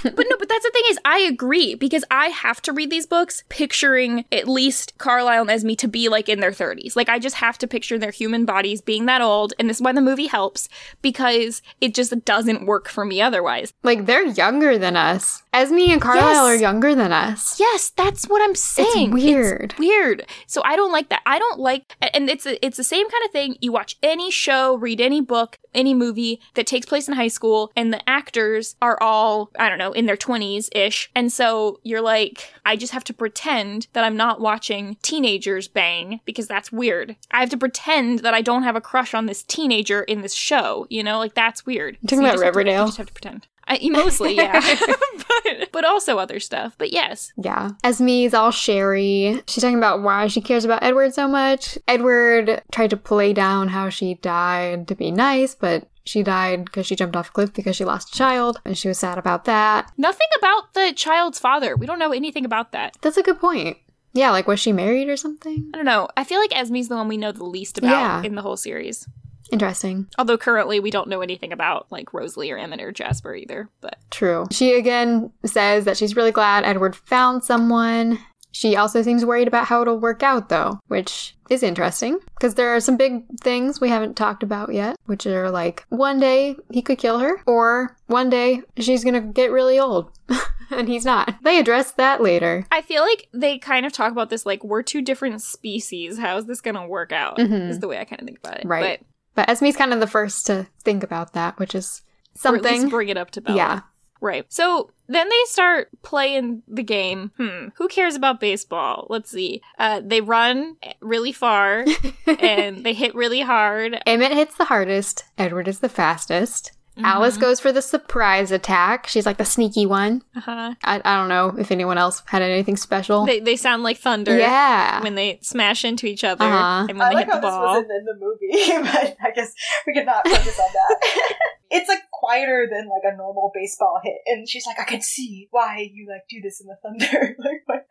But 0.04 0.26
no. 0.30 0.36
But 0.38 0.50
that's 0.50 0.66
the 0.66 0.72
thing 0.74 0.84
is, 0.90 1.00
I 1.06 1.20
agree 1.20 1.74
because 1.74 2.04
I 2.12 2.28
have 2.28 2.62
to 2.64 2.74
read 2.74 2.90
these 2.90 3.08
books 3.08 3.44
picturing 3.48 4.26
at 4.34 4.48
least 4.48 4.98
Carlisle 4.98 5.44
and 5.44 5.50
Esme 5.50 5.74
to 5.76 5.88
be 5.88 6.10
like 6.10 6.28
in 6.28 6.42
their 6.42 6.52
thirties. 6.52 6.96
Like 6.96 7.08
I 7.08 7.20
just 7.20 7.38
have 7.38 7.58
to 7.60 7.68
picture 7.68 7.98
their 7.98 8.12
human 8.12 8.44
bodies 8.44 8.82
being 8.82 9.06
that 9.06 9.22
old, 9.22 9.54
and 9.58 9.70
this 9.70 9.78
is 9.78 9.82
why 9.82 9.94
the 9.94 10.02
movie 10.02 10.28
helps 10.28 10.68
because 11.02 11.62
it 11.80 11.96
just 11.96 12.26
doesn't 12.26 12.66
work 12.66 12.90
for 12.90 13.06
me 13.06 13.22
otherwise. 13.22 13.74
Like 13.82 14.06
they're 14.06 14.26
younger 14.26 14.78
than 14.78 14.98
us. 14.98 15.42
Esme 15.58 15.80
and 15.92 16.02
Carlisle 16.02 16.28
Yes. 16.34 16.38
are 16.44 16.56
younger 16.62 16.94
than 16.96 17.12
us. 17.12 17.60
Yes, 17.60 17.90
that's 17.96 18.26
what 18.26 18.42
I'm 18.42 18.56
saying. 18.56 19.08
It's 19.08 19.24
weird. 19.24 19.76
weird. 19.80 20.26
So 20.46 20.62
I 20.64 20.76
don't 20.76 20.92
like 20.92 21.10
that. 21.10 21.22
I 21.26 21.40
don't 21.40 21.60
like, 21.60 21.96
and 22.14 22.30
it's 22.30 22.46
a, 22.46 22.64
it's 22.66 22.78
the 22.78 22.84
same 22.84 23.10
kind 23.10 23.26
of 23.26 23.32
thing. 23.32 23.56
You 23.62 23.72
watch 23.72 23.98
any 24.04 24.30
show, 24.32 24.76
read 24.78 25.02
any 25.02 25.22
book, 25.22 25.58
any 25.74 25.94
movie 25.94 26.40
that 26.56 26.68
takes 26.68 26.86
place 26.86 27.08
in 27.08 27.16
high 27.16 27.28
school, 27.28 27.72
and 27.76 27.92
the 27.94 28.08
actors 28.10 28.76
are 28.82 28.98
all 29.02 29.50
I 29.60 29.70
don't 29.70 29.78
know 29.80 29.92
in 29.94 30.06
their 30.06 30.18
twenties 30.18 30.70
ish, 30.74 31.10
and 31.16 31.32
so 31.32 31.80
you're 31.84 32.02
like, 32.02 32.54
I 32.66 32.76
just 32.76 32.94
have 32.94 33.04
to 33.06 33.14
pretend 33.14 33.88
that 33.94 34.04
I'm 34.04 34.18
not 34.18 34.40
watching 34.40 34.98
teenagers 35.02 35.68
bang 35.68 36.20
because 36.26 36.48
that's 36.48 36.72
weird. 36.72 37.16
I 37.32 37.40
have 37.40 37.50
to 37.50 37.58
pretend 37.58 38.20
that 38.20 38.34
I 38.34 38.42
don't 38.42 38.64
have 38.64 38.76
a 38.76 38.82
crush 38.82 39.14
on 39.14 39.26
this 39.26 39.44
teenager 39.44 40.04
in 40.04 40.22
this 40.22 40.34
show. 40.34 40.86
You 40.90 41.04
know, 41.04 41.18
like 41.20 41.34
that's 41.34 41.66
weird. 41.66 41.98
talking 42.04 42.20
you 42.20 42.26
about 42.26 42.32
have 42.34 42.40
to- 42.42 42.46
Riverdale? 42.46 42.82
you 42.84 42.88
just 42.88 42.98
have 42.98 43.08
to 43.08 43.14
pretend. 43.14 43.48
I, 43.68 43.80
mostly, 43.92 44.36
yeah, 44.36 44.60
but, 44.88 45.70
but 45.72 45.86
also 45.86 46.18
other 46.18 46.40
stuff. 46.40 46.76
But 46.78 46.92
yes, 46.94 47.32
Yeah. 47.38 47.72
Esme's 47.84 48.34
all 48.34 48.52
sherry. 48.52 49.42
She's 49.48 49.62
talking 49.64 49.78
about 49.78 50.02
why 50.02 50.28
she 50.28 50.42
cares 50.42 50.66
about 50.66 50.84
Edward 50.84 51.14
so 51.14 51.28
much. 51.28 51.78
Edward 51.88 52.62
tried 52.72 52.90
to 52.92 52.98
play 52.98 53.34
down 53.34 53.70
how 53.70 53.90
she 53.90 54.16
died 54.16 54.88
to 54.88 54.96
be 54.96 55.12
nice, 55.12 55.54
but 55.56 55.88
she 56.06 56.24
died 56.24 56.64
because 56.66 56.86
she 56.86 56.96
jumped 56.96 57.16
off 57.18 57.30
a 57.30 57.32
cliff 57.32 57.54
because 57.54 57.76
she 57.76 57.84
lost 57.84 58.14
a 58.14 58.18
child, 58.18 58.62
and 58.64 58.78
she 58.78 58.88
was 58.88 58.98
sad 58.98 59.18
about 59.18 59.44
that. 59.46 59.92
Nothing 59.98 60.28
about 60.38 60.74
the 60.74 60.94
child's 60.96 61.38
father. 61.40 61.76
We 61.76 61.86
don't 61.86 62.00
know 62.00 62.14
anything 62.14 62.46
about 62.46 62.72
that. 62.72 62.96
That's 63.02 63.18
a 63.18 63.24
good 63.24 63.40
point. 63.42 63.78
Yeah, 64.14 64.32
like 64.32 64.48
was 64.48 64.60
she 64.60 64.72
married 64.72 65.10
or 65.10 65.18
something? 65.18 65.70
I 65.74 65.78
don't 65.78 65.86
know. 65.86 66.08
I 66.16 66.24
feel 66.24 66.40
like 66.40 66.56
Esme's 66.58 66.88
the 66.88 66.96
one 66.96 67.08
we 67.10 67.18
know 67.18 67.32
the 67.34 67.44
least 67.44 67.78
about 67.78 67.90
Yeah. 67.92 68.24
in 68.24 68.36
the 68.36 68.42
whole 68.42 68.58
series. 68.58 69.08
Interesting. 69.52 70.08
Although 70.18 70.38
currently 70.38 70.80
we 70.80 70.92
don't 70.92 71.08
know 71.10 71.22
anything 71.22 71.52
about 71.54 71.88
like 71.92 72.14
Rosalie 72.14 72.52
or 72.52 72.58
Emmett 72.58 72.82
or 72.82 72.92
Jasper 72.92 73.36
either. 73.36 73.70
But 73.82 73.98
True. 74.12 74.46
She 74.52 74.74
again 74.74 75.32
says 75.46 75.86
that 75.86 75.98
she's 75.98 76.16
really 76.16 76.32
glad 76.32 76.64
Edward 76.66 76.96
found 76.96 77.44
someone. 77.44 78.20
She 78.52 78.76
also 78.76 79.04
seems 79.04 79.24
worried 79.24 79.48
about 79.48 79.68
how 79.68 79.82
it'll 79.84 80.00
work 80.00 80.24
out, 80.24 80.50
though, 80.50 80.80
which 80.88 81.36
is 81.50 81.62
interesting 81.62 82.18
because 82.36 82.56
there 82.56 82.76
are 82.76 82.80
some 82.80 82.98
big 82.98 83.24
things 83.42 83.80
we 83.80 83.90
haven't 83.90 84.16
talked 84.18 84.42
about 84.42 84.74
yet, 84.74 84.96
which 85.06 85.28
are 85.28 85.52
like 85.52 85.86
one 85.90 86.20
day 86.20 86.56
he 86.72 86.82
could 86.82 86.98
kill 86.98 87.20
her, 87.20 87.42
or 87.46 87.96
one 88.08 88.30
day 88.32 88.62
she's 88.80 89.04
gonna 89.04 89.22
get 89.22 89.52
really 89.52 89.80
old 89.80 90.10
and 90.72 90.88
he's 90.88 91.06
not. 91.06 91.36
They 91.44 91.60
address 91.60 91.92
that 91.94 92.22
later. 92.22 92.66
I 92.72 92.82
feel 92.82 93.04
like 93.04 93.28
they 93.34 93.60
kind 93.60 93.86
of 93.86 93.94
talk 93.94 94.12
about 94.12 94.30
this 94.30 94.46
like 94.46 94.64
we're 94.64 94.82
two 94.84 95.02
different 95.02 95.42
species. 95.42 96.18
How 96.18 96.38
is 96.38 96.46
this 96.46 96.62
going 96.62 96.76
to 96.76 96.86
work 96.88 97.12
out? 97.12 97.38
Mhm. 97.38 97.70
Is 97.70 97.80
the 97.80 97.88
way 97.88 98.00
I 98.00 98.06
kind 98.06 98.22
of 98.22 98.26
think 98.26 98.40
about 98.40 98.60
it. 98.60 98.66
Right. 98.66 99.00
But 99.00 99.08
Esme's 99.48 99.76
kind 99.78 99.94
of 99.94 100.00
the 100.00 100.08
first 100.08 100.46
to 100.48 100.68
think 100.84 101.04
about 101.04 101.34
that, 101.34 101.58
which 101.60 101.76
is 101.76 102.02
But, 102.44 102.54
or 102.54 102.56
at 102.58 102.64
least 102.64 102.74
something. 102.76 102.90
bring 102.90 103.10
it 103.10 103.18
up 103.18 103.32
to 103.32 103.42
Bella. 103.42 103.58
Yeah. 103.58 103.80
Right. 104.20 104.46
So 104.52 104.90
then 105.08 105.30
they 105.30 105.42
start 105.46 105.90
playing 106.02 106.64
the 106.68 106.82
game. 106.82 107.32
Hmm. 107.38 107.68
Who 107.76 107.88
cares 107.88 108.16
about 108.16 108.40
baseball? 108.40 109.06
Let's 109.12 109.30
see. 109.30 109.62
Uh, 109.78 110.02
they 110.04 110.22
run 110.22 110.76
really 111.02 111.32
far 111.32 111.86
and 112.40 112.84
they 112.84 112.94
hit 112.94 113.14
really 113.14 113.42
hard. 113.42 114.02
Emmett 114.08 114.32
hits 114.34 114.56
the 114.58 114.66
hardest, 114.66 115.24
Edward 115.38 115.68
is 115.68 115.82
the 115.82 115.90
fastest. 115.90 116.72
Mm-hmm. 116.98 117.06
Alice 117.06 117.38
goes 117.38 117.60
for 117.60 117.72
the 117.72 117.82
surprise 117.82 118.52
attack. 118.52 119.06
She's 119.08 119.26
like 119.26 119.38
the 119.38 119.46
sneaky 119.46 119.86
one. 119.86 120.24
Uh-huh. 120.36 120.74
I, 120.84 121.02
I 121.06 121.16
don't 121.16 121.30
know 121.30 121.56
if 121.60 121.72
anyone 121.72 121.98
else 122.00 122.24
had 122.26 122.42
anything 122.42 122.76
special. 122.76 123.26
They, 123.26 123.40
they 123.40 123.56
sound 123.56 123.84
like 123.84 123.98
thunder. 124.00 124.36
yeah. 124.38 125.02
when 125.04 125.14
they 125.16 125.40
smash 125.44 125.86
into 125.86 126.08
each 126.08 126.24
other 126.24 126.44
Uh-huh. 126.46 126.88
and 126.90 126.98
when 126.98 127.08
I 127.08 127.10
they 127.10 127.16
like 127.16 127.26
hit 127.28 127.34
how 127.36 127.40
the 127.40 127.48
this 127.48 127.52
ball. 127.52 127.66
wasn't 127.68 127.92
in 127.92 128.06
the 128.06 128.16
movie, 128.20 128.92
but 128.92 129.18
I 129.24 129.32
guess 129.36 129.54
we 129.86 129.94
could 129.94 130.06
not 130.08 130.28
focus 130.28 130.60
on 130.60 130.70
that. 130.74 131.34
it's 131.70 131.88
like 131.90 132.00
quieter 132.12 132.68
than 132.72 132.88
like 132.90 133.14
a 133.14 133.16
normal 133.16 133.52
baseball 133.54 134.00
hit, 134.04 134.18
and 134.28 134.48
she's 134.48 134.66
like, 134.66 134.80
"I 134.80 134.84
can 134.86 135.02
see 135.02 135.48
why 135.52 135.90
you 135.94 136.08
like 136.10 136.24
do 136.30 136.42
this 136.42 136.62
in 136.62 136.68
the 136.68 136.78
thunder." 136.82 137.36
like, 137.40 137.64
what? 137.66 137.86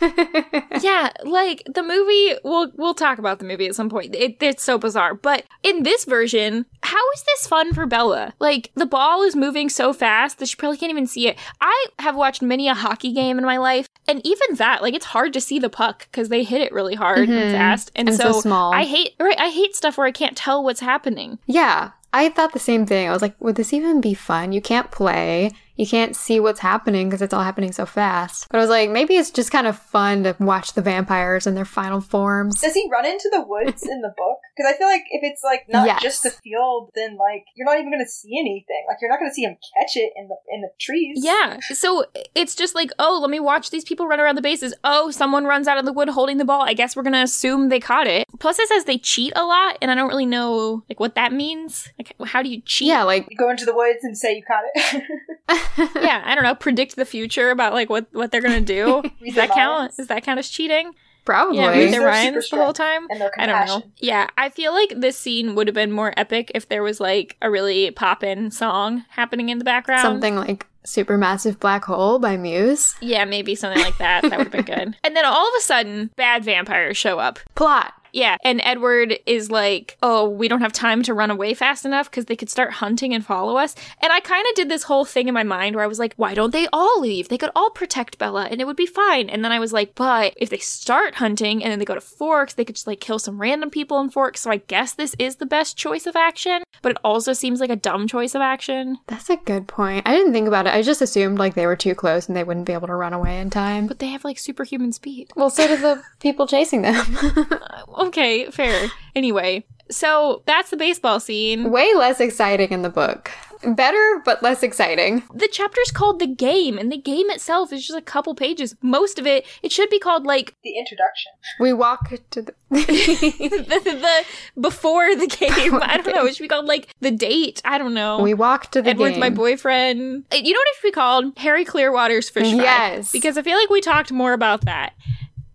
yeah, 0.82 1.10
like 1.24 1.62
the 1.72 1.82
movie. 1.82 2.38
We'll 2.44 2.70
we'll 2.76 2.94
talk 2.94 3.18
about 3.18 3.38
the 3.38 3.44
movie 3.44 3.66
at 3.66 3.74
some 3.74 3.88
point. 3.88 4.14
It, 4.14 4.36
it's 4.40 4.62
so 4.62 4.78
bizarre, 4.78 5.14
but 5.14 5.44
in 5.62 5.82
this 5.82 6.04
version, 6.04 6.66
how 6.82 7.10
is 7.14 7.22
this 7.24 7.46
fun 7.46 7.72
for 7.74 7.86
Bella? 7.86 8.34
Like 8.38 8.70
the 8.74 8.86
ball 8.86 9.22
is 9.22 9.36
moving 9.36 9.68
so 9.68 9.92
fast 9.92 10.38
that 10.38 10.48
she 10.48 10.56
probably 10.56 10.78
can't 10.78 10.90
even 10.90 11.06
see 11.06 11.28
it. 11.28 11.38
I 11.60 11.86
have 11.98 12.16
watched 12.16 12.42
many 12.42 12.68
a 12.68 12.74
hockey 12.74 13.12
game 13.12 13.38
in 13.38 13.44
my 13.44 13.56
life, 13.56 13.88
and 14.08 14.20
even 14.24 14.56
that, 14.56 14.82
like 14.82 14.94
it's 14.94 15.06
hard 15.06 15.32
to 15.34 15.40
see 15.40 15.58
the 15.58 15.70
puck 15.70 16.08
because 16.10 16.28
they 16.28 16.44
hit 16.44 16.60
it 16.60 16.72
really 16.72 16.94
hard 16.94 17.28
Mhm. 17.28 17.40
and 17.42 17.52
fast, 17.52 17.90
and, 17.96 18.08
And 18.08 18.16
so 18.16 18.40
small. 18.40 18.72
I 18.72 18.84
hate 18.84 19.14
right. 19.20 19.38
I 19.38 19.48
hate 19.50 19.74
stuff 19.74 19.98
where 19.98 20.06
I 20.06 20.12
can't 20.12 20.36
tell 20.36 20.62
what's 20.62 20.80
happening. 20.80 21.38
yeah. 21.46 21.90
I 22.14 22.28
thought 22.28 22.52
the 22.52 22.60
same 22.60 22.86
thing. 22.86 23.08
I 23.08 23.12
was 23.12 23.22
like, 23.22 23.34
would 23.40 23.56
this 23.56 23.72
even 23.72 24.00
be 24.00 24.14
fun? 24.14 24.52
You 24.52 24.62
can't 24.62 24.92
play. 24.92 25.50
You 25.76 25.86
can't 25.86 26.14
see 26.14 26.38
what's 26.40 26.60
happening 26.60 27.08
because 27.08 27.20
it's 27.22 27.34
all 27.34 27.42
happening 27.42 27.72
so 27.72 27.84
fast. 27.86 28.46
But 28.50 28.58
I 28.58 28.60
was 28.60 28.70
like, 28.70 28.90
maybe 28.90 29.16
it's 29.16 29.30
just 29.30 29.50
kind 29.50 29.66
of 29.66 29.78
fun 29.78 30.22
to 30.24 30.36
watch 30.38 30.74
the 30.74 30.82
vampires 30.82 31.46
in 31.46 31.54
their 31.54 31.64
final 31.64 32.00
forms. 32.00 32.60
Does 32.60 32.74
he 32.74 32.88
run 32.92 33.04
into 33.06 33.28
the 33.32 33.42
woods 33.46 33.82
in 33.82 34.00
the 34.00 34.12
book? 34.16 34.38
Because 34.56 34.72
I 34.72 34.76
feel 34.78 34.86
like 34.86 35.02
if 35.10 35.22
it's 35.24 35.42
like 35.42 35.66
not 35.68 35.86
Yes. 35.86 36.02
just 36.02 36.22
the 36.22 36.30
field, 36.30 36.90
then 36.94 37.16
like 37.16 37.44
you're 37.56 37.66
not 37.66 37.78
even 37.78 37.90
going 37.90 38.04
to 38.04 38.10
see 38.10 38.38
anything. 38.38 38.84
Like 38.88 38.98
you're 39.00 39.10
not 39.10 39.18
going 39.18 39.30
to 39.30 39.34
see 39.34 39.42
him 39.42 39.56
catch 39.76 39.96
it 39.96 40.12
in 40.16 40.28
the 40.28 40.36
in 40.52 40.60
the 40.60 40.68
trees. 40.80 41.18
Yeah. 41.22 41.58
So 41.72 42.04
it's 42.34 42.54
just 42.54 42.74
like, 42.74 42.90
oh, 42.98 43.18
let 43.20 43.30
me 43.30 43.40
watch 43.40 43.70
these 43.70 43.84
people 43.84 44.06
run 44.06 44.20
around 44.20 44.36
the 44.36 44.42
bases. 44.42 44.74
Oh, 44.84 45.10
someone 45.10 45.44
runs 45.44 45.66
out 45.66 45.78
of 45.78 45.84
the 45.84 45.92
wood 45.92 46.08
holding 46.08 46.38
the 46.38 46.44
ball. 46.44 46.62
I 46.62 46.74
guess 46.74 46.94
we're 46.94 47.02
gonna 47.02 47.22
assume 47.22 47.68
they 47.68 47.80
caught 47.80 48.06
it. 48.06 48.26
Plus, 48.38 48.58
it 48.58 48.68
says 48.68 48.84
they 48.84 48.98
cheat 48.98 49.32
a 49.34 49.44
lot, 49.44 49.78
and 49.82 49.90
I 49.90 49.94
don't 49.94 50.08
really 50.08 50.26
know 50.26 50.84
like 50.88 51.00
what 51.00 51.14
that 51.16 51.32
means. 51.32 51.88
Like, 51.98 52.14
how 52.28 52.42
do 52.42 52.48
you 52.48 52.60
cheat? 52.60 52.88
Yeah, 52.88 53.02
like, 53.02 53.26
You 53.30 53.36
go 53.36 53.50
into 53.50 53.64
the 53.64 53.74
woods 53.74 54.00
and 54.02 54.16
say 54.16 54.36
you 54.36 54.42
caught 54.46 54.62
it. 54.74 55.02
yeah. 55.96 56.22
I 56.24 56.34
don't 56.34 56.44
know. 56.44 56.54
Predict 56.54 56.96
the 56.96 57.04
future 57.04 57.50
about 57.50 57.72
like 57.72 57.90
what 57.90 58.06
what 58.12 58.30
they're 58.30 58.42
gonna 58.42 58.60
do. 58.60 59.02
Read 59.20 59.26
Does 59.26 59.34
that 59.36 59.50
count? 59.50 59.80
minds. 59.80 59.96
Does 59.96 60.06
that 60.08 60.22
count 60.24 60.38
as 60.38 60.48
cheating? 60.48 60.92
probably. 61.24 61.56
Yeah, 61.58 61.68
read 61.68 61.82
Use 61.82 61.90
their 61.90 62.00
their 62.00 62.08
rhymes 62.08 62.50
the 62.50 62.56
whole 62.56 62.72
time. 62.72 63.06
and 63.10 63.22
I 63.38 63.46
don't 63.46 63.66
know. 63.66 63.82
Yeah, 63.96 64.28
I 64.36 64.50
feel 64.50 64.72
like 64.72 64.92
this 64.96 65.16
scene 65.18 65.54
would 65.54 65.66
have 65.66 65.74
been 65.74 65.92
more 65.92 66.12
epic 66.16 66.52
if 66.54 66.68
there 66.68 66.82
was 66.82 67.00
like 67.00 67.36
a 67.42 67.50
really 67.50 67.90
poppin' 67.90 68.50
song 68.50 69.04
happening 69.08 69.48
in 69.48 69.58
the 69.58 69.64
background. 69.64 70.02
Something 70.02 70.36
like 70.36 70.66
Supermassive 70.86 71.58
Black 71.58 71.84
Hole 71.84 72.18
by 72.18 72.36
Muse. 72.36 72.94
Yeah, 73.00 73.24
maybe 73.24 73.54
something 73.54 73.82
like 73.82 73.96
that. 73.98 74.22
That 74.22 74.36
would 74.38 74.48
have 74.48 74.52
been 74.52 74.64
good. 74.64 74.96
And 75.04 75.16
then 75.16 75.24
all 75.24 75.48
of 75.48 75.54
a 75.58 75.62
sudden, 75.62 76.10
bad 76.16 76.44
vampires 76.44 76.96
show 76.96 77.18
up. 77.18 77.38
Plot. 77.54 77.94
Yeah, 78.14 78.36
and 78.44 78.60
Edward 78.62 79.18
is 79.26 79.50
like, 79.50 79.96
"Oh, 80.00 80.28
we 80.28 80.46
don't 80.46 80.60
have 80.60 80.72
time 80.72 81.02
to 81.02 81.12
run 81.12 81.32
away 81.32 81.52
fast 81.52 81.84
enough 81.84 82.08
because 82.08 82.26
they 82.26 82.36
could 82.36 82.48
start 82.48 82.74
hunting 82.74 83.12
and 83.12 83.26
follow 83.26 83.56
us." 83.56 83.74
And 84.00 84.12
I 84.12 84.20
kind 84.20 84.46
of 84.48 84.54
did 84.54 84.68
this 84.68 84.84
whole 84.84 85.04
thing 85.04 85.26
in 85.26 85.34
my 85.34 85.42
mind 85.42 85.74
where 85.74 85.84
I 85.84 85.88
was 85.88 85.98
like, 85.98 86.14
"Why 86.14 86.32
don't 86.32 86.52
they 86.52 86.68
all 86.72 87.00
leave? 87.00 87.28
They 87.28 87.38
could 87.38 87.50
all 87.56 87.70
protect 87.70 88.18
Bella, 88.18 88.44
and 88.44 88.60
it 88.60 88.66
would 88.66 88.76
be 88.76 88.86
fine." 88.86 89.28
And 89.28 89.44
then 89.44 89.50
I 89.50 89.58
was 89.58 89.72
like, 89.72 89.96
"But 89.96 90.34
if 90.36 90.48
they 90.48 90.58
start 90.58 91.16
hunting 91.16 91.62
and 91.64 91.72
then 91.72 91.80
they 91.80 91.84
go 91.84 91.94
to 91.96 92.00
Forks, 92.00 92.54
they 92.54 92.64
could 92.64 92.76
just 92.76 92.86
like 92.86 93.00
kill 93.00 93.18
some 93.18 93.40
random 93.40 93.68
people 93.68 93.98
in 94.00 94.10
Forks." 94.10 94.42
So 94.42 94.50
I 94.52 94.58
guess 94.58 94.94
this 94.94 95.16
is 95.18 95.36
the 95.36 95.46
best 95.46 95.76
choice 95.76 96.06
of 96.06 96.14
action, 96.14 96.62
but 96.82 96.92
it 96.92 96.98
also 97.02 97.32
seems 97.32 97.58
like 97.58 97.70
a 97.70 97.76
dumb 97.76 98.06
choice 98.06 98.36
of 98.36 98.42
action. 98.42 98.98
That's 99.08 99.28
a 99.28 99.36
good 99.38 99.66
point. 99.66 100.06
I 100.06 100.14
didn't 100.14 100.32
think 100.32 100.46
about 100.46 100.68
it. 100.68 100.74
I 100.74 100.82
just 100.82 101.02
assumed 101.02 101.40
like 101.40 101.54
they 101.54 101.66
were 101.66 101.74
too 101.74 101.96
close 101.96 102.28
and 102.28 102.36
they 102.36 102.44
wouldn't 102.44 102.66
be 102.66 102.74
able 102.74 102.86
to 102.86 102.94
run 102.94 103.12
away 103.12 103.40
in 103.40 103.50
time. 103.50 103.88
But 103.88 103.98
they 103.98 104.08
have 104.08 104.24
like 104.24 104.38
superhuman 104.38 104.92
speed. 104.92 105.32
Well, 105.34 105.50
so 105.50 105.66
do 105.66 105.76
the 105.76 106.00
people 106.20 106.46
chasing 106.46 106.82
them. 106.82 107.04
okay, 108.08 108.50
fair. 108.50 108.90
Anyway, 109.14 109.64
so 109.90 110.42
that's 110.46 110.70
the 110.70 110.76
baseball 110.76 111.20
scene. 111.20 111.70
Way 111.70 111.92
less 111.94 112.20
exciting 112.20 112.70
in 112.70 112.82
the 112.82 112.90
book. 112.90 113.30
Better, 113.66 114.20
but 114.26 114.42
less 114.42 114.62
exciting. 114.62 115.22
The 115.32 115.48
chapter's 115.48 115.90
called 115.90 116.18
The 116.18 116.26
Game, 116.26 116.76
and 116.76 116.92
the 116.92 116.98
game 116.98 117.30
itself 117.30 117.72
is 117.72 117.86
just 117.86 117.98
a 117.98 118.02
couple 118.02 118.34
pages. 118.34 118.76
Most 118.82 119.18
of 119.18 119.26
it, 119.26 119.46
it 119.62 119.72
should 119.72 119.88
be 119.88 119.98
called 119.98 120.26
like 120.26 120.54
The 120.64 120.76
introduction. 120.76 121.32
We 121.58 121.72
walk 121.72 122.10
to 122.32 122.42
the. 122.42 122.54
the, 122.68 123.78
the 123.80 124.60
before 124.60 125.16
the 125.16 125.26
game. 125.38 125.76
I 125.80 125.96
don't 125.96 126.14
know. 126.14 126.26
It 126.26 126.36
should 126.36 126.42
be 126.42 126.48
called 126.48 126.66
like 126.66 126.88
The 127.00 127.10
Date. 127.10 127.62
I 127.64 127.78
don't 127.78 127.94
know. 127.94 128.18
we 128.20 128.34
walk 128.34 128.70
to 128.72 128.82
the 128.82 128.90
Edward's 128.90 129.14
game. 129.14 129.20
my 129.20 129.30
boyfriend. 129.30 130.24
Uh, 130.30 130.36
You 130.36 130.52
know 130.52 130.58
what 130.58 130.68
it 130.68 130.74
should 130.80 130.88
be 130.88 130.92
called? 130.92 131.38
Harry 131.38 131.64
Clearwater's 131.64 132.28
Fish 132.28 132.50
Fry. 132.52 132.62
Yes. 132.62 133.12
Because 133.12 133.38
I 133.38 133.42
feel 133.42 133.56
like 133.56 133.70
we 133.70 133.80
talked 133.80 134.12
more 134.12 134.34
about 134.34 134.66
that. 134.66 134.92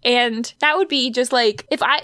And 0.04 0.52
that 0.62 0.78
would 0.78 0.88
be 0.88 1.12
just 1.12 1.32
like 1.32 1.68
if 1.70 1.84
I 1.84 2.02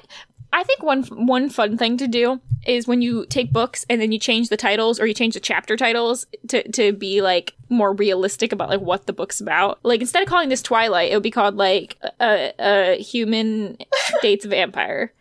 I 0.57 0.63
think 0.63 0.81
one 0.83 1.03
one 1.03 1.49
fun 1.49 1.77
thing 1.77 1.97
to 1.97 2.07
do 2.07 2.39
is 2.65 2.87
when 2.87 3.01
you 3.01 3.25
take 3.27 3.51
books 3.51 3.85
and 3.89 3.99
then 4.01 4.11
you 4.11 4.17
change 4.19 4.49
the 4.49 4.57
titles 4.57 4.99
or 4.99 5.05
you 5.05 5.13
change 5.13 5.33
the 5.35 5.39
chapter 5.39 5.75
titles 5.77 6.25
to, 6.47 6.67
to 6.71 6.93
be 6.93 7.21
like 7.21 7.53
more 7.69 7.93
realistic 7.93 8.51
about 8.51 8.69
like 8.69 8.79
what 8.81 9.05
the 9.05 9.13
book's 9.13 9.39
about. 9.41 9.79
Like 9.83 10.01
instead 10.01 10.23
of 10.23 10.29
calling 10.29 10.49
this 10.49 10.61
Twilight, 10.63 11.11
it 11.11 11.15
would 11.15 11.23
be 11.23 11.29
called 11.31 11.57
like 11.57 11.97
a, 12.19 12.53
a 12.57 12.95
human 13.03 13.77
dates 14.21 14.45
vampire, 14.45 15.11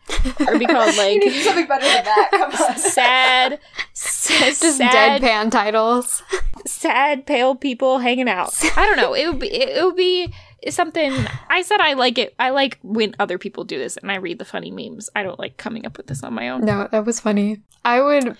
or 0.40 0.46
it'd 0.54 0.60
be 0.60 0.66
called 0.66 0.96
like 0.96 1.22
something 1.42 1.66
better 1.66 1.84
than 1.84 2.04
that. 2.04 2.28
Come 2.30 2.50
on. 2.70 2.78
sad, 2.78 3.60
s- 3.92 4.28
Just 4.60 4.60
sad 4.78 5.20
deadpan 5.20 5.50
titles. 5.50 6.22
sad 6.64 7.26
pale 7.26 7.54
people 7.56 7.98
hanging 7.98 8.28
out. 8.28 8.54
I 8.76 8.86
don't 8.86 8.96
know. 8.96 9.14
It 9.14 9.26
would 9.26 9.40
be 9.40 9.48
it, 9.48 9.78
it 9.78 9.84
would 9.84 9.96
be 9.96 10.32
something 10.70 11.12
I 11.50 11.62
said 11.62 11.80
I 11.80 11.94
like 11.94 12.18
it. 12.18 12.34
I 12.38 12.50
like 12.50 12.78
when 12.82 13.14
other 13.18 13.38
people 13.38 13.64
do 13.64 13.78
this 13.78 13.96
and 13.96 14.10
I 14.10 14.16
read 14.16 14.38
the 14.38 14.44
funny 14.44 14.70
memes. 14.70 15.10
I 15.14 15.22
don't 15.22 15.38
like 15.38 15.56
coming 15.56 15.86
up 15.86 15.96
with 15.96 16.06
this 16.06 16.22
on 16.22 16.34
my 16.34 16.48
own. 16.48 16.62
No, 16.64 16.88
that 16.90 17.04
was 17.04 17.20
funny. 17.20 17.62
I 17.84 18.00
would 18.00 18.36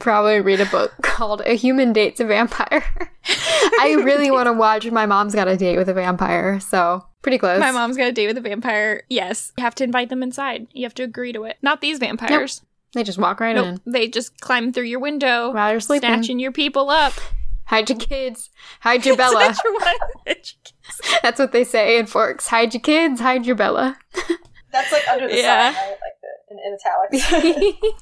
probably 0.00 0.40
read 0.40 0.60
a 0.60 0.66
book 0.66 0.92
called 1.02 1.42
A 1.46 1.54
Human 1.54 1.92
Dates 1.92 2.20
a 2.20 2.24
Vampire. 2.24 2.84
I 3.80 3.96
really 4.04 4.30
want 4.30 4.46
to 4.46 4.52
watch 4.52 4.90
My 4.90 5.06
Mom's 5.06 5.34
Got 5.34 5.48
a 5.48 5.56
Date 5.56 5.76
with 5.76 5.88
a 5.88 5.94
Vampire, 5.94 6.60
so 6.60 7.04
pretty 7.22 7.38
close. 7.38 7.58
My 7.60 7.72
mom's 7.72 7.96
got 7.96 8.06
a 8.08 8.12
date 8.12 8.28
with 8.28 8.38
a 8.38 8.40
vampire. 8.40 9.02
Yes. 9.08 9.52
You 9.58 9.64
have 9.64 9.74
to 9.76 9.84
invite 9.84 10.10
them 10.10 10.22
inside. 10.22 10.68
You 10.72 10.84
have 10.84 10.94
to 10.94 11.02
agree 11.02 11.32
to 11.32 11.42
it. 11.44 11.56
Not 11.60 11.80
these 11.80 11.98
vampires. 11.98 12.60
Nope. 12.62 12.68
They 12.94 13.02
just 13.02 13.18
walk 13.18 13.40
right 13.40 13.56
Nope. 13.56 13.66
in 13.84 13.92
They 13.92 14.06
just 14.08 14.40
climb 14.40 14.72
through 14.72 14.84
your 14.84 15.00
window, 15.00 15.52
while 15.52 15.72
you're 15.72 15.80
sleeping. 15.80 16.08
snatching 16.08 16.38
your 16.38 16.52
people 16.52 16.88
up. 16.88 17.12
Hide 17.64 17.90
your 17.90 17.98
kids. 17.98 18.48
Hide 18.80 19.04
your 19.04 19.16
Bella. 19.16 19.54
Wife. 21.02 21.18
That's 21.22 21.38
what 21.38 21.52
they 21.52 21.64
say 21.64 21.98
in 21.98 22.06
Forks. 22.06 22.46
Hide 22.48 22.74
your 22.74 22.80
kids. 22.80 23.20
Hide 23.20 23.46
your 23.46 23.56
Bella. 23.56 23.96
That's 24.72 24.92
like 24.92 25.08
under 25.08 25.28
the 25.28 25.36
Yeah. 25.36 25.68
right? 25.72 25.74
Like 25.90 25.98
in, 26.58 26.72
in 26.72 26.74
italics. 26.74 27.96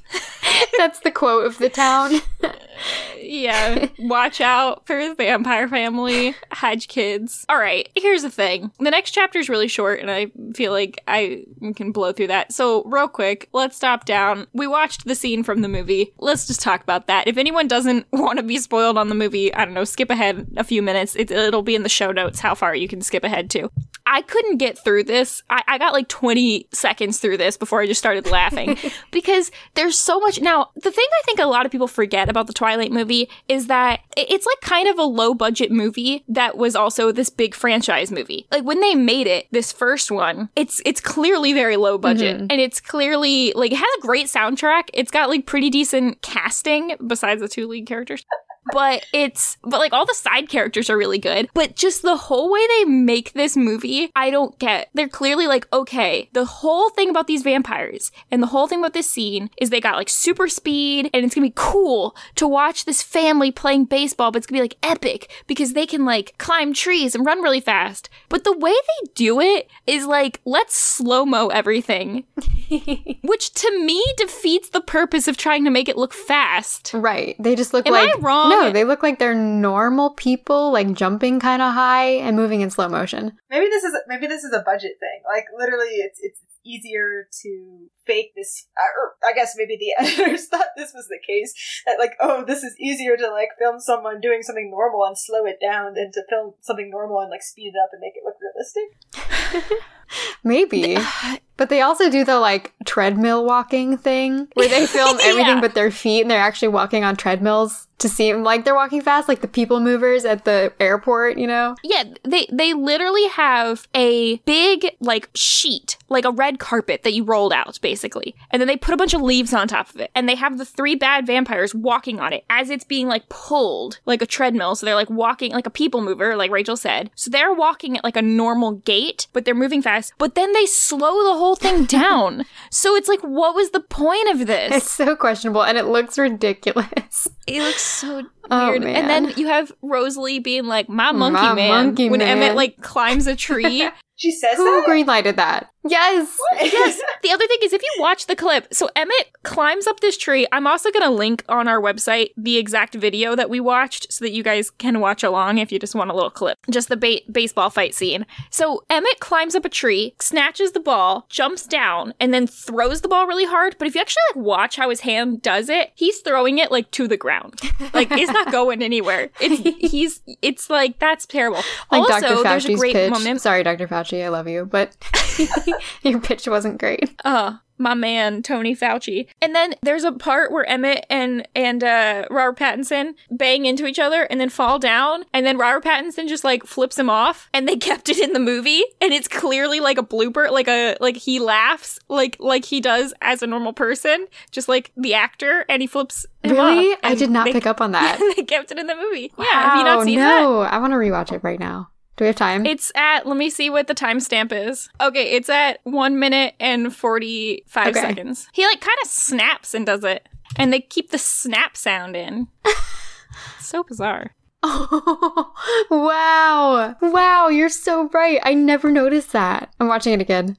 That's 0.79 1.01
the 1.01 1.11
quote 1.11 1.47
of 1.47 1.59
the 1.59 1.69
town. 1.69 2.21
yeah. 3.21 3.89
Watch 3.99 4.41
out 4.41 4.87
for 4.87 5.09
the 5.09 5.15
vampire 5.15 5.69
family. 5.69 6.35
Hide 6.53 6.87
kids. 6.89 7.45
All 7.49 7.59
right. 7.59 7.89
Here's 7.95 8.23
the 8.23 8.31
thing. 8.31 8.71
The 8.79 8.91
next 8.91 9.13
chapter 9.13 9.39
is 9.39 9.49
really 9.49 9.69
short, 9.69 10.01
and 10.01 10.11
I 10.11 10.31
feel 10.55 10.73
like 10.73 11.03
I 11.09 11.45
can 11.77 11.93
blow 11.93 12.13
through 12.13 12.29
that. 12.29 12.53
So, 12.53 12.85
real 12.85 13.09
quick, 13.09 13.49
let's 13.53 13.77
stop 13.77 14.05
down. 14.05 14.47
We 14.53 14.67
watched 14.67 15.07
the 15.07 15.15
scene 15.15 15.43
from 15.43 15.63
the 15.63 15.69
movie. 15.69 16.13
Let's 16.19 16.47
just 16.47 16.61
talk 16.61 16.83
about 16.83 17.07
that. 17.07 17.29
If 17.29 17.37
anyone 17.37 17.69
doesn't 17.69 18.07
want 18.13 18.39
to 18.39 18.45
be 18.45 18.59
spoiled 18.59 18.99
on 18.99 19.09
the 19.09 19.15
movie, 19.15 19.53
I 19.55 19.65
don't 19.65 19.75
know, 19.75 19.85
skip 19.85 20.11
ahead 20.11 20.47
a 20.57 20.65
few 20.65 20.83
minutes. 20.83 21.17
It, 21.17 21.31
it'll 21.31 21.63
be 21.63 21.75
in 21.75 21.83
the 21.83 21.89
show 21.89 22.13
notes 22.13 22.41
how 22.41 22.55
far 22.55 22.75
you 22.75 22.89
can 22.89 23.01
skip 23.01 23.25
ahead 23.25 23.51
to. 23.51 23.71
I 24.07 24.23
couldn't 24.23 24.59
get 24.59 24.79
through 24.79 25.05
this. 25.05 25.43
I, 25.49 25.63
I 25.67 25.79
got 25.79 25.93
like 25.93 26.09
20 26.09 26.69
seconds 26.73 27.19
through 27.19 27.39
this 27.39 27.57
before 27.57 27.81
I 27.81 27.87
just 27.87 28.01
started 28.01 28.27
laughing 28.27 28.44
because 29.11 29.51
there's 29.75 29.99
so 29.99 30.21
much. 30.21 30.41
Now, 30.41 30.71
the 30.75 30.91
thing 30.91 31.07
I 31.11 31.23
think 31.25 31.39
a 31.39 31.47
lot 31.47 31.67
of 31.67 31.73
people 31.73 31.89
forget 31.89 32.29
about 32.29 32.47
the 32.47 32.53
Twilight 32.53 32.93
movie 32.93 33.29
is 33.49 33.67
that 33.69 34.01
it's 34.17 34.47
like 34.47 34.61
kind 34.61 34.89
of 34.89 34.99
a 34.99 35.05
low 35.05 35.35
budget 35.35 35.71
movie 35.71 36.25
that 36.29 36.57
was 36.57 36.77
also 36.77 37.13
this 37.13 37.31
big 37.31 37.55
franchise 37.55 38.11
movie. 38.11 38.47
Like 38.51 38.65
when 38.65 38.81
they 38.81 38.95
made 38.95 39.27
it, 39.27 39.47
this 39.51 39.73
first 39.73 40.11
one, 40.11 40.49
it's 40.57 40.81
it's 40.85 41.01
clearly 41.01 41.53
very 41.53 41.77
low 41.77 41.99
budget 41.99 42.37
mm-hmm. 42.37 42.47
and 42.51 42.61
it's 42.61 42.81
clearly 42.81 43.53
like 43.55 43.73
it 43.73 43.77
has 43.77 43.89
a 43.99 44.01
great 44.01 44.27
soundtrack. 44.27 44.85
It's 44.93 45.11
got 45.11 45.29
like 45.29 45.47
pretty 45.47 45.71
decent 45.71 46.23
casting 46.23 46.97
besides 47.07 47.41
the 47.41 47.49
two 47.49 47.67
lead 47.67 47.87
characters 47.87 48.25
but 48.73 49.07
it's 49.13 49.57
but 49.63 49.79
like 49.79 49.93
all 49.93 50.07
the 50.07 50.15
side 50.15 50.49
characters 50.49 50.91
are 50.91 50.97
really 50.97 51.19
good. 51.19 51.49
But 51.55 51.77
just 51.77 52.03
the 52.03 52.17
whole 52.17 52.51
way 52.51 52.67
they 52.67 52.85
make 52.85 53.33
this 53.33 53.57
movie 53.57 54.11
i 54.17 54.31
don't 54.31 54.59
get. 54.59 54.91
They're 54.95 55.09
clearly 55.09 55.47
like 55.47 55.67
okay 55.73 56.29
the 56.33 56.45
whole 56.45 56.91
thing 56.91 57.11
about 57.11 57.27
these 57.27 57.43
vampires 57.43 58.11
and 58.31 58.43
the 58.43 58.49
whole 58.49 58.67
thing 58.67 58.81
about 58.81 58.93
this 58.93 59.09
scene 59.11 59.51
is 59.59 59.71
they 59.71 59.81
got 59.81 59.97
like 59.97 60.09
super 60.09 60.49
speed 60.49 61.11
and 61.13 61.25
it's 61.25 61.35
gonna 61.35 61.47
be 61.47 61.53
cool 61.55 62.17
to 62.37 62.49
watch 62.49 62.85
this 62.85 63.03
family 63.03 63.51
playing 63.51 63.85
baseball 63.85 64.31
but 64.31 64.39
it's 64.39 64.47
gonna 64.47 64.59
be 64.59 64.65
like 64.65 64.77
epic 64.83 65.31
because 65.47 65.73
they 65.73 65.87
can 65.87 66.05
like 66.05 66.35
climb 66.39 66.73
trees 66.73 67.15
and 67.15 67.27
run 67.27 67.43
really 67.43 67.61
fast. 67.61 68.09
But 68.29 68.45
the 68.45 68.57
way 68.57 68.73
they 68.73 69.11
do 69.15 69.41
it 69.41 69.69
is 69.87 70.07
like 70.07 70.41
let's 70.45 70.75
slow 70.75 71.25
mo 71.25 71.49
everything 71.49 72.25
which 73.23 73.53
to 73.55 73.85
me 73.85 74.05
defeats 74.17 74.71
the 74.71 74.81
purpose 74.81 75.29
of 75.29 75.37
trying 75.37 75.65
to 75.65 75.71
make 75.71 75.89
it 75.89 75.97
look 75.97 76.13
fast 76.13 76.93
right. 76.95 77.37
They 77.39 77.55
just 77.55 77.73
look 77.73 77.87
Am 77.87 77.95
I 77.95 78.05
like 78.05 78.23
wrong? 78.23 78.51
No, 78.51 78.71
they 78.71 78.85
look 78.85 79.03
like 79.03 79.19
they're 79.19 79.35
normal 79.35 80.11
people, 80.11 80.73
like 80.73 80.93
jumping 80.93 81.41
kind 81.41 81.63
of 81.63 81.73
high 81.73 82.07
and 82.07 82.37
moving 82.37 82.61
in 82.61 82.71
slow 82.71 82.89
motion. 82.89 83.37
maybe 83.51 83.67
this 83.67 83.85
is 83.85 83.95
maybe 84.09 84.27
this 84.27 84.45
is 84.45 84.53
a 84.53 84.61
budget 84.61 84.93
thing. 85.01 85.23
Like 85.27 85.47
literally, 85.57 85.97
it's 85.97 86.19
it's 86.23 86.41
easier 86.65 87.29
to 87.43 87.89
fake 88.07 88.35
this. 88.35 88.67
Uh, 88.77 89.01
or 89.01 89.15
I 89.29 89.35
guess 89.35 89.55
maybe 89.57 89.77
the 89.77 89.95
editors 89.99 90.49
thought 90.49 90.69
this 90.77 90.93
was 90.95 91.07
the 91.09 91.19
case. 91.25 91.83
That 91.87 91.99
like, 91.99 92.15
oh, 92.21 92.45
this 92.45 92.63
is 92.63 92.75
easier 92.81 93.17
to 93.17 93.31
like 93.31 93.51
film 93.59 93.81
someone 93.81 94.21
doing 94.21 94.43
something 94.43 94.71
normal 94.71 95.05
and 95.05 95.19
slow 95.19 95.45
it 95.45 95.59
down 95.61 95.95
than 95.95 96.11
to 96.13 96.23
film 96.29 96.55
something 96.61 96.91
normal 96.91 97.21
and 97.21 97.31
like 97.31 97.43
speed 97.43 97.73
it 97.75 97.79
up 97.83 97.91
and 97.93 98.01
make 98.01 98.15
it 98.17 98.25
look 98.25 98.37
realistic. 98.41 99.79
Maybe. 100.45 100.97
Uh, 100.97 101.37
But 101.57 101.69
they 101.69 101.81
also 101.83 102.11
do 102.11 102.25
the 102.25 102.39
like 102.41 102.73
treadmill 102.85 103.45
walking 103.45 103.97
thing 103.97 104.49
where 104.55 104.69
they 104.69 104.87
film 104.89 105.19
everything 105.23 105.57
Yeah. 105.57 105.61
but 105.61 105.75
their 105.75 105.91
feet 105.91 106.23
and 106.23 106.31
they're 106.31 106.41
actually 106.41 106.69
walking 106.69 107.05
on 107.05 107.17
treadmills 107.17 107.87
to 107.99 108.09
seem 108.09 108.43
like 108.43 108.65
they're 108.65 108.75
walking 108.75 109.01
fast, 109.01 109.29
like 109.29 109.41
the 109.41 109.47
people 109.49 109.79
movers 109.79 110.25
at 110.25 110.45
the 110.45 110.73
airport, 110.81 111.39
you 111.39 111.47
know? 111.47 111.77
Yeah, 111.85 112.03
they 112.25 112.47
they 112.53 112.75
literally 112.75 113.29
have 113.29 113.87
a 113.95 114.37
big 114.39 114.97
like 115.01 115.31
sheet, 115.35 115.97
like 116.09 116.25
a 116.25 116.33
red 116.33 116.59
carpet 116.59 117.05
that 117.05 117.15
you 117.15 117.23
rolled 117.23 117.53
out 117.53 117.79
basically. 117.81 118.35
And 118.51 118.61
then 118.61 118.67
they 118.67 118.77
put 118.77 118.95
a 118.95 118.97
bunch 118.97 119.15
of 119.15 119.23
leaves 119.23 119.55
on 119.55 119.69
top 119.69 119.91
of 119.95 120.01
it. 120.01 120.11
And 120.15 120.29
they 120.29 120.35
have 120.35 120.59
the 120.59 120.65
three 120.65 120.97
bad 120.97 121.25
vampires 121.25 121.73
walking 121.73 122.19
on 122.19 122.33
it 122.33 122.45
as 122.51 122.69
it's 122.69 122.85
being 122.85 123.07
like 123.07 123.29
pulled 123.29 124.01
like 124.07 124.21
a 124.21 124.27
treadmill. 124.27 124.75
So 124.75 124.85
they're 124.87 124.95
like 124.97 125.09
walking 125.11 125.53
like 125.53 125.67
a 125.67 125.71
people 125.71 126.01
mover, 126.01 126.35
like 126.35 126.51
Rachel 126.51 126.77
said. 126.77 127.11
So 127.15 127.31
they're 127.31 127.55
walking 127.55 127.97
at 127.97 128.03
like 128.05 128.17
a 128.17 128.23
normal 128.23 128.73
gait, 128.73 129.29
but 129.33 129.45
they're 129.45 129.55
moving 129.55 129.83
fast. 129.83 130.13
But 130.19 130.35
then 130.35 130.53
they 130.53 130.67
slow 130.67 131.23
the 131.25 131.39
whole 131.39 131.44
thing 131.55 131.85
down. 132.01 132.45
so 132.71 132.95
it's 132.97 133.09
like 133.09 133.21
what 133.21 133.55
was 133.55 133.71
the 133.71 133.81
point 133.81 134.29
of 134.31 134.47
this? 134.47 134.73
It's 134.75 134.91
so 134.91 135.15
questionable 135.15 135.63
and 135.63 135.77
it 135.77 135.85
looks 135.85 136.17
ridiculous. 136.19 137.29
It 137.47 137.61
looks 137.63 137.83
so 137.83 138.23
Oh, 138.51 138.71
weird. 138.71 138.85
And 138.85 139.09
then 139.09 139.33
you 139.37 139.47
have 139.49 139.73
Rosalie 139.83 140.39
being 140.39 140.65
like, 140.67 140.89
"My 140.89 141.13
monkey 141.13 141.41
My 141.41 141.55
man," 141.55 141.69
monkey 141.87 142.09
when 142.11 142.19
man. 142.21 142.39
Emmett 142.39 142.57
like 142.57 142.81
climbs 142.81 143.27
a 143.27 143.37
tree. 143.37 143.89
She 144.17 144.31
says 144.31 144.57
Who 144.59 144.65
that. 144.65 144.87
greenlighted 144.89 145.35
that? 145.37 145.71
Yes. 145.87 146.37
yes. 146.57 147.01
The 147.25 147.31
other 147.31 147.47
thing 147.47 147.59
is, 147.63 147.73
if 147.73 147.81
you 147.81 147.89
watch 148.01 148.27
the 148.27 148.37
clip, 148.37 148.73
so 148.75 148.91
Emmett 148.95 149.31
climbs 149.45 149.87
up 149.87 150.01
this 150.01 150.19
tree. 150.19 150.47
I'm 150.53 150.67
also 150.67 150.91
going 150.91 151.05
to 151.05 151.11
link 151.11 151.43
on 151.49 151.69
our 151.69 151.81
website 151.81 152.31
the 152.37 152.59
exact 152.59 152.95
video 152.95 153.35
that 153.35 153.49
we 153.49 153.61
watched 153.61 154.13
so 154.13 154.27
that 154.27 154.33
you 154.33 154.43
guys 154.43 154.69
can 154.71 155.01
watch 155.01 155.23
along 155.23 155.57
if 155.57 155.73
you 155.73 155.79
just 155.79 155.95
want 155.95 156.11
a 156.11 156.15
little 156.15 156.29
clip. 156.31 156.59
Just 156.71 156.91
the 156.91 156.99
ba- 156.99 157.21
baseball 157.33 157.71
fight 157.71 157.95
scene. 157.95 158.27
So 158.51 158.85
Emmett 158.91 159.21
climbs 159.21 159.55
up 159.55 159.65
a 159.65 159.71
tree, 159.71 160.15
snatches 160.21 160.73
the 160.73 160.81
ball, 160.81 161.25
jumps 161.31 161.67
down, 161.67 162.13
and 162.21 162.35
then 162.35 162.47
throws 162.47 163.01
the 163.01 163.09
ball 163.09 163.27
really 163.27 163.47
hard. 163.47 163.77
But 163.79 163.89
if 163.89 163.95
you 163.95 164.03
actually 164.03 164.21
like 164.35 164.45
watch 164.45 164.77
how 164.77 164.91
his 164.91 165.01
hand 165.01 165.41
does 165.41 165.71
it, 165.71 165.93
he's 165.95 166.19
throwing 166.21 166.59
it 166.59 166.71
like 166.71 166.91
to 166.91 167.09
the 167.09 167.17
ground. 167.17 167.59
Like 167.95 168.09
it's 168.11 168.33
not 168.33 168.53
going 168.53 168.83
anywhere. 168.83 169.31
It's 169.41 169.91
he's 169.91 170.21
it's 170.43 170.69
like 170.69 170.99
that's 170.99 171.25
terrible. 171.25 171.63
Like 171.91 172.03
also, 172.03 172.21
Dr. 172.21 172.43
there's 172.43 172.65
a 172.67 172.69
Fauci's 172.69 172.81
great 172.81 172.93
pitch. 172.95 173.11
moment. 173.11 173.41
Sorry, 173.41 173.63
Dr. 173.63 173.89
Fauci, 173.89 174.23
I 174.23 174.29
love 174.29 174.47
you, 174.47 174.67
but 174.67 174.95
your 176.03 176.21
pitch 176.21 176.47
wasn't 176.49 176.79
great. 176.79 177.15
uh 177.25 177.55
my 177.77 177.93
man 177.93 178.41
Tony 178.41 178.77
Fauci. 178.77 179.27
And 179.43 179.53
then 179.53 179.75
there's 179.83 180.05
a 180.05 180.13
part 180.13 180.53
where 180.53 180.65
Emmett 180.65 181.05
and 181.11 181.47
and 181.57 181.83
uh 181.83 182.25
Robert 182.31 182.57
Pattinson 182.57 183.15
bang 183.33 183.67
into 183.67 183.87
each 183.87 183.99
other 183.99 184.23
and 184.23 184.41
then 184.41 184.49
fall 184.49 184.79
down 184.79 185.25
and 185.33 185.45
then 185.45 185.59
Robert 185.59 185.83
Pattinson 185.85 186.29
just 186.29 186.45
like 186.45 186.65
flips 186.65 186.97
him 186.97 187.11
off 187.11 187.49
and 187.53 187.67
they 187.67 187.75
kept 187.91 188.09
it 188.09 188.19
in 188.21 188.33
the 188.33 188.39
movie 188.39 188.85
and 189.01 189.13
it's 189.13 189.27
clearly 189.27 189.81
like 189.81 189.99
a 189.99 190.05
blooper 190.05 190.49
like 190.53 190.69
a 190.69 190.97
like 191.01 191.17
he 191.17 191.41
laughs 191.41 191.99
like 192.09 192.37
like 192.39 192.65
he 192.65 192.81
does 192.81 193.13
as 193.21 193.43
a 193.43 193.47
normal 193.49 193.73
person 193.73 194.29
just 194.53 194.69
like 194.69 194.93
the 194.97 195.15
actor 195.15 195.65
and 195.69 195.83
he 195.83 195.89
flips 195.89 196.27
Really? 196.45 196.95
I 197.03 197.15
did 197.17 197.31
not 197.31 197.47
they- 197.47 197.53
pick 197.55 197.67
up 197.67 197.81
on 197.81 197.91
that. 197.99 198.21
they 198.37 198.43
kept 198.45 198.71
it 198.71 198.79
in 198.79 198.87
the 198.87 198.95
movie. 198.95 199.33
Yeah, 199.37 199.45
have 199.47 199.79
you 199.79 199.85
not 199.85 199.99
Wow, 199.99 200.05
seen 200.05 200.19
that? 200.21 200.41
no, 200.43 200.61
I 200.61 200.79
want 200.79 200.93
to 200.93 200.97
rewatch 200.97 201.33
it 201.33 201.43
right 201.43 201.59
now. 201.59 201.89
Do 202.17 202.25
we 202.25 202.27
have 202.29 202.37
time? 202.37 202.65
It's 202.65 202.93
at, 202.95 203.27
let 203.27 203.37
me 203.37 203.51
see 203.51 203.69
what 203.71 203.89
the 203.89 203.95
timestamp 203.95 204.53
is. 204.53 204.55
Okay, 204.55 204.55
let 204.55 204.61
me 204.61 204.61
see 204.61 204.61
what 204.61 204.61
the 204.61 204.65
timestamp 204.65 204.71
is. 204.71 204.89
Okay, 205.01 205.31
it's 205.37 205.49
at 205.49 205.81
one 205.85 206.19
minute 206.19 206.55
and 206.61 206.95
45 206.95 207.89
Okay. 207.89 208.01
seconds. 208.01 208.49
He 208.53 208.65
like 208.67 208.81
kind 208.81 208.99
of 209.03 209.09
snaps 209.11 209.75
and 209.75 209.85
does 209.85 210.05
it. 210.05 210.29
And 210.57 210.73
they 210.73 210.81
keep 210.81 211.11
the 211.11 211.19
snap 211.19 211.77
sound 211.77 212.15
in. 212.15 212.47
so 213.61 213.83
bizarre. 213.83 214.31
Oh, 214.63 215.53
wow. 215.91 216.95
Wow, 217.03 217.49
you're 217.49 217.69
so 217.69 218.09
right. 218.15 218.39
I 218.45 218.55
never 218.55 218.91
noticed 218.91 219.33
that. 219.33 219.75
I'm 219.81 219.89
watching 219.89 220.13
it 220.13 220.21
again. 220.21 220.57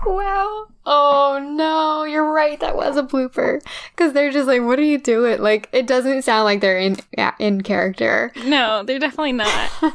wow. 0.07 0.67
Oh 0.87 1.55
no, 1.57 2.05
you're 2.05 2.31
right. 2.31 2.59
That 2.61 2.77
was 2.77 2.97
a 2.97 3.03
blooper. 3.03 3.61
Because 3.91 4.13
they're 4.13 4.33
just 4.33 4.47
like, 4.47 4.63
what 4.63 4.79
are 4.79 4.83
you 4.85 4.99
doing? 4.99 5.41
Like, 5.41 5.69
it 5.73 5.87
doesn't 5.87 6.23
sound 6.23 6.45
like 6.45 6.61
they're 6.61 6.79
in 6.79 6.97
yeah, 7.17 7.35
in 7.39 7.63
character. 7.63 8.33
No, 8.45 8.83
they're 8.83 8.99
definitely 8.99 9.33
not. 9.33 9.71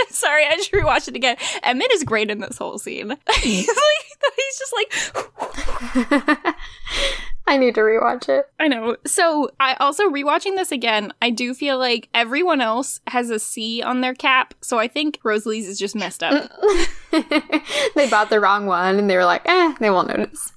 Sorry, 0.08 0.44
I 0.46 0.56
just 0.56 0.72
rewatched 0.72 1.08
it 1.08 1.16
again. 1.16 1.36
Emmett 1.62 1.92
is 1.92 2.04
great 2.04 2.30
in 2.30 2.40
this 2.40 2.58
whole 2.58 2.78
scene. 2.78 3.16
he's 3.40 3.68
like, 3.68 4.32
he's 4.36 4.58
just 4.58 4.74
like, 4.74 6.54
I 7.50 7.56
need 7.56 7.74
to 7.74 7.80
rewatch 7.80 8.28
it. 8.28 8.48
I 8.60 8.68
know. 8.68 8.96
So 9.04 9.50
I 9.58 9.74
also 9.80 10.08
rewatching 10.08 10.54
this 10.54 10.70
again, 10.70 11.12
I 11.20 11.30
do 11.30 11.52
feel 11.52 11.80
like 11.80 12.08
everyone 12.14 12.60
else 12.60 13.00
has 13.08 13.28
a 13.28 13.40
C 13.40 13.82
on 13.82 14.02
their 14.02 14.14
cap. 14.14 14.54
So 14.60 14.78
I 14.78 14.86
think 14.86 15.18
Rosalie's 15.24 15.66
is 15.66 15.76
just 15.76 15.96
messed 15.96 16.22
up. 16.22 16.48
they 17.10 18.08
bought 18.08 18.30
the 18.30 18.38
wrong 18.38 18.66
one 18.66 19.00
and 19.00 19.10
they 19.10 19.16
were 19.16 19.24
like, 19.24 19.42
eh, 19.46 19.74
they 19.80 19.90
won't 19.90 20.06
notice. 20.16 20.52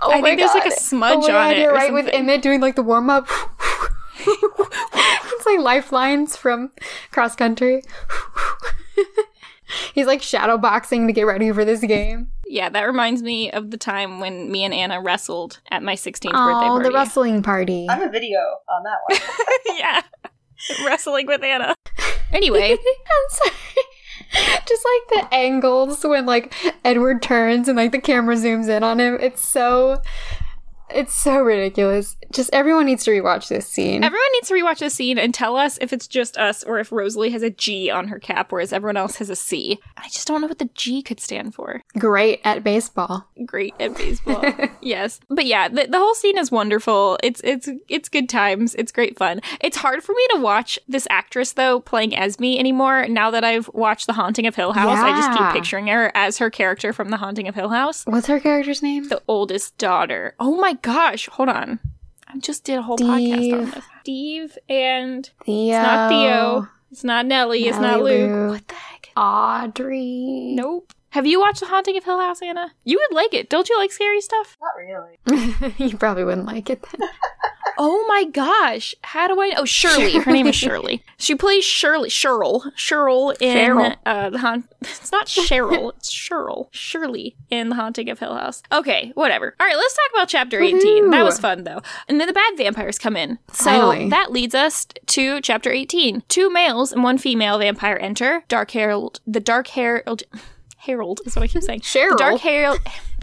Oh 0.00 0.10
I 0.10 0.20
my 0.20 0.30
think 0.30 0.40
there's 0.40 0.52
like 0.52 0.66
a 0.66 0.72
smudge 0.72 1.18
oh 1.18 1.20
my 1.20 1.26
on 1.28 1.50
God, 1.50 1.56
it 1.56 1.60
You're 1.60 1.72
right 1.72 1.92
with. 1.92 2.08
Emmett 2.12 2.42
doing 2.42 2.60
like 2.60 2.74
the 2.74 2.82
warm 2.82 3.08
up. 3.08 3.28
it's 4.18 5.46
like 5.46 5.60
lifelines 5.60 6.36
from 6.36 6.72
cross 7.12 7.36
country. 7.36 7.84
He's 9.94 10.06
like 10.06 10.22
shadow 10.22 10.58
boxing 10.58 11.06
to 11.06 11.12
get 11.12 11.22
ready 11.22 11.52
for 11.52 11.64
this 11.64 11.82
game. 11.82 12.32
Yeah, 12.52 12.68
that 12.68 12.82
reminds 12.82 13.22
me 13.22 13.50
of 13.50 13.70
the 13.70 13.78
time 13.78 14.20
when 14.20 14.52
me 14.52 14.62
and 14.62 14.74
Anna 14.74 15.00
wrestled 15.00 15.60
at 15.70 15.82
my 15.82 15.94
16th 15.94 16.24
birthday 16.24 16.28
Oh, 16.34 16.68
party. 16.68 16.84
the 16.84 16.92
wrestling 16.92 17.42
party. 17.42 17.86
I 17.88 17.94
have 17.94 18.02
a 18.02 18.10
video 18.10 18.38
on 18.68 18.82
that 18.82 18.98
one. 19.08 19.78
yeah. 19.78 20.02
Wrestling 20.84 21.26
with 21.26 21.42
Anna. 21.42 21.74
Anyway, 22.30 22.72
I'm 22.72 23.28
sorry. 23.30 23.56
Just 24.66 24.84
like 24.84 25.28
the 25.30 25.34
angles 25.34 26.04
when 26.04 26.26
like 26.26 26.52
Edward 26.84 27.22
turns 27.22 27.68
and 27.68 27.76
like 27.78 27.90
the 27.90 28.00
camera 28.00 28.34
zooms 28.36 28.68
in 28.68 28.82
on 28.82 29.00
him. 29.00 29.16
It's 29.18 29.40
so 29.42 30.02
it's 30.94 31.14
so 31.14 31.40
ridiculous. 31.40 32.16
Just 32.32 32.50
everyone 32.52 32.86
needs 32.86 33.04
to 33.04 33.10
rewatch 33.10 33.48
this 33.48 33.66
scene. 33.66 34.02
everyone 34.04 34.26
needs 34.32 34.48
to 34.48 34.54
rewatch 34.54 34.78
this 34.78 34.94
scene 34.94 35.18
and 35.18 35.34
tell 35.34 35.56
us 35.56 35.78
if 35.80 35.92
it's 35.92 36.06
just 36.06 36.36
us 36.38 36.62
or 36.64 36.78
if 36.78 36.90
Rosalie 36.92 37.30
has 37.30 37.42
a 37.42 37.50
G 37.50 37.90
on 37.90 38.08
her 38.08 38.18
cap, 38.18 38.52
whereas 38.52 38.72
everyone 38.72 38.96
else 38.96 39.16
has 39.16 39.28
a 39.30 39.36
C. 39.36 39.78
I 39.96 40.08
just 40.08 40.26
don't 40.26 40.40
know 40.40 40.46
what 40.46 40.58
the 40.58 40.70
G 40.74 41.02
could 41.02 41.20
stand 41.20 41.54
for. 41.54 41.82
Great 41.98 42.40
at 42.44 42.64
baseball. 42.64 43.28
Great 43.44 43.74
at 43.78 43.96
baseball. 43.96 44.44
yes. 44.80 45.20
But 45.28 45.46
yeah, 45.46 45.68
the, 45.68 45.86
the 45.86 45.98
whole 45.98 46.14
scene 46.14 46.38
is 46.38 46.50
wonderful. 46.50 47.18
It's 47.22 47.40
it's 47.44 47.68
it's 47.88 48.08
good 48.08 48.28
times. 48.28 48.74
It's 48.76 48.92
great 48.92 49.18
fun. 49.18 49.40
It's 49.60 49.76
hard 49.76 50.02
for 50.02 50.12
me 50.12 50.26
to 50.34 50.40
watch 50.40 50.78
this 50.88 51.06
actress 51.10 51.52
though 51.52 51.80
playing 51.80 52.14
Esme 52.16 52.44
anymore 52.44 53.06
now 53.08 53.30
that 53.30 53.44
I've 53.44 53.68
watched 53.74 54.06
The 54.06 54.14
Haunting 54.14 54.46
of 54.46 54.54
Hill 54.54 54.72
House. 54.72 54.98
I 54.98 55.10
just 55.10 55.38
keep 55.38 55.52
picturing 55.52 55.86
her 55.88 56.10
as 56.14 56.38
her 56.38 56.50
character 56.50 56.92
from 56.92 57.10
The 57.10 57.18
Haunting 57.18 57.48
of 57.48 57.54
Hill 57.54 57.68
House. 57.68 58.04
What's 58.06 58.26
her 58.26 58.40
character's 58.40 58.82
name? 58.82 59.08
the 59.08 59.22
oldest 59.28 59.76
daughter. 59.78 60.34
Oh 60.40 60.56
my 60.56 60.74
gosh, 60.82 61.28
hold 61.28 61.48
on. 61.48 61.80
I 62.28 62.38
just 62.38 62.64
did 62.64 62.78
a 62.78 62.82
whole 62.82 62.98
podcast 62.98 63.32
on 63.32 63.66
Steve. 63.66 63.74
this. 63.74 63.84
Steve 64.00 64.58
and 64.68 65.30
Theo. 65.44 65.76
it's 65.76 65.86
not 65.86 66.08
Theo. 66.10 66.68
It's 66.90 67.04
not 67.04 67.26
Nellie. 67.26 67.64
it's 67.66 67.78
not 67.78 67.98
Nellie 67.98 68.22
Luke. 68.26 68.30
Luke. 68.30 68.50
What 68.50 68.68
the 68.68 68.74
heck? 68.74 69.08
Audrey. 69.16 70.52
Nope. 70.56 70.92
Have 71.10 71.26
you 71.26 71.40
watched 71.40 71.60
The 71.60 71.66
Haunting 71.66 71.96
of 71.98 72.04
Hill 72.04 72.18
House, 72.18 72.40
Anna? 72.40 72.72
You 72.84 72.98
would 72.98 73.14
like 73.14 73.34
it. 73.34 73.50
Don't 73.50 73.68
you 73.68 73.76
like 73.76 73.92
scary 73.92 74.20
stuff? 74.22 74.56
Not 74.60 74.76
really. 74.78 75.74
you 75.90 75.96
probably 75.98 76.24
wouldn't 76.24 76.46
like 76.46 76.70
it 76.70 76.82
then. 76.82 77.08
Oh 77.78 78.04
my 78.08 78.24
gosh. 78.24 78.94
How 79.02 79.28
do 79.28 79.40
I 79.40 79.48
know? 79.48 79.54
Oh, 79.58 79.64
Shirley. 79.64 80.18
Her 80.18 80.32
name 80.32 80.46
is 80.46 80.56
Shirley. 80.56 81.02
She 81.16 81.34
plays 81.34 81.64
Shirley. 81.64 82.08
Cheryl. 82.08 82.72
Cheryl 82.76 83.34
in 83.40 83.56
Cheryl. 83.56 83.96
Uh, 84.04 84.30
the 84.30 84.38
haunt. 84.38 84.66
It's 84.82 85.12
not 85.12 85.26
Cheryl. 85.26 85.92
it's 85.96 86.12
Cheryl. 86.12 86.68
Shirley 86.70 87.36
in 87.50 87.68
The 87.68 87.74
Haunting 87.76 88.10
of 88.10 88.18
Hill 88.18 88.34
House. 88.34 88.62
Okay, 88.72 89.12
whatever. 89.14 89.54
All 89.60 89.66
right, 89.66 89.76
let's 89.76 89.94
talk 89.94 90.10
about 90.14 90.28
chapter 90.28 90.60
18. 90.60 91.10
That 91.10 91.24
was 91.24 91.38
fun 91.38 91.64
though. 91.64 91.80
And 92.08 92.20
then 92.20 92.26
the 92.26 92.32
bad 92.32 92.56
vampires 92.56 92.98
come 92.98 93.16
in. 93.16 93.38
So 93.52 93.64
Finally. 93.64 94.08
that 94.10 94.32
leads 94.32 94.54
us 94.54 94.86
to 95.06 95.40
chapter 95.40 95.70
18. 95.70 96.22
Two 96.28 96.50
males 96.50 96.92
and 96.92 97.02
one 97.02 97.18
female 97.18 97.58
vampire 97.58 97.98
enter. 98.00 98.44
Dark 98.48 98.70
Herald. 98.72 99.20
The 99.26 99.40
Dark 99.40 99.68
Herald. 99.68 100.22
Herald 100.78 101.20
is 101.24 101.36
what 101.36 101.44
I 101.44 101.46
keep 101.46 101.62
saying. 101.62 101.80
Cheryl. 101.80 102.10
The 102.10 102.16
dark 102.16 102.40
haired. 102.40 102.80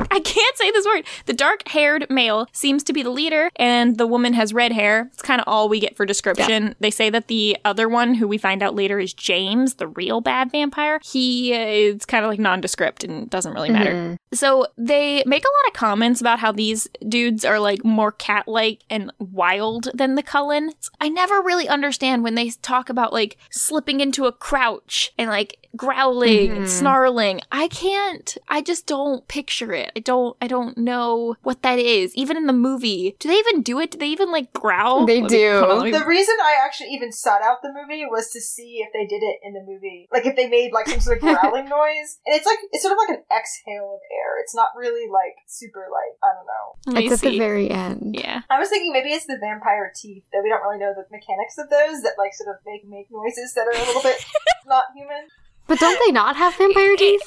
I 0.11 0.19
can't 0.19 0.57
say 0.57 0.71
this 0.71 0.85
word. 0.85 1.05
The 1.25 1.33
dark 1.33 1.67
haired 1.67 2.07
male 2.09 2.47
seems 2.51 2.83
to 2.85 2.93
be 2.93 3.03
the 3.03 3.09
leader, 3.09 3.49
and 3.57 3.97
the 3.97 4.07
woman 4.07 4.33
has 4.33 4.53
red 4.53 4.71
hair. 4.71 5.09
It's 5.13 5.21
kind 5.21 5.41
of 5.41 5.47
all 5.47 5.69
we 5.69 5.79
get 5.79 5.95
for 5.97 6.05
description. 6.05 6.75
They 6.79 6.91
say 6.91 7.09
that 7.09 7.27
the 7.27 7.57
other 7.65 7.87
one, 7.89 8.13
who 8.13 8.27
we 8.27 8.37
find 8.37 8.61
out 8.63 8.75
later 8.75 8.99
is 8.99 9.13
James, 9.13 9.75
the 9.75 9.87
real 9.87 10.21
bad 10.21 10.51
vampire, 10.51 10.99
he 11.03 11.53
is 11.53 12.05
kind 12.05 12.23
of 12.25 12.29
like 12.29 12.39
nondescript 12.39 13.03
and 13.03 13.29
doesn't 13.29 13.53
really 13.53 13.69
matter. 13.69 13.91
Mhm. 13.93 14.17
So 14.33 14.67
they 14.77 15.23
make 15.25 15.43
a 15.43 15.47
lot 15.47 15.67
of 15.67 15.73
comments 15.73 16.21
about 16.21 16.39
how 16.39 16.51
these 16.51 16.87
dudes 17.07 17.43
are 17.43 17.59
like 17.59 17.83
more 17.83 18.11
cat 18.11 18.47
like 18.47 18.81
and 18.89 19.11
wild 19.19 19.89
than 19.93 20.15
the 20.15 20.23
Cullens. 20.23 20.89
I 21.01 21.09
never 21.09 21.41
really 21.41 21.67
understand 21.67 22.23
when 22.23 22.35
they 22.35 22.49
talk 22.61 22.89
about 22.89 23.11
like 23.13 23.37
slipping 23.49 23.99
into 23.99 24.25
a 24.25 24.31
crouch 24.31 25.11
and 25.17 25.29
like 25.29 25.57
growling 25.75 26.51
and 26.51 26.65
Mhm. 26.65 26.67
snarling. 26.67 27.41
I 27.51 27.67
can't 27.67 28.37
I 28.47 28.61
just 28.61 28.85
don't 28.85 29.27
picture 29.27 29.73
it. 29.73 29.88
I 29.95 29.99
don't 29.99 30.35
I 30.41 30.47
don't 30.47 30.77
know 30.77 31.35
what 31.43 31.61
that 31.63 31.79
is. 31.79 32.15
Even 32.15 32.37
in 32.37 32.45
the 32.47 32.53
movie. 32.53 33.15
Do 33.19 33.27
they 33.29 33.35
even 33.35 33.61
do 33.61 33.79
it? 33.79 33.91
Do 33.91 33.97
they 33.97 34.07
even 34.09 34.31
like 34.31 34.53
growl? 34.53 35.05
They 35.05 35.21
Let 35.21 35.31
me- 35.31 35.37
do. 35.37 35.59
hold 35.59 35.71
on, 35.79 35.83
me- 35.85 35.91
The 35.91 36.05
reason 36.05 36.35
I 36.41 36.55
actually 36.63 36.89
even 36.89 37.11
sought 37.11 37.41
out 37.41 37.61
the 37.61 37.73
movie 37.73 38.05
was 38.05 38.29
to 38.31 38.41
see 38.41 38.83
if 38.85 38.89
they 38.93 39.05
did 39.05 39.23
it 39.23 39.37
in 39.43 39.53
the 39.53 39.61
movie. 39.65 40.07
Like 40.11 40.25
if 40.25 40.35
they 40.35 40.47
made 40.49 40.71
like 40.73 40.87
some 40.87 40.99
sort 40.99 41.17
of 41.17 41.21
growling 41.41 41.65
noise. 41.69 42.19
And 42.25 42.35
it's 42.35 42.45
like 42.45 42.59
it's 42.71 42.83
sort 42.83 42.93
of 42.93 42.99
like 42.99 43.17
an 43.17 43.23
exhale 43.35 43.95
of 43.95 44.01
air. 44.11 44.39
It's 44.41 44.55
not 44.55 44.69
really 44.75 45.09
like 45.09 45.35
super 45.47 45.87
like 45.91 46.15
I 46.23 46.29
don't 46.35 46.47
know. 46.47 46.93
let 46.99 47.03
It's 47.11 47.23
at 47.23 47.29
the 47.31 47.37
very 47.39 47.69
end. 47.69 48.15
yeah. 48.17 48.41
I 48.49 48.59
was 48.59 48.69
thinking 48.69 48.93
maybe 48.93 49.09
it's 49.09 49.25
the 49.25 49.37
vampire 49.39 49.91
teeth 49.95 50.23
that 50.33 50.41
we 50.43 50.49
don't 50.49 50.61
really 50.63 50.79
know 50.79 50.93
the 50.95 51.05
mechanics 51.11 51.57
of 51.57 51.69
those 51.69 52.01
that 52.03 52.13
like 52.17 52.33
sort 52.33 52.49
of 52.49 52.61
make 52.65 52.85
make 52.87 53.07
noises 53.11 53.53
that 53.55 53.67
are 53.67 53.75
a 53.75 53.85
little 53.85 54.01
bit 54.01 54.17
not 54.65 54.85
human. 54.95 55.27
But 55.69 55.79
don't 55.79 55.97
they 56.05 56.11
not 56.11 56.35
have 56.35 56.55
vampire 56.55 56.95
teeth? 56.97 57.21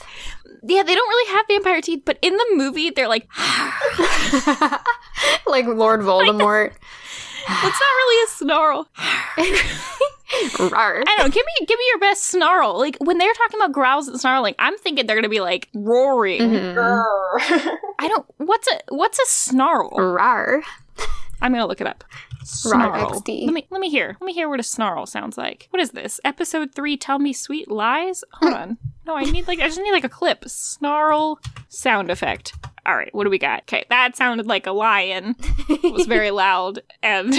Yeah, 0.65 0.83
they 0.83 0.95
don't 0.95 1.09
really 1.09 1.33
have 1.35 1.47
vampire 1.49 1.81
teeth, 1.81 2.03
but 2.05 2.19
in 2.21 2.37
the 2.37 2.47
movie 2.55 2.91
they're 2.91 3.09
like 3.09 3.27
like 5.47 5.67
Lord 5.67 6.01
Voldemort. 6.11 6.73
It's 7.45 7.81
not 7.81 7.81
really 7.81 8.23
a 8.23 8.29
snarl. 8.29 8.89
Rawr. 10.71 11.03
I 11.03 11.15
don't 11.17 11.19
know. 11.19 11.29
Give 11.29 11.45
me, 11.45 11.67
give 11.67 11.77
me 11.77 11.85
your 11.91 11.99
best 11.99 12.23
snarl. 12.27 12.79
Like 12.79 12.97
when 13.01 13.19
they're 13.19 13.33
talking 13.35 13.59
about 13.59 13.73
growls 13.73 14.07
and 14.07 14.21
snarling, 14.21 14.55
I'm 14.61 14.79
thinking 14.79 15.09
they're 15.09 15.17
gonna 15.17 15.29
be 15.29 15.41
like 15.41 15.69
roaring. 15.75 16.41
Mhm. 16.41 16.77
I 17.99 18.07
don't. 18.07 18.25
What's 18.37 18.69
a 18.69 18.79
what's 18.91 19.19
a 19.19 19.27
snarl? 19.27 19.91
Rawr. 19.91 20.63
I'm 21.41 21.51
gonna 21.53 21.67
look 21.67 21.81
it 21.81 21.89
up. 21.89 22.05
Snarl. 22.45 23.23
Let 23.27 23.27
me 23.55 23.67
let 23.71 23.81
me 23.81 23.91
hear. 23.91 24.17
Let 24.21 24.27
me 24.27 24.33
hear 24.33 24.49
what 24.49 24.61
a 24.61 24.65
snarl 24.65 25.07
sounds 25.07 25.37
like. 25.39 25.69
What 25.71 25.81
is 25.81 25.91
this? 25.91 26.21
Episode 26.25 26.75
three. 26.75 26.97
Tell 26.97 27.19
me 27.19 27.33
sweet 27.33 27.71
lies. 27.71 28.25
Hold 28.35 28.55
on. 28.63 28.79
No, 29.07 29.17
I 29.17 29.25
need 29.25 29.47
like 29.49 29.61
I 29.61 29.67
just 29.67 29.81
need 29.81 29.93
like 29.93 30.05
a 30.05 30.09
clip. 30.09 30.45
Snarl 30.49 31.41
sound 31.69 32.11
effect. 32.11 32.55
All 32.85 32.97
right, 32.97 33.15
what 33.15 33.23
do 33.23 33.31
we 33.31 33.39
got? 33.39 33.61
Okay, 33.63 33.85
that 33.91 34.17
sounded 34.17 34.47
like 34.47 34.67
a 34.67 34.73
lion. 34.73 35.37
It 35.69 35.93
was 35.93 36.07
very 36.07 36.31
loud 36.33 36.81
and 37.01 37.33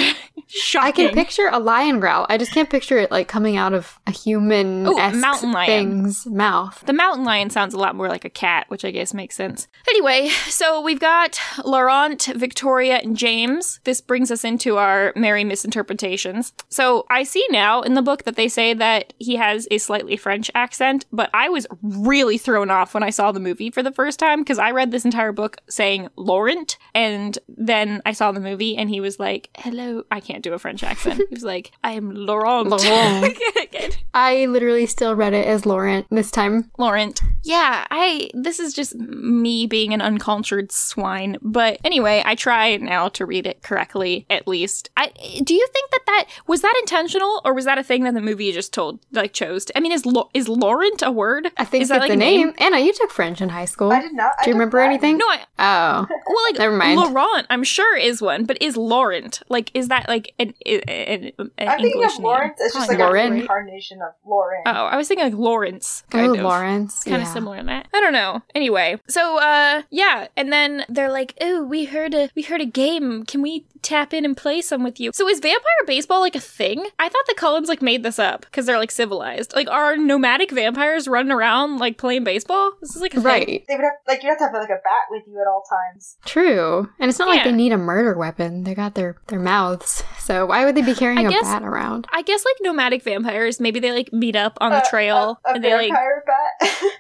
shocking. 0.48 0.88
I 0.88 0.92
can 0.92 1.14
picture 1.14 1.50
a 1.52 1.60
lion 1.60 2.00
growl. 2.00 2.26
I 2.30 2.38
just 2.38 2.54
can't 2.54 2.70
picture 2.70 2.98
it 2.98 3.12
like 3.12 3.28
coming 3.28 3.58
out 3.58 3.74
of 3.74 4.00
a 4.08 4.12
human 4.12 4.88
Ooh, 4.88 4.94
mountain 4.96 5.52
lion. 5.52 5.68
thing's 5.68 6.26
mouth. 6.26 6.82
The 6.86 6.94
mountain 6.94 7.26
lion 7.26 7.50
sounds 7.50 7.74
a 7.74 7.78
lot 7.78 7.94
more 7.94 8.08
like 8.08 8.24
a 8.24 8.30
cat, 8.30 8.68
which 8.70 8.86
I 8.86 8.92
guess 8.92 9.14
makes 9.14 9.36
sense. 9.36 9.68
Anyway, 9.90 10.30
so 10.48 10.80
we've 10.80 11.00
got 11.02 11.38
Laurent, 11.66 12.24
Victoria, 12.36 13.02
and 13.04 13.18
James. 13.18 13.82
This 13.84 14.00
brings 14.00 14.32
us 14.32 14.46
into 14.46 14.78
our 14.78 15.12
merry 15.18 15.44
misinterpretations. 15.44 16.54
So 16.70 17.06
I 17.10 17.24
see 17.24 17.46
now 17.50 17.82
in 17.82 17.96
the 17.96 18.02
book 18.02 18.24
that 18.24 18.38
they 18.38 18.48
say 18.48 18.74
that 18.76 19.12
he 19.20 19.36
has 19.36 19.68
a 19.72 19.78
slightly 19.78 20.16
French 20.16 20.50
accent, 20.56 21.06
but 21.12 21.30
I 21.34 21.50
was 21.54 21.68
really 21.82 22.38
thrown 22.38 22.70
off 22.70 22.94
when 22.94 23.04
I 23.04 23.10
saw 23.10 23.32
the 23.32 23.40
movie 23.40 23.72
for 23.72 23.84
the 23.84 23.92
first 23.92 24.20
time 24.20 24.42
because 24.42 24.60
I 24.60 24.72
read 24.72 24.92
this 24.92 25.06
entire 25.06 25.32
book 25.32 25.58
saying 25.70 26.10
Laurent, 26.16 26.78
and 26.94 27.38
then 27.48 28.02
I 28.06 28.12
saw 28.12 28.32
the 28.32 28.40
movie 28.40 28.76
and 28.76 28.90
he 28.90 29.00
was 29.00 29.20
like, 29.20 29.50
"Hello." 29.58 30.04
I 30.12 30.20
can't 30.20 30.44
do 30.44 30.54
a 30.54 30.60
French 30.60 30.84
accent. 30.84 31.20
he 31.30 31.34
was 31.34 31.44
like, 31.44 31.72
"I 31.84 31.92
am 31.94 32.12
Laurent." 32.14 32.70
Laurent. 32.70 33.38
I 34.14 34.46
literally 34.46 34.86
still 34.86 35.16
read 35.16 35.34
it 35.34 35.48
as 35.48 35.66
Laurent 35.66 36.06
this 36.10 36.32
time. 36.32 36.72
Laurent. 36.78 37.20
Yeah, 37.44 37.86
I 37.90 38.30
this 38.34 38.60
is 38.60 38.74
just 38.74 38.96
me 38.96 39.68
being 39.68 39.94
an 39.94 40.02
uncultured 40.02 40.72
swine. 40.72 41.38
But 41.42 41.80
anyway, 41.84 42.22
I 42.26 42.36
try 42.36 42.78
now 42.78 43.10
to 43.10 43.26
read 43.26 43.48
it 43.48 43.64
correctly 43.64 44.26
at 44.30 44.48
least. 44.48 44.90
I 44.98 45.08
do 45.44 45.54
you 45.54 45.68
think 45.74 45.92
that 45.92 46.06
that 46.06 46.26
was 46.48 46.62
that 46.62 46.76
intentional 46.82 47.42
or 47.44 47.54
was 47.54 47.66
that 47.66 47.78
a 47.78 47.84
thing 47.84 48.04
that 48.04 48.14
the 48.14 48.22
movie 48.22 48.52
just 48.52 48.74
told 48.74 49.00
like 49.12 49.34
chose? 49.34 49.66
To, 49.66 49.78
I 49.78 49.82
mean, 49.82 49.92
is 49.92 50.04
is 50.34 50.48
Laurent 50.48 51.02
a 51.02 51.12
word? 51.12 51.43
I 51.58 51.66
think 51.66 51.84
is 51.84 51.90
that 51.90 51.96
that's 51.96 52.02
like 52.02 52.12
the 52.12 52.16
name? 52.18 52.48
name. 52.48 52.56
Anna, 52.60 52.80
you 52.80 52.94
took 52.94 53.12
French 53.12 53.42
in 53.42 53.50
high 53.50 53.66
school. 53.66 53.92
I 53.92 54.02
did 54.02 54.14
not. 54.14 54.34
I 54.40 54.44
Do 54.44 54.50
you 54.50 54.54
took 54.54 54.60
remember 54.60 54.78
Latin. 54.80 54.92
anything? 54.92 55.18
No, 55.18 55.26
I, 55.28 55.40
Oh. 55.60 56.08
well, 56.10 56.44
like 56.50 56.58
Never 56.60 56.76
mind. 56.76 57.00
Laurent, 57.00 57.48
I'm 57.50 57.64
sure 57.64 57.98
is 57.98 58.22
one, 58.22 58.46
but 58.46 58.62
is 58.62 58.76
Laurent 58.78 59.42
like 59.50 59.72
is 59.74 59.88
that 59.90 60.08
like 60.08 60.34
an, 60.40 60.54
an, 60.66 60.80
an, 60.88 61.32
an 61.38 61.52
I'm 61.68 61.80
thinking 61.80 61.92
English 62.02 62.18
of 62.18 62.24
Lawrence. 62.24 62.60
name? 62.60 62.66
It's 62.66 62.76
just 62.76 62.90
like 62.90 63.00
Lauren. 63.00 63.16
a 63.16 63.30
right? 63.30 63.32
reincarnation 63.34 64.02
of 64.02 64.14
Lauren. 64.26 64.62
Oh, 64.66 64.72
I 64.86 64.98
was 64.98 65.08
thinking 65.08 65.26
like 65.26 65.34
Lawrence, 65.38 66.04
kind 66.10 66.28
oh, 66.30 66.34
of. 66.36 66.42
Lawrence. 66.42 67.04
kind 67.04 67.22
of 67.22 67.28
similar 67.28 67.58
in 67.58 67.66
that. 67.68 67.88
I 67.94 68.00
don't 68.00 68.14
know. 68.14 68.42
Anyway, 68.56 69.00
so 69.08 69.40
uh 69.40 69.84
yeah, 69.90 70.28
and 70.36 70.52
then 70.52 70.86
they're 70.90 71.12
like, 71.12 71.34
"Oh, 71.42 71.64
we 71.64 71.86
heard 71.86 72.14
a 72.14 72.30
we 72.36 72.42
heard 72.44 72.62
a 72.62 72.66
game. 72.66 73.24
Can 73.26 73.42
we 73.42 73.66
tap 73.82 74.14
in 74.14 74.26
and 74.26 74.36
play 74.36 74.62
some 74.62 74.84
with 74.84 75.00
you?" 75.00 75.12
So 75.14 75.28
is 75.30 75.40
vampire 75.40 75.64
baseball 75.86 76.20
like 76.22 76.36
a 76.36 76.40
thing? 76.40 76.86
I 77.00 77.10
thought 77.10 77.26
the 77.28 77.36
Cullens 77.36 77.70
like 77.70 77.82
made 77.82 78.04
this 78.04 78.20
up 78.20 78.42
because 78.42 78.66
they're 78.66 78.80
like 78.80 78.92
civilized. 78.92 79.54
Like 79.56 79.70
are 79.70 79.98
nomadic 79.98 80.52
vampires 80.52 81.08
running 81.08 81.33
around 81.34 81.80
like 81.80 81.98
playing 81.98 82.24
baseball? 82.24 82.72
This 82.82 82.96
is 82.96 83.02
like 83.02 83.14
a 83.14 83.18
thing. 83.18 83.24
Right. 83.26 83.66
They 83.68 83.76
would 83.76 83.84
have 83.84 83.94
like 84.08 84.24
you 84.24 84.30
have 84.30 84.38
to 84.38 84.46
have 84.46 84.54
like 84.54 84.70
a 84.70 84.82
bat 84.84 85.06
with 85.10 85.24
you 85.28 85.40
at 85.42 85.48
all 85.48 85.64
times. 85.70 86.18
True. 86.26 86.90
And 87.00 87.10
it's 87.10 87.20
not 87.20 87.28
like 87.28 87.44
they 87.44 87.52
need 87.52 87.72
a 87.72 87.78
murder 87.78 88.18
weapon. 88.18 88.64
They 88.64 88.76
got 88.76 88.96
their, 88.96 89.18
their 89.28 89.40
mouths. 89.40 90.04
So 90.20 90.46
why 90.46 90.66
would 90.66 90.76
they 90.76 90.82
be 90.82 90.94
carrying 90.96 91.20
I 91.20 91.24
a 91.24 91.30
guess- 91.30 91.44
bat 91.44 91.64
around? 91.64 92.08
I 92.14 92.22
guess 92.22 92.46
like 92.46 92.56
nomadic 92.62 93.04
vampires, 93.04 93.60
maybe 93.60 93.80
they 93.80 93.92
like 93.92 94.14
meet 94.14 94.36
up 94.36 94.58
on 94.62 94.72
the 94.72 94.78
uh, 94.78 94.90
trail 94.90 95.40
A, 95.46 95.50
a 95.52 95.54
and 95.56 95.64
they 95.64 95.74
like 95.74 95.90
vampire 95.92 96.24
bat. 96.26 96.84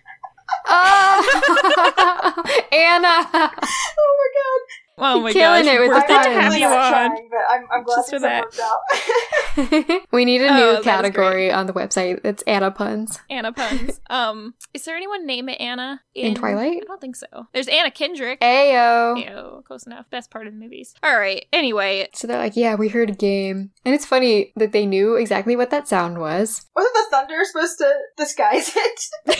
Oh, 0.68 2.44
Anna! 2.72 3.08
oh 3.08 3.32
my 3.34 4.30
god! 4.38 4.62
Oh 4.98 5.22
my 5.22 5.34
Killing 5.34 5.66
gosh, 5.66 5.74
it 5.74 5.80
with 5.80 5.90
we're 5.90 5.96
the 5.96 6.08
good 6.08 6.08
to 6.08 6.30
puns. 6.30 6.36
have 6.44 6.56
you 6.58 6.66
on. 6.68 6.92
trying, 6.92 7.30
but 7.32 7.40
I'm, 7.50 7.68
I'm 7.72 7.84
glad 7.84 7.96
Just 7.96 8.10
for 8.12 8.20
things 8.20 8.24
have 8.24 8.44
worked 8.44 8.60
out. 8.60 10.02
we 10.12 10.26
need 10.26 10.42
a 10.42 10.48
Oh, 10.50 10.56
new 10.56 10.72
that 10.74 10.80
is 10.80 10.86
category 10.86 11.52
on 11.52 11.66
the 11.68 11.74
website. 11.74 12.20
It's 12.24 12.44
Anna 12.44 12.70
puns. 12.72 13.20
Anna 13.30 13.52
puns. 13.54 14.00
um, 14.10 14.54
is 14.74 14.86
there 14.86 14.96
anyone 14.96 15.26
name 15.26 15.50
it 15.50 15.60
Anna 15.60 16.02
In 16.14 16.36
Twilight? 16.36 16.78
I 16.84 16.86
don't 16.86 17.02
think 17.02 17.16
so. 17.16 17.48
There's 17.54 17.68
Anna 17.68 17.90
Kendrick. 17.92 18.40
Ayo. 18.42 19.18
Ew, 19.18 19.64
close 19.66 19.86
enough. 19.86 20.10
Best 20.12 20.30
part 20.32 20.46
of 20.48 20.54
the 20.54 20.60
movies. 20.60 20.94
All 21.04 21.18
right. 21.18 21.46
Anyway, 21.52 22.08
So 22.14 22.28
they're 22.28 22.38
like, 22.38 22.56
yeah, 22.56 22.76
we 22.76 22.90
heard 22.90 23.10
a 23.10 23.14
game. 23.14 23.72
And 23.86 23.96
it's 23.96 24.06
funny 24.06 24.54
that 24.58 24.72
they 24.74 24.86
knew 24.86 25.16
exactly 25.16 25.56
what 25.56 25.70
that 25.72 25.88
sound 25.88 26.20
was. 26.20 26.66
Wasn't 26.76 26.94
the 26.94 27.06
thunder 27.10 27.40
supposed 27.46 27.78
to 27.80 27.94
disguise 28.18 28.72
it? 28.76 29.38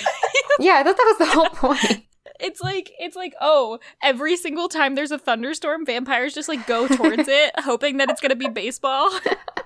Yeah, 0.60 0.74
I 0.78 0.84
thought 0.84 0.98
that 0.98 1.16
was 1.18 1.28
the 1.28 1.34
whole 1.34 1.50
point. 1.50 2.06
It's 2.44 2.62
like 2.62 2.92
it's 3.00 3.16
like 3.16 3.34
oh, 3.42 3.80
every 4.02 4.36
single 4.36 4.68
time 4.68 4.96
there's 4.96 5.12
a 5.12 5.18
thunderstorm, 5.18 5.86
vampires 5.86 6.34
just 6.34 6.50
like 6.50 6.66
go 6.68 6.88
towards 6.88 7.28
it, 7.28 7.52
hoping 7.60 7.98
that 7.98 8.10
it's 8.10 8.22
gonna 8.22 8.36
be 8.36 8.50
baseball. 8.50 9.10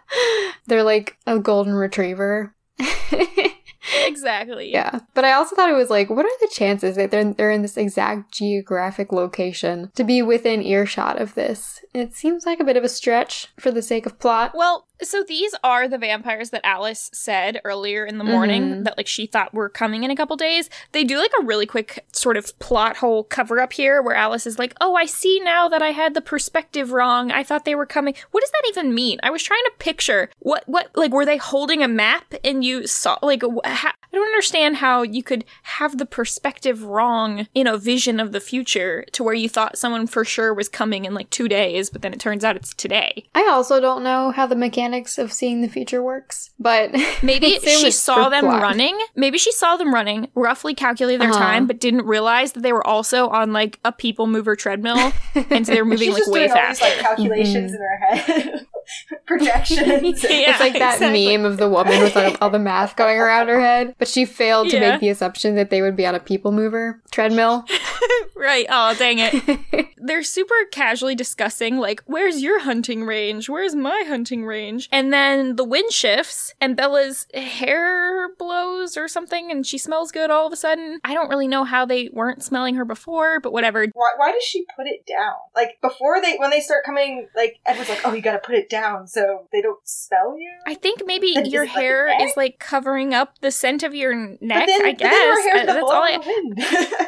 They're 0.67 0.83
like 0.83 1.17
a 1.25 1.39
golden 1.39 1.73
retriever. 1.73 2.53
exactly. 4.05 4.71
Yeah. 4.71 4.99
But 5.13 5.25
I 5.25 5.33
also 5.33 5.55
thought 5.55 5.69
it 5.69 5.73
was 5.73 5.89
like, 5.89 6.09
what 6.09 6.25
are 6.25 6.39
the 6.41 6.51
chances 6.51 6.95
that 6.95 7.11
they're, 7.11 7.33
they're 7.33 7.51
in 7.51 7.61
this 7.61 7.77
exact 7.77 8.31
geographic 8.31 9.11
location 9.11 9.91
to 9.95 10.03
be 10.03 10.21
within 10.21 10.61
earshot 10.61 11.19
of 11.21 11.35
this? 11.35 11.83
It 11.93 12.13
seems 12.15 12.45
like 12.45 12.59
a 12.59 12.63
bit 12.63 12.77
of 12.77 12.83
a 12.83 12.89
stretch 12.89 13.47
for 13.59 13.71
the 13.71 13.81
sake 13.81 14.05
of 14.05 14.19
plot. 14.19 14.53
Well, 14.55 14.86
so 15.01 15.23
these 15.23 15.53
are 15.63 15.87
the 15.87 15.97
vampires 15.97 16.49
that 16.51 16.65
Alice 16.65 17.09
said 17.13 17.61
earlier 17.63 18.05
in 18.05 18.17
the 18.17 18.23
morning 18.23 18.63
Mhm. 18.63 18.83
that 18.85 18.97
like 18.97 19.07
she 19.07 19.25
thought 19.25 19.53
were 19.53 19.69
coming 19.69 20.03
in 20.03 20.11
a 20.11 20.15
couple 20.15 20.35
days. 20.35 20.69
They 20.91 21.03
do 21.03 21.17
like 21.17 21.31
a 21.39 21.43
really 21.45 21.65
quick 21.65 22.05
sort 22.11 22.37
of 22.37 22.57
plot 22.59 22.97
hole 22.97 23.23
cover 23.23 23.59
up 23.59 23.73
here 23.73 24.01
where 24.01 24.15
Alice 24.15 24.47
is 24.47 24.57
like, 24.59 24.73
"Oh, 24.81 24.95
I 24.95 25.05
see 25.05 25.39
now 25.43 25.67
that 25.69 25.81
I 25.81 25.91
had 25.91 26.13
the 26.13 26.21
perspective 26.21 26.91
wrong. 26.91 27.31
I 27.31 27.43
thought 27.43 27.65
they 27.65 27.75
were 27.75 27.85
coming." 27.85 28.15
What 28.31 28.41
does 28.41 28.51
that 28.51 28.69
even 28.69 28.93
mean? 28.95 29.19
I 29.23 29.29
was 29.29 29.43
trying 29.43 29.63
to 29.65 29.71
picture 29.79 30.29
what 30.39 30.63
what 30.67 30.89
like 30.95 31.11
were 31.11 31.25
they 31.25 31.37
holding 31.37 31.83
a 31.83 31.87
map 31.87 32.33
and 32.43 32.63
you 32.63 32.87
saw 32.87 33.17
like 33.21 33.43
I 33.43 33.91
don't 34.11 34.25
understand 34.27 34.77
how 34.77 35.03
you 35.03 35.21
could 35.21 35.45
have 35.63 35.97
the 35.97 36.05
perspective 36.05 36.83
wrong 36.83 37.47
in 37.53 37.67
a 37.67 37.77
vision 37.77 38.19
of 38.19 38.31
the 38.31 38.39
future 38.39 39.05
to 39.11 39.21
where 39.23 39.33
you 39.33 39.49
thought 39.49 39.77
someone 39.77 40.07
for 40.07 40.23
sure 40.25 40.53
was 40.53 40.69
coming 40.69 41.05
in 41.05 41.13
like 41.13 41.29
2 41.29 41.47
days, 41.47 41.89
but 41.89 42.01
then 42.01 42.13
it 42.13 42.19
turns 42.19 42.43
out 42.43 42.55
it's 42.55 42.73
today. 42.73 43.25
I 43.35 43.47
also 43.51 43.79
don't 43.79 44.03
know 44.03 44.31
how 44.31 44.47
the 44.47 44.55
mechanics 44.55 44.86
of 45.17 45.31
seeing 45.33 45.61
the 45.61 45.67
future 45.67 46.01
works, 46.03 46.51
but 46.59 46.91
Maybe 47.23 47.59
she 47.59 47.91
saw 47.91 48.29
them 48.29 48.45
plot. 48.45 48.61
running. 48.61 48.97
Maybe 49.15 49.37
she 49.37 49.51
saw 49.51 49.77
them 49.77 49.93
running, 49.93 50.27
roughly 50.35 50.73
calculated 50.75 51.21
their 51.21 51.29
Uh-huh. 51.31 51.39
time, 51.39 51.67
but 51.67 51.79
didn't 51.79 52.05
realize 52.05 52.51
that 52.53 52.61
they 52.61 52.73
were 52.73 52.85
also 52.85 53.27
on 53.29 53.53
like 53.53 53.79
a 53.85 53.91
people 53.91 54.27
mover 54.27 54.55
treadmill, 54.55 55.11
and 55.49 55.65
so 55.65 55.73
they 55.73 55.81
were 55.81 55.85
moving 55.85 56.07
She's 56.07 56.13
like 56.13 56.21
just 56.21 56.31
way 56.31 56.39
doing 56.47 56.51
all 56.51 56.67
these 56.67 56.79
faster. 56.79 56.85
like 56.85 56.99
calculations 56.99 57.71
in 57.73 57.79
her 57.79 57.97
head, 58.15 58.65
projections. 59.25 60.23
Yeah, 60.23 60.51
it's 60.51 60.59
like 60.59 60.73
that 60.73 60.95
exactly. 60.95 61.37
meme 61.37 61.45
of 61.45 61.57
the 61.57 61.69
woman 61.69 62.01
with 62.01 62.15
all, 62.15 62.35
all 62.41 62.49
the 62.49 62.59
math 62.59 62.95
going 62.95 63.17
around 63.19 63.47
her 63.47 63.59
head, 63.59 63.95
but 63.99 64.07
she 64.07 64.25
failed 64.25 64.69
to 64.69 64.77
Yeah. 64.77 64.91
make 64.91 64.99
the 65.01 65.09
assumption 65.09 65.55
that 65.55 65.69
they 65.69 65.81
would 65.81 65.95
be 65.95 66.05
on 66.05 66.15
a 66.15 66.19
people 66.19 66.51
mover 66.51 67.01
treadmill. 67.11 67.65
right. 68.35 68.65
Oh, 68.69 68.93
dang 68.95 69.17
it. 69.19 69.89
They're 69.97 70.23
super 70.23 70.55
casually 70.71 71.15
discussing, 71.15 71.77
like, 71.77 72.01
where's 72.05 72.41
your 72.41 72.59
hunting 72.61 73.03
range? 73.05 73.49
Where's 73.49 73.75
my 73.75 74.03
hunting 74.07 74.45
range? 74.45 74.87
And 74.91 75.11
then 75.11 75.55
the 75.55 75.63
wind 75.63 75.91
shifts, 75.91 76.53
and 76.61 76.75
Bella's 76.77 77.27
hair 77.33 78.29
blows 78.37 78.95
or 78.97 79.07
something, 79.07 79.51
and 79.51 79.65
she 79.65 79.77
smells 79.77 80.11
good 80.11 80.29
all 80.29 80.47
of 80.47 80.53
a 80.53 80.55
sudden. 80.55 80.99
I 81.03 81.13
don't 81.13 81.29
really 81.29 81.47
know 81.47 81.63
how 81.63 81.85
they 81.85 82.09
weren't 82.13 82.43
smelling 82.43 82.75
her 82.75 82.85
before, 82.85 83.39
but 83.39 83.51
whatever. 83.51 83.85
Why, 83.93 84.11
why 84.17 84.31
does 84.31 84.43
she 84.43 84.65
put 84.75 84.87
it 84.87 85.05
down? 85.05 85.33
Like 85.55 85.77
before 85.81 86.21
they 86.21 86.35
when 86.37 86.51
they 86.51 86.61
start 86.61 86.85
coming, 86.85 87.27
like 87.35 87.59
Edward's 87.65 87.89
like, 87.89 88.01
"Oh, 88.05 88.13
you 88.13 88.21
got 88.21 88.33
to 88.33 88.39
put 88.39 88.55
it 88.55 88.69
down 88.69 89.07
so 89.07 89.47
they 89.51 89.61
don't 89.61 89.79
smell 89.87 90.37
you." 90.37 90.51
I 90.65 90.75
think 90.75 91.01
maybe 91.05 91.33
Then 91.33 91.45
your 91.47 91.63
is 91.63 91.69
it 91.69 91.73
like 91.73 91.81
hair 91.83 92.21
is 92.27 92.37
like 92.37 92.59
covering 92.59 93.13
up 93.13 93.39
the 93.39 93.51
scent 93.51 93.83
of 93.83 93.93
your 93.95 94.13
neck. 94.15 94.39
but 94.41 94.65
then, 94.67 94.85
I 94.85 94.91
but 94.91 94.97
guess 94.99 95.11
then 95.11 95.27
her 95.27 95.41
hair's 95.41 95.47
Uh, 95.47 95.65
gonna 95.65 95.79
that's 95.81 95.91
all 95.91 96.03
I. 96.03 97.07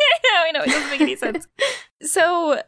I 0.00 0.46
I 0.48 0.50
know. 0.52 0.62
It 0.62 0.70
doesn't 0.70 0.90
make 0.90 1.00
any 1.00 1.16
sense. 1.16 1.46
So 2.02 2.60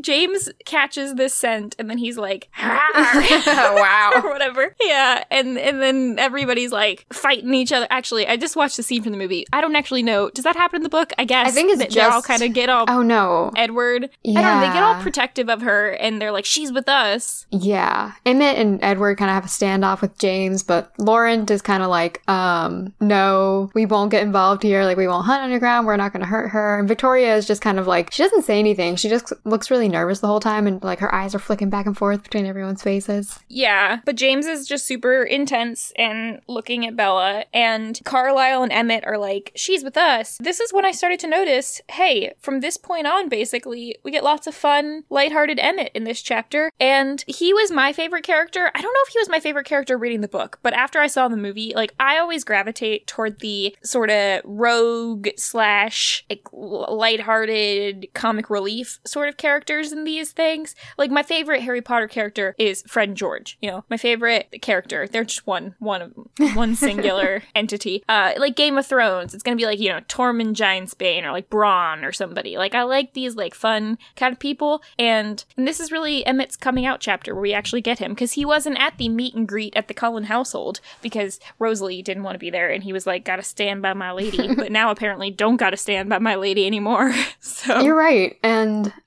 James 0.00 0.48
catches 0.64 1.14
this 1.14 1.34
scent, 1.34 1.74
and 1.78 1.90
then 1.90 1.98
he's 1.98 2.16
like, 2.16 2.48
wow. 2.62 4.12
or 4.14 4.30
whatever. 4.30 4.74
Yeah, 4.80 5.24
and 5.30 5.58
and 5.58 5.82
then 5.82 6.16
everybody's 6.18 6.72
like 6.72 7.06
fighting 7.12 7.52
each 7.54 7.72
other. 7.72 7.86
Actually, 7.90 8.26
I 8.26 8.36
just 8.36 8.56
watched 8.56 8.76
the 8.76 8.82
scene 8.82 9.02
from 9.02 9.12
the 9.12 9.18
movie. 9.18 9.44
I 9.52 9.60
don't 9.60 9.76
actually 9.76 10.02
know. 10.02 10.30
Does 10.30 10.44
that 10.44 10.56
happen 10.56 10.76
in 10.76 10.82
the 10.82 10.88
book? 10.88 11.12
I 11.18 11.24
guess. 11.24 11.48
I 11.48 11.50
think 11.50 11.70
it's 11.70 11.94
they 11.94 12.00
all 12.00 12.22
kind 12.22 12.42
of 12.42 12.52
get 12.52 12.68
all 12.68 12.84
Oh 12.88 13.02
no. 13.02 13.50
Edward. 13.56 14.10
I 14.26 14.32
don't 14.32 14.42
know. 14.42 14.60
They 14.60 14.72
get 14.72 14.82
all 14.82 15.00
protective 15.02 15.48
of 15.48 15.62
her, 15.62 15.90
and 15.90 16.20
they're 16.20 16.32
like, 16.32 16.44
"She's 16.44 16.72
with 16.72 16.88
us." 16.88 17.46
Yeah. 17.50 18.12
Emmett 18.24 18.58
and 18.58 18.78
Edward 18.82 19.18
kind 19.18 19.30
of 19.30 19.34
have 19.34 19.44
a 19.44 19.48
standoff 19.48 20.00
with 20.00 20.18
James, 20.18 20.62
but 20.62 20.92
Laurent 20.98 21.50
is 21.50 21.62
kind 21.62 21.82
of 21.82 21.88
like, 21.88 22.22
um, 22.28 22.92
no, 23.00 23.70
we 23.74 23.86
won't 23.86 24.10
get 24.10 24.22
involved 24.22 24.62
here. 24.62 24.84
Like, 24.84 24.96
we 24.96 25.08
won't 25.08 25.26
hunt 25.26 25.42
underground. 25.42 25.86
We're 25.86 25.96
not 25.96 26.12
going 26.12 26.20
to 26.22 26.28
hurt 26.28 26.48
her. 26.48 26.78
And 26.78 26.88
Victoria 26.88 27.36
is 27.36 27.46
just 27.46 27.62
kind 27.62 27.78
of 27.78 27.86
like, 27.86 28.12
she 28.12 28.22
doesn't 28.22 28.42
say 28.44 28.58
anything. 28.58 28.75
She 28.96 29.08
just 29.08 29.32
looks 29.44 29.70
really 29.70 29.88
nervous 29.88 30.20
the 30.20 30.26
whole 30.26 30.40
time, 30.40 30.66
and 30.66 30.82
like 30.82 30.98
her 31.00 31.14
eyes 31.14 31.34
are 31.34 31.40
flicking 31.40 31.70
back 31.70 31.86
and 31.86 31.96
forth 31.96 32.22
between 32.22 32.46
everyone's 32.46 32.82
faces. 32.82 33.38
Yeah, 33.48 34.00
but 34.04 34.16
James 34.16 34.46
is 34.46 34.66
just 34.66 34.86
super 34.86 35.22
intense 35.22 35.92
and 35.96 36.40
looking 36.46 36.86
at 36.86 36.96
Bella, 36.96 37.44
and 37.52 38.00
Carlisle 38.04 38.62
and 38.62 38.72
Emmett 38.72 39.04
are 39.06 39.18
like, 39.18 39.52
she's 39.54 39.82
with 39.82 39.96
us. 39.96 40.38
This 40.38 40.60
is 40.60 40.72
when 40.72 40.84
I 40.84 40.92
started 40.92 41.20
to 41.20 41.26
notice 41.26 41.80
hey, 41.90 42.32
from 42.38 42.60
this 42.60 42.76
point 42.76 43.06
on, 43.06 43.28
basically, 43.28 43.96
we 44.02 44.10
get 44.10 44.24
lots 44.24 44.46
of 44.46 44.54
fun, 44.54 45.04
lighthearted 45.10 45.58
Emmett 45.58 45.92
in 45.94 46.04
this 46.04 46.22
chapter, 46.22 46.70
and 46.78 47.24
he 47.26 47.52
was 47.54 47.70
my 47.70 47.92
favorite 47.92 48.24
character. 48.24 48.70
I 48.74 48.80
don't 48.80 48.92
know 48.92 49.04
if 49.06 49.12
he 49.12 49.18
was 49.18 49.28
my 49.28 49.40
favorite 49.40 49.66
character 49.66 49.96
reading 49.96 50.20
the 50.20 50.28
book, 50.28 50.58
but 50.62 50.74
after 50.74 51.00
I 51.00 51.06
saw 51.06 51.28
the 51.28 51.36
movie, 51.36 51.72
like, 51.74 51.94
I 51.98 52.18
always 52.18 52.44
gravitate 52.44 53.06
toward 53.06 53.40
the 53.40 53.76
sort 53.82 54.10
of 54.10 54.42
rogue 54.44 55.28
slash 55.36 56.24
like, 56.28 56.46
lighthearted 56.52 58.08
comic 58.14 58.50
relief 58.50 58.65
sort 59.04 59.28
of 59.28 59.36
characters 59.36 59.92
in 59.92 60.04
these 60.04 60.32
things. 60.32 60.74
Like 60.98 61.10
my 61.10 61.22
favorite 61.22 61.62
Harry 61.62 61.80
Potter 61.82 62.08
character 62.08 62.54
is 62.58 62.82
friend 62.86 63.16
George. 63.16 63.58
You 63.60 63.70
know, 63.70 63.84
my 63.88 63.96
favorite 63.96 64.60
character. 64.62 65.06
They're 65.08 65.24
just 65.24 65.46
one, 65.46 65.74
one, 65.78 66.02
of 66.02 66.12
one 66.54 66.74
singular 66.76 67.42
entity. 67.54 68.02
Uh, 68.08 68.32
like 68.38 68.56
Game 68.56 68.78
of 68.78 68.86
Thrones, 68.86 69.34
it's 69.34 69.42
gonna 69.42 69.56
be 69.56 69.66
like 69.66 69.78
you 69.78 69.88
know 69.88 70.00
Tormund 70.02 70.54
Giantsbane 70.54 71.24
or 71.24 71.32
like 71.32 71.50
Bronn 71.50 72.04
or 72.04 72.12
somebody. 72.12 72.56
Like 72.56 72.74
I 72.74 72.82
like 72.82 73.14
these 73.14 73.36
like 73.36 73.54
fun 73.54 73.98
kind 74.16 74.32
of 74.32 74.38
people, 74.38 74.82
and, 74.98 75.44
and 75.56 75.66
this 75.66 75.80
is 75.80 75.92
really 75.92 76.26
Emmett's 76.26 76.56
coming 76.56 76.86
out 76.86 77.00
chapter 77.00 77.34
where 77.34 77.42
we 77.42 77.52
actually 77.52 77.80
get 77.80 77.98
him 77.98 78.12
because 78.12 78.32
he 78.32 78.44
wasn't 78.44 78.78
at 78.78 78.98
the 78.98 79.08
meet 79.08 79.34
and 79.34 79.48
greet 79.48 79.76
at 79.76 79.88
the 79.88 79.94
Cullen 79.94 80.24
household 80.24 80.80
because 81.02 81.40
Rosalie 81.58 82.02
didn't 82.02 82.22
want 82.22 82.34
to 82.34 82.38
be 82.38 82.50
there, 82.50 82.70
and 82.70 82.82
he 82.82 82.92
was 82.92 83.06
like, 83.06 83.24
"Gotta 83.24 83.42
stand 83.42 83.82
by 83.82 83.92
my 83.94 84.12
lady," 84.12 84.54
but 84.54 84.72
now 84.72 84.90
apparently 84.90 85.30
don't 85.30 85.56
gotta 85.56 85.76
stand 85.76 86.08
by 86.08 86.18
my 86.18 86.34
lady 86.34 86.66
anymore. 86.66 87.12
so 87.40 87.80
You're 87.80 87.96
right. 87.96 88.38
And 88.42 88.55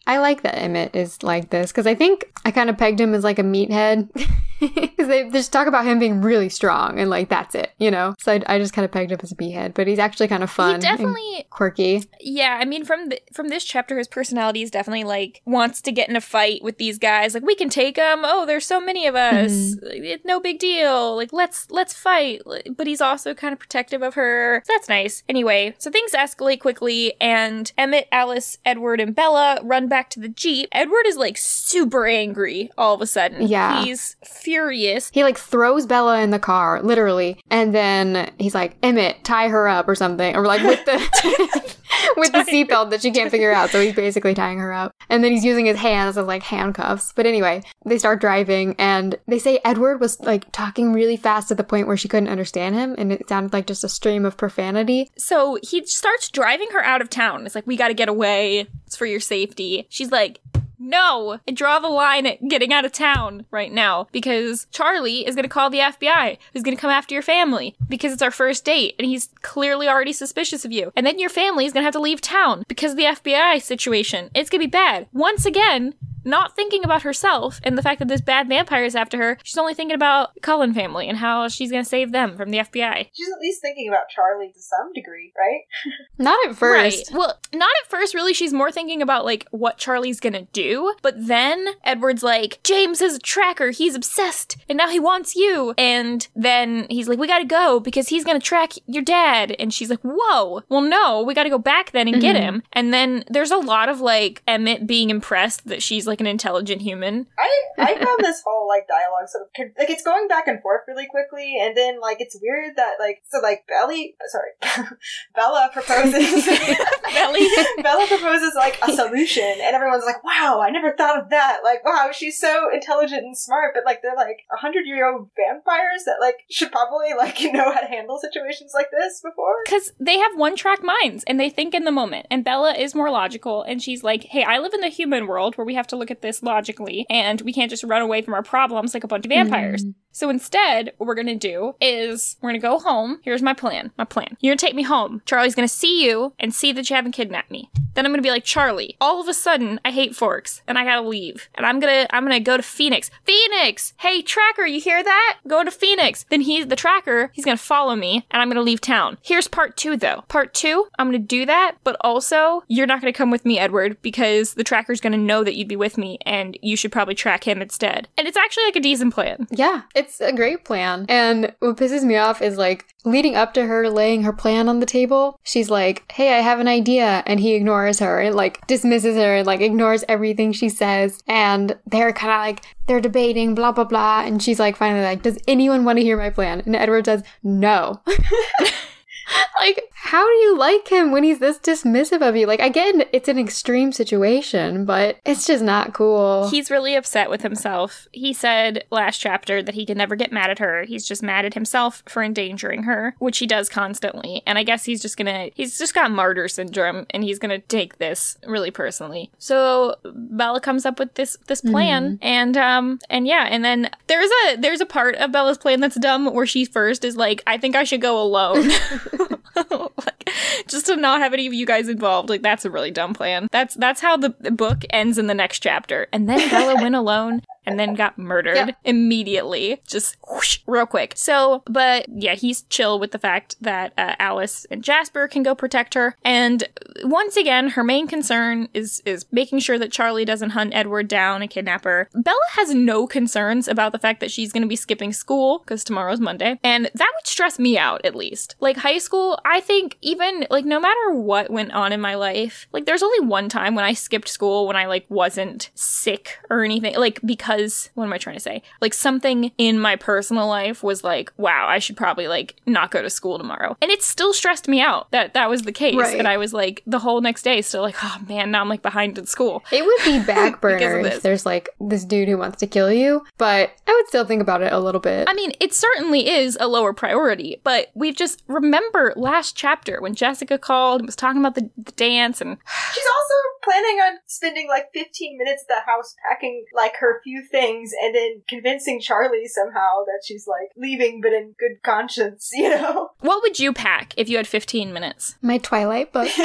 I 0.08 0.20
like 0.20 0.42
that 0.44 0.58
Emmett 0.58 0.96
is 0.96 1.22
like 1.24 1.50
this 1.50 1.72
because 1.72 1.88
I 1.88 1.96
think 1.96 2.26
I 2.46 2.52
kind 2.52 2.70
of 2.70 2.78
pegged 2.78 3.00
him 3.00 3.14
as 3.14 3.24
like 3.24 3.40
a 3.40 3.44
meathead. 3.44 4.10
Because 5.00 5.08
they 5.08 5.30
just 5.30 5.54
talk 5.54 5.68
about 5.68 5.86
him 5.86 6.00
being 6.00 6.22
really 6.22 6.50
strong 6.50 7.00
and 7.00 7.10
like 7.10 7.30
that's 7.30 7.56
it, 7.56 7.72
you 7.78 7.90
know. 7.90 8.16
So 8.20 8.34
I, 8.34 8.42
I 8.48 8.60
just 8.60 8.74
kind 8.74 8.84
of 8.84 8.92
pegged 8.92 9.12
him 9.12 9.20
as 9.24 9.32
a 9.32 9.36
B 9.36 9.52
head, 9.52 9.74
but 9.74 9.88
he's 9.88 10.00
actually 10.00 10.28
kind 10.28 10.44
of 10.44 10.50
fun, 10.52 10.70
he 10.70 10.74
and 10.76 10.84
definitely 10.84 11.46
quirky. 11.50 12.04
Yeah, 12.20 12.58
I 12.60 12.66
mean, 12.66 12.84
from 12.84 13.10
the, 13.10 13.22
from 13.34 13.48
this 13.48 13.64
chapter, 13.64 13.98
his 13.98 14.08
personality 14.08 14.62
is 14.62 14.72
definitely 14.72 15.06
like 15.06 15.42
wants 15.46 15.82
to 15.82 15.92
get 15.92 16.10
in 16.10 16.16
a 16.16 16.22
fight 16.22 16.64
with 16.64 16.78
these 16.78 16.98
guys. 16.98 17.34
Like, 17.34 17.44
we 17.44 17.56
can 17.56 17.70
take 17.70 17.96
them. 17.96 18.22
Oh, 18.24 18.46
there's 18.46 18.66
so 18.66 18.82
many 18.82 19.08
of 19.08 19.16
us. 19.16 19.52
Mm-hmm. 19.52 19.86
Like, 19.86 20.02
It's 20.02 20.26
no 20.26 20.40
big 20.40 20.60
deal. 20.60 21.16
Like, 21.16 21.32
let's 21.32 21.70
let's 21.72 21.94
fight. 21.94 22.42
But 22.76 22.88
he's 22.88 23.02
also 23.02 23.34
kind 23.34 23.54
of 23.54 23.60
protective 23.60 24.02
of 24.02 24.16
her. 24.16 24.62
So 24.66 24.74
that's 24.74 24.90
nice. 24.90 25.24
Anyway, 25.30 25.76
so 25.78 25.90
things 25.90 26.12
escalate 26.12 26.60
quickly, 26.60 27.14
and 27.22 27.72
Emmett, 27.78 28.08
Alice, 28.12 28.58
Edward, 28.66 29.00
and 29.00 29.16
Bella 29.16 29.60
run 29.64 29.88
back 29.88 30.10
to 30.12 30.20
the 30.20 30.30
jeep. 30.30 30.68
Edward 30.72 31.06
is 31.06 31.16
like 31.18 31.38
super 31.38 32.06
angry 32.06 32.72
all 32.78 32.94
of 32.96 33.02
a 33.02 33.08
sudden. 33.08 33.48
Yeah. 33.48 33.84
he's 33.84 34.16
furious. 34.50 35.12
He 35.14 35.24
like 35.24 35.38
throws 35.38 35.86
Bella 35.86 36.22
in 36.22 36.32
the 36.32 36.40
car, 36.40 36.82
literally, 36.82 37.40
and 37.52 37.74
then 37.74 38.32
he's 38.40 38.56
like, 38.56 38.76
"Emmett, 38.82 39.24
tie 39.24 39.48
her 39.48 39.68
up" 39.68 39.88
or 39.88 39.94
something, 39.94 40.36
or 40.36 40.44
like 40.48 40.64
with 40.64 40.84
the 40.86 41.76
with 42.18 42.32
the 42.32 42.40
seatbelt 42.40 42.90
that 42.90 43.04
she 43.04 43.12
can't 43.12 43.30
figure 43.30 43.52
out. 43.52 43.70
So 43.70 43.80
he's 43.80 43.94
basically 43.94 44.34
tying 44.34 44.58
her 44.58 44.74
up, 44.74 44.92
and 45.08 45.24
then 45.24 45.32
he's 45.32 45.46
using 45.46 45.68
his 45.68 45.78
hands 45.78 46.18
as 46.18 46.26
like 46.26 46.42
handcuffs. 46.42 47.14
But 47.16 47.28
anyway, 47.28 47.62
they 47.86 48.00
start 48.00 48.22
driving, 48.22 48.76
and 48.80 49.20
they 49.28 49.38
say 49.38 49.60
Edward 49.64 50.00
was 50.00 50.20
like 50.22 50.52
talking 50.52 50.94
really 50.94 51.16
fast 51.16 51.50
to 51.50 51.56
the 51.56 51.64
point 51.64 51.86
where 51.86 51.98
she 51.98 52.08
couldn't 52.08 52.30
understand 52.30 52.74
him, 52.74 52.96
and 52.98 53.12
it 53.12 53.30
sounded 53.30 53.54
like 53.54 53.68
just 53.68 53.84
a 53.84 53.90
stream 53.90 54.26
of 54.26 54.36
profanity. 54.36 55.12
So 55.16 55.60
he 55.62 55.86
starts 55.86 56.28
driving 56.32 56.70
her 56.72 56.84
out 56.84 57.02
of 57.02 57.12
town. 57.12 57.46
It's 57.46 57.54
like, 57.54 57.68
we 57.68 57.78
gotta 57.78 57.94
get 57.94 58.10
away. 58.10 58.66
It's 58.88 58.96
for 58.96 59.06
your 59.06 59.20
safety. 59.20 59.86
She's 59.90 60.12
like, 60.12 60.42
no, 60.80 61.40
I 61.48 61.52
draw 61.52 61.80
the 61.80 61.90
line 61.90 62.26
at 62.26 62.48
getting 62.48 62.74
out 62.74 62.86
of 62.86 62.92
town 62.92 63.46
right 63.52 63.72
now 63.72 64.08
because 64.12 64.68
Charlie 64.72 65.28
is 65.28 65.36
gonna 65.36 65.50
call 65.50 65.70
the 65.70 65.80
FBI, 65.80 66.38
who's 66.54 66.64
gonna 66.64 66.78
come 66.78 66.90
after 66.90 67.14
your 67.14 67.22
family 67.22 67.76
because 67.88 68.14
it's 68.14 68.22
our 68.22 68.32
first 68.32 68.64
date 68.66 68.96
and 68.98 69.08
he's 69.08 69.30
clearly 69.42 69.88
already 69.88 70.14
suspicious 70.14 70.66
of 70.66 70.72
you. 70.72 70.92
And 70.96 71.06
then 71.06 71.20
your 71.20 71.30
family 71.30 71.66
is 71.66 71.74
gonna 71.74 71.84
have 71.84 71.94
to 71.94 72.00
leave 72.00 72.22
town 72.22 72.64
because 72.68 72.92
of 72.92 72.98
the 72.98 73.04
FBI 73.04 73.62
situation. 73.62 74.30
It's 74.34 74.50
gonna 74.50 74.64
be 74.64 74.68
bad. 74.68 75.08
Once 75.12 75.46
again, 75.46 75.94
not 76.30 76.56
thinking 76.56 76.84
about 76.84 77.02
herself 77.04 77.60
and 77.64 77.78
the 77.78 77.82
fact 77.82 78.00
that 78.00 78.08
this 78.08 78.22
bad 78.22 78.48
vampire 78.48 78.84
is 78.84 78.96
after 78.96 79.18
her, 79.18 79.38
she's 79.44 79.58
only 79.58 79.74
thinking 79.74 79.96
about 79.96 80.40
Cullen 80.42 80.74
family 80.74 81.08
and 81.08 81.18
how 81.18 81.48
she's 81.48 81.72
gonna 81.72 81.86
save 81.86 82.12
them 82.12 82.38
from 82.38 82.50
the 82.50 82.60
FBI. 82.60 83.10
She's 83.14 83.30
at 83.30 83.40
least 83.42 83.62
thinking 83.62 83.88
about 83.90 84.10
Charlie 84.10 84.52
to 84.54 84.62
some 84.62 84.94
degree, 84.94 85.34
right? 85.38 85.62
Not 86.18 86.38
at 86.48 86.56
first. 86.56 87.12
Right. 87.12 87.18
Well, 87.18 87.40
not 87.54 87.70
at 87.82 87.90
first, 87.90 88.14
really. 88.14 88.34
She's 88.34 88.54
more 88.54 88.72
thinking 88.72 89.02
about 89.02 89.26
like 89.26 89.48
what 89.52 89.78
Charlie's 89.78 90.20
gonna 90.20 90.48
do. 90.54 90.94
But 91.02 91.16
then 91.18 91.66
Edward's 91.84 92.24
like, 92.24 92.60
James 92.64 93.02
is 93.02 93.16
a 93.16 93.20
tracker. 93.20 93.72
He's 93.72 93.96
obsessed, 93.96 94.58
and 94.68 94.78
now 94.78 94.90
he 94.90 95.00
wants 95.00 95.36
you. 95.36 95.74
And 95.78 96.28
then 96.36 96.88
he's 96.90 97.08
like, 97.08 97.20
we 97.20 97.28
gotta 97.28 97.46
go 97.46 97.80
because 97.80 98.10
he's 98.10 98.24
gonna 98.24 98.40
track 98.40 98.74
your 98.86 99.04
dad. 99.04 99.56
And 99.60 99.74
she's 99.74 99.90
like, 99.90 100.02
whoa. 100.02 100.62
Well, 100.70 100.82
no, 100.82 101.22
we 101.22 101.34
gotta 101.34 101.50
go 101.50 101.58
back 101.58 101.92
then 101.92 102.08
and 102.08 102.22
get 102.22 102.36
mm-hmm. 102.36 102.46
him. 102.58 102.64
And 102.74 102.94
then 102.94 103.24
there's 103.28 103.52
a 103.52 103.58
lot 103.58 103.90
of 103.90 104.02
like 104.02 104.42
Emmett 104.48 104.86
being 104.86 105.10
impressed 105.10 105.68
that 105.68 105.82
she's 105.82 106.06
like 106.08 106.19
an 106.20 106.28
intelligent 106.28 106.82
human. 106.82 107.28
I 107.38 107.50
I 107.78 107.96
found 107.96 108.20
this 108.20 108.42
whole 108.46 108.68
like 108.68 108.88
dialogue 108.88 109.30
sort 109.30 109.44
of 109.44 109.72
like 109.78 109.90
it's 109.90 110.04
going 110.04 110.28
back 110.28 110.48
and 110.48 110.62
forth 110.62 110.82
really 110.88 111.08
quickly, 111.08 111.58
and 111.60 111.76
then 111.76 112.00
like 112.00 112.22
it's 112.22 112.38
weird 112.42 112.76
that 112.76 112.94
like 113.00 113.22
so 113.30 113.40
like 113.40 113.66
Belly 113.68 114.16
sorry 114.28 114.88
Bella 115.36 115.70
proposes 115.74 116.46
Belly. 117.14 117.48
Bella 117.84 118.06
proposes 118.08 118.54
like 118.56 118.78
a 118.82 118.94
solution, 118.94 119.44
and 119.44 119.76
everyone's 119.76 120.06
like, 120.06 120.24
"Wow, 120.24 120.62
I 120.62 120.70
never 120.70 120.96
thought 120.96 121.22
of 121.22 121.30
that!" 121.30 121.60
Like, 121.64 121.84
wow, 121.84 122.10
she's 122.14 122.40
so 122.40 122.70
intelligent 122.74 123.24
and 123.24 123.38
smart, 123.38 123.74
but 123.74 123.86
like 123.86 124.02
they're 124.02 124.16
like 124.16 124.42
a 124.52 124.58
hundred 124.58 124.86
year 124.86 125.12
old 125.12 125.30
vampires 125.36 126.04
that 126.06 126.18
like 126.20 126.38
should 126.50 126.72
probably 126.72 127.14
like 127.18 127.40
know 127.54 127.72
how 127.72 127.80
to 127.80 127.88
handle 127.88 128.20
situations 128.20 128.72
like 128.74 128.88
this 128.92 129.22
before. 129.22 129.56
Because 129.66 129.92
they 130.00 130.18
have 130.18 130.38
one 130.38 130.56
track 130.56 130.84
minds 130.84 131.24
and 131.28 131.40
they 131.40 131.50
think 131.50 131.74
in 131.74 131.84
the 131.84 131.92
moment. 131.92 132.28
And 132.30 132.44
Bella 132.44 132.74
is 132.74 132.96
more 132.96 133.12
logical 133.12 133.64
and 133.64 133.82
she's 133.82 134.04
like, 134.04 134.24
hey, 134.26 134.44
I 134.44 134.60
live 134.60 134.74
in 134.74 134.82
the 134.82 134.90
human 134.90 135.28
world 135.28 135.58
where 135.58 135.66
we 135.66 135.76
have 135.76 135.88
to 135.88 135.96
look 136.00 136.12
at 136.12 136.22
this 136.22 136.42
logically 136.42 137.06
and 137.10 137.42
we 137.42 137.54
can't 137.54 137.70
just 137.70 137.84
run 137.84 138.02
away 138.02 138.22
from 138.22 138.34
our 138.34 138.44
problems 138.44 138.94
like 138.94 139.04
a 139.04 139.08
bunch 139.08 139.26
of 139.26 139.30
vampires. 139.30 139.84
Mm. 139.84 139.94
So 140.12 140.30
instead, 140.30 140.92
what 140.98 141.08
we're 141.08 141.16
gonna 141.16 141.36
do 141.36 141.76
is 141.80 142.38
we're 142.42 142.50
gonna 142.50 142.60
go 142.60 142.80
home. 142.80 143.20
Here's 143.24 143.42
my 143.42 143.54
plan. 143.54 143.92
My 143.98 144.06
plan. 144.06 144.38
You're 144.40 144.52
gonna 144.52 144.58
take 144.58 144.76
me 144.76 144.84
home. 144.84 145.22
Charlie's 145.26 145.56
gonna 145.56 145.68
see 145.68 146.06
you 146.06 146.34
and 146.40 146.54
see 146.54 146.72
that 146.74 146.90
you 146.90 146.96
haven't 146.96 147.12
kidnapped 147.14 147.52
me. 147.52 147.70
Then 147.94 148.06
I'm 148.06 148.12
gonna 148.12 148.22
be 148.22 148.32
like, 148.32 148.44
Charlie, 148.44 148.96
all 149.00 149.22
of 149.22 149.28
a 149.28 149.34
sudden 149.34 149.80
I 149.86 149.92
hate 149.92 150.16
Forks 150.16 150.62
and 150.68 150.78
I 150.78 150.84
gotta 150.84 151.08
leave. 151.08 151.50
And 151.56 151.66
I'm 151.66 151.80
gonna 151.80 152.08
I'm 152.12 152.24
gonna 152.24 152.40
go 152.40 152.58
to 152.58 152.64
Phoenix. 152.64 153.10
Phoenix! 153.26 153.94
Hey 153.98 154.22
tracker, 154.22 154.66
you 154.66 154.80
hear 154.82 155.04
that? 155.04 155.40
Go 155.48 155.64
to 155.64 155.72
Phoenix. 155.72 156.26
Then 156.30 156.42
he's 156.42 156.68
the 156.68 156.76
tracker, 156.76 157.32
he's 157.34 157.46
gonna 157.46 157.58
follow 157.58 157.96
me, 157.96 158.26
and 158.32 158.42
I'm 158.42 158.50
gonna 158.50 158.62
leave 158.62 158.82
town. 158.82 159.18
Here's 159.22 159.48
part 159.48 159.78
two 159.78 159.96
though. 159.96 160.24
Part 160.28 160.54
two, 160.54 160.88
I'm 160.98 161.08
gonna 161.08 161.20
do 161.20 161.46
that, 161.46 161.76
but 161.84 161.98
also 162.02 162.64
you're 162.68 162.88
not 162.88 163.02
gonna 163.02 163.14
come 163.14 163.32
with 163.32 163.46
me, 163.46 163.60
Edward, 163.60 164.02
because 164.02 164.56
the 164.56 164.64
tracker's 164.64 165.02
gonna 165.02 165.18
know 165.18 165.44
that 165.44 165.56
you'd 165.56 165.68
be 165.68 165.76
with 165.76 165.98
me 165.98 166.18
and 166.26 166.58
you 166.62 166.76
should 166.76 166.92
probably 166.92 167.16
track 167.16 167.48
him 167.48 167.62
instead. 167.62 168.08
And 168.18 168.28
it's 168.28 168.38
actually 168.38 168.66
like 168.66 168.76
a 168.76 168.82
decent 168.82 169.14
plan. 169.14 169.48
Yeah, 169.52 169.84
it's 170.00 170.22
a 170.22 170.34
great 170.34 170.66
plan. 170.66 171.06
And 171.10 171.54
what 171.60 171.78
pisses 171.78 172.04
me 172.04 172.16
off 172.16 172.42
is 172.42 172.58
like 172.58 172.86
leading 173.06 173.36
up 173.36 173.54
to 173.54 173.66
her 173.66 173.90
laying 173.90 174.24
her 174.24 174.34
plan 174.34 174.68
on 174.70 174.80
the 174.80 174.86
table, 174.86 175.40
she's 175.44 175.70
like, 175.70 176.10
Hey, 176.12 176.38
I 176.38 176.42
have 176.42 176.60
an 176.60 176.68
idea. 176.68 177.24
And 177.26 177.40
he 177.40 177.54
ignores 177.54 178.00
her 178.00 178.20
and 178.20 178.36
like 178.36 178.66
dismisses 178.68 179.16
her 179.16 179.36
and 179.36 179.48
like 179.48 179.62
ignores 179.62 180.04
everything 180.08 180.52
she 180.52 180.70
says. 180.70 181.22
And 181.28 181.78
they're 181.86 182.14
kind 182.14 182.32
of 182.32 182.40
like, 182.40 182.66
they're 182.88 183.02
debating, 183.02 183.56
blah, 183.56 183.72
blah, 183.72 183.84
blah. 183.84 184.24
And 184.24 184.42
she's 184.42 184.60
like, 184.60 184.76
finally, 184.76 185.04
like, 185.04 185.22
Does 185.22 185.38
anyone 185.48 185.86
want 185.86 185.98
to 185.98 186.04
hear 186.04 186.18
my 186.18 186.30
plan? 186.30 186.62
And 186.66 186.76
Edward 186.76 187.06
says, 187.06 187.24
No. 187.44 188.02
like, 189.60 189.82
how 189.94 190.26
do 190.26 190.34
you 190.34 190.58
like 190.58 190.88
him 190.88 191.12
when 191.12 191.24
he's 191.24 191.40
this 191.40 191.60
dismissive 191.60 192.28
of 192.28 192.36
you? 192.36 192.48
Like, 192.48 192.60
again, 192.60 193.04
it's 193.14 193.28
an 193.28 193.38
extreme 193.38 193.92
situation, 193.92 194.86
but 194.86 195.18
it's 195.26 195.46
just 195.46 195.64
not 195.64 195.94
cool. 195.94 196.50
He's 196.50 196.72
really 196.72 196.96
upset 196.96 197.30
with 197.30 197.42
himself. 197.42 198.08
He 198.12 198.34
said 198.34 198.86
last 198.92 199.20
chapter 199.20 199.62
that 199.62 199.76
he 199.76 199.86
can 199.86 199.98
never 199.98 200.16
get 200.16 200.32
mad 200.32 200.50
at 200.50 200.60
her. 200.60 200.84
He's 200.84 201.08
just 201.08 201.24
mad 201.24 201.46
at 201.46 201.54
himself 201.54 202.04
for 202.08 202.24
endangering 202.24 202.84
her, 202.84 203.16
which 203.20 203.38
he 203.38 203.48
does 203.48 203.70
constantly. 203.70 204.42
And 204.46 204.58
I 204.58 204.64
guess 204.64 204.86
he's 204.86 205.02
just 205.02 205.18
gonna, 205.18 205.50
he's 205.54 205.78
just 205.78 205.94
got 205.94 206.12
martyr 206.12 206.48
syndrome 206.48 207.06
and 207.12 207.24
he's 207.24 207.40
gonna 207.40 207.60
take 207.60 207.98
this 207.98 208.38
really 208.46 208.72
personally. 208.72 209.32
So 209.38 209.96
Bella 210.04 210.62
comes 210.62 210.86
up 210.86 211.00
with 211.00 211.14
this, 211.16 211.38
this 211.48 211.62
plan 211.62 212.20
and, 212.22 212.58
um, 212.58 213.00
and 213.10 213.28
yeah, 213.28 213.48
and 213.50 213.64
then 213.64 213.90
there's 214.08 214.30
a, 214.46 214.56
there's 214.58 214.82
a 214.82 214.86
part 214.86 215.16
of 215.16 215.32
Bella's 215.32 215.58
plan 215.58 215.80
that's 215.80 216.00
dumb 216.00 216.34
where 216.34 216.46
she 216.46 216.66
first 216.66 217.04
is 217.06 217.16
like, 217.16 217.44
I 217.46 217.58
think 217.58 217.76
I 217.76 217.84
should 217.84 218.02
go 218.02 218.22
alone. 218.22 218.70
like, 219.72 220.30
just 220.68 220.86
to 220.88 220.96
not 220.96 221.20
have 221.22 221.34
any 221.34 221.48
of 221.48 221.54
you 221.54 221.66
guys 221.66 221.88
involved. 221.88 222.30
Like 222.30 222.42
that's 222.42 222.66
a 222.66 222.70
really 222.70 222.92
dumb 222.92 223.14
plan. 223.14 223.48
That's 223.52 223.76
that's 223.76 224.02
how 224.02 224.18
the 224.18 224.30
book 224.30 224.84
ends 224.90 225.18
in 225.18 225.28
the 225.28 225.34
next 225.34 225.60
chapter. 225.60 226.08
And 226.12 226.28
then 226.28 226.50
Bella 226.50 226.76
went 226.82 226.96
alone 226.96 227.42
and 227.66 227.80
then 227.80 227.94
got 227.96 228.18
murdered 228.18 228.56
Yeah. 228.56 228.72
immediately, 228.84 229.82
just 229.88 230.18
whoosh, 230.30 230.60
real 230.68 230.86
quick. 230.86 231.14
So, 231.16 231.64
but 231.66 232.06
yeah, 232.10 232.36
he's 232.36 232.62
chill 232.64 233.00
with 233.00 233.12
the 233.12 233.20
fact 233.20 233.56
that 233.62 233.94
uh, 233.98 234.16
Alice 234.20 234.66
and 234.72 234.84
Jasper 234.84 235.28
can 235.28 235.44
go 235.44 235.56
protect 235.56 235.94
her. 235.96 236.16
And 236.24 236.64
once 237.04 237.36
again, 237.38 237.70
her 237.70 237.84
main 237.84 238.08
concern 238.08 238.70
is 238.74 239.02
is 239.06 239.26
making 239.32 239.60
sure 239.60 239.78
that 239.80 239.92
Charlie 239.92 240.26
doesn't 240.26 240.52
hunt 240.52 240.74
Edward 240.76 241.08
down 241.08 241.42
and 241.42 241.50
kidnap 241.50 241.84
her. 241.84 242.10
Bella 242.14 242.38
has 242.52 242.74
no 242.74 243.08
concerns 243.08 243.68
about 243.68 243.92
the 243.92 244.00
fact 244.00 244.20
that 244.20 244.32
she's 244.32 244.52
going 244.54 244.62
to 244.64 244.68
be 244.68 244.76
skipping 244.76 245.12
school 245.14 245.60
because 245.60 245.84
tomorrow's 245.84 246.20
Monday, 246.20 246.60
and 246.64 246.86
that 246.86 247.12
would 247.16 247.28
stress 247.28 247.58
me 247.60 247.78
out 247.78 248.06
at 248.06 248.16
least. 248.16 248.56
Like 248.60 248.78
high 248.78 248.98
school, 249.00 249.40
I 249.46 249.60
think 249.60 249.98
even 250.02 250.46
like 250.50 250.66
no 250.66 250.80
matter 250.80 251.14
what 251.14 251.50
went 251.50 251.72
on 251.74 251.92
in 251.92 252.02
my 252.02 252.16
life, 252.16 252.68
like 252.72 252.86
there's 252.86 253.04
only 253.04 253.26
one 253.28 253.50
time 253.50 253.76
when 253.76 253.86
I 253.86 253.94
skipped 253.94 254.28
school 254.30 254.68
when 254.68 254.76
I 254.76 254.86
like 254.86 255.06
wasn't 255.10 255.70
sick 255.76 256.38
or 256.50 256.64
anything, 256.64 256.96
like 256.96 257.20
because 257.26 257.49
what 257.96 258.06
am 258.06 258.14
I 258.14 258.18
trying 258.18 258.36
to 258.36 258.40
say? 258.42 258.62
Like 258.82 258.94
something 258.94 259.52
in 259.58 259.80
my 259.80 259.96
personal 259.96 260.48
life 260.48 260.84
was 260.84 261.04
like, 261.04 261.32
wow, 261.38 261.66
I 261.68 261.80
should 261.80 261.98
probably 261.98 262.28
like 262.28 262.56
not 262.66 262.92
go 262.92 263.02
to 263.02 263.10
school 263.10 263.38
tomorrow, 263.38 263.76
and 263.82 263.92
it 263.92 264.04
still 264.04 264.34
stressed 264.34 264.68
me 264.68 264.82
out 264.82 265.10
that 265.12 265.34
that 265.34 265.50
was 265.50 265.64
the 265.64 265.72
case, 265.72 265.96
Right. 265.96 266.18
and 266.20 266.28
I 266.28 266.38
was 266.38 266.54
like 266.54 266.84
the 266.86 267.00
whole 267.00 267.22
next 267.22 267.44
day 267.44 267.62
still 267.62 267.82
like, 267.82 267.96
oh 268.04 268.18
man, 268.28 268.52
now 268.52 268.62
I'm 268.62 268.70
like 268.70 268.82
behind 268.82 269.18
in 269.18 269.26
school. 269.26 269.64
It 269.72 269.84
would 269.86 270.04
be 270.06 270.20
back 270.26 270.62
burner 270.62 271.00
if 271.00 271.22
there's 271.22 271.46
like 271.46 271.70
this 271.80 272.06
dude 272.06 272.28
who 272.28 272.38
wants 272.38 272.58
to 272.60 272.68
kill 272.68 272.92
you, 272.92 273.26
but 273.38 273.72
I 273.88 273.94
would 273.94 274.08
still 274.08 274.26
think 274.26 274.42
about 274.42 274.62
it 274.62 274.72
a 274.72 274.80
little 274.80 275.02
bit. 275.02 275.28
I 275.30 275.34
mean, 275.34 275.52
it 275.60 275.74
certainly 275.74 276.30
is 276.30 276.58
a 276.60 276.68
lower 276.68 276.94
priority, 276.94 277.60
but 277.64 277.88
we've 277.96 278.16
just 278.16 278.44
remember 278.48 279.14
last 279.16 279.56
chapter 279.56 280.02
when 280.02 280.14
Jessica 280.16 280.58
called 280.58 281.02
and 281.02 281.08
was 281.08 281.16
talking 281.16 281.40
about 281.40 281.56
the, 281.56 281.70
the 281.78 281.92
dance 281.94 282.42
and 282.42 282.58
She's 282.94 283.06
also 283.06 283.34
planning 283.64 283.98
on 284.00 284.18
spending 284.28 284.68
like 284.68 284.86
15 284.94 285.38
minutes 285.38 285.64
at 285.64 285.68
the 285.76 285.92
house 285.92 286.16
packing 286.28 286.66
like 286.76 286.96
her 286.98 287.22
few 287.40 287.48
things 287.50 287.92
and 288.04 288.16
then 288.16 288.42
convincing 288.48 289.00
Charlie 289.00 289.48
somehow 289.48 290.04
that 290.06 290.22
she's 290.26 290.48
like 290.48 290.70
leaving 290.78 291.22
but 291.22 291.34
in 291.34 291.56
good 291.60 291.82
conscience, 291.84 292.50
you 292.54 292.70
know? 292.70 293.10
what 293.20 293.42
would 293.42 293.60
you 293.60 293.74
pack 293.74 294.14
if 294.18 294.30
you 294.30 294.38
had 294.38 294.48
15 294.48 294.94
minutes? 294.94 295.36
My 295.42 295.58
Twilight 295.58 296.12
book. 296.14 296.30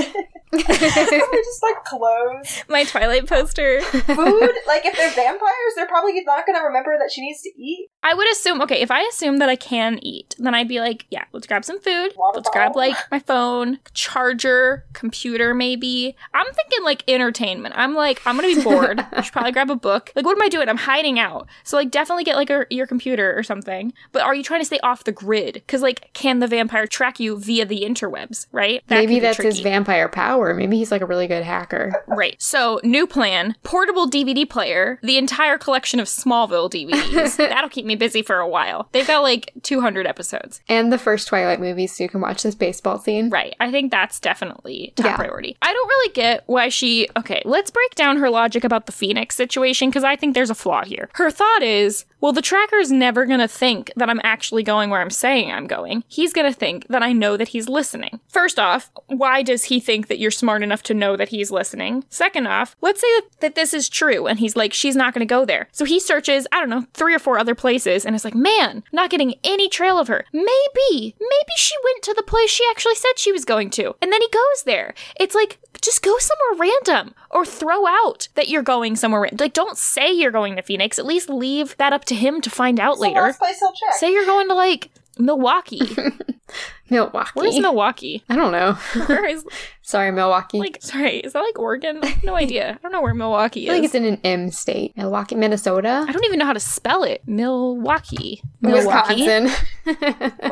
just 0.55 1.63
like 1.63 1.85
clothes, 1.85 2.63
My 2.69 2.85
Twilight 2.85 3.27
poster. 3.27 3.81
food. 3.81 4.51
like 4.67 4.85
if 4.85 4.97
they're 4.97 5.11
vampires, 5.11 5.73
they're 5.77 5.87
probably 5.87 6.21
not 6.25 6.47
going 6.47 6.57
to 6.59 6.65
remember 6.65 6.97
that 6.99 7.11
she 7.13 7.21
needs 7.23 7.41
to 7.43 7.51
eat. 7.61 7.89
I 8.03 8.15
would 8.15 8.31
assume, 8.31 8.61
okay, 8.63 8.81
if 8.81 8.91
I 8.91 9.01
assume 9.03 9.39
that 9.39 9.49
I 9.49 9.57
can 9.57 9.99
eat, 10.03 10.35
then 10.39 10.55
I'd 10.55 10.69
be 10.69 10.81
like, 10.81 11.07
yeah, 11.11 11.25
let's 11.33 11.47
grab 11.47 11.65
some 11.65 11.81
food. 11.81 12.13
Water 12.17 12.37
let's 12.37 12.51
grab 12.51 12.77
like 12.77 12.97
my 13.11 13.19
phone, 13.19 13.79
charger, 13.95 14.85
computer, 14.93 15.55
maybe. 15.55 16.17
I'm 16.33 16.47
thinking 16.47 16.85
like 16.85 17.03
entertainment. 17.09 17.75
I'm 17.77 17.95
like, 17.95 18.21
I'm 18.27 18.37
gonna 18.37 18.55
be 18.55 18.63
bored. 18.63 19.05
I 19.13 19.23
should 19.23 19.33
probably 19.33 19.53
grab 19.53 19.71
a 19.71 19.77
book. 19.77 20.13
Like, 20.15 20.25
what 20.25 20.37
am 20.37 20.43
I 20.43 20.49
doing? 20.49 20.69
I'm 20.69 20.77
hiding 20.85 21.19
out. 21.19 21.47
So, 21.65 21.77
like, 21.77 21.91
definitely 21.91 22.25
get 22.25 22.37
like 22.37 22.51
a, 22.51 22.67
your 22.71 22.87
computer 22.87 23.37
or 23.37 23.43
something. 23.43 23.93
But 24.13 24.23
are 24.23 24.35
you 24.35 24.43
trying 24.43 24.61
to 24.61 24.65
stay 24.67 24.79
off 24.81 25.05
the 25.05 25.13
grid? 25.13 25.55
Because, 25.55 25.83
like, 25.83 26.11
can 26.13 26.39
the 26.39 26.47
vampire 26.47 26.87
track 26.87 27.19
you 27.21 27.37
via 27.39 27.65
the 27.67 27.83
interwebs, 27.83 28.47
right? 28.53 28.83
That 28.89 28.99
Maybe 29.01 29.21
that's 29.21 29.39
his 29.39 29.61
vampire 29.61 30.09
power. 30.09 30.55
Maybe 30.55 30.77
he's 30.79 30.91
like 30.91 31.03
a 31.03 31.07
really 31.07 31.27
good 31.27 31.43
hacker. 31.43 32.05
Right. 32.07 32.41
So, 32.41 32.81
new 32.85 33.07
plan 33.07 33.57
portable 33.63 34.09
DVD 34.09 34.49
player, 34.49 34.99
the 35.03 35.19
entire 35.19 35.59
collection 35.59 36.01
of 36.01 36.07
Smallville 36.07 36.71
DVDs. 36.71 37.37
That'll 37.37 37.71
keep 37.71 37.87
me 37.87 37.97
busy 37.97 38.23
for 38.23 38.39
a 38.39 38.49
while. 38.49 38.89
They've 38.93 39.07
got 39.07 39.23
like 39.23 39.53
200 39.63 40.07
episodes. 40.07 40.61
And 40.69 40.93
the 40.93 40.99
first 40.99 41.29
Twilight 41.29 41.61
movie, 41.61 41.87
so 41.87 42.05
you 42.05 42.09
can 42.09 42.21
watch 42.21 42.43
this 42.43 42.55
baseball 42.55 42.99
scene. 42.99 43.31
Right. 43.31 43.55
I 43.61 43.71
think 43.71 43.91
that's 43.91 44.21
definitely 44.21 44.93
top 44.97 45.07
Yeah. 45.07 45.17
priority. 45.17 45.57
I 45.63 45.73
don't 45.73 45.89
really 45.89 46.13
get 46.13 46.43
why 46.47 46.69
she. 46.69 47.09
Okay, 47.17 47.43
let's 47.45 47.71
break 47.71 47.95
down 47.95 48.19
her 48.19 48.31
logic 48.31 48.65
about 48.65 48.87
the 48.87 48.93
Phoenix 48.93 49.35
situation 49.35 49.89
because 49.89 50.05
I 50.05 50.17
think 50.17 50.35
there's 50.35 50.51
a 50.51 50.55
flaw 50.55 50.74
here. 50.83 51.09
Her 51.15 51.31
thought 51.31 51.63
is, 51.63 52.05
well, 52.25 52.33
the 52.33 52.41
tracker's 52.41 52.91
never 52.91 53.27
to 53.27 53.47
think 53.47 53.93
that 53.97 54.09
I'm 54.09 54.23
actually 54.25 54.63
going 54.63 54.89
where 54.89 55.03
I'm 55.03 55.11
saying 55.11 55.53
I'm 55.53 55.67
going. 55.67 56.05
He's 56.09 56.33
to 56.51 56.59
think 56.59 56.87
that 56.89 57.03
I 57.03 57.13
know 57.13 57.37
that 57.37 57.49
he's 57.49 57.69
listening. 57.69 58.19
First 58.31 58.59
off, 58.59 58.91
why 59.09 59.43
does 59.43 59.65
he 59.65 59.79
think 59.79 60.07
that 60.07 60.19
you're 60.19 60.31
smart 60.31 60.63
enough 60.63 60.83
to 60.85 60.95
know 60.95 61.19
that 61.19 61.29
he's 61.29 61.51
listening? 61.51 62.07
Second 62.09 62.47
off, 62.47 62.77
let's 62.81 63.03
say 63.03 63.09
that, 63.41 63.55
this 63.57 63.75
is 63.75 63.91
true 63.91 64.27
and 64.27 64.39
he's 64.39 64.57
like, 64.57 64.73
she's 64.73 64.97
not 64.97 65.13
to 65.21 65.27
go 65.27 65.45
there. 65.45 65.69
So 65.71 65.85
he 65.85 66.01
searches, 66.01 66.47
I 66.51 66.61
don't 66.61 66.71
know, 66.71 66.87
three 66.95 67.15
or 67.15 67.19
four 67.19 67.39
other 67.39 67.55
places 67.55 68.07
and 68.07 68.17
is 68.17 68.25
like, 68.25 68.35
man, 68.35 68.85
not 68.91 69.11
getting 69.11 69.35
any 69.45 69.69
trail 69.69 69.99
of 69.99 70.09
her. 70.09 70.25
Maybe, 70.33 71.15
maybe 71.21 71.53
she 71.59 71.75
went 71.85 72.03
to 72.05 72.15
the 72.15 72.23
place 72.23 72.49
she 72.49 72.65
actually 72.71 72.95
said 72.95 73.19
she 73.19 73.33
was 73.33 73.45
going 73.45 73.69
to. 73.73 73.97
And 74.01 74.11
then 74.11 74.23
he 74.23 74.29
goes 74.29 74.63
there. 74.65 74.95
It's 75.21 75.35
like, 75.35 75.59
just 75.83 76.03
go 76.03 76.17
somewhere 76.19 76.71
random 76.71 77.15
or 77.31 77.45
throw 77.45 77.87
out 77.87 78.29
that 78.35 78.49
you're 78.49 78.63
going 78.63 78.97
somewhere. 78.97 79.29
Like, 79.39 79.53
don't 79.53 79.77
say 79.77 80.11
you're 80.11 80.31
going 80.31 80.57
to 80.57 80.63
Phoenix. 80.63 80.99
At 80.99 81.05
least 81.05 81.29
leave 81.29 81.77
that 81.77 81.93
up 81.93 82.05
to 82.07 82.14
him 82.15 82.41
to 82.43 82.51
find 82.51 82.81
out 82.81 82.93
It's 82.93 83.01
the 83.01 83.09
later. 83.09 83.21
last 83.23 83.39
place 83.39 83.59
he'll 83.59 83.73
check. 83.73 83.95
Say 83.95 84.13
you're 84.13 84.25
going 84.27 84.49
to 84.49 84.55
like 84.55 84.91
Milwaukee. 85.19 85.81
Milwaukee. 86.91 87.31
Where's 87.35 87.59
Milwaukee? 87.59 88.23
I 88.29 88.37
don't 88.37 88.53
know. 88.53 88.73
Where 89.07 89.25
is 89.27 89.45
Sorry, 89.83 90.11
Milwaukee. 90.13 90.59
like 90.59 90.79
sorry, 90.81 91.17
is 91.19 91.33
that 91.33 91.41
like 91.41 91.59
Oregon? 91.59 92.01
I 92.03 92.07
have 92.09 92.25
no 92.25 92.35
idea. 92.37 92.71
I 92.73 92.83
don't 92.83 92.93
know 92.93 93.01
where 93.03 93.15
Milwaukee 93.15 93.65
is. 93.65 93.71
I 93.71 93.73
feel 93.73 93.75
like 93.83 93.85
is. 93.85 93.95
it's 93.95 93.95
in 93.95 94.05
an 94.05 94.21
M 94.25 94.51
state. 94.51 94.97
Milwaukee, 94.97 95.35
Minnesota. 95.35 96.05
I 96.07 96.13
don't 96.13 96.25
even 96.25 96.39
know 96.39 96.45
how 96.47 96.53
to 96.53 96.61
spell 96.61 97.03
it. 97.03 97.23
Milwaukee. 97.27 98.43
Milwaukee. 98.61 99.27
Wisconsin. 99.27 99.51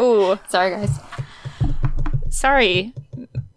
Ooh, 0.00 0.38
Sorry, 0.48 0.70
guys. 0.70 0.98
sorry, 2.30 2.94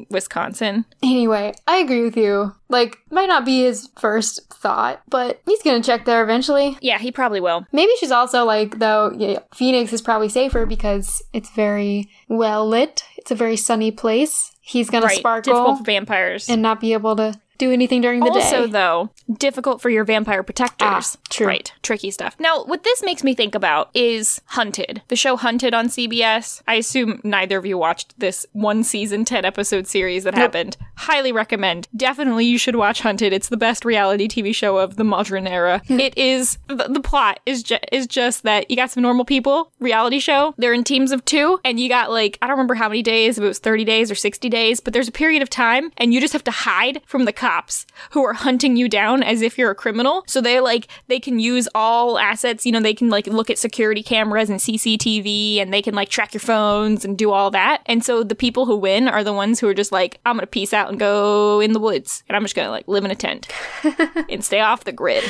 Wisconsin. 0.09 0.85
Anyway, 1.03 1.53
I 1.67 1.77
agree 1.77 2.03
with 2.03 2.17
you. 2.17 2.55
Like, 2.69 2.97
might 3.11 3.27
not 3.29 3.45
be 3.45 3.63
his 3.63 3.89
first 3.97 4.53
thought, 4.53 5.01
but 5.09 5.41
he's 5.45 5.61
gonna 5.63 5.83
check 5.83 6.05
there 6.05 6.23
eventually. 6.23 6.77
Yeah, 6.81 6.97
he 6.97 7.11
probably 7.11 7.39
will. 7.39 7.65
Maybe 7.71 7.91
she's 7.99 8.11
also 8.11 8.43
like, 8.45 8.79
though, 8.79 9.11
yeah, 9.15 9.39
Phoenix 9.53 9.93
is 9.93 10.01
probably 10.01 10.29
safer 10.29 10.65
because 10.65 11.23
it's 11.33 11.49
very 11.51 12.09
well 12.27 12.67
lit. 12.67 13.03
It's 13.17 13.31
a 13.31 13.35
very 13.35 13.57
sunny 13.57 13.91
place. 13.91 14.51
He's 14.61 14.89
gonna 14.89 15.05
right. 15.05 15.17
sparkle 15.17 15.53
Difficult 15.53 15.77
for 15.79 15.83
vampires. 15.83 16.49
and 16.49 16.61
not 16.61 16.81
be 16.81 16.93
able 16.93 17.15
to 17.17 17.39
do 17.57 17.71
anything 17.71 18.01
during 18.01 18.19
the 18.19 18.31
also, 18.31 18.65
day. 18.65 18.71
though, 18.71 19.09
difficult 19.37 19.81
for 19.81 19.89
your 19.89 20.03
vampire 20.03 20.43
protectors. 20.43 21.17
Ah, 21.17 21.19
true. 21.29 21.47
Right. 21.47 21.71
Tricky 21.81 22.11
stuff. 22.11 22.35
Now, 22.39 22.63
what 22.63 22.83
this 22.83 23.03
makes 23.03 23.23
me 23.23 23.33
think 23.33 23.55
about 23.55 23.89
is 23.93 24.41
Hunted. 24.47 25.01
The 25.07 25.15
show 25.15 25.35
Hunted 25.35 25.73
on 25.73 25.87
CBS. 25.87 26.61
I 26.67 26.75
assume 26.75 27.21
neither 27.23 27.57
of 27.57 27.65
you 27.65 27.77
watched 27.77 28.19
this 28.19 28.45
one 28.53 28.83
season, 28.83 29.25
10 29.25 29.45
episode 29.45 29.87
series 29.87 30.23
that 30.23 30.35
happened. 30.35 30.77
Highly 30.95 31.31
recommend. 31.31 31.87
Definitely 31.95 32.45
you 32.45 32.57
should 32.57 32.75
watch 32.75 33.01
Hunted. 33.01 33.33
It's 33.33 33.49
the 33.49 33.57
best 33.57 33.85
reality 33.85 34.27
TV 34.27 34.53
show 34.53 34.77
of 34.77 34.95
the 34.95 35.03
modern 35.03 35.47
era. 35.47 35.81
it 35.89 36.17
is, 36.17 36.57
the, 36.67 36.87
the 36.89 37.01
plot 37.01 37.39
is, 37.45 37.63
ju- 37.63 37.77
is 37.91 38.07
just 38.07 38.43
that 38.43 38.69
you 38.69 38.75
got 38.77 38.91
some 38.91 39.03
normal 39.03 39.25
people, 39.25 39.71
reality 39.79 40.19
show. 40.19 40.53
They're 40.57 40.73
in 40.73 40.83
teams 40.83 41.11
of 41.11 41.23
two, 41.25 41.59
and 41.63 41.79
you 41.79 41.89
got 41.89 42.11
like, 42.11 42.37
I 42.41 42.47
don't 42.47 42.55
remember 42.55 42.75
how 42.75 42.89
many 42.89 43.01
days, 43.01 43.37
if 43.37 43.43
it 43.43 43.47
was 43.47 43.59
30 43.59 43.85
days 43.85 44.11
or 44.11 44.15
60 44.15 44.49
days, 44.49 44.79
but 44.79 44.93
there's 44.93 45.07
a 45.07 45.11
period 45.11 45.41
of 45.41 45.49
time, 45.49 45.91
and 45.97 46.13
you 46.13 46.21
just 46.21 46.33
have 46.33 46.43
to 46.45 46.51
hide 46.51 47.01
from 47.05 47.25
the 47.25 47.33
cops 47.45 47.85
who 48.09 48.23
are 48.23 48.33
hunting 48.33 48.75
you 48.75 48.89
down 48.89 49.21
as 49.21 49.43
if 49.43 49.55
you're 49.55 49.69
a 49.69 49.75
criminal. 49.75 50.23
So 50.25 50.41
they 50.41 50.59
like 50.61 50.87
they 51.07 51.19
can 51.19 51.37
use 51.37 51.67
all 51.75 52.17
assets, 52.17 52.65
you 52.65 52.71
know, 52.71 52.79
they 52.79 52.95
can 52.95 53.09
like 53.11 53.27
look 53.27 53.51
at 53.51 53.59
security 53.59 54.01
cameras 54.01 54.49
and 54.49 54.59
CCTV 54.59 55.57
and 55.61 55.71
they 55.71 55.83
can 55.83 55.93
like 55.93 56.09
track 56.09 56.33
your 56.33 56.41
phones 56.41 57.05
and 57.05 57.15
do 57.15 57.29
all 57.31 57.51
that. 57.51 57.83
And 57.85 58.03
so 58.03 58.23
the 58.23 58.33
people 58.33 58.65
who 58.65 58.75
win 58.75 59.07
are 59.07 59.23
the 59.23 59.31
ones 59.31 59.59
who 59.59 59.67
are 59.67 59.75
just 59.75 59.91
like, 59.91 60.19
I'm 60.25 60.37
gonna 60.37 60.47
peace 60.47 60.73
out 60.73 60.89
and 60.89 60.99
go 60.99 61.59
in 61.59 61.73
the 61.73 61.79
woods. 61.79 62.23
And 62.27 62.35
I'm 62.35 62.41
just 62.41 62.55
gonna 62.55 62.71
like 62.71 62.87
live 62.87 63.05
in 63.05 63.11
a 63.11 63.15
tent 63.15 63.47
and 64.29 64.43
stay 64.43 64.61
off 64.61 64.85
the 64.85 64.91
grid. 64.91 65.23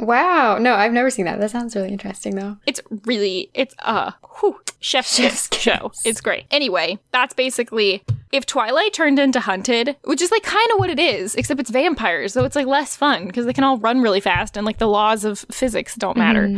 wow. 0.00 0.58
No, 0.58 0.74
I've 0.74 0.92
never 0.92 1.08
seen 1.08 1.26
that. 1.26 1.38
That 1.38 1.52
sounds 1.52 1.76
really 1.76 1.90
interesting, 1.90 2.34
though. 2.34 2.56
It's 2.66 2.80
really 3.04 3.48
it's 3.54 3.76
uh 3.78 4.10
whew, 4.40 4.60
chef's, 4.80 5.14
Chef's 5.14 5.48
show. 5.56 5.92
It's 6.04 6.20
great. 6.20 6.46
Anyway, 6.50 6.98
that's 7.12 7.32
basically 7.32 8.02
if 8.32 8.46
Twilight 8.46 8.92
turned 8.92 9.18
into 9.18 9.40
Hunted, 9.40 9.96
which 10.04 10.22
is 10.22 10.30
like 10.30 10.42
kind 10.42 10.70
of 10.72 10.78
what 10.78 10.90
it 10.90 10.98
is, 11.00 11.34
except 11.34 11.60
it's 11.60 11.70
vampires, 11.70 12.32
so 12.32 12.44
it's 12.44 12.56
like 12.56 12.66
less 12.66 12.96
fun 12.96 13.26
because 13.26 13.46
they 13.46 13.52
can 13.52 13.64
all 13.64 13.78
run 13.78 14.00
really 14.00 14.20
fast 14.20 14.56
and 14.56 14.64
like 14.64 14.78
the 14.78 14.86
laws 14.88 15.24
of 15.24 15.40
physics 15.50 15.96
don't 15.96 16.16
matter. 16.16 16.50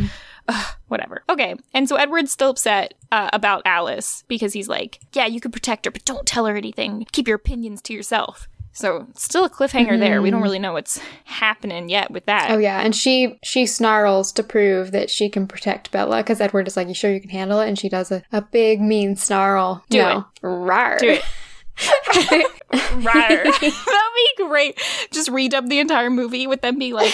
Ugh, 0.49 0.74
whatever. 0.89 1.23
Okay, 1.28 1.55
and 1.73 1.89
so 1.89 1.97
Edward's 1.97 2.32
still 2.32 2.51
upset 2.51 2.94
uh, 3.12 3.31
about 3.32 3.62
Alice 3.65 4.24
because 4.28 4.53
he's 4.53 4.69
like, 4.69 4.99
yeah, 5.12 5.27
you 5.27 5.40
could 5.40 5.53
protect 5.53 5.85
her, 5.85 5.90
but 5.90 6.05
don't 6.05 6.27
tell 6.27 6.47
her 6.47 6.57
anything. 6.57 7.07
Keep 7.12 7.28
your 7.28 7.36
opinions 7.36 7.81
to 7.82 7.94
yourself. 7.94 8.49
So 8.74 9.07
still 9.15 9.44
a 9.44 9.51
cliffhanger 9.51 9.99
there. 9.99 10.23
We 10.23 10.31
don't 10.31 10.40
really 10.40 10.59
know 10.59 10.73
what's 10.73 10.99
happening 11.24 11.90
yet 11.90 12.11
with 12.11 12.24
that. 12.24 12.51
Oh 12.51 12.57
yeah, 12.57 12.81
and 12.81 12.97
she 12.97 13.39
she 13.43 13.66
snarls 13.66 14.32
to 14.32 14.43
prove 14.43 14.93
that 14.93 15.11
she 15.11 15.28
can 15.28 15.47
protect 15.47 15.90
Bella 15.90 16.19
because 16.19 16.40
Edward 16.40 16.66
is 16.66 16.77
like, 16.77 16.89
"You 16.89 16.94
sure 16.94 17.12
you 17.12 17.20
can 17.20 17.28
handle 17.28 17.61
it?" 17.61 17.69
And 17.69 17.78
she 17.78 17.90
does 17.90 18.11
a, 18.11 18.23
a 18.32 18.40
big 18.40 18.81
mean 18.81 19.15
snarl. 19.15 19.85
Do 19.90 19.99
no. 19.99 20.24
Rawr. 20.43 20.99
Do 20.99 21.11
it. 21.11 21.23
Rawr. 21.77 23.44
That'd 23.61 23.61
be 23.61 24.44
great. 24.47 24.81
Just 25.11 25.31
redub 25.31 25.69
the 25.69 25.78
entire 25.78 26.11
movie 26.11 26.47
with 26.47 26.62
them 26.62 26.78
being 26.78 26.94
like, 26.94 27.12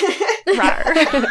rawr. 0.49 1.27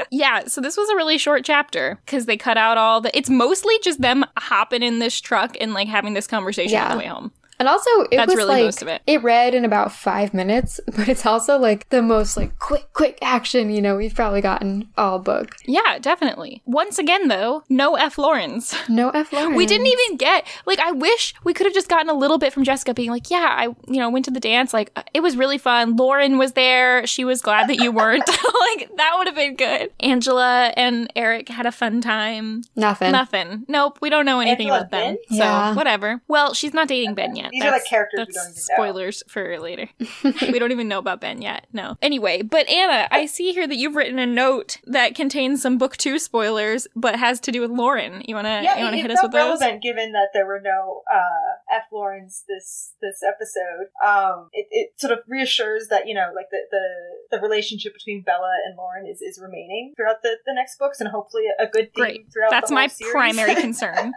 yeah, 0.10 0.46
so 0.46 0.60
this 0.60 0.76
was 0.76 0.88
a 0.90 0.96
really 0.96 1.18
short 1.18 1.44
chapter 1.44 1.98
because 2.04 2.26
they 2.26 2.36
cut 2.36 2.56
out 2.56 2.78
all 2.78 3.00
the. 3.00 3.16
It's 3.16 3.30
mostly 3.30 3.78
just 3.82 4.00
them 4.00 4.24
hopping 4.36 4.82
in 4.82 4.98
this 4.98 5.20
truck 5.20 5.56
and 5.60 5.74
like 5.74 5.88
having 5.88 6.14
this 6.14 6.26
conversation 6.26 6.78
on 6.78 6.90
the 6.92 6.98
way 6.98 7.06
home. 7.06 7.32
And 7.58 7.68
also, 7.68 7.90
it 8.10 8.16
That's 8.16 8.28
was 8.28 8.36
really 8.36 8.54
like 8.54 8.64
most 8.64 8.82
of 8.82 8.88
it. 8.88 9.02
read 9.22 9.54
in 9.54 9.64
about 9.64 9.92
five 9.92 10.32
minutes, 10.32 10.80
but 10.96 11.08
it's 11.08 11.26
also 11.26 11.58
like 11.58 11.88
the 11.88 12.02
most 12.02 12.36
like 12.36 12.58
quick, 12.58 12.92
quick 12.92 13.18
action. 13.20 13.70
You 13.70 13.82
know, 13.82 13.96
we've 13.96 14.14
probably 14.14 14.40
gotten 14.40 14.88
all 14.96 15.18
book. 15.18 15.56
Yeah, 15.66 15.98
definitely. 15.98 16.62
Once 16.66 16.98
again, 16.98 17.28
though, 17.28 17.64
no 17.68 17.96
F. 17.96 18.18
Lawrence. 18.18 18.74
No 18.88 19.10
F. 19.10 19.32
Lawrence. 19.32 19.56
We 19.56 19.66
didn't 19.66 19.86
even 19.86 20.16
get 20.16 20.46
like 20.66 20.78
I 20.80 20.92
wish 20.92 21.34
we 21.44 21.52
could 21.52 21.66
have 21.66 21.74
just 21.74 21.88
gotten 21.88 22.08
a 22.08 22.14
little 22.14 22.38
bit 22.38 22.52
from 22.52 22.64
Jessica 22.64 22.94
being 22.94 23.10
like, 23.10 23.30
"Yeah, 23.30 23.46
I 23.50 23.64
you 23.86 24.00
know 24.00 24.08
went 24.10 24.24
to 24.24 24.30
the 24.30 24.40
dance. 24.40 24.72
Like 24.72 24.90
uh, 24.96 25.02
it 25.12 25.20
was 25.20 25.36
really 25.36 25.58
fun. 25.58 25.96
Lauren 25.96 26.38
was 26.38 26.52
there. 26.52 27.06
She 27.06 27.24
was 27.24 27.40
glad 27.42 27.68
that 27.68 27.76
you 27.76 27.92
weren't. 27.92 28.26
like 28.28 28.88
that 28.96 29.14
would 29.18 29.26
have 29.26 29.36
been 29.36 29.56
good. 29.56 29.90
Angela 30.00 30.72
and 30.76 31.12
Eric 31.14 31.48
had 31.48 31.66
a 31.66 31.72
fun 31.72 32.00
time. 32.00 32.62
nothing. 32.76 33.12
Nothing. 33.12 33.64
Nope. 33.68 33.98
We 34.00 34.10
don't 34.10 34.24
know 34.24 34.40
anything 34.40 34.70
Angela 34.70 34.80
about 34.80 34.90
them. 34.90 35.16
Ben? 35.28 35.36
So 35.38 35.44
Yeah. 35.44 35.74
whatever. 35.74 36.22
Well, 36.28 36.54
she's 36.54 36.72
not 36.74 36.88
dating 36.88 37.14
Ben 37.14 37.36
yet. 37.36 37.47
These 37.52 37.62
are, 37.64 37.70
like, 37.72 37.84
characters 37.86 38.18
we 38.28 38.32
that's 38.32 38.36
don't 38.36 38.44
even 38.50 38.54
know. 38.54 38.74
spoilers 38.74 39.22
for 39.28 39.58
later. 39.58 39.88
we 40.52 40.58
don't 40.58 40.72
even 40.72 40.88
know 40.88 40.98
about 40.98 41.20
Ben 41.20 41.40
yet. 41.42 41.66
No. 41.72 41.96
Anyway, 42.02 42.42
but 42.42 42.68
Anna, 42.68 43.08
I 43.10 43.26
see 43.26 43.52
here 43.52 43.66
that 43.66 43.76
you've 43.76 43.96
written 43.96 44.18
a 44.18 44.26
note 44.26 44.78
that 44.84 45.14
contains 45.14 45.62
some 45.62 45.78
book 45.78 45.96
two 45.96 46.18
spoilers, 46.18 46.86
but 46.94 47.16
has 47.16 47.40
to 47.40 47.52
do 47.52 47.60
with 47.60 47.70
Lauren. 47.70 48.22
You 48.26 48.34
wanna 48.34 48.60
Yeah, 48.62 48.76
you 48.78 48.84
wanna 48.84 48.96
it, 48.96 49.02
hit 49.02 49.10
it 49.10 49.16
us 49.16 49.22
with 49.22 49.32
those? 49.32 49.60
relevant 49.60 49.82
given 49.82 50.12
that 50.12 50.28
there 50.34 50.46
were 50.46 50.60
no 50.62 51.02
uh, 51.12 51.67
F. 51.70 51.84
Lawrence 51.92 52.44
this 52.48 52.92
this 53.00 53.20
episode. 53.26 53.88
Um, 54.04 54.48
it, 54.52 54.66
it 54.70 54.90
sort 55.00 55.12
of 55.12 55.20
reassures 55.28 55.88
that 55.88 56.06
you 56.08 56.14
know, 56.14 56.30
like 56.34 56.46
the, 56.50 56.58
the 56.70 57.36
the 57.36 57.42
relationship 57.42 57.92
between 57.94 58.22
Bella 58.22 58.52
and 58.66 58.76
Lauren 58.76 59.06
is, 59.06 59.20
is 59.20 59.38
remaining 59.40 59.92
throughout 59.96 60.22
the, 60.22 60.36
the 60.46 60.54
next 60.54 60.78
books, 60.78 61.00
and 61.00 61.08
hopefully 61.10 61.44
a 61.58 61.66
good 61.66 61.92
theme 61.94 62.04
Great. 62.04 62.32
throughout. 62.32 62.50
That's 62.50 62.70
my 62.70 62.86
series. 62.86 63.12
primary 63.12 63.54
concern. 63.60 64.12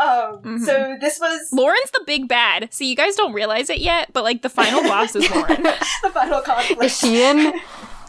um, 0.00 0.42
Mhm. 0.42 0.64
so 0.64 0.96
this 1.00 1.18
was 1.18 1.48
Lauren's 1.52 1.90
the 1.92 2.02
big 2.06 2.28
bad. 2.28 2.72
See, 2.72 2.88
you 2.90 2.96
guys 2.96 3.16
don't 3.16 3.32
realize 3.32 3.70
it 3.70 3.78
yet, 3.78 4.12
but 4.12 4.24
like 4.24 4.42
the 4.42 4.50
final 4.50 4.82
boss 4.82 5.16
is 5.16 5.28
Lauren. 5.34 5.62
the 5.62 6.10
final 6.12 6.40
conflict. 6.40 6.82
Is 6.86 6.98
she 6.98 7.22
in? 7.22 7.54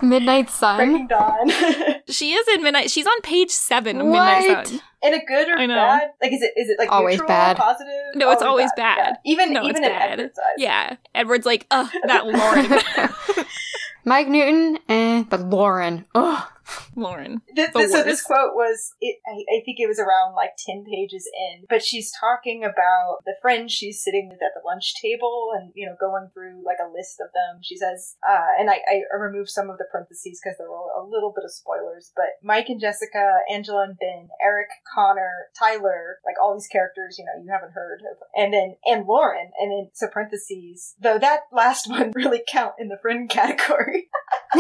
Midnight 0.02 0.50
Sun. 0.50 0.78
Breaking 0.78 1.08
Dawn. 1.08 1.52
She 2.10 2.32
is 2.32 2.48
in 2.56 2.64
Midnight. 2.64 2.90
She's 2.90 3.06
on 3.06 3.20
page 3.22 3.52
seven 3.52 4.00
of 4.00 4.06
Midnight 4.08 4.48
What? 4.48 4.68
Sun. 4.68 4.82
in 5.04 5.14
a 5.14 5.26
good 5.26 5.50
or 5.50 5.58
I 5.58 5.66
know. 5.66 5.76
bad? 5.76 6.04
Like, 6.22 6.32
is 6.32 6.42
it 6.42 6.54
is 6.56 6.70
it 6.70 6.78
like 6.80 6.90
Always 6.90 7.16
neutral, 7.16 7.28
bad. 7.28 7.58
positive? 7.58 7.92
No, 8.16 8.32
it's 8.32 8.42
always 8.42 8.72
bad. 8.78 8.98
Yeah. 9.26 9.32
Even 9.34 9.52
No, 9.52 9.60
even 9.64 9.72
it's 9.72 9.80
in 9.80 9.84
bad. 9.92 10.12
Edward's. 10.14 10.40
Yeah, 10.58 10.96
Edward's 11.14 11.46
like, 11.46 11.66
ugh, 11.70 11.90
that 12.06 12.26
Lauren. 13.36 13.46
Mike 14.06 14.30
Newton, 14.30 14.80
eh, 14.88 15.24
but 15.30 15.42
Lauren. 15.42 16.06
Ugh. 16.16 16.48
Lauren. 16.96 17.42
This, 17.56 17.72
The 17.72 17.80
this- 17.80 17.92
so 17.92 18.04
this 18.04 18.22
quote 18.22 18.54
was, 18.56 18.94
it, 19.02 19.18
I, 19.28 19.58
I 19.58 19.62
think 19.66 19.80
it 19.80 19.88
was 19.88 20.00
around 20.00 20.36
like 20.36 20.52
10 20.58 20.86
pages 20.86 21.30
in, 21.52 21.66
but 21.70 21.84
she's 21.84 22.12
talking 22.12 22.64
about 22.64 23.20
the 23.26 23.36
friends 23.42 23.72
she's 23.72 24.04
sitting 24.04 24.30
with 24.30 24.42
at 24.42 24.52
the 24.54 24.66
lunch 24.66 24.94
table 25.02 25.50
and, 25.56 25.72
you 25.76 25.86
know, 25.86 25.96
going 26.00 26.30
through 26.34 26.64
like 26.66 26.78
a 26.84 26.92
list 26.92 27.20
of 27.22 27.28
them. 27.34 27.62
She 27.62 27.78
says, 27.78 28.16
uh, 28.28 28.60
and 28.60 28.70
I, 28.70 28.80
I 28.90 29.02
removed 29.18 29.50
some 29.50 29.70
of 29.70 29.78
the 29.78 29.86
parentheses 29.92 30.40
because 30.44 30.58
there 30.58 30.70
were 30.70 30.90
a 30.98 31.04
little 31.04 31.34
bit 31.36 31.44
of 31.46 31.52
spoilers, 31.52 32.12
but 32.16 32.38
Mike 32.44 32.70
and 32.70 32.82
Jessica, 32.82 33.40
Angela 33.52 33.84
and 33.84 33.98
Ben, 34.00 34.30
Eric, 34.44 34.70
Connor, 34.94 35.48
Tyler, 35.58 36.18
like 36.26 36.36
all 36.42 36.54
these 36.54 36.68
characters, 36.68 37.18
you 37.18 37.26
know, 37.26 37.42
you 37.44 37.50
haven't 37.52 37.74
heard 37.74 38.02
of, 38.12 38.18
and 38.36 38.54
then, 38.54 38.76
and 38.86 39.06
Lauren, 39.06 39.52
and 39.60 39.72
then, 39.72 39.90
so 39.94 40.08
parentheses, 40.08 40.96
though 41.00 41.20
that 41.20 41.42
last 41.52 41.88
one 41.90 42.12
really 42.16 42.42
count 42.48 42.74
in 42.80 42.88
the 42.88 42.98
friend 43.02 43.30
category. 43.30 44.08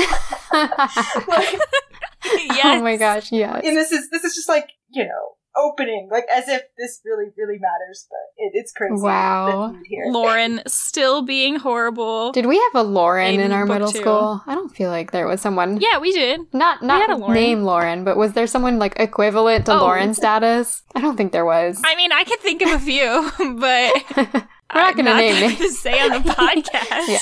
like, 1.27 1.59
yes. 2.33 2.65
Oh 2.65 2.81
my 2.81 2.97
gosh, 2.97 3.31
yes. 3.31 3.61
and 3.65 3.75
this 3.77 3.91
is 3.91 4.09
this 4.09 4.23
is 4.23 4.35
just 4.35 4.49
like 4.49 4.69
you 4.89 5.03
know 5.03 5.33
opening 5.55 6.07
like 6.11 6.25
as 6.31 6.47
if 6.47 6.61
this 6.77 7.01
really 7.03 7.31
really 7.35 7.57
matters 7.59 8.05
but 8.11 8.19
it, 8.37 8.51
it's 8.53 8.71
crazy 8.71 8.93
Wow. 9.01 9.75
here 9.85 10.05
Lauren 10.09 10.61
still 10.67 11.23
being 11.23 11.55
horrible. 11.55 12.31
Did 12.31 12.45
we 12.45 12.57
have 12.59 12.75
a 12.75 12.87
Lauren 12.87 13.33
in, 13.35 13.39
In 13.39 13.51
our 13.51 13.65
middle 13.65 13.91
two. 13.91 13.97
school? 13.99 14.43
I 14.45 14.53
don't 14.53 14.69
feel 14.75 14.91
like 14.91 15.11
there 15.11 15.25
was 15.27 15.41
someone. 15.41 15.79
yeah, 15.81 15.97
we 15.97 16.11
did. 16.11 16.41
Not 16.53 16.79
had 16.81 16.85
not 16.87 17.09
a 17.09 17.15
Lauren. 17.15 17.33
name 17.33 17.63
Lauren, 17.63 18.03
but 18.03 18.17
was 18.17 18.33
there 18.33 18.45
someone 18.45 18.77
like 18.77 18.99
equivalent 18.99 19.65
to 19.65 19.73
Oh. 19.73 19.79
Lauren 19.79 20.13
status? 20.13 20.83
I 20.95 21.01
don't 21.01 21.17
think 21.17 21.31
there 21.31 21.45
was. 21.45 21.81
I 21.83 21.95
mean, 21.95 22.11
I 22.11 22.23
could 22.23 22.39
think 22.39 22.61
of 22.61 22.69
a 22.73 22.79
few, 22.79 23.31
but 23.59 24.45
We're 24.73 24.81
not 24.81 24.95
gonna 24.97 25.15
name 25.15 25.57
gonna 25.57 25.69
say 25.71 25.99
on 25.99 26.23
the 26.23 26.29
podcast. 26.33 27.07
Yeah. 27.07 27.19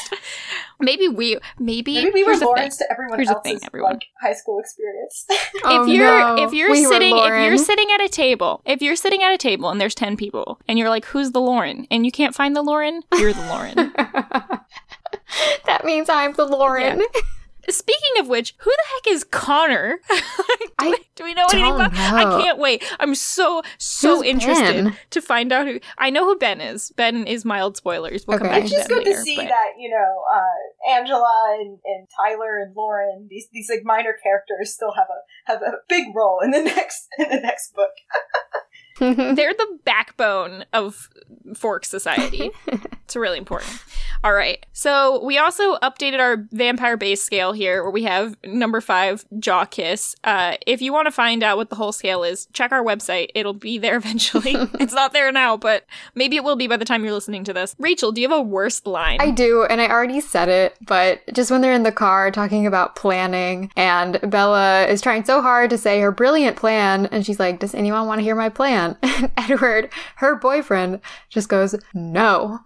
Maybe 0.80 1.08
we, 1.08 1.38
maybe, 1.58 1.94
maybe 1.96 2.12
we 2.12 2.24
were 2.26 2.32
here's 2.32 2.40
the 2.42 2.54
thing. 2.58 2.70
To 2.72 2.86
everyone 2.92 3.18
Here's 3.20 3.30
else's 3.30 3.44
thing, 3.44 3.60
everyone. 3.64 3.94
like 3.94 4.04
high 4.22 4.34
school 4.34 4.60
experience 4.60 5.26
Oh, 5.64 5.84
if 5.84 5.88
you're 5.90 6.06
no. 6.08 6.44
if 6.48 6.54
you're 6.54 6.70
We 6.70 6.84
sitting 6.84 7.16
if 7.18 7.26
you're 7.26 7.58
sitting 7.58 7.88
at 7.94 8.02
a 8.02 8.10
table 8.10 8.62
if 8.66 8.82
you're 8.82 8.98
sitting 8.98 9.24
at 9.24 9.32
a 9.34 9.38
table 9.38 9.70
and 9.70 9.80
there's 9.80 9.96
10 9.96 10.18
people 10.18 10.60
and 10.68 10.78
you're 10.78 10.90
like 10.90 11.06
who's 11.06 11.32
the 11.32 11.40
lauren 11.40 11.88
and 11.90 12.06
you 12.06 12.12
can't 12.12 12.36
find 12.36 12.56
the 12.58 12.62
lauren 12.62 13.04
you're 13.18 13.32
the 13.32 13.48
lauren 13.48 13.76
that 15.66 15.84
means 15.86 16.10
I'm 16.10 16.34
the 16.34 16.46
Lauren. 16.46 17.02
Speaking 17.70 18.20
of 18.20 18.28
which 18.28 18.54
who 18.60 18.70
the 18.70 18.84
heck 18.94 19.14
is 19.16 19.24
connor? 19.24 20.00
Do, 20.10 20.88
I 20.88 20.90
we, 20.90 20.98
do 21.16 21.24
we 21.24 21.34
know 21.34 21.46
anything 21.54 21.62
don't 21.78 21.82
about 21.86 21.94
i 22.14 22.42
can't 22.42 22.58
wait. 22.60 22.84
I'm 23.00 23.16
so 23.16 23.62
so 23.78 24.18
Who's 24.18 24.26
interested 24.26 24.84
Ben? 24.84 24.98
to 25.12 25.22
find 25.22 25.54
out 25.54 25.66
who 25.68 25.80
i 25.98 26.10
know 26.10 26.26
who 26.26 26.38
ben 26.38 26.60
is. 26.60 26.92
Ben 26.98 27.26
is 27.26 27.46
mild 27.46 27.78
spoilers. 27.78 28.28
We'll 28.28 28.40
come 28.40 28.48
back 28.48 28.64
it's 28.64 28.72
to 28.72 28.76
just 28.78 28.90
ben 28.90 28.98
good 28.98 29.08
later, 29.08 29.18
to 29.20 29.24
see 29.24 29.36
but- 29.38 29.48
that 29.48 29.70
you 29.80 29.90
know 29.90 30.24
uh 30.34 30.92
angela 30.98 31.56
and, 31.60 31.80
and 31.86 32.08
tyler 32.20 32.58
and 32.58 32.76
lauren 32.76 33.28
these 33.30 33.48
these 33.54 33.70
like 33.70 33.84
minor 33.86 34.14
characters 34.22 34.74
still 34.74 34.92
have 34.96 35.08
a 35.10 35.52
have 35.52 35.62
a 35.62 35.78
big 35.88 36.14
role 36.14 36.42
in 36.42 36.52
the 36.52 36.62
next 36.76 37.08
in 37.18 37.30
the 37.30 37.40
next 37.40 37.74
book. 37.74 37.92
They're 39.00 39.54
the 39.54 39.80
backbone 39.84 40.66
of 40.72 41.10
Forks 41.56 41.90
Society. 41.90 42.52
it's 42.68 43.16
really 43.16 43.38
important. 43.38 43.72
All 44.24 44.34
right. 44.34 44.66
So 44.74 45.24
we 45.24 45.38
also 45.38 45.78
updated 45.78 46.20
our 46.20 46.46
vampire 46.52 46.98
base 46.98 47.24
scale 47.24 47.54
here, 47.54 47.84
where 47.84 47.92
we 47.92 48.04
have 48.04 48.36
number 48.44 48.82
five, 48.82 49.26
Jaw 49.40 49.66
Kiss. 49.66 50.16
Uh, 50.24 50.58
if 50.66 50.82
you 50.82 50.92
want 50.92 51.06
to 51.06 51.12
find 51.12 51.44
out 51.44 51.58
what 51.58 51.70
the 51.70 51.76
whole 51.76 51.92
scale 51.92 52.24
is, 52.24 52.48
check 52.54 52.72
our 52.72 52.84
website. 52.84 53.30
It'll 53.36 53.54
be 53.54 53.78
there 53.78 53.96
eventually. 54.06 54.56
it's 54.80 54.94
not 54.94 55.14
there 55.14 55.32
now, 55.32 55.58
but 55.58 55.86
maybe 56.16 56.36
it 56.36 56.44
will 56.44 56.56
be 56.56 56.68
by 56.68 56.78
the 56.78 56.86
time 56.86 57.04
you're 57.04 57.14
listening 57.14 57.44
to 57.46 57.54
this. 57.54 57.76
Rachel, 57.80 58.12
do 58.12 58.22
you 58.22 58.30
have 58.30 58.38
a 58.38 58.42
worst 58.42 58.88
line? 58.88 59.20
I 59.22 59.32
do, 59.32 59.64
and 59.66 59.80
I 59.82 59.88
already 59.88 60.22
said 60.22 60.50
it, 60.50 60.76
but 60.82 61.22
just 61.34 61.52
when 61.52 61.62
they're 61.62 61.74
in 61.74 61.84
the 61.84 61.92
car 61.92 62.32
talking 62.32 62.66
about 62.66 62.96
planning, 62.96 63.72
and 63.76 64.20
Bella 64.30 64.86
is 64.88 65.02
trying 65.02 65.26
so 65.26 65.42
hard 65.42 65.70
to 65.70 65.78
say 65.78 66.00
her 66.02 66.12
brilliant 66.12 66.58
plan, 66.58 67.06
and 67.08 67.26
she's 67.26 67.40
like, 67.40 67.60
Does 67.60 67.76
anyone 67.76 68.08
want 68.08 68.20
to 68.20 68.24
hear 68.24 68.36
my 68.36 68.50
plan? 68.50 68.98
And 69.16 69.32
Edward, 69.38 69.92
her 70.18 70.36
boyfriend, 70.36 71.00
just 71.30 71.48
goes, 71.48 71.74
No. 71.94 72.60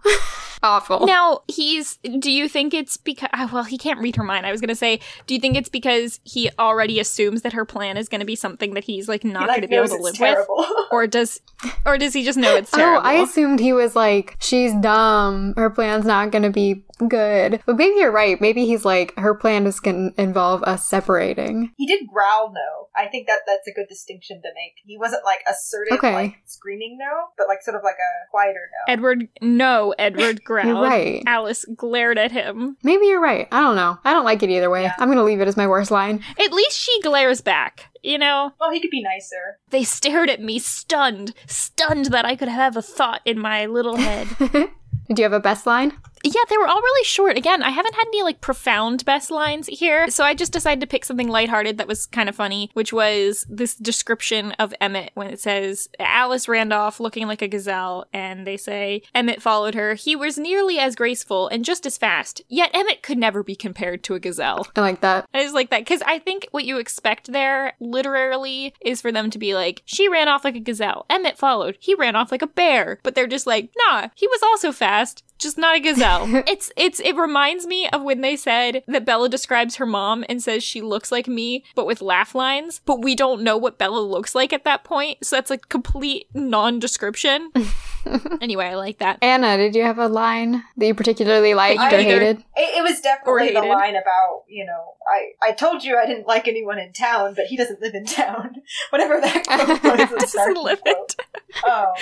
Awful. 0.62 1.06
Now, 1.06 1.40
he's. 1.48 1.96
Do 2.18 2.30
you 2.30 2.48
think 2.48 2.74
it's 2.74 2.96
because. 2.96 3.30
Ah, 3.32 3.48
well, 3.52 3.64
he 3.64 3.78
can't 3.78 3.98
read 4.00 4.16
her 4.16 4.22
mind. 4.22 4.44
I 4.46 4.52
was 4.52 4.60
going 4.60 4.68
to 4.68 4.74
say, 4.74 5.00
do 5.26 5.34
you 5.34 5.40
think 5.40 5.56
it's 5.56 5.68
because 5.68 6.20
he 6.24 6.50
already 6.58 7.00
assumes 7.00 7.42
that 7.42 7.52
her 7.54 7.64
plan 7.64 7.96
is 7.96 8.08
going 8.08 8.20
to 8.20 8.26
be 8.26 8.36
something 8.36 8.74
that 8.74 8.84
he's, 8.84 9.08
like, 9.08 9.24
not 9.24 9.42
He, 9.42 9.46
going 9.48 9.62
to 9.62 9.68
be 9.68 9.76
able 9.76 9.88
to 9.88 9.96
live 9.96 10.14
terrible 10.14 10.56
with? 10.58 10.68
Or 10.90 11.06
does. 11.06 11.40
Or 11.86 11.96
does 11.98 12.12
he 12.12 12.24
just 12.24 12.38
know 12.38 12.56
it's 12.56 12.70
Oh. 12.74 12.96
I 13.02 13.14
assumed 13.14 13.60
he 13.60 13.72
was 13.72 13.94
like, 13.94 14.36
she's 14.40 14.74
dumb. 14.74 15.54
Her 15.56 15.70
plan's 15.70 16.04
not 16.04 16.30
gonna 16.30 16.50
be 16.50 16.82
good. 17.08 17.60
But 17.66 17.76
maybe 17.76 17.96
you're 17.96 18.10
right. 18.12 18.40
Maybe 18.40 18.66
he's 18.66 18.84
like, 18.84 19.16
her 19.18 19.34
plan 19.34 19.66
is 19.66 19.80
gonna 19.80 20.10
involve 20.16 20.62
us 20.64 20.86
separating. 20.86 21.72
He 21.76 21.86
did 21.86 22.06
growl 22.12 22.52
though. 22.54 22.88
I 22.96 23.06
think 23.06 23.26
that 23.28 23.40
that's 23.46 23.66
a 23.68 23.72
good 23.72 23.86
distinction 23.88 24.42
to 24.42 24.48
make. 24.54 24.72
He 24.84 24.98
wasn't 24.98 25.24
like 25.24 25.40
assertive, 25.48 25.98
Okay. 25.98 26.12
like 26.12 26.34
screaming 26.46 26.98
no, 27.00 27.26
but 27.38 27.46
like 27.48 27.62
sort 27.62 27.76
of 27.76 27.82
like 27.84 27.94
a 27.94 28.30
quieter 28.30 28.68
no. 28.86 28.92
Edward. 28.92 29.28
No, 29.40 29.94
Edward 29.98 30.44
growled. 30.44 30.68
You're 30.68 30.82
right. 30.82 31.22
Alice 31.26 31.64
glared 31.76 32.18
at 32.18 32.32
him. 32.32 32.76
Maybe 32.82 33.06
you're 33.06 33.20
right. 33.20 33.46
I 33.52 33.60
don't 33.60 33.76
know. 33.76 33.98
I 34.04 34.12
don't 34.12 34.24
like 34.24 34.42
it 34.42 34.50
either 34.50 34.70
way. 34.70 34.82
Yeah. 34.82 34.94
I'm 34.98 35.08
gonna 35.08 35.24
leave 35.24 35.40
it 35.40 35.48
as 35.48 35.56
my 35.56 35.66
worst 35.66 35.90
line. 35.90 36.22
At 36.38 36.52
least 36.52 36.76
she 36.78 37.00
glares 37.02 37.40
back. 37.40 37.86
You 38.02 38.16
know? 38.16 38.52
well, 38.58 38.70
he 38.70 38.80
could 38.80 38.90
be 38.90 39.02
nicer. 39.02 39.58
They 39.68 39.84
stared 39.84 40.30
at 40.30 40.40
me, 40.40 40.58
stunned. 40.58 41.34
Stunned 41.46 42.06
that 42.06 42.24
I 42.24 42.34
could 42.34 42.48
have 42.48 42.74
a 42.74 42.80
thought 42.82 43.20
in 43.26 43.38
my 43.38 43.66
little 43.66 43.96
head. 43.96 44.26
Do 44.38 44.68
you 45.16 45.22
have 45.24 45.34
a 45.34 45.40
best 45.40 45.66
line? 45.66 45.92
Yeah, 46.22 46.42
they 46.48 46.58
were 46.58 46.66
all 46.66 46.80
really 46.80 47.04
short. 47.04 47.36
Again, 47.36 47.62
I 47.62 47.70
haven't 47.70 47.94
had 47.94 48.06
any 48.08 48.22
like 48.22 48.40
profound 48.40 49.04
best 49.04 49.30
lines 49.30 49.66
here, 49.66 50.08
so 50.10 50.24
I 50.24 50.34
just 50.34 50.52
decided 50.52 50.80
to 50.80 50.86
pick 50.86 51.04
something 51.04 51.28
lighthearted 51.28 51.78
that 51.78 51.88
was 51.88 52.06
kind 52.06 52.28
of 52.28 52.36
funny, 52.36 52.70
which 52.74 52.92
was 52.92 53.46
this 53.48 53.74
description 53.74 54.52
of 54.52 54.74
Emmett 54.80 55.12
when 55.14 55.28
it 55.28 55.40
says 55.40 55.88
Alice 55.98 56.48
ran 56.48 56.72
off 56.72 57.00
looking 57.00 57.26
like 57.26 57.42
a 57.42 57.48
gazelle, 57.48 58.06
and 58.12 58.46
they 58.46 58.56
say 58.56 59.02
Emmett 59.14 59.42
followed 59.42 59.74
her. 59.74 59.94
He 59.94 60.14
was 60.14 60.38
nearly 60.38 60.78
as 60.78 60.94
graceful 60.94 61.48
and 61.48 61.64
just 61.64 61.86
as 61.86 61.98
fast, 61.98 62.42
yet 62.48 62.70
Emmett 62.74 63.02
could 63.02 63.18
never 63.18 63.42
be 63.42 63.56
compared 63.56 64.02
to 64.04 64.14
a 64.14 64.20
gazelle. 64.20 64.66
I 64.76 64.80
like 64.80 65.00
that. 65.00 65.26
I 65.32 65.42
just 65.42 65.54
like 65.54 65.70
that 65.70 65.80
because 65.80 66.02
I 66.02 66.18
think 66.18 66.48
what 66.50 66.64
you 66.64 66.78
expect 66.78 67.32
there, 67.32 67.74
literally, 67.80 68.74
is 68.80 69.00
for 69.00 69.12
them 69.12 69.30
to 69.30 69.38
be 69.38 69.54
like, 69.54 69.82
she 69.84 70.08
ran 70.08 70.28
off 70.28 70.44
like 70.44 70.56
a 70.56 70.60
gazelle. 70.60 71.06
Emmett 71.08 71.38
followed. 71.38 71.78
He 71.80 71.94
ran 71.94 72.16
off 72.16 72.30
like 72.30 72.42
a 72.42 72.46
bear. 72.46 73.00
But 73.02 73.14
they're 73.14 73.26
just 73.26 73.46
like, 73.46 73.70
nah, 73.88 74.08
he 74.14 74.26
was 74.26 74.42
also 74.42 74.72
fast, 74.72 75.24
just 75.40 75.58
not 75.58 75.76
a 75.76 75.80
gazelle. 75.80 76.26
it's 76.46 76.70
it's 76.76 77.00
it 77.00 77.16
reminds 77.16 77.66
me 77.66 77.88
of 77.88 78.02
when 78.02 78.20
they 78.20 78.36
said 78.36 78.82
that 78.86 79.04
Bella 79.04 79.28
describes 79.28 79.76
her 79.76 79.86
mom 79.86 80.24
and 80.28 80.42
says 80.42 80.62
she 80.62 80.80
looks 80.80 81.10
like 81.10 81.28
me, 81.28 81.64
but 81.74 81.86
with 81.86 82.00
laugh 82.00 82.34
lines. 82.34 82.80
But 82.84 83.02
we 83.02 83.14
don't 83.14 83.42
know 83.42 83.56
what 83.56 83.78
Bella 83.78 84.00
looks 84.00 84.34
like 84.34 84.52
at 84.52 84.64
that 84.64 84.84
point, 84.84 85.24
so 85.24 85.36
that's 85.36 85.50
a 85.50 85.58
complete 85.58 86.26
non-description. 86.34 87.52
anyway, 88.40 88.66
I 88.66 88.74
like 88.74 88.98
that. 88.98 89.18
Anna, 89.22 89.56
did 89.56 89.74
you 89.74 89.82
have 89.82 89.98
a 89.98 90.08
line 90.08 90.62
that 90.76 90.86
you 90.86 90.94
particularly 90.94 91.54
liked 91.54 91.80
you 91.80 91.86
or 91.86 92.00
either- 92.00 92.02
hated? 92.02 92.38
It, 92.56 92.78
it 92.78 92.82
was 92.82 93.00
definitely 93.00 93.52
the 93.52 93.60
line 93.62 93.96
about 93.96 94.44
you 94.48 94.64
know 94.66 94.94
I 95.10 95.48
I 95.48 95.52
told 95.52 95.82
you 95.84 95.96
I 95.98 96.06
didn't 96.06 96.26
like 96.26 96.46
anyone 96.48 96.78
in 96.78 96.92
town, 96.92 97.34
but 97.34 97.46
he 97.46 97.56
doesn't 97.56 97.80
live 97.80 97.94
in 97.94 98.04
town. 98.04 98.56
Whatever 98.90 99.20
that 99.20 99.44
quote 99.80 100.10
was, 100.20 100.32
Doesn't 100.32 100.62
live 100.62 100.80
quote. 100.82 101.14
it. 101.18 101.24
Oh, 101.64 101.92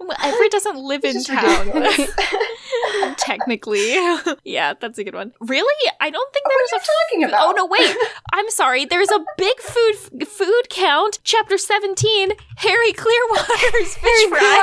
Well, 0.00 0.16
Edward 0.22 0.50
doesn't 0.50 0.76
live 0.76 1.04
in 1.04 1.22
town. 1.24 1.86
Technically. 3.16 3.92
yeah, 4.44 4.74
that's 4.80 4.98
a 4.98 5.04
good 5.04 5.14
one. 5.14 5.32
Really? 5.40 5.90
I 6.00 6.10
don't 6.10 6.32
think 6.32 6.44
oh, 6.46 6.48
what 6.48 6.54
are 6.54 6.66
there's 6.70 6.72
you 6.72 6.78
a 6.78 7.08
talking 7.08 7.24
about? 7.28 7.48
Oh 7.48 7.52
no, 7.52 7.66
wait. 7.66 7.96
I'm 8.32 8.50
sorry. 8.50 8.84
There's 8.84 9.10
a 9.10 9.20
big 9.38 9.58
food 9.60 10.28
food 10.28 10.62
count. 10.70 11.18
Chapter 11.24 11.56
17, 11.56 12.32
Harry 12.56 12.92
Clearwater's 12.92 13.94
fish 13.94 14.28
fry. 14.28 14.60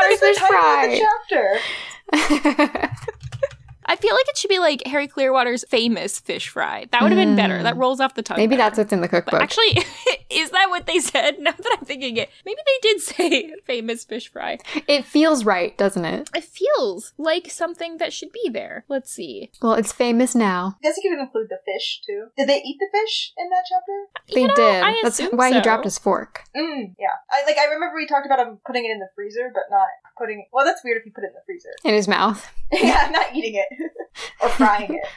Clearwater's 0.62 1.00
the 1.00 1.00
fish 1.00 1.00
title 1.00 1.00
of 1.00 1.00
the 1.00 1.00
fry. 1.00 2.60
chapter. 2.60 2.96
I 3.86 3.96
feel 3.98 4.14
like 4.16 4.30
it 4.30 4.38
should 4.38 4.50
be 4.50 4.60
like 4.60 4.86
Harry 4.86 5.08
Clearwater's 5.08 5.66
famous 5.68 6.20
fish 6.20 6.48
fry. 6.50 6.86
That 6.92 7.02
would 7.02 7.12
have 7.12 7.18
been 7.20 7.36
better. 7.36 7.58
Mm. 7.60 7.64
That 7.64 7.76
rolls 7.78 8.00
off 8.00 8.14
the 8.16 8.22
tongue. 8.22 8.38
Maybe 8.38 8.56
better. 8.56 8.70
that's 8.70 8.78
what's 8.78 8.94
in 8.94 9.02
the 9.02 9.08
But 9.08 9.26
cookbook. 9.26 9.42
actually, 9.42 9.84
is 10.32 10.52
that 10.52 10.68
what 10.70 10.86
they 10.86 11.00
said? 11.14 11.40
Now 11.40 11.52
that 11.52 11.78
I'm 11.80 11.86
thinking 11.86 12.18
it, 12.18 12.30
maybe 12.46 12.60
they 12.66 12.90
did 12.90 13.02
say 13.02 13.54
famous 13.66 14.04
fish 14.04 14.32
fry. 14.32 14.58
it 14.88 15.06
feels 15.06 15.44
right, 15.46 15.78
doesn't 15.78 16.06
it? 16.06 16.30
It 16.36 16.44
feels 16.44 17.14
like 17.18 17.50
something 17.50 17.98
that 17.98 18.14
should 18.14 18.32
be 18.32 18.50
there. 18.50 18.86
Let's 18.88 19.12
see. 19.12 19.52
Well, 19.62 19.74
it's 19.74 19.92
famous 19.92 20.36
now. 20.36 20.78
I 20.80 20.84
guess 20.84 20.98
you 21.02 21.10
could 21.10 21.20
include 21.20 21.50
the 21.50 21.60
fish 21.66 22.02
too. 22.06 22.28
Did 22.38 22.50
they 22.50 22.62
eat 22.64 22.78
the 22.80 22.88
fish 22.92 23.34
in 23.38 23.50
that 23.50 23.64
chapter? 23.70 24.34
They 24.34 24.42
You 24.42 24.48
know, 24.48 24.56
did. 24.56 24.84
I 24.84 25.00
That's 25.04 25.20
assume 25.20 25.38
why 25.38 25.54
he 25.54 25.62
dropped 25.62 25.84
his 25.84 25.98
fork. 25.98 26.42
Mm, 26.56 26.96
yeah. 27.00 27.08
I 27.32 27.44
like. 27.46 27.58
I 27.58 27.66
remember 27.66 27.96
we 27.96 28.08
talked 28.08 28.26
about 28.26 28.40
him 28.40 28.60
putting 28.66 28.86
it 28.86 28.90
in 28.92 29.00
the 29.00 29.10
freezer, 29.16 29.52
but 29.54 29.64
not 29.70 29.88
putting. 30.18 30.46
Well, 30.54 30.66
that's 30.66 30.84
weird 30.84 30.98
if 30.98 31.06
you 31.06 31.12
put 31.12 31.24
it 31.24 31.28
in 31.28 31.34
the 31.34 31.42
freezer. 31.46 31.70
In 31.84 31.94
his 31.94 32.08
mouth. 32.08 32.48
yeah, 32.72 33.10
not 33.12 33.36
eating 33.36 33.56
it 33.56 33.68
or 34.42 34.50
frying 34.50 34.96
it. 34.96 35.08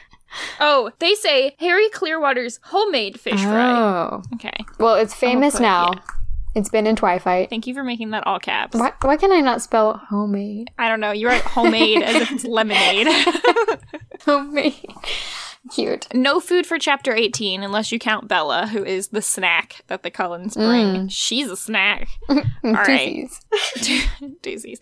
Oh, 0.59 0.91
they 0.99 1.13
say 1.15 1.55
Harry 1.59 1.89
Clearwater's 1.89 2.59
homemade 2.63 3.19
fish 3.19 3.41
fry. 3.41 3.71
Oh. 3.71 4.23
Okay. 4.35 4.57
Well, 4.79 4.95
it's 4.95 5.13
famous 5.13 5.55
put- 5.55 5.61
now. 5.61 5.91
yeah. 5.93 6.01
It's 6.55 6.69
been 6.69 6.87
in 6.87 6.95
Twilight. 6.95 7.49
Thank 7.49 7.67
you 7.67 7.73
for 7.73 7.83
making 7.83 8.11
that 8.11 8.25
all 8.25 8.39
caps. 8.39 8.77
Why, 8.77 8.93
why 9.01 9.17
can 9.17 9.33
I 9.33 9.41
not 9.41 9.61
spell 9.61 9.97
homemade? 10.07 10.71
I 10.79 10.87
don't 10.87 11.01
know. 11.01 11.11
You 11.11 11.27
write 11.27 11.41
homemade 11.41 12.01
as 12.01 12.15
if 12.15 12.31
it's 12.31 12.45
lemonade. 12.45 13.07
Homemade. 14.25 14.73
Cute. 15.71 16.07
no 16.13 16.39
food 16.39 16.65
for 16.65 16.77
chapter 16.77 17.13
18 17.13 17.63
unless 17.63 17.91
you 17.91 17.97
count 17.97 18.27
Bella, 18.27 18.67
who 18.67 18.83
is 18.83 19.07
the 19.09 19.21
snack 19.21 19.83
that 19.87 20.03
the 20.03 20.11
Cullens 20.11 20.55
mm. 20.55 20.67
bring. 20.67 21.07
She's 21.09 21.49
a 21.49 21.57
snack. 21.57 22.07
All 22.29 22.43
right. 22.63 23.27
Doozies. 23.75 24.07
Daisies. 24.41 24.79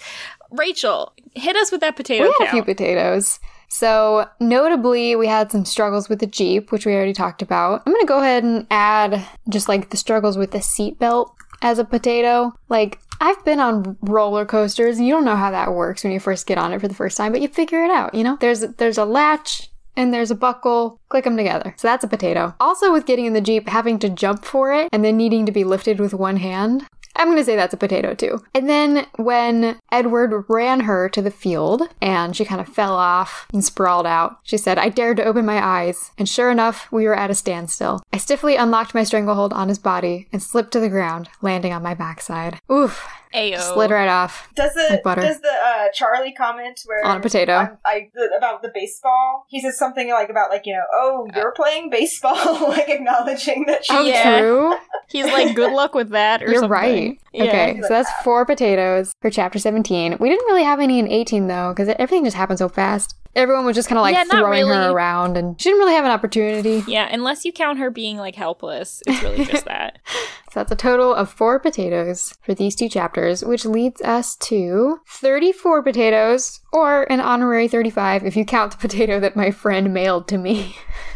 Rachel, 0.51 1.13
hit 1.34 1.55
us 1.55 1.71
with 1.71 1.81
that 1.81 1.95
potato 1.95 2.25
We 2.25 2.34
had 2.39 2.49
a 2.49 2.51
few 2.51 2.63
potatoes. 2.63 3.39
So, 3.73 4.29
notably, 4.39 5.15
we 5.15 5.25
had 5.25 5.51
some 5.51 5.65
struggles 5.65 6.07
with 6.07 6.19
the 6.19 6.27
Jeep, 6.27 6.71
which 6.71 6.85
we 6.85 6.93
already 6.93 7.11
talked 7.11 7.41
about. 7.41 7.81
I'm 7.87 7.93
to 7.95 8.05
go 8.05 8.19
ahead 8.19 8.43
and 8.43 8.67
add 8.69 9.25
just 9.49 9.67
like 9.67 9.89
the 9.89 9.97
struggles 9.97 10.37
with 10.37 10.51
the 10.51 10.59
seatbelt 10.59 11.33
as 11.63 11.79
a 11.79 11.83
potato. 11.83 12.53
Like, 12.69 12.99
I've 13.19 13.43
been 13.43 13.59
on 13.59 13.97
roller 14.01 14.45
coasters, 14.45 14.99
and 14.99 15.07
you 15.07 15.13
don't 15.13 15.25
know 15.25 15.35
how 15.35 15.49
that 15.49 15.73
works 15.73 16.03
when 16.03 16.13
you 16.13 16.19
first 16.19 16.45
get 16.45 16.59
on 16.59 16.71
it 16.71 16.81
for 16.81 16.87
the 16.87 16.93
first 16.93 17.17
time, 17.17 17.31
but 17.31 17.41
you 17.41 17.47
figure 17.47 17.83
it 17.83 17.89
out, 17.89 18.13
you 18.13 18.23
know? 18.23 18.37
There's 18.39 18.59
there's 18.77 18.99
a 18.99 19.05
latch 19.05 19.71
and 19.95 20.13
there's 20.13 20.29
a 20.29 20.35
buckle, 20.35 20.99
click 21.09 21.23
them 21.23 21.35
together. 21.35 21.73
So 21.77 21.87
that's 21.87 22.03
a 22.03 22.07
potato. 22.07 22.53
Also, 22.59 22.91
with 22.93 23.07
getting 23.07 23.25
in 23.25 23.33
the 23.33 23.41
Jeep, 23.41 23.67
having 23.67 23.97
to 23.99 24.09
jump 24.09 24.45
for 24.45 24.71
it 24.71 24.89
and 24.91 25.03
then 25.03 25.17
needing 25.17 25.47
to 25.47 25.51
be 25.51 25.63
lifted 25.63 25.99
with 25.99 26.13
one 26.13 26.37
hand. 26.37 26.85
I'm 27.15 27.27
going 27.27 27.38
to 27.38 27.45
say 27.45 27.56
that's 27.56 27.73
a 27.73 27.77
potato 27.77 28.14
too. 28.14 28.44
And 28.56 28.68
then 28.69 29.06
when 29.18 29.77
Edward 29.91 30.45
ran 30.49 30.81
her 30.81 31.10
to 31.10 31.22
the 31.22 31.31
field 31.31 31.84
and 32.02 32.35
she 32.35 32.44
kind 32.45 32.60
of 32.61 32.68
fell 32.68 32.94
off 32.95 33.48
and 33.53 33.64
sprawled 33.64 34.07
out, 34.07 34.38
she 34.44 34.57
said, 34.57 34.77
I 34.80 34.90
dared 34.90 35.18
to 35.18 35.23
open 35.26 35.45
my 35.45 35.64
eyes. 35.64 36.11
And 36.18 36.27
sure 36.27 36.49
enough, 36.52 36.91
we 36.91 37.06
were 37.06 37.15
at 37.15 37.30
a 37.31 37.35
standstill. 37.35 38.03
I 38.11 38.18
stiffly 38.18 38.56
unlocked 38.56 38.95
my 38.95 39.03
stranglehold 39.03 39.53
on 39.53 39.69
his 39.69 39.80
body 39.80 40.27
and 40.34 40.41
slipped 40.41 40.72
to 40.73 40.80
the 40.80 40.90
ground, 40.90 41.30
landing 41.41 41.72
on 41.73 41.84
my 41.84 41.94
backside. 41.94 42.60
Oof. 42.72 43.06
Ayo. 43.34 43.60
Slid 43.60 43.90
right 43.90 44.07
off. 44.07 44.48
Does 44.56 44.76
the 44.76 44.88
Like 44.91 45.02
butter. 45.03 45.22
does 45.22 45.41
the 45.41 45.49
uh, 45.49 45.88
Charlie 45.91 46.34
comment 46.34 46.80
where 46.85 47.03
On 47.03 47.18
a 47.18 47.19
potato. 47.19 47.76
I, 47.84 48.10
I 48.14 48.38
about 48.38 48.61
the 48.61 48.69
baseball? 48.72 49.45
He 49.49 49.60
says 49.60 49.76
something 49.76 50.07
like 50.11 50.30
about 50.30 50.52
like 50.52 50.68
you 50.68 50.73
know, 50.73 50.84
oh, 50.94 51.27
you're 51.35 51.52
playing 51.53 51.90
baseball, 51.90 52.35
like 52.69 52.90
acknowledging 52.90 53.65
that 53.65 53.85
she. 53.85 53.94
Oh, 53.95 54.03
Yeah. 54.03 54.40
true. 54.40 54.76
He's 55.10 55.26
like, 55.26 55.56
good 55.56 55.73
luck 55.73 55.95
with 55.95 56.10
that 56.10 56.44
or 56.44 56.45
You're 56.52 56.60
something. 56.60 56.69
right. 56.69 57.02
Yeah. 57.34 57.43
Okay, 57.45 57.80
so 57.81 57.88
that's 57.89 58.11
four 58.23 58.45
potatoes 58.45 59.13
for 59.21 59.30
chapter 59.30 59.59
17. 59.59 60.17
We 60.19 60.30
didn't 60.30 60.45
really 60.45 60.63
have 60.63 60.80
any 60.80 60.99
in 60.99 61.07
18 61.07 61.47
though, 61.47 61.73
because 61.75 61.93
everything 61.99 62.23
just 62.25 62.38
happened 62.38 62.59
so 62.59 62.69
fast. 62.69 63.15
Everyone 63.35 63.65
was 63.65 63.75
just 63.75 63.89
kind 63.89 63.97
of 63.97 64.03
like 64.03 64.13
Yeah, 64.13 64.25
throwing 64.25 64.67
really. 64.67 64.75
her 64.75 64.91
around, 64.91 65.38
and 65.38 65.59
she 65.59 65.69
didn't 65.69 65.80
really 65.80 65.95
have 65.95 66.05
an 66.05 66.11
opportunity. 66.11 66.84
Yeah, 66.88 67.09
unless 67.11 67.45
you 67.45 67.51
count 67.51 67.80
her 67.80 67.89
being 67.89 68.17
like 68.17 68.35
helpless. 68.35 69.01
It's 69.07 69.23
really 69.23 69.45
just 69.45 69.65
that. 69.65 69.99
So 70.53 70.59
that's 70.59 70.71
a 70.71 70.75
total 70.75 71.15
of 71.15 71.31
four 71.31 71.59
potatoes 71.59 72.35
for 72.43 72.53
these 72.53 72.75
two 72.75 72.88
chapters, 72.88 73.43
which 73.43 73.65
leads 73.65 73.99
us 74.03 74.35
to 74.35 74.99
34 75.09 75.81
potatoes, 75.81 76.59
or 76.71 77.11
an 77.11 77.19
honorary 77.21 77.67
35 77.67 78.23
if 78.23 78.35
you 78.38 78.45
count 78.45 78.73
the 78.73 78.77
potato 78.77 79.19
that 79.19 79.35
my 79.35 79.49
friend 79.49 79.91
mailed 79.91 80.27
to 80.27 80.38
me. 80.38 80.75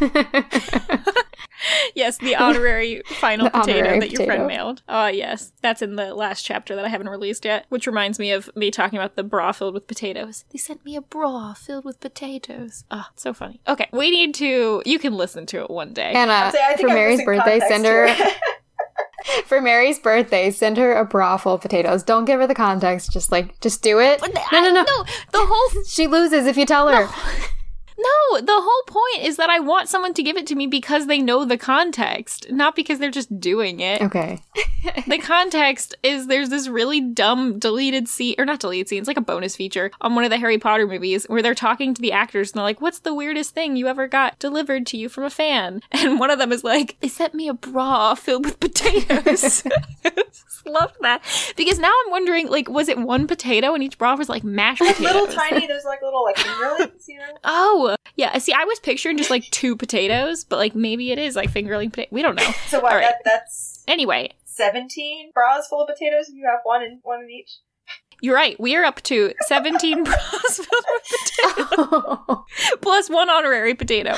Yes, 1.94 2.18
the 2.18 2.36
honorary 2.36 3.02
final 3.06 3.46
The 3.46 3.50
potato 3.50 3.78
honorary 3.80 4.00
that 4.00 4.12
your 4.12 4.24
friend 4.24 4.46
mailed. 4.46 4.82
Oh, 4.88 5.06
yes. 5.06 5.52
That's 5.62 5.82
in 5.82 5.96
the 5.96 6.14
last 6.14 6.42
chapter 6.44 6.76
that 6.76 6.84
I 6.84 6.88
haven't 6.88 7.08
released 7.08 7.44
yet, 7.44 7.66
which 7.68 7.86
reminds 7.86 8.18
me 8.18 8.30
of 8.32 8.48
me 8.56 8.70
talking 8.70 8.98
about 8.98 9.16
the 9.16 9.22
bra 9.22 9.52
filled 9.52 9.74
with 9.74 9.86
potatoes. 9.86 10.44
They 10.52 10.58
sent 10.58 10.84
me 10.84 10.96
a 10.96 11.00
bra 11.00 11.54
filled 11.54 11.84
with 11.84 12.00
potatoes. 12.00 12.84
Oh, 12.90 13.06
so 13.16 13.32
funny. 13.34 13.60
Okay, 13.66 13.88
we 13.92 14.10
need 14.10 14.34
to. 14.36 14.82
You 14.86 14.98
can 14.98 15.14
listen 15.14 15.46
to 15.46 15.62
it 15.62 15.70
one 15.70 15.92
day. 15.92 16.12
Anna, 16.12 16.50
say 16.52 16.60
I 16.64 16.74
think 16.74 16.80
for 16.80 16.88
I'm 16.88 16.94
Mary's 16.94 17.24
birthday, 17.24 17.60
send 17.68 17.84
her 17.86 18.08
for 19.46 19.60
Mary's 19.60 19.98
birthday, 19.98 20.50
send 20.50 20.76
her 20.76 20.94
a 20.94 21.04
bra 21.04 21.36
full 21.36 21.54
of 21.54 21.60
potatoes. 21.60 22.02
Don't 22.02 22.24
give 22.24 22.40
her 22.40 22.46
the 22.46 22.54
context. 22.54 23.12
Just 23.12 23.32
like, 23.32 23.58
just 23.60 23.82
do 23.82 23.98
it. 24.00 24.20
But 24.20 24.34
No, 24.34 24.40
I- 24.50 24.60
no, 24.60 24.70
no. 24.70 24.82
No, 24.84 25.04
the 25.32 25.46
whole 25.46 25.84
She 25.84 26.06
loses 26.06 26.46
if 26.46 26.56
you 26.56 26.64
tell 26.66 26.88
her. 26.88 27.04
No, 27.06 27.10
the 28.40 28.60
whole 28.60 28.82
point 28.86 29.26
is 29.26 29.36
that 29.36 29.50
I 29.50 29.58
want 29.58 29.88
someone 29.88 30.14
to 30.14 30.22
give 30.22 30.36
it 30.36 30.46
to 30.48 30.54
me 30.54 30.66
because 30.66 31.06
they 31.06 31.18
know 31.18 31.44
the 31.44 31.58
context, 31.58 32.50
not 32.50 32.76
because 32.76 32.98
they're 32.98 33.10
just 33.10 33.40
doing 33.40 33.80
it. 33.80 34.00
Okay. 34.02 34.40
the 35.06 35.18
context 35.18 35.96
is 36.02 36.26
there's 36.26 36.50
this 36.50 36.68
really 36.68 37.00
dumb 37.00 37.58
deleted 37.58 38.08
scene, 38.08 38.34
or 38.38 38.44
not 38.44 38.60
deleted 38.60 38.88
scene, 38.88 39.00
it's 39.00 39.08
like 39.08 39.16
a 39.16 39.22
bonus 39.22 39.56
feature 39.56 39.90
on 40.00 40.14
one 40.14 40.24
of 40.24 40.30
the 40.30 40.36
Harry 40.38 40.58
Potter 40.58 40.86
movies 40.86 41.24
where 41.26 41.42
they're 41.42 41.54
talking 41.54 41.94
to 41.94 42.02
the 42.02 42.12
actors 42.12 42.50
and 42.50 42.58
they're 42.58 42.64
like, 42.64 42.80
What's 42.80 43.00
the 43.00 43.14
weirdest 43.14 43.54
thing 43.54 43.76
you 43.76 43.88
ever 43.88 44.06
got 44.06 44.38
delivered 44.38 44.86
to 44.88 44.96
you 44.96 45.08
from 45.08 45.24
a 45.24 45.30
fan? 45.30 45.82
And 46.08 46.20
one 46.20 46.30
of 46.30 46.38
them 46.38 46.52
is 46.52 46.62
like, 46.64 46.96
They 47.00 47.08
sent 47.08 47.34
me 47.34 47.48
a 47.48 47.54
bra 47.54 48.14
filled 48.14 48.44
with 48.44 48.60
potatoes. 48.60 49.62
Just 50.04 50.66
Loved 50.66 50.96
that. 51.00 51.22
Because 51.56 51.78
now 51.78 51.90
I'm 52.04 52.10
wondering, 52.10 52.48
like, 52.48 52.68
was 52.68 52.88
it 52.88 52.98
one 52.98 53.26
potato 53.26 53.74
and 53.74 53.82
each 53.82 53.96
bra 53.96 54.14
was 54.16 54.28
like 54.28 54.44
mashed 54.44 54.82
like 54.82 54.96
potatoes? 54.96 55.14
little 55.14 55.34
tiny. 55.34 55.66
There's 55.66 55.84
like 55.84 56.02
little 56.02 56.22
like 56.24 56.36
fingerlings, 56.36 57.08
you 57.08 57.18
know. 57.18 57.38
Oh, 57.44 57.87
yeah. 58.16 58.36
See, 58.38 58.52
I 58.52 58.64
was 58.64 58.78
picturing 58.80 59.16
just 59.16 59.30
like 59.30 59.44
two 59.50 59.76
potatoes, 59.76 60.44
but 60.44 60.56
like 60.56 60.74
maybe 60.74 61.12
it 61.12 61.18
is 61.18 61.36
like 61.36 61.50
fingerling 61.50 61.90
potato. 61.90 62.08
We 62.10 62.22
don't 62.22 62.34
know. 62.36 62.50
So 62.68 62.80
what? 62.80 62.92
All 62.92 62.98
right. 62.98 63.08
That, 63.08 63.22
that's 63.24 63.84
Anyway, 63.88 64.32
seventeen 64.44 65.30
bras 65.32 65.68
full 65.68 65.82
of 65.82 65.88
potatoes. 65.88 66.28
If 66.28 66.34
you 66.34 66.46
have 66.46 66.60
one 66.64 66.82
in 66.82 67.00
one 67.02 67.22
in 67.22 67.30
each. 67.30 67.50
you're 68.20 68.34
right. 68.34 68.58
We 68.60 68.76
are 68.76 68.84
up 68.84 69.00
to 69.04 69.32
17 69.46 70.04
bras 70.04 70.56
filled 70.56 70.84
with 70.92 71.66
potatoes 71.76 72.38
plus 72.82 73.08
one 73.08 73.30
honorary 73.30 73.74
potato. 73.74 74.14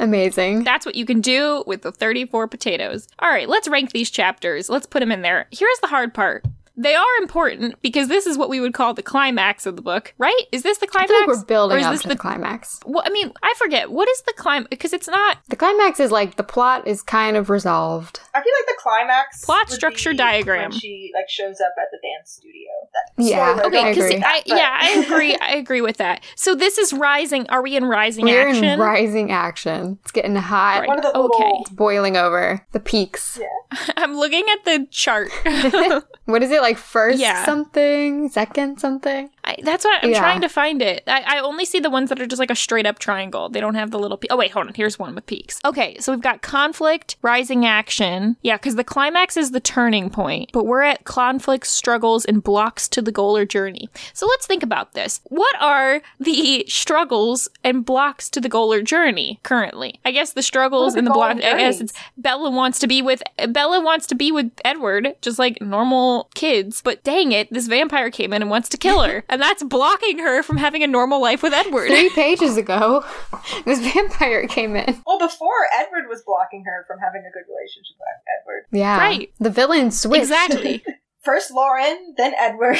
Amazing. 0.00 0.62
That's 0.62 0.86
what 0.86 0.94
you 0.94 1.04
can 1.04 1.20
do 1.20 1.64
with 1.66 1.82
the 1.82 1.90
34 1.90 2.46
potatoes. 2.46 3.08
All 3.18 3.28
right, 3.30 3.48
let's 3.48 3.66
rank 3.66 3.90
these 3.90 4.10
chapters. 4.10 4.68
Let's 4.68 4.86
put 4.86 5.00
them 5.00 5.10
in 5.10 5.22
there. 5.22 5.48
Here's 5.50 5.78
the 5.80 5.88
hard 5.88 6.14
part. 6.14 6.44
They 6.80 6.94
are 6.94 7.16
important 7.20 7.74
because 7.82 8.06
this 8.06 8.24
is 8.24 8.38
what 8.38 8.48
we 8.48 8.60
would 8.60 8.72
call 8.72 8.94
the 8.94 9.02
climax 9.02 9.66
of 9.66 9.74
the 9.74 9.82
book, 9.82 10.14
right? 10.16 10.42
Is 10.52 10.62
this 10.62 10.78
the 10.78 10.86
climax? 10.86 11.10
feel 11.10 11.18
like 11.20 11.28
we're 11.28 11.44
building 11.44 11.76
or 11.76 11.80
is 11.80 11.86
up 11.86 11.92
this 11.92 12.02
to 12.02 12.08
the 12.08 12.14
the 12.14 12.20
climax. 12.20 12.78
Well, 12.86 13.02
I 13.04 13.10
mean, 13.10 13.32
I 13.42 13.52
forget. 13.58 13.90
What 13.90 14.08
is 14.08 14.22
the 14.22 14.32
climax 14.36 14.68
Because 14.70 14.92
it's 14.92 15.08
not 15.08 15.38
The 15.48 15.56
climax 15.56 15.98
is 15.98 16.12
like 16.12 16.36
the 16.36 16.44
plot 16.44 16.86
is 16.86 17.02
kind 17.02 17.36
of 17.36 17.50
resolved. 17.50 18.20
I 18.32 18.40
feel 18.40 18.52
like 18.60 18.66
the 18.68 18.80
climax 18.80 19.44
Plot 19.44 19.68
would 19.68 19.74
structure 19.74 20.10
be 20.10 20.18
diagram. 20.18 20.70
when 20.70 20.78
she 20.78 21.10
like 21.14 21.28
shows 21.28 21.60
up 21.60 21.72
at 21.80 21.88
the 21.90 21.98
dance 22.00 22.30
studio. 22.30 22.70
That, 23.16 23.24
Yeah, 23.24 23.54
spoiler, 23.56 23.66
okay, 23.66 23.76
don't 23.76 23.86
I 23.86 23.90
agree. 23.90 24.16
I, 24.24 24.42
but- 24.46 24.56
yeah, 24.56 24.78
I 24.80 24.90
agree. 25.04 25.36
I 25.40 25.54
agree 25.56 25.80
with 25.80 25.96
that. 25.96 26.22
So 26.36 26.54
this 26.54 26.78
is 26.78 26.92
rising. 26.92 27.48
Are 27.48 27.60
we 27.60 27.76
in 27.76 27.84
rising 27.86 28.26
We're 28.26 28.48
action? 28.50 28.64
in 28.64 28.78
rising 28.78 29.32
action. 29.32 29.98
It's 30.02 30.12
getting 30.12 30.36
hot. 30.36 30.80
Right. 30.82 30.88
One 30.88 30.98
of 30.98 31.02
the 31.02 31.08
Okay. 31.16 31.20
little 31.44 31.58
It's 31.62 31.70
boiling 31.70 32.16
over. 32.16 32.64
The 32.70 32.80
peaks. 32.80 33.40
I'm 33.96 34.16
looking 34.16 34.44
at 34.52 34.64
the 34.64 34.86
chart. 34.90 35.30
What 36.28 36.42
is 36.42 36.50
it 36.50 36.60
like? 36.60 36.76
First 36.76 37.18
Yeah. 37.20 37.46
something, 37.46 38.28
second 38.28 38.78
something. 38.80 39.30
I, 39.48 39.56
that's 39.62 39.84
what 39.84 40.04
I'm 40.04 40.10
Yeah. 40.10 40.18
trying 40.18 40.42
to 40.42 40.48
find 40.48 40.82
it. 40.82 41.02
I, 41.06 41.24
I 41.26 41.38
only 41.40 41.64
see 41.64 41.80
the 41.80 41.88
ones 41.90 42.10
that 42.10 42.20
are 42.20 42.26
just 42.26 42.38
like 42.38 42.50
a 42.50 42.54
straight 42.54 42.84
up 42.86 42.98
triangle. 42.98 43.48
They 43.48 43.60
don't 43.60 43.74
have 43.76 43.90
the 43.90 43.98
little. 43.98 44.18
Pe- 44.18 44.28
oh 44.30 44.36
wait, 44.36 44.50
hold 44.50 44.66
on. 44.68 44.74
Here's 44.74 44.98
one 44.98 45.14
with 45.14 45.26
peaks. 45.26 45.58
Okay, 45.64 45.96
so 46.00 46.12
we've 46.12 46.20
got 46.20 46.42
conflict, 46.42 47.16
rising 47.22 47.64
action. 47.64 48.36
Yeah, 48.42 48.56
because 48.58 48.74
the 48.76 48.84
climax 48.84 49.36
is 49.36 49.50
the 49.52 49.60
turning 49.60 50.10
point, 50.10 50.50
but 50.52 50.66
we're 50.66 50.82
at 50.82 51.04
conflict, 51.04 51.66
struggles, 51.66 52.24
and 52.26 52.42
blocks 52.42 52.88
to 52.90 53.00
the 53.00 53.10
goal 53.12 53.36
or 53.36 53.46
journey. 53.46 53.88
So 54.12 54.26
let's 54.26 54.46
think 54.46 54.62
about 54.62 54.92
this. 54.92 55.20
What 55.24 55.54
are 55.60 56.02
the 56.20 56.64
struggles 56.68 57.48
and 57.64 57.84
blocks 57.84 58.28
to 58.30 58.40
the 58.40 58.48
goal 58.48 58.72
or 58.72 58.82
journey 58.82 59.40
currently? 59.42 60.00
I 60.04 60.10
guess 60.12 60.34
the 60.34 60.42
struggles 60.42 60.94
are 60.94 60.98
and 60.98 61.06
the 61.06 61.10
the 61.10 61.14
blocks. 61.14 61.36
I 61.44 61.56
guess 61.58 61.80
it's 61.80 61.92
Bella 62.18 62.50
wants 62.50 62.78
to 62.80 62.86
be 62.86 63.00
with 63.00 63.22
Bella 63.48 63.80
wants 63.80 64.06
to 64.08 64.14
be 64.14 64.30
with 64.30 64.50
Edward, 64.64 65.14
just 65.22 65.38
like 65.38 65.60
normal 65.62 66.28
kids. 66.34 66.82
But 66.82 67.02
dang 67.02 67.32
it, 67.32 67.50
this 67.52 67.66
vampire 67.66 68.10
came 68.10 68.32
in 68.34 68.42
and 68.42 68.50
wants 68.50 68.68
to 68.70 68.76
kill 68.76 69.02
her, 69.02 69.24
and 69.38 69.44
that's 69.44 69.62
blocking 69.62 70.18
her 70.18 70.42
from 70.42 70.56
having 70.56 70.82
a 70.82 70.88
normal 70.88 71.20
life 71.20 71.44
with 71.44 71.52
Edward. 71.52 71.86
Three 71.86 72.10
pages 72.14 72.56
ago, 72.56 73.04
this 73.64 73.78
vampire 73.78 74.48
came 74.48 74.74
in. 74.74 75.00
Well, 75.06 75.20
before 75.20 75.68
Edward 75.72 76.08
was 76.08 76.24
blocking 76.26 76.64
her 76.64 76.84
from 76.88 76.98
having 76.98 77.20
a 77.20 77.30
good 77.30 77.44
relationship 77.48 77.94
with 78.00 78.08
Edward. 78.42 78.66
Yeah. 78.72 78.98
Right. 78.98 79.32
The 79.38 79.50
villain 79.50 79.92
switched. 79.92 80.22
Exactly. 80.22 80.84
First 81.22 81.52
Lauren, 81.52 82.14
then 82.16 82.34
Edward. 82.36 82.78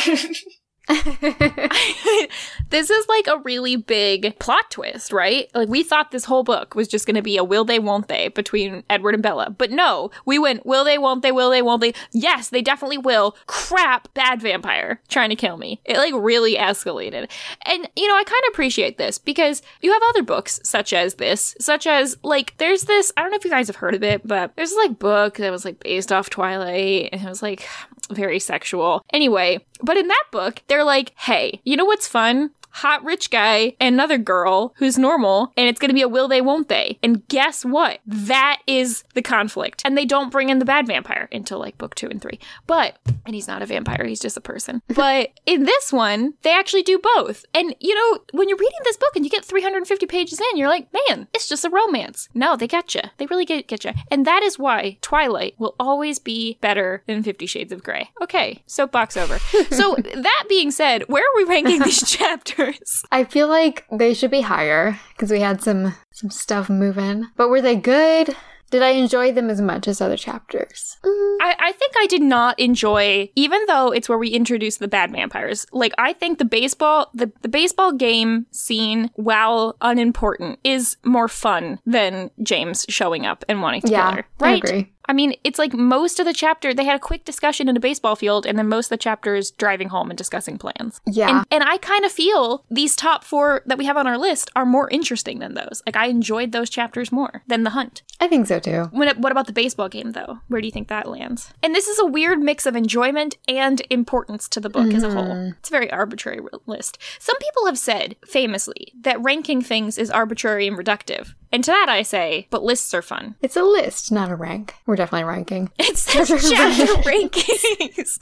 this 2.71 2.89
is 2.89 3.09
like 3.09 3.27
a 3.27 3.39
really 3.45 3.77
big 3.77 4.39
plot 4.39 4.71
twist, 4.71 5.13
right? 5.13 5.51
Like 5.55 5.69
we 5.69 5.83
thought 5.83 6.11
this 6.11 6.25
whole 6.25 6.45
book 6.45 6.75
was 6.75 6.89
just 6.89 7.07
going 7.07 7.17
to 7.17 7.23
be 7.23 7.37
a 7.37 7.45
will 7.45 7.65
they 7.65 7.79
won't 7.79 8.09
they 8.09 8.29
between 8.29 8.85
Edward 8.89 9.15
and 9.15 9.23
Bella. 9.23 9.51
But 9.51 9.71
no, 9.71 10.11
we 10.25 10.39
went 10.39 10.65
will 10.65 10.85
they 10.85 10.97
won't 10.97 11.23
they 11.23 11.33
will 11.33 11.51
they 11.51 11.63
won't 11.63 11.83
they. 11.83 11.93
Yes, 12.13 12.49
they 12.49 12.63
definitely 12.63 12.99
will. 12.99 13.37
Crap, 13.47 14.13
bad 14.15 14.41
vampire 14.41 15.01
trying 15.09 15.29
to 15.31 15.37
kill 15.37 15.59
me. 15.59 15.81
It 15.85 15.99
like 15.99 16.15
really 16.17 16.57
escalated. 16.57 17.31
And 17.63 17.89
you 17.95 18.09
know, 18.09 18.17
I 18.17 18.25
kind 18.25 18.43
of 18.47 18.53
appreciate 18.53 18.97
this 18.97 19.19
because 19.19 19.63
you 19.83 19.93
have 19.93 20.03
other 20.09 20.23
books 20.23 20.61
such 20.65 20.93
as 20.93 21.15
this, 21.15 21.55
such 21.61 21.87
as 21.87 22.17
like 22.23 22.57
there's 22.57 22.85
this, 22.85 23.13
I 23.17 23.23
don't 23.23 23.31
know 23.31 23.37
if 23.37 23.45
you 23.45 23.51
guys 23.51 23.67
have 23.67 23.77
heard 23.77 23.95
of 23.95 24.03
it, 24.03 24.27
but 24.27 24.57
there's 24.57 24.71
this 24.71 24.79
like 24.89 24.99
book 24.99 25.37
that 25.37 25.51
was 25.51 25.65
like 25.65 25.81
based 25.81 26.13
off 26.13 26.31
Twilight 26.31 27.11
and 27.13 27.23
it 27.23 27.29
was 27.29 27.43
like 27.43 27.69
very 28.11 28.39
sexual. 28.39 29.05
Anyway, 29.13 29.65
but 29.83 29.97
in 29.97 30.09
that 30.09 30.25
book, 30.31 30.63
they're 30.79 30.85
like, 30.85 31.13
hey, 31.19 31.61
you 31.65 31.77
know 31.77 31.85
what's 31.85 32.07
fun? 32.07 32.51
Hot 32.79 33.05
rich 33.05 33.31
guy 33.31 33.75
and 33.81 33.95
another 33.95 34.19
girl 34.19 34.75
who's 34.77 34.99
normal, 34.99 35.53
and 35.57 35.69
it's 35.69 35.81
gonna 35.81 35.95
be 35.95 36.03
a 36.03 36.09
will 36.09 36.29
they, 36.29 36.41
won't 36.41 36.69
they. 36.69 36.99
And 37.03 37.27
guess 37.29 37.65
what? 37.65 38.01
That 38.07 38.61
is 38.67 39.05
the 39.15 39.23
conflict. 39.23 39.83
And 39.85 39.97
they 39.97 40.05
don't 40.05 40.31
bring 40.31 40.49
in 40.49 40.59
the 40.59 40.65
bad 40.65 40.87
vampire 40.87 41.29
until 41.33 41.59
like 41.59 41.79
book 41.79 41.95
two 41.95 42.09
and 42.09 42.21
three. 42.21 42.39
But, 42.67 42.99
and 43.27 43.35
he's 43.35 43.49
not 43.49 43.63
a 43.63 43.67
vampire, 43.67 44.05
he's 44.05 44.21
just 44.21 44.37
a 44.37 44.43
person. 44.43 44.83
But 44.99 45.31
in 45.47 45.63
this 45.63 45.93
one, 45.93 46.35
they 46.43 46.53
actually 46.53 46.83
do 46.83 46.99
both. 46.99 47.45
And 47.55 47.73
you 47.79 47.95
know, 47.95 48.19
when 48.33 48.49
you're 48.49 48.59
reading 48.59 48.81
this 48.83 48.97
book 48.97 49.15
and 49.15 49.25
you 49.25 49.31
get 49.31 49.45
350 49.45 50.07
pages 50.07 50.41
in, 50.41 50.59
you're 50.59 50.69
like, 50.69 50.89
man, 50.93 51.29
it's 51.33 51.49
just 51.49 51.65
a 51.65 51.71
romance. 51.71 52.29
No, 52.35 52.57
they 52.57 52.67
get 52.67 52.97
you. 52.97 53.03
They 53.19 53.27
really 53.27 53.45
get, 53.45 53.69
get 53.69 53.85
you. 53.85 53.93
And 54.11 54.27
that 54.27 54.43
is 54.43 54.59
why 54.59 54.99
Twilight 55.03 55.55
will 55.57 55.77
always 55.79 56.19
be 56.19 56.59
better 56.61 57.03
than 57.07 57.23
Fifty 57.23 57.47
Shades 57.47 57.73
of 57.73 57.83
Grey. 57.83 58.11
Okay, 58.23 58.63
soapbox 58.67 59.17
over. 59.17 59.39
so, 59.71 59.97
that 59.97 60.45
being 60.49 60.71
said, 60.71 61.09
where 61.09 61.23
are 61.23 61.37
we 61.37 61.45
ranking 61.45 61.81
these 61.81 62.03
chapters? 62.11 62.68
I 63.13 63.25
feel 63.25 63.49
like 63.49 63.85
they 63.93 64.15
should 64.15 64.31
be 64.31 64.41
higher 64.43 64.99
because 65.11 65.31
we 65.31 65.41
had 65.41 65.63
some 65.63 65.95
some 66.13 66.31
stuff 66.31 66.69
moving. 66.69 67.27
But 67.37 67.49
were 67.49 67.61
they 67.61 67.77
good? 67.77 68.35
Did 68.71 68.83
I 68.83 68.91
enjoy 68.91 69.33
them 69.33 69.49
as 69.49 69.63
much 69.63 69.89
as 69.89 70.03
other 70.03 70.19
chapters? 70.19 70.99
Mm, 71.03 71.37
I, 71.41 71.57
I 71.59 71.73
think 71.73 71.95
I 71.97 72.07
did 72.07 72.21
not 72.21 72.61
enjoy, 72.61 73.31
even 73.35 73.63
though 73.67 73.91
it's 73.91 74.11
where 74.11 74.19
we 74.19 74.29
introduce 74.29 74.77
the 74.77 74.89
bad 74.89 75.11
vampires. 75.11 75.65
Like 75.73 75.95
I 75.97 76.13
think 76.13 76.39
the 76.39 76.45
baseball, 76.45 77.09
the, 77.15 77.33
the 77.41 77.49
baseball 77.49 77.93
game 77.93 78.45
scene, 78.51 79.11
while 79.15 79.79
unimportant, 79.81 80.59
is 80.65 80.99
more 81.03 81.29
fun 81.29 81.79
than 81.87 82.31
James 82.43 82.85
showing 82.91 83.25
up 83.25 83.43
and 83.49 83.63
wanting 83.63 83.81
to 83.83 83.91
yeah, 83.91 84.03
kill 84.11 84.17
her. 84.17 84.27
I 84.41 84.45
Right? 84.45 84.63
agree. 84.65 84.93
I 85.09 85.13
mean, 85.15 85.35
it's 85.43 85.59
like 85.59 85.73
most 85.73 86.21
of 86.21 86.27
the 86.27 86.33
chapter, 86.33 86.75
they 86.75 86.85
had 86.85 86.97
a 86.97 87.01
quick 87.01 87.25
discussion 87.25 87.69
in 87.69 87.77
a 87.77 87.81
baseball 87.81 88.15
field, 88.15 88.47
and 88.47 88.59
then 88.59 88.69
most 88.69 88.87
of 88.87 88.91
the 88.91 88.97
chapters 88.99 89.51
driving 89.53 89.89
home 89.89 90.11
and 90.11 90.19
discussing 90.19 90.59
plans. 90.59 91.01
Yeah. 91.07 91.39
And, 91.39 91.47
and 91.51 91.65
I 91.65 91.79
kind 91.79 92.05
of 92.05 92.13
feel 92.13 92.65
these 92.71 92.95
top 92.95 93.25
four 93.25 93.63
that 93.67 93.79
we 93.79 93.87
have 93.87 93.97
on 93.97 94.07
our 94.07 94.19
list 94.19 94.51
are 94.55 94.67
more 94.67 94.89
interesting 94.91 95.39
than 95.39 95.55
those. 95.55 95.83
Like, 95.87 95.97
I 95.97 96.07
enjoyed 96.07 96.53
those 96.53 96.71
chapters 96.71 97.11
more 97.11 97.43
than 97.47 97.65
The 97.65 97.71
Hunt. 97.71 98.03
I 98.21 98.29
think 98.29 98.47
so 98.47 98.59
too. 98.59 98.89
When, 98.93 99.17
what 99.21 99.33
about 99.33 99.47
the 99.47 99.53
baseball 99.53 99.89
game, 99.89 100.13
though? 100.13 100.41
Where 100.49 100.61
do 100.61 100.67
you 100.67 100.73
think 100.73 100.89
that 100.89 101.09
lands? 101.09 101.53
And 101.63 101.75
this 101.75 101.89
is 101.89 101.99
a 101.99 102.07
weird 102.07 102.41
mix 102.41 102.67
of 102.67 102.77
enjoyment 102.77 103.37
and 103.47 103.81
importance 103.91 104.49
to 104.51 104.61
the 104.61 104.69
book 104.69 104.93
as 104.93 105.03
a 105.03 105.11
whole. 105.11 105.25
Mm-hmm. 105.25 105.53
It's 105.59 105.71
a 105.71 105.73
very 105.73 105.91
arbitrary 105.91 106.41
list. 106.67 106.99
Some 107.19 107.39
people 107.39 107.67
have 107.67 107.79
said, 107.79 108.17
famously, 108.27 108.93
that 109.01 109.23
ranking 109.23 109.63
things 109.63 109.97
is 109.99 110.11
arbitrary 110.11 110.67
and 110.67 110.77
reductive. 110.77 111.35
And 111.53 111.65
to 111.65 111.71
that 111.71 111.89
I 111.89 112.03
say, 112.03 112.47
but 112.51 112.63
lists 112.63 112.93
are 112.95 113.03
fun. 113.03 113.37
It's 113.41 113.57
a 113.57 113.63
list, 113.63 114.13
not 114.13 114.31
a 114.31 114.37
rank. 114.37 114.75
We're 114.87 114.97
definitely 114.97 115.25
ranking. 115.25 115.71
It's 115.79 116.05
chapter 116.13 116.35
rankings. 117.09 118.19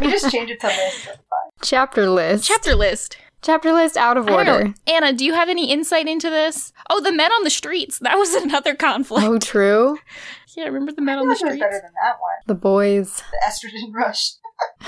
We 0.00 0.10
just 0.10 0.30
change 0.30 0.50
it 0.50 0.60
to 0.60 0.66
list. 0.68 1.08
Chapter 1.62 2.08
list. 2.08 2.44
chapter 2.44 2.74
list. 2.74 3.16
Chapter 3.42 3.72
list 3.72 3.96
out 3.96 4.16
of 4.18 4.28
order. 4.28 4.74
Anna, 4.86 5.12
do 5.14 5.24
you 5.24 5.32
have 5.32 5.48
any 5.48 5.70
insight 5.72 6.06
into 6.06 6.28
this? 6.28 6.72
Oh, 6.90 7.00
the 7.00 7.10
men 7.12 7.32
on 7.32 7.42
the 7.44 7.48
streets. 7.50 7.98
That 8.00 8.16
was 8.18 8.34
another 8.34 8.74
conflict. 8.74 9.26
Oh, 9.26 9.38
true. 9.38 9.98
Yeah, 10.56 10.64
remember 10.64 10.92
the 10.92 11.00
men 11.00 11.18
on 11.18 11.26
the 11.28 11.34
feel 11.36 11.48
like 11.48 11.58
it 11.58 11.60
was 11.60 11.70
streets? 11.70 11.80
better 11.80 11.82
than 11.82 11.92
that 12.02 12.20
one. 12.20 12.32
The 12.46 12.54
boys. 12.54 13.22
The 13.32 13.46
estrogen 13.46 13.94
rush. 13.94 14.32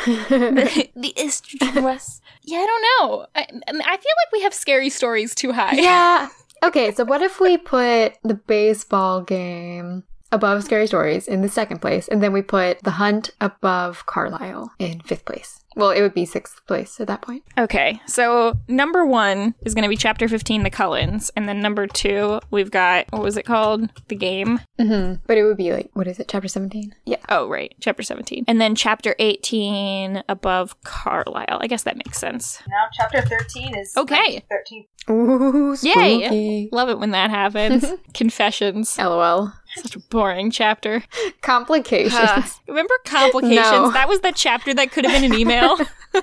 the, 0.05 0.91
the 0.95 1.15
estrogen 1.17 1.83
was. 1.83 2.21
Yeah, 2.43 2.59
I 2.59 2.67
don't 2.67 2.83
know. 2.83 3.27
I, 3.35 3.41
I 3.41 3.47
I 3.69 3.97
feel 3.97 4.15
like 4.21 4.33
we 4.33 4.43
have 4.43 4.53
scary 4.53 4.91
stories 4.91 5.35
too 5.35 5.53
high. 5.53 5.73
yeah. 5.77 6.29
Okay, 6.63 6.93
so 6.93 7.05
what 7.05 7.23
if 7.23 7.41
we 7.41 7.57
put 7.59 8.15
the 8.23 8.35
baseball 8.35 9.23
game 9.23 10.05
above 10.33 10.65
Scary 10.65 10.87
Stories 10.87 11.29
in 11.29 11.43
the 11.43 11.49
second 11.49 11.81
place, 11.81 12.09
and 12.09 12.23
then 12.23 12.33
we 12.33 12.43
put 12.43 12.83
The 12.83 12.93
Hunt 12.93 13.31
above 13.41 14.07
Carlisle 14.07 14.73
in 14.79 15.01
fifth 15.01 15.25
place? 15.25 15.59
Well, 15.75 15.89
it 15.91 16.03
would 16.03 16.13
be 16.13 16.27
sixth 16.27 16.61
place 16.67 17.01
at 17.01 17.07
that 17.07 17.23
point. 17.23 17.45
Okay, 17.57 17.99
so 18.07 18.59
number 18.69 19.07
one 19.07 19.55
is 19.65 19.75
going 19.75 19.85
to 19.85 19.89
be 19.89 19.97
chapter 19.97 20.29
15, 20.29 20.65
The 20.65 20.71
Cullens. 20.71 21.31
And 21.35 21.49
then 21.49 21.61
number 21.63 21.87
two, 21.87 22.41
we've 22.51 22.71
got, 22.71 23.07
what 23.11 23.23
was 23.23 23.39
it 23.39 23.47
called? 23.47 23.89
The 24.09 24.15
Game. 24.15 24.61
hmm 24.79 25.15
But 25.27 25.39
it 25.39 25.45
would 25.45 25.57
be 25.57 25.73
like, 25.73 25.89
what 25.95 26.07
is 26.07 26.19
it, 26.21 26.29
chapter 26.29 26.47
17? 26.49 26.95
Yeah. 27.07 27.17
Oh, 27.31 27.49
right, 27.49 27.75
chapter 27.81 28.03
17. 28.03 28.45
And 28.49 28.61
then 28.61 28.75
chapter 28.75 29.15
18 29.19 30.23
above 30.29 30.79
Carlisle. 30.83 31.59
I 31.63 31.67
guess 31.69 31.85
that 31.85 31.97
makes 31.97 32.19
sense. 32.19 32.61
Now 32.69 32.89
chapter 32.93 33.23
13 33.23 33.75
is 33.75 33.97
Okay. 33.97 34.45
13. 34.51 34.87
Ooh, 35.11 35.75
Yay! 35.83 36.69
Love 36.71 36.89
it 36.91 36.99
when 36.99 37.11
that 37.13 37.31
happens. 37.31 37.85
Confessions. 38.15 38.97
LOL. 38.99 39.53
Such 39.77 39.97
a 39.97 40.01
boring 40.01 40.51
chapter. 40.51 41.03
Complications. 41.41 42.15
Uh, 42.15 42.43
remember 42.69 42.95
complications? 43.05 43.57
No. 43.57 43.91
That 43.91 44.09
was 44.09 44.21
the 44.21 44.33
chapter 44.33 44.75
that 44.75 44.93
could 44.93 45.05
have 45.05 45.21
been 45.21 45.33
an 45.33 45.39
email. 45.39 45.79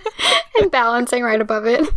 and 0.62 0.72
balancing 0.72 1.24
right 1.24 1.42
above 1.42 1.66
it. 1.66 1.88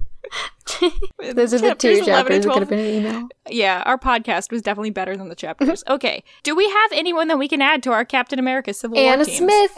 Those 1.34 1.52
are 1.52 1.58
the 1.58 1.74
two 1.74 2.02
chapters 2.04 2.44
that 2.44 2.52
could 2.52 2.62
have 2.62 2.68
been 2.70 2.78
an 2.78 2.86
email. 2.86 3.28
yeah, 3.50 3.82
our 3.84 3.98
podcast 3.98 4.50
was 4.50 4.62
definitely 4.62 4.90
better 4.90 5.16
than 5.16 5.28
the 5.28 5.34
chapters. 5.34 5.84
Okay. 5.92 6.24
Do 6.42 6.56
we 6.56 6.68
have 6.68 6.92
anyone 6.92 7.28
that 7.28 7.38
we 7.38 7.48
can 7.48 7.60
add 7.60 7.82
to 7.82 7.92
our 7.92 8.04
Captain 8.04 8.38
America 8.38 8.72
Civil 8.72 8.96
War 8.96 9.12
Anna? 9.12 9.24
Smith 9.26 9.72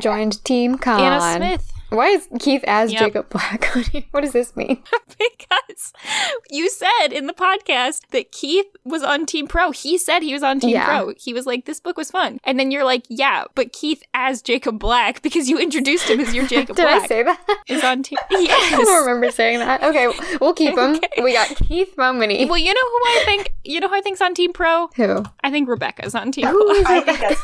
joined 0.00 0.44
Team 0.44 0.76
Con. 0.76 1.00
Anna 1.00 1.36
Smith. 1.36 1.71
Why 1.94 2.08
is 2.08 2.28
Keith 2.40 2.64
as 2.66 2.92
Yep. 2.92 3.00
Jacob 3.00 3.28
Black 3.30 3.76
on 3.76 3.82
here? 3.84 4.04
What 4.10 4.22
does 4.22 4.32
this 4.32 4.56
mean? 4.56 4.82
because 5.18 5.92
you 6.50 6.68
said 6.70 7.08
in 7.12 7.26
the 7.26 7.32
podcast 7.32 8.00
that 8.10 8.32
Keith 8.32 8.66
was 8.84 9.02
on 9.02 9.26
Team 9.26 9.46
Pro. 9.46 9.70
He 9.70 9.98
said 9.98 10.22
he 10.22 10.32
was 10.32 10.42
on 10.42 10.60
Team 10.60 10.70
Yeah. 10.70 10.86
Pro. 10.86 11.12
He 11.18 11.32
was 11.34 11.46
like, 11.46 11.64
this 11.66 11.80
book 11.80 11.96
was 11.96 12.10
fun. 12.10 12.38
And 12.44 12.58
then 12.58 12.70
you're 12.70 12.84
like, 12.84 13.04
yeah, 13.08 13.44
but 13.54 13.72
Keith 13.72 14.02
as 14.14 14.42
Jacob 14.42 14.78
Black, 14.78 15.22
because 15.22 15.48
you 15.48 15.58
introduced 15.58 16.08
him 16.08 16.20
as 16.20 16.34
your 16.34 16.46
Jacob 16.46 16.76
Did 16.76 16.82
Black, 16.84 17.02
I 17.02 17.06
say 17.06 17.22
that? 17.22 17.40
is 17.68 17.84
on 17.84 18.02
Team. 18.02 18.18
I 18.30 18.34
don't 18.70 18.86
Yes. 18.86 19.00
remember 19.06 19.30
saying 19.30 19.58
that. 19.60 19.82
Okay, 19.82 20.08
we'll 20.40 20.54
keep 20.54 20.76
him. 20.76 20.96
Okay. 20.96 21.22
We 21.22 21.32
got 21.34 21.48
Keith 21.56 21.94
Mumney. 21.96 22.48
Well, 22.48 22.58
you 22.58 22.72
know 22.72 22.80
who 22.80 22.98
I 23.06 23.22
think, 23.24 23.52
you 23.64 23.80
know 23.80 23.88
who 23.88 23.94
I 23.94 24.00
think's 24.00 24.20
on 24.20 24.34
Team 24.34 24.52
Pro? 24.52 24.88
Who? 24.96 25.24
I 25.42 25.50
think 25.50 25.68
Rebecca's 25.68 26.14
on 26.14 26.32
Team 26.32 26.46
Pro. 26.46 26.70
is 26.70 26.88
Rebecca? 26.88 27.36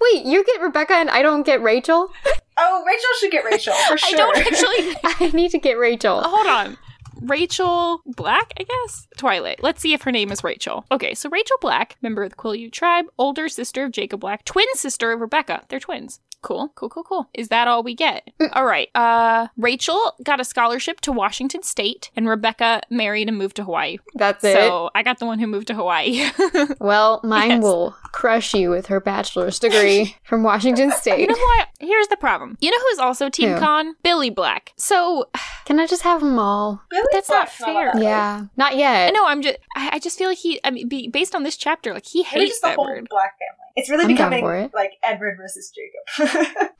Wait, 0.00 0.24
you 0.24 0.44
get 0.44 0.60
Rebecca 0.60 0.94
and 0.94 1.10
I 1.10 1.22
don't 1.22 1.44
get 1.44 1.62
Rachel? 1.62 2.10
Oh, 2.58 2.84
Rachel 2.86 3.10
should 3.20 3.30
get 3.30 3.44
Rachel 3.44 3.74
for 3.88 3.98
sure. 3.98 4.08
I 4.14 4.16
don't 4.16 4.36
actually. 4.38 4.96
I 5.28 5.36
need 5.36 5.50
to 5.52 5.58
get 5.58 5.78
Rachel. 5.78 6.22
Hold 6.22 6.46
on. 6.46 6.78
Rachel 7.20 8.00
Black, 8.06 8.52
I 8.58 8.62
guess? 8.62 9.08
Twilight. 9.16 9.60
Let's 9.60 9.80
see 9.80 9.92
if 9.92 10.02
her 10.02 10.12
name 10.12 10.30
is 10.30 10.44
Rachel. 10.44 10.84
Okay, 10.92 11.14
so 11.14 11.28
Rachel 11.28 11.56
Black, 11.60 11.96
member 12.00 12.22
of 12.22 12.30
the 12.30 12.36
Quileute 12.36 12.72
tribe, 12.72 13.06
older 13.18 13.48
sister 13.48 13.84
of 13.84 13.90
Jacob 13.90 14.20
Black, 14.20 14.44
twin 14.44 14.66
sister 14.74 15.10
of 15.10 15.20
Rebecca. 15.20 15.64
They're 15.68 15.80
twins. 15.80 16.20
Cool, 16.40 16.70
cool, 16.76 16.88
cool, 16.88 17.02
cool. 17.02 17.28
Is 17.34 17.48
that 17.48 17.66
all 17.66 17.82
we 17.82 17.94
get? 17.94 18.28
All 18.52 18.64
right. 18.64 18.88
Uh, 18.94 19.48
Rachel 19.56 20.14
got 20.22 20.40
a 20.40 20.44
scholarship 20.44 21.00
to 21.02 21.12
Washington 21.12 21.62
State, 21.64 22.10
and 22.14 22.28
Rebecca 22.28 22.80
married 22.90 23.28
and 23.28 23.36
moved 23.36 23.56
to 23.56 23.64
Hawaii. 23.64 23.98
That's 24.14 24.44
it. 24.44 24.54
So 24.54 24.90
I 24.94 25.02
got 25.02 25.18
the 25.18 25.26
one 25.26 25.40
who 25.40 25.46
moved 25.48 25.66
to 25.66 25.74
Hawaii. 25.74 26.28
well, 26.80 27.20
mine 27.24 27.50
Yes. 27.50 27.62
will 27.62 27.90
crush 28.12 28.54
you 28.54 28.70
with 28.70 28.86
her 28.86 29.00
bachelor's 29.00 29.58
degree 29.58 30.16
from 30.24 30.42
Washington 30.44 30.92
State. 30.92 31.20
you 31.20 31.26
know 31.26 31.34
what? 31.34 31.68
Here's 31.80 32.08
the 32.08 32.16
problem. 32.16 32.56
You 32.60 32.70
know 32.70 32.78
who's 32.90 32.98
also 33.00 33.28
Team 33.28 33.50
Who? 33.54 33.58
Con? 33.58 33.94
Billy 34.04 34.30
Black. 34.30 34.72
So 34.76 35.28
Can 35.64 35.78
I 35.80 35.86
just 35.86 36.02
have 36.02 36.20
them 36.20 36.38
all? 36.38 36.82
Billy 36.90 37.02
That's 37.12 37.28
not 37.28 37.48
fair. 37.50 37.90
on 37.90 37.96
that 37.96 38.02
Yeah, 38.02 38.44
not 38.56 38.76
yet. 38.76 39.12
no, 39.12 39.26
I'm 39.26 39.42
just. 39.42 39.58
I, 39.78 39.90
I 39.94 39.98
just 39.98 40.18
feel 40.18 40.28
like 40.28 40.38
he. 40.38 40.60
I 40.64 40.70
mean, 40.70 40.88
be, 40.88 41.08
based 41.08 41.34
on 41.34 41.42
this 41.42 41.56
chapter, 41.56 41.94
like 41.94 42.06
he 42.06 42.22
hates 42.22 42.50
just 42.50 42.62
the 42.62 42.68
that 42.68 42.76
whole 42.76 42.86
word. 42.86 43.06
Black 43.08 43.34
family. 43.38 43.64
It's 43.76 43.88
really 43.88 44.04
I'm 44.04 44.08
becoming 44.08 44.44
it. 44.44 44.74
like 44.74 44.94
Edward 45.04 45.36
versus 45.36 45.70
Jacob, 45.70 46.72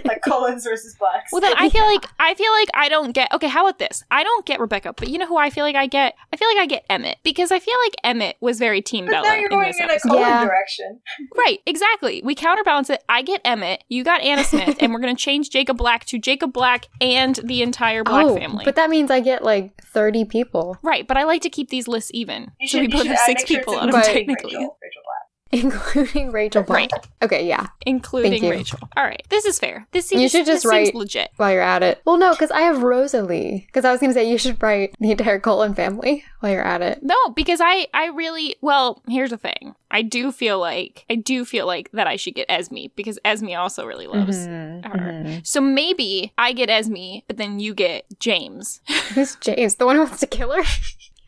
like 0.06 0.22
Cullens 0.26 0.64
versus 0.64 0.96
Blacks. 0.98 1.30
Well, 1.30 1.42
then 1.42 1.52
I 1.54 1.68
feel 1.70 1.84
like 1.84 2.06
I 2.18 2.34
feel 2.34 2.50
like 2.52 2.68
I 2.72 2.88
don't 2.88 3.12
get. 3.12 3.30
Okay, 3.34 3.48
how 3.48 3.66
about 3.66 3.78
this? 3.78 4.02
I 4.10 4.24
don't 4.24 4.46
get 4.46 4.58
Rebecca, 4.58 4.94
but 4.94 5.08
you 5.08 5.18
know 5.18 5.26
who 5.26 5.36
I 5.36 5.50
feel 5.50 5.64
like 5.64 5.76
I 5.76 5.86
get? 5.86 6.14
I 6.32 6.36
feel 6.36 6.48
like 6.48 6.56
I 6.56 6.64
get 6.64 6.86
Emmett 6.88 7.18
because 7.22 7.52
I 7.52 7.58
feel 7.58 7.74
like 7.84 7.96
Emmett 8.02 8.36
was 8.40 8.58
very 8.58 8.80
Team 8.80 9.04
but 9.04 9.10
Bella 9.10 9.28
now 9.28 9.34
you're 9.34 9.44
in 9.44 9.50
going 9.50 9.66
this 9.66 9.76
in 9.80 9.82
a 9.90 9.92
episode. 9.92 10.08
Cullen 10.08 10.22
Yeah. 10.22 10.44
direction. 10.46 11.00
Right, 11.36 11.58
exactly. 11.66 12.22
We 12.24 12.34
counterbalance 12.34 12.88
it. 12.88 13.04
I 13.06 13.20
get 13.20 13.42
Emmett, 13.44 13.84
you 13.90 14.02
got 14.02 14.22
Anna 14.22 14.42
Smith, 14.42 14.78
and 14.80 14.94
we're 14.94 15.00
gonna 15.00 15.14
change 15.14 15.50
Jacob 15.50 15.76
Black 15.76 16.06
to 16.06 16.18
Jacob 16.18 16.54
Black 16.54 16.86
and 17.02 17.38
the 17.44 17.60
entire 17.60 18.02
Black 18.02 18.24
oh, 18.24 18.34
family. 18.34 18.64
but 18.64 18.76
that 18.76 18.88
means 18.88 19.10
I 19.10 19.20
get 19.20 19.44
like 19.44 19.76
30 19.96 20.26
people, 20.26 20.76
right, 20.82 21.08
but 21.08 21.16
I 21.16 21.24
like 21.24 21.40
to 21.40 21.48
keep 21.48 21.70
these 21.70 21.88
lists 21.88 22.10
even. 22.12 22.52
You 22.60 22.68
so 22.68 22.76
should, 22.76 22.80
we 22.82 22.88
both 22.88 23.02
should 23.04 23.12
have 23.12 23.20
six 23.20 23.40
make 23.40 23.48
sure 23.48 23.58
people 23.60 23.76
on 23.76 23.90
them 23.90 24.02
technically. 24.02 24.54
Rachel, 24.54 24.76
Rachel 24.82 25.02
Black. 25.06 25.15
including 25.52 26.32
Rachel. 26.32 26.64
Right. 26.64 26.90
Okay, 27.22 27.46
yeah. 27.46 27.66
Including. 27.86 28.48
Rachel. 28.48 28.78
All 28.96 29.04
right, 29.04 29.22
this 29.28 29.44
is 29.44 29.58
fair. 29.58 29.86
This 29.92 30.06
seems 30.06 30.22
You 30.22 30.28
should 30.28 30.46
just 30.46 30.64
write- 30.64 30.94
legit. 30.94 31.30
While 31.36 31.52
you're 31.52 31.60
at 31.62 31.82
it. 31.82 32.02
Well, 32.04 32.16
no, 32.18 32.32
because 32.32 32.50
I 32.50 32.60
have 32.62 32.82
Rosalie. 32.82 33.64
Because 33.66 33.84
I 33.84 33.92
was 33.92 34.00
going 34.00 34.10
to 34.10 34.14
say 34.14 34.28
you 34.28 34.38
should 34.38 34.60
write 34.62 34.94
the 35.00 35.10
entire 35.12 35.38
Cullen 35.38 35.74
family 35.74 36.24
while 36.40 36.52
you're 36.52 36.66
at 36.66 36.82
it. 36.82 37.00
No, 37.02 37.14
because 37.34 37.60
I 37.62 37.86
I 37.94 38.06
really 38.06 38.56
well, 38.60 39.02
here's 39.08 39.30
the 39.30 39.38
thing. 39.38 39.74
I 39.90 40.02
do 40.02 40.32
feel 40.32 40.58
like 40.58 41.04
I 41.08 41.14
do 41.14 41.44
feel 41.44 41.66
like 41.66 41.90
that 41.92 42.06
I 42.08 42.16
should 42.16 42.34
get 42.34 42.46
Esme 42.48 42.86
because 42.96 43.18
Esme 43.24 43.50
also 43.56 43.86
really 43.86 44.06
loves 44.06 44.36
Mm-hmm. 44.46 44.90
her. 44.90 45.40
So 45.44 45.60
maybe 45.60 46.32
I 46.36 46.52
get 46.52 46.68
Esme, 46.68 47.18
but 47.28 47.36
then 47.36 47.60
you 47.60 47.72
get 47.74 48.04
James. 48.18 48.80
Who's 49.14 49.36
James? 49.36 49.76
The 49.76 49.86
one 49.86 49.96
who 49.96 50.02
wants 50.02 50.20
to 50.20 50.26
kill 50.26 50.50
her? 50.52 50.62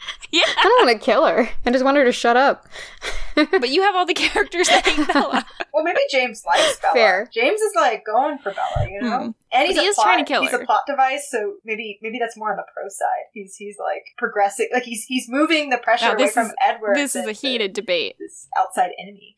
yeah. 0.31 0.43
I 0.47 0.63
don't 0.63 0.87
want 0.87 1.01
to 1.01 1.05
kill 1.05 1.27
her. 1.27 1.49
I 1.67 1.71
just 1.71 1.85
want 1.85 1.97
her 1.97 2.05
to 2.05 2.13
shut 2.13 2.37
up. 2.37 2.67
but 3.35 3.69
you 3.71 3.83
have 3.83 3.95
all 3.95 4.07
the 4.07 4.15
characters 4.15 4.69
that 4.69 4.87
hate 4.87 5.07
Bella. 5.13 5.45
Well, 5.71 5.85
maybe 5.85 6.01
James 6.11 6.43
likes 6.45 6.81
Bella. 6.81 6.95
Fair. 6.95 7.31
James 7.33 7.61
is 7.61 7.73
like 7.77 8.05
going 8.05 8.39
for 8.39 8.51
Bella, 8.53 8.89
you 8.91 9.01
know. 9.01 9.19
Hmm. 9.19 9.31
And 9.53 9.69
he's 9.69 9.79
he 9.79 9.87
a 9.87 9.91
is 9.91 9.95
plot, 9.95 10.07
trying 10.07 10.25
to 10.25 10.29
kill 10.29 10.41
He's 10.43 10.51
her. 10.51 10.57
He's 10.59 10.65
a 10.65 10.67
plot 10.67 10.81
device, 10.89 11.29
so 11.31 11.55
maybe 11.65 12.01
maybe 12.03 12.19
that's 12.19 12.37
more 12.37 12.51
on 12.51 12.57
the 12.57 12.65
pro 12.75 12.89
side. 12.89 13.27
He's 13.33 13.55
he's 13.55 13.77
like 13.79 14.03
progressing, 14.17 14.69
like 14.73 14.83
he's 14.83 15.05
he's 15.05 15.27
moving 15.29 15.71
the 15.71 15.79
pressure 15.79 16.07
Now, 16.07 16.15
away 16.15 16.25
this 16.25 16.35
from 16.35 16.47
is- 16.47 16.55
Edward. 16.67 16.97
This 16.97 17.15
is 17.15 17.27
a 17.27 17.33
heated 17.33 17.75
debate. 17.75 18.17
this 18.19 18.49
outside 18.59 18.91
enemy. 18.99 19.37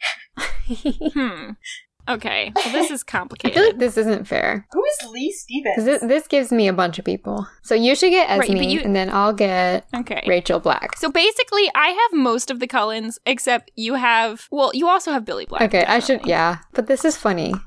Hmm. 1.13 1.51
Okay, 2.09 2.53
well, 2.57 2.73
this 2.73 2.91
is 2.91 3.03
complicated. 3.05 3.57
I 3.57 3.61
feel 3.61 3.63
complicated. 3.65 3.75
like 3.75 3.79
this 3.79 3.97
isn't 3.97 4.27
fair. 4.27 4.67
Who 4.73 4.83
is 4.85 5.09
Lee 5.11 5.31
Stevens? 5.33 5.75
Because 5.77 5.85
this, 5.85 6.03
this 6.03 6.27
gives 6.27 6.51
me 6.51 6.67
a 6.69 6.73
bunch 6.73 6.99
of 6.99 7.05
people. 7.05 7.47
So 7.63 7.75
you 7.75 7.95
should 7.95 8.11
get 8.11 8.29
Right, 8.29 8.49
Esme, 8.49 8.59
but 8.59 8.67
you- 8.67 8.81
and 8.81 8.97
then 8.97 9.11
I'll 9.11 9.33
get 9.33 9.87
Okay. 9.95 10.25
Rachel 10.27 10.59
Black. 10.61 10.97
So 10.97 11.11
basically, 11.11 11.71
I 11.75 11.89
have 11.89 12.19
most 12.19 12.51
of 12.51 12.59
the 12.59 12.67
Cullens, 12.67 13.19
except 13.27 13.71
you 13.77 13.95
have. 13.95 14.49
Well, 14.51 14.71
you 14.75 14.89
also 14.89 15.13
have 15.13 15.25
Billy 15.25 15.47
Black. 15.47 15.63
Okay, 15.63 15.85
I 15.85 15.99
should, 16.01 16.25
yeah. 16.27 16.59
But 16.73 16.87
this 16.87 17.05
is 17.05 17.17
funny. 17.17 17.55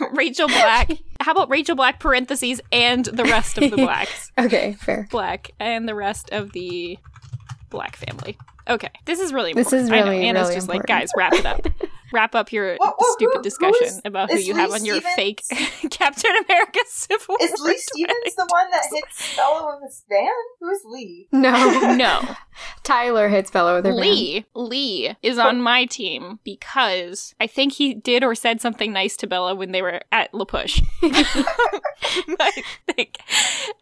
Rachel 0.12 0.48
Black. 0.48 0.90
How 1.20 1.32
about 1.32 1.50
Rachel 1.50 1.76
Black 1.76 2.00
parentheses 2.00 2.60
and 2.70 3.04
the 3.06 3.24
rest 3.24 3.58
of 3.58 3.70
the 3.70 3.76
blacks? 3.84 4.30
Okay, 4.38 4.74
fair. 4.80 5.06
Black 5.10 5.50
and 5.60 5.88
the 5.88 5.94
rest 5.94 6.30
of 6.30 6.52
the 6.52 6.98
Black 7.70 7.96
family. 7.96 8.36
Okay, 8.68 8.90
this 9.06 9.18
is 9.20 9.32
really 9.32 9.50
important. 9.50 9.70
This 9.70 9.80
important. 9.80 9.82
is 9.82 9.90
I 9.90 10.04
know, 10.04 10.10
really, 10.12 10.28
Anna's 10.28 10.42
really 10.48 10.54
just 10.56 10.68
like, 10.68 10.86
guys, 10.86 11.10
wrap 11.16 11.32
it 11.34 11.46
up. 11.46 11.66
wrap 12.12 12.34
up 12.34 12.52
your 12.52 12.76
What- 12.76 12.94
what- 12.98 13.12
stupid 13.14 13.32
who- 13.32 13.38
who 13.38 13.42
discussion 13.42 13.86
is- 13.86 14.02
about 14.04 14.30
who 14.30 14.38
you 14.38 14.52
Lee 14.54 14.60
have 14.60 14.70
on 14.72 14.84
your 14.84 14.96
Stevens? 15.00 15.14
fake 15.16 15.42
Captain 15.90 16.30
America 16.46 16.80
Civil 16.86 17.36
War. 17.38 17.38
is 17.40 17.58
Lee 17.60 17.78
Stevens 17.78 18.34
the 18.36 18.46
one 18.50 18.70
that 18.70 18.84
hits 18.92 19.34
Bella 19.36 19.78
with 19.80 19.88
his 19.90 20.04
van? 20.08 20.28
Who's 20.60 20.80
Lee? 20.86 21.28
No. 21.32 21.96
No, 22.02 22.20
Tyler 22.82 23.28
hits 23.28 23.50
Bella 23.50 23.76
with 23.76 23.84
her 23.86 23.92
van. 23.92 24.00
Lee. 24.00 24.44
Lee 24.54 25.14
is 25.22 25.38
on 25.38 25.60
my 25.62 25.84
team 25.86 26.38
because 26.44 27.34
I 27.40 27.46
think 27.46 27.72
he 27.74 27.94
did 27.94 28.22
or 28.24 28.34
said 28.34 28.60
something 28.60 28.92
nice 28.92 29.16
to 29.18 29.26
Bella 29.26 29.54
when 29.54 29.72
they 29.72 29.82
were 29.82 30.00
at 30.12 30.32
La 30.34 30.44
Push. 30.44 30.82
I 31.02 32.62
think. 32.86 33.16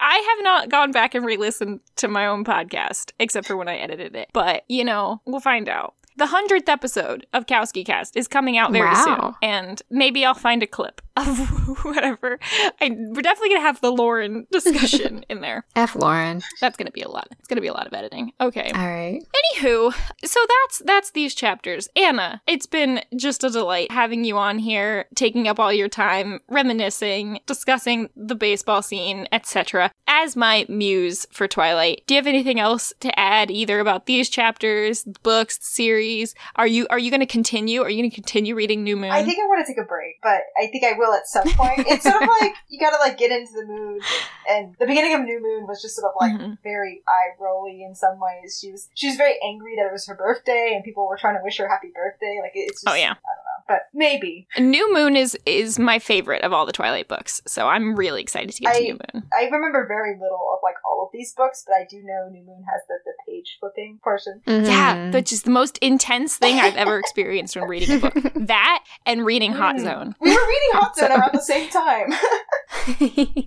I 0.00 0.16
have 0.16 0.44
not 0.44 0.68
gone 0.68 0.92
back 0.92 1.14
and 1.14 1.24
re-listened 1.24 1.80
to 1.96 2.08
my 2.08 2.26
own 2.26 2.44
podcast 2.44 3.12
except 3.18 3.46
for 3.46 3.56
when 3.56 3.68
I 3.68 3.76
edited 3.76 4.14
it. 4.16 4.28
But 4.32 4.64
you 4.70 4.84
know, 4.84 5.20
we'll 5.26 5.40
find 5.40 5.68
out. 5.68 5.94
The 6.16 6.26
hundredth 6.26 6.68
episode 6.68 7.26
of 7.32 7.46
Kowski 7.46 7.84
Cast 7.84 8.16
is 8.16 8.28
coming 8.28 8.56
out 8.56 8.72
very 8.72 8.94
soon, 8.94 9.34
and 9.42 9.82
maybe 9.90 10.24
I'll 10.24 10.34
find 10.34 10.62
a 10.62 10.66
clip 10.66 11.00
of 11.16 11.84
whatever. 11.84 12.38
I, 12.80 12.90
we're 12.90 13.22
definitely 13.22 13.50
gonna 13.50 13.60
have 13.60 13.80
the 13.80 13.90
Lauren 13.90 14.46
discussion 14.52 15.24
in 15.28 15.40
there. 15.40 15.64
F 15.76 15.96
Lauren. 15.96 16.42
That's 16.60 16.76
gonna 16.76 16.90
be 16.90 17.02
a 17.02 17.08
lot. 17.08 17.28
It's 17.38 17.48
gonna 17.48 17.60
be 17.60 17.68
a 17.68 17.72
lot 17.72 17.86
of 17.86 17.92
editing. 17.92 18.32
Okay. 18.40 18.70
All 18.74 18.86
right. 18.86 19.20
Anywho, 19.56 19.94
so 20.24 20.40
that's 20.48 20.82
that's 20.84 21.10
these 21.12 21.34
chapters. 21.34 21.88
Anna, 21.96 22.40
it's 22.46 22.66
been 22.66 23.02
just 23.16 23.44
a 23.44 23.50
delight 23.50 23.90
having 23.90 24.24
you 24.24 24.38
on 24.38 24.58
here, 24.58 25.06
taking 25.14 25.48
up 25.48 25.58
all 25.58 25.72
your 25.72 25.88
time, 25.88 26.40
reminiscing, 26.48 27.40
discussing 27.46 28.08
the 28.16 28.34
baseball 28.34 28.82
scene, 28.82 29.26
etc. 29.32 29.90
As 30.06 30.36
my 30.36 30.66
muse 30.68 31.26
for 31.30 31.46
Twilight. 31.48 32.02
Do 32.06 32.14
you 32.14 32.18
have 32.18 32.26
anything 32.26 32.58
else 32.60 32.92
to 33.00 33.18
add 33.18 33.50
either 33.50 33.80
about 33.80 34.06
these 34.06 34.28
chapters, 34.28 35.02
the 35.02 35.18
books, 35.22 35.58
the 35.58 35.64
series? 35.64 36.34
Are 36.56 36.66
you 36.66 36.86
are 36.90 36.98
you 36.98 37.10
going 37.10 37.20
to 37.20 37.26
continue? 37.26 37.82
Are 37.82 37.90
you 37.90 37.98
going 38.00 38.10
to 38.10 38.14
continue 38.14 38.54
reading 38.54 38.82
New 38.82 38.96
Moon? 38.96 39.10
I 39.10 39.24
think 39.24 39.38
I 39.38 39.46
want 39.46 39.66
to 39.66 39.72
take 39.72 39.82
a 39.82 39.86
break, 39.86 40.16
but 40.22 40.40
I 40.56 40.68
think 40.68 40.84
I 40.84 40.98
will 41.00 41.12
at 41.14 41.26
some 41.26 41.48
point. 41.54 41.80
It's 41.88 42.04
sort 42.04 42.22
of 42.22 42.28
like 42.40 42.52
you 42.68 42.78
gotta 42.78 42.96
like 43.00 43.18
get 43.18 43.32
into 43.32 43.52
the 43.54 43.66
mood, 43.66 44.02
and 44.48 44.76
the 44.78 44.86
beginning 44.86 45.14
of 45.14 45.22
New 45.22 45.40
Moon 45.42 45.66
was 45.66 45.82
just 45.82 45.96
sort 45.96 46.12
of 46.12 46.14
like 46.20 46.32
Mhm. 46.38 46.58
very 46.62 47.02
eye 47.08 47.34
rolly 47.40 47.82
in 47.82 47.94
some 47.96 48.20
ways. 48.20 48.58
She 48.60 48.70
was 48.70 48.88
she 48.94 49.08
was 49.08 49.16
very 49.16 49.34
angry 49.42 49.74
that 49.76 49.86
it 49.86 49.92
was 49.92 50.06
her 50.06 50.14
birthday, 50.14 50.72
and 50.76 50.84
people 50.84 51.08
were 51.08 51.16
trying 51.18 51.36
to 51.36 51.42
wish 51.42 51.58
her 51.58 51.68
happy 51.68 51.90
birthday. 51.94 52.38
Like 52.42 52.52
it's 52.54 52.82
just, 52.82 52.88
Oh, 52.88 52.94
yeah. 52.94 53.10
I 53.16 53.32
don't 53.34 53.44
know, 53.48 53.49
but 53.70 53.82
maybe 53.94 54.48
New 54.58 54.92
Moon 54.92 55.14
is 55.16 55.38
is 55.46 55.78
my 55.78 56.00
favorite 56.00 56.42
of 56.42 56.52
all 56.52 56.66
the 56.66 56.72
Twilight 56.72 57.06
books, 57.06 57.40
so 57.46 57.68
I'm 57.68 57.94
really 57.94 58.20
excited 58.20 58.50
to 58.56 58.60
get 58.62 58.74
to 58.74 58.82
New 58.82 58.98
Moon. 59.14 59.22
I 59.32 59.44
remember 59.44 59.86
very 59.86 60.14
little 60.14 60.44
of 60.52 60.58
like 60.64 60.74
all 60.84 61.04
of 61.04 61.10
these 61.12 61.32
books, 61.34 61.62
but 61.66 61.74
I 61.74 61.86
do 61.88 62.02
know 62.02 62.28
New 62.30 62.42
Moon 62.44 62.64
has 62.70 62.80
the 62.88 62.94
the 63.04 63.12
page 63.26 63.56
flipping 63.60 64.00
portion. 64.02 64.42
Yeah, 64.46 64.96
Mhm. 64.96 65.12
that's 65.12 65.30
just 65.30 65.44
the 65.44 65.50
most 65.52 65.78
intense 65.78 66.36
thing 66.36 66.58
I've 66.58 66.76
ever 66.76 66.98
experienced 67.04 67.54
when 67.56 67.68
reading 67.68 67.98
a 67.98 68.00
book. 68.00 68.14
That 68.34 68.84
and 69.06 69.24
reading 69.24 69.52
Hot 69.52 69.76
Mm. 69.76 69.84
Zone. 69.84 70.16
We 70.20 70.30
were 70.34 70.46
reading 70.48 70.70
Hot 70.72 70.96
Zone 70.96 71.12
around 71.18 71.30
the 71.32 71.40
same 71.40 71.68
time. 71.70 72.10
we 73.00 73.40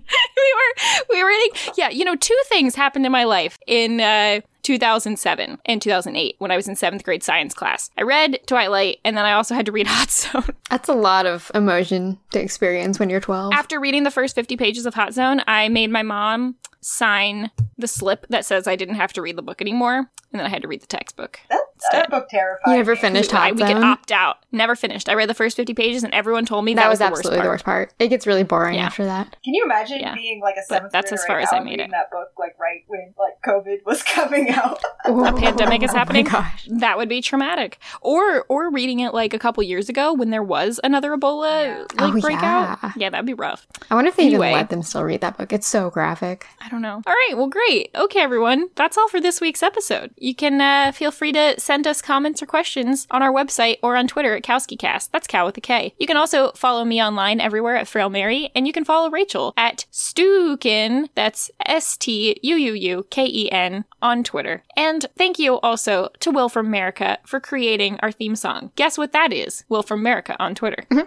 were 0.58 1.04
we 1.10 1.22
were 1.22 1.28
reading. 1.28 1.50
Yeah, 1.76 1.88
you 1.90 2.04
know, 2.04 2.16
two 2.16 2.38
things 2.48 2.74
happened 2.74 3.06
in 3.06 3.12
my 3.12 3.24
life 3.24 3.58
in 3.66 4.00
uh, 4.00 4.40
2007 4.64 5.58
and 5.66 5.80
2008 5.80 6.36
when 6.38 6.50
I 6.50 6.56
was 6.56 6.66
in 6.66 6.74
seventh 6.74 7.04
grade 7.04 7.22
science 7.22 7.54
class. 7.54 7.90
I 7.96 8.02
read 8.02 8.40
Twilight, 8.46 8.98
and 9.04 9.16
then 9.16 9.24
I 9.24 9.32
also 9.32 9.54
had 9.54 9.66
to 9.66 9.72
read 9.72 9.86
Hot 9.88 10.10
Zone. 10.10 10.56
That's 10.70 10.88
a 10.88 10.94
lot 10.94 11.26
of 11.26 11.50
emotion 11.54 12.18
to 12.32 12.40
experience 12.40 12.98
when 12.98 13.10
you're 13.10 13.20
12. 13.20 13.52
After 13.52 13.78
reading 13.78 14.02
the 14.02 14.10
first 14.10 14.34
50 14.34 14.56
pages 14.56 14.86
of 14.86 14.94
Hot 14.94 15.14
Zone, 15.14 15.42
I 15.46 15.68
made 15.68 15.90
my 15.90 16.02
mom 16.02 16.56
sign 16.84 17.50
the 17.78 17.88
slip 17.88 18.26
that 18.28 18.44
says 18.44 18.68
I 18.68 18.76
didn't 18.76 18.96
have 18.96 19.12
to 19.14 19.22
read 19.22 19.36
the 19.36 19.42
book 19.42 19.60
anymore, 19.62 19.96
and 19.96 20.06
then 20.32 20.44
I 20.44 20.48
had 20.50 20.62
to 20.62 20.68
read 20.68 20.82
the 20.82 20.86
textbook. 20.86 21.40
that, 21.48 21.60
that 21.92 22.10
book 22.10 22.28
terrified 22.28 22.70
you 22.72 22.76
never 22.76 22.92
me. 22.94 22.98
finished 23.00 23.34
I, 23.34 23.48
Hot 23.48 23.56
we 23.56 23.62
could 23.62 23.76
opt 23.82 24.12
out. 24.12 24.36
Never 24.52 24.76
finished. 24.76 25.08
I 25.08 25.14
read 25.14 25.28
the 25.28 25.34
first 25.34 25.56
50 25.56 25.74
pages, 25.74 26.04
and 26.04 26.12
everyone 26.14 26.44
told 26.46 26.64
me 26.64 26.74
that, 26.74 26.82
that, 26.82 26.88
was, 26.88 26.98
was, 26.98 26.98
the 27.00 27.04
worst 27.06 27.18
absolutely 27.18 27.38
part. 27.38 27.44
the 27.44 27.50
worst 27.50 27.64
part. 27.64 27.92
It 27.98 28.08
gets 28.08 28.26
really 28.26 28.44
boring 28.44 28.74
Yeah. 28.76 28.86
after 28.86 29.04
that. 29.06 29.36
Can 29.44 29.54
you 29.54 29.64
imagine 29.64 30.00
Yeah. 30.00 30.14
being 30.14 30.40
like 30.40 30.54
a 30.56 30.60
But 30.68 30.74
seventh 30.76 30.92
that's 30.92 31.10
as 31.10 31.24
far 31.24 31.36
right 31.36 31.42
as 31.46 31.52
I 31.52 31.60
made 31.60 31.80
it. 31.80 31.90
that 31.90 32.10
book 32.10 32.28
like 32.38 32.54
right 32.60 32.82
when 32.86 33.14
like 33.18 33.34
COVID 33.44 33.84
was 33.86 34.02
coming 34.04 34.50
out? 34.50 34.80
A 35.06 35.32
pandemic 35.32 35.82
is 35.82 35.90
Oh 35.90 35.94
my 35.94 35.98
happening. 35.98 36.24
gosh. 36.26 36.68
That 36.70 36.96
would 36.98 37.08
be 37.08 37.20
traumatic. 37.22 37.78
Or 38.02 38.44
or 38.48 38.70
reading 38.70 39.00
it 39.00 39.12
like 39.14 39.34
a 39.34 39.38
couple 39.38 39.62
years 39.64 39.88
ago 39.88 40.12
when 40.12 40.30
there 40.30 40.42
was 40.44 40.78
another 40.84 41.16
Ebola 41.16 41.64
Yeah. 41.64 41.78
like 42.04 42.14
Oh, 42.14 42.20
breakout. 42.20 42.78
yeah. 42.82 42.92
Yeah, 42.96 43.10
that'd 43.10 43.26
be 43.26 43.34
rough. 43.34 43.66
I 43.90 43.94
wonder 43.96 44.08
if 44.10 44.16
they 44.16 44.26
Anyway. 44.26 44.48
even 44.50 44.58
let 44.60 44.70
them 44.70 44.82
still 44.82 45.02
read 45.02 45.20
that 45.22 45.36
book. 45.36 45.52
It's 45.52 45.66
so 45.66 45.90
graphic. 45.90 46.46
I 46.64 46.68
don't 46.68 46.73
know. 46.82 47.02
All 47.06 47.12
right, 47.12 47.34
well, 47.36 47.48
great. 47.48 47.90
Okay, 47.94 48.20
everyone, 48.20 48.68
that's 48.74 48.96
all 48.96 49.08
for 49.08 49.20
this 49.20 49.40
week's 49.40 49.62
episode. 49.62 50.12
You 50.16 50.34
can 50.34 50.60
uh, 50.60 50.92
feel 50.92 51.10
free 51.10 51.32
to 51.32 51.58
send 51.58 51.86
us 51.86 52.02
comments 52.02 52.42
or 52.42 52.46
questions 52.46 53.06
on 53.10 53.22
our 53.22 53.32
website 53.32 53.78
or 53.82 53.96
on 53.96 54.06
Twitter 54.08 54.34
at 54.36 54.42
KowskiCast. 54.42 55.10
That's 55.10 55.26
Cow 55.26 55.46
with 55.46 55.56
a 55.56 55.60
K. 55.60 55.94
You 55.98 56.06
can 56.06 56.16
also 56.16 56.52
follow 56.52 56.84
me 56.84 57.02
online 57.02 57.40
everywhere 57.40 57.76
at 57.76 57.88
Frail 57.88 58.10
Mary, 58.10 58.50
and 58.54 58.66
you 58.66 58.72
can 58.72 58.84
follow 58.84 59.10
Rachel 59.10 59.52
at 59.56 59.86
Stuuken. 59.92 61.08
That's 61.14 61.50
S 61.66 61.96
T 61.96 62.38
U 62.42 62.56
U 62.56 62.72
U 62.72 63.06
K 63.10 63.26
E 63.26 63.50
N 63.50 63.84
on 64.02 64.24
Twitter. 64.24 64.62
And 64.76 65.06
thank 65.16 65.38
you 65.38 65.60
also 65.60 66.10
to 66.20 66.30
Will 66.30 66.48
from 66.48 66.66
America 66.66 67.18
for 67.24 67.40
creating 67.40 67.98
our 68.00 68.12
theme 68.12 68.36
song. 68.36 68.70
Guess 68.76 68.98
what 68.98 69.12
that 69.12 69.32
is? 69.32 69.64
Will 69.68 69.82
from 69.82 70.00
America 70.00 70.36
on 70.38 70.54
Twitter. 70.54 70.84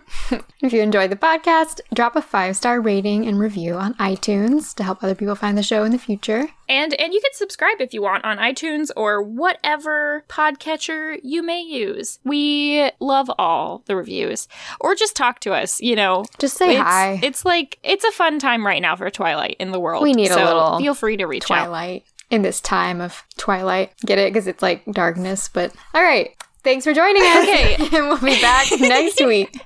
If 0.59 0.73
you 0.73 0.81
enjoyed 0.81 1.11
the 1.11 1.15
podcast, 1.15 1.81
drop 1.93 2.15
a 2.15 2.21
five 2.21 2.55
star 2.57 2.81
rating 2.81 3.27
and 3.27 3.39
review 3.39 3.75
on 3.75 3.93
iTunes 3.95 4.73
to 4.75 4.83
help 4.83 5.03
other 5.03 5.13
people 5.15 5.35
find 5.35 5.56
the 5.57 5.63
show 5.63 5.83
in 5.83 5.91
the 5.91 5.99
future. 5.99 6.47
And 6.69 6.93
and 6.93 7.13
you 7.13 7.19
can 7.21 7.33
subscribe 7.33 7.81
if 7.81 7.93
you 7.93 8.01
want 8.01 8.23
on 8.23 8.37
iTunes 8.37 8.89
or 8.95 9.21
whatever 9.21 10.23
podcatcher 10.29 11.19
you 11.23 11.43
may 11.43 11.61
use. 11.61 12.19
We 12.23 12.91
love 12.99 13.29
all 13.37 13.83
the 13.85 13.95
reviews. 13.95 14.47
Or 14.79 14.95
just 14.95 15.15
talk 15.15 15.39
to 15.41 15.53
us, 15.53 15.81
you 15.81 15.95
know. 15.95 16.25
Just 16.39 16.57
say 16.57 16.75
it's, 16.75 16.81
hi. 16.81 17.19
It's 17.21 17.45
like 17.45 17.79
it's 17.83 18.05
a 18.05 18.11
fun 18.11 18.39
time 18.39 18.65
right 18.65 18.81
now 18.81 18.95
for 18.95 19.09
Twilight 19.09 19.57
in 19.59 19.71
the 19.71 19.79
world. 19.79 20.03
We 20.03 20.13
need 20.13 20.31
a 20.31 20.35
little 20.35 20.79
feel 20.79 20.95
free 20.95 21.17
to 21.17 21.25
reach 21.25 21.43
out. 21.51 21.65
Twilight 21.65 22.05
in 22.29 22.41
this 22.41 22.61
time 22.61 23.01
of 23.01 23.23
Twilight. 23.37 23.93
Get 24.05 24.17
it? 24.17 24.33
Because 24.33 24.47
it's 24.47 24.61
like 24.61 24.85
darkness. 24.85 25.49
But 25.49 25.73
all 25.93 26.03
right. 26.03 26.31
Thanks 26.63 26.83
for 26.83 26.93
joining 26.93 27.21
us. 27.21 27.43
Okay. 27.43 27.75
and 27.97 28.07
we'll 28.07 28.17
be 28.17 28.41
back 28.41 28.67
next 28.79 29.23
week 29.25 29.57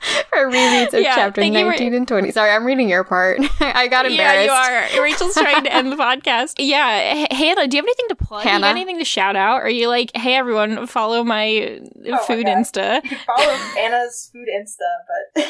for 0.30 0.38
rereads 0.50 0.94
of 0.94 1.00
Yeah, 1.02 1.14
chapter 1.14 1.40
thank 1.40 1.56
you 1.56 1.64
19 1.64 1.94
and 1.94 2.08
20. 2.08 2.30
Sorry, 2.32 2.50
I'm 2.50 2.64
reading 2.64 2.88
your 2.88 3.04
part. 3.04 3.40
I 3.60 3.86
got 3.88 4.06
embarrassed. 4.06 4.46
Yeah, 4.46 4.88
you 4.90 4.98
are. 4.98 5.02
Rachel's 5.02 5.34
trying 5.34 5.64
to 5.64 5.72
end 5.72 5.92
the 5.92 5.96
podcast. 6.02 6.54
Yeah, 6.58 7.12
H- 7.14 7.28
Hannah, 7.32 7.68
do 7.68 7.76
you 7.76 7.82
have 7.82 7.86
anything 7.86 8.08
to 8.08 8.14
plug? 8.16 8.44
You 8.44 8.50
Hannah? 8.50 8.62
got 8.62 8.70
anything 8.70 8.98
to 8.98 9.04
shout 9.04 9.36
out? 9.36 9.62
Are 9.62 9.70
you 9.70 9.88
like, 9.88 10.10
hey 10.16 10.34
everyone, 10.34 10.86
follow 10.86 11.22
my 11.24 11.80
oh 11.80 12.10
my 12.10 12.18
food 12.18 12.46
God. 12.46 12.56
Insta? 12.58 13.02
You 13.04 13.10
can 13.10 13.18
follow 13.26 13.52
Anna's 13.78 14.30
food 14.32 14.48
Insta, 14.48 14.78
but 15.34 15.44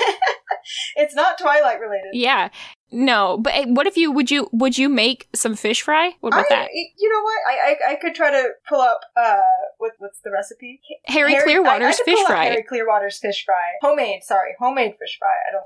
it's 0.96 1.14
not 1.14 1.38
Twilight 1.38 1.80
related. 1.80 2.10
Yeah. 2.12 2.48
No, 2.92 3.38
but 3.38 3.54
eh, 3.54 3.64
what 3.68 3.86
if 3.86 3.96
you 3.96 4.10
would 4.10 4.30
you 4.30 4.48
would 4.52 4.76
you 4.76 4.88
make 4.88 5.28
some 5.34 5.54
fish 5.54 5.82
fry? 5.82 6.16
What 6.20 6.32
about 6.32 6.46
I, 6.50 6.54
that? 6.54 6.68
you 6.74 7.08
know 7.08 7.22
what? 7.22 7.36
I, 7.48 7.54
I 7.54 7.76
I 7.92 7.94
could 7.96 8.14
try 8.14 8.30
to 8.30 8.50
pull 8.68 8.80
up 8.80 9.00
uh 9.16 9.36
what 9.78 9.92
what's 9.98 10.20
the 10.22 10.30
recipe? 10.30 10.80
Harry, 11.06 11.34
I- 11.36 11.38
I 11.38 11.42
Clearwater's 11.42 11.96
could 11.98 12.04
fish 12.04 12.14
pull 12.16 12.24
up 12.24 12.28
fry. 12.30 12.44
Harry 12.46 12.62
Clearwater's 12.62 13.18
fish 13.18 13.44
fry. 13.44 13.54
Homemade, 13.82 14.24
sorry, 14.24 14.54
homemade 14.58 14.96
fish 14.98 15.18
fry. 15.18 15.34
I 15.48 15.52
don't. 15.52 15.64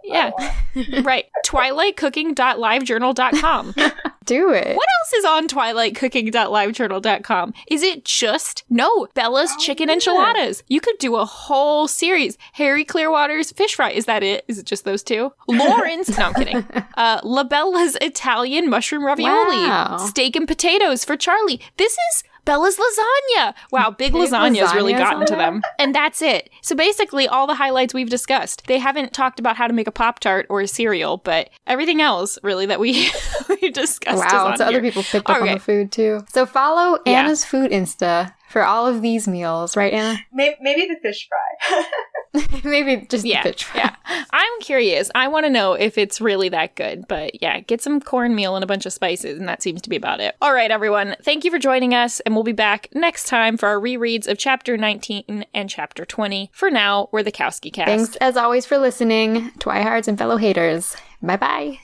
I 0.76 0.82
don't 0.92 1.04
right. 1.06 1.26
Twilightcooking.livejournal.com. 1.46 3.74
Do 4.24 4.50
it. 4.52 4.76
What 4.76 4.86
else 5.00 5.12
is 5.16 5.24
on 5.24 5.48
twilightcooking.livejournal.com? 5.48 7.54
Is 7.70 7.82
it 7.82 8.04
just 8.04 8.64
no 8.70 9.06
Bella's 9.14 9.50
Oh, 9.52 9.58
chicken 9.60 9.88
yeah. 9.88 9.94
enchiladas? 9.94 10.62
You 10.68 10.80
could 10.80 10.98
do 10.98 11.16
a 11.16 11.24
whole 11.24 11.88
series. 11.88 12.36
Harry 12.54 12.84
Clearwater's 12.84 13.52
fish 13.52 13.74
fry. 13.74 13.90
Is 13.90 14.06
that 14.06 14.22
it? 14.22 14.44
Is 14.48 14.58
it 14.58 14.66
just 14.66 14.84
those 14.84 15.02
two? 15.02 15.32
Lauren's. 15.48 16.16
no, 16.18 16.26
I'm 16.26 16.34
kidding. 16.34 16.64
Uh, 16.96 17.20
La 17.22 17.44
Bella's 17.44 17.96
Italian 18.00 18.68
mushroom 18.70 19.04
ravioli. 19.04 19.56
Wow. 19.56 19.98
Steak 19.98 20.36
and 20.36 20.48
potatoes 20.48 21.04
for 21.04 21.16
Charlie. 21.16 21.60
This 21.76 21.92
is 21.92 22.24
Bella's 22.44 22.76
lasagna. 22.76 23.54
Wow, 23.70 23.90
big, 23.90 24.12
Big 24.12 24.22
lasagna's 24.22 24.74
really 24.74 24.92
gotten 24.92 25.26
to 25.26 25.34
them. 25.36 25.62
And 25.78 25.94
that's 25.94 26.20
it. 26.22 26.50
So 26.62 26.74
basically, 26.74 27.26
all 27.26 27.46
the 27.46 27.54
highlights 27.54 27.94
we've 27.94 28.10
discussed. 28.10 28.66
They 28.66 28.78
haven't 28.78 29.12
talked 29.12 29.40
about 29.40 29.56
how 29.56 29.66
to 29.66 29.72
make 29.72 29.86
a 29.86 29.92
Pop 29.92 30.20
Tart 30.20 30.46
or 30.48 30.60
a 30.60 30.68
cereal, 30.68 31.18
but 31.18 31.50
everything 31.66 32.00
else, 32.00 32.38
really, 32.42 32.66
that 32.66 32.80
we, 32.80 33.10
we 33.48 33.70
discussed. 33.70 34.16
is 34.24 34.32
Wow, 34.32 34.46
on 34.48 34.58
so 34.58 34.64
other 34.66 34.80
people 34.80 35.02
picked 35.02 35.28
up 35.28 35.40
on 35.40 35.46
the 35.48 35.58
food 35.58 35.90
too. 35.92 36.24
So 36.32 36.46
follow 36.46 36.98
Yeah. 37.06 37.20
Anna's 37.24 37.44
food 37.44 37.70
Insta 37.70 38.34
for 38.50 38.62
all 38.62 38.86
of 38.86 39.02
these 39.02 39.26
meals, 39.26 39.76
right, 39.76 39.92
Anna? 39.92 40.18
Maybe, 40.32 40.56
maybe 40.60 40.86
the 40.86 40.96
fish 41.02 41.28
fry. 41.28 41.82
Maybe 42.64 43.06
just 43.08 43.24
Yeah, 43.24 43.42
the 43.42 43.50
pitch. 43.50 43.66
yeah. 43.74 43.94
I'm 44.30 44.60
curious. 44.60 45.10
I 45.14 45.28
want 45.28 45.46
to 45.46 45.50
know 45.50 45.74
if 45.74 45.96
it's 45.96 46.20
really 46.20 46.48
that 46.50 46.74
good. 46.74 47.06
But 47.08 47.40
yeah, 47.40 47.60
get 47.60 47.80
some 47.80 48.00
cornmeal 48.00 48.56
and 48.56 48.64
a 48.64 48.66
bunch 48.66 48.86
of 48.86 48.92
spices, 48.92 49.38
and 49.38 49.48
that 49.48 49.62
seems 49.62 49.80
to 49.82 49.88
be 49.90 49.96
about 49.96 50.20
it. 50.20 50.34
All 50.42 50.52
right, 50.52 50.70
everyone. 50.70 51.16
Thank 51.22 51.44
you 51.44 51.50
for 51.50 51.58
joining 51.58 51.94
us, 51.94 52.20
and 52.20 52.34
we'll 52.34 52.44
be 52.44 52.52
back 52.52 52.88
next 52.94 53.28
time 53.28 53.56
for 53.56 53.68
our 53.68 53.78
rereads 53.78 54.26
of 54.26 54.38
Chapter 54.38 54.76
19 54.76 55.44
and 55.54 55.70
Chapter 55.70 56.04
20. 56.04 56.50
For 56.52 56.70
now, 56.70 57.08
we're 57.12 57.22
the 57.22 57.32
Kowski 57.32 57.72
cast. 57.72 57.88
Thanks 57.88 58.16
as 58.16 58.36
always 58.36 58.66
for 58.66 58.78
listening, 58.78 59.50
Twihards 59.58 60.08
and 60.08 60.18
fellow 60.18 60.36
haters. 60.36 60.96
Bye 61.22 61.36
bye. 61.36 61.78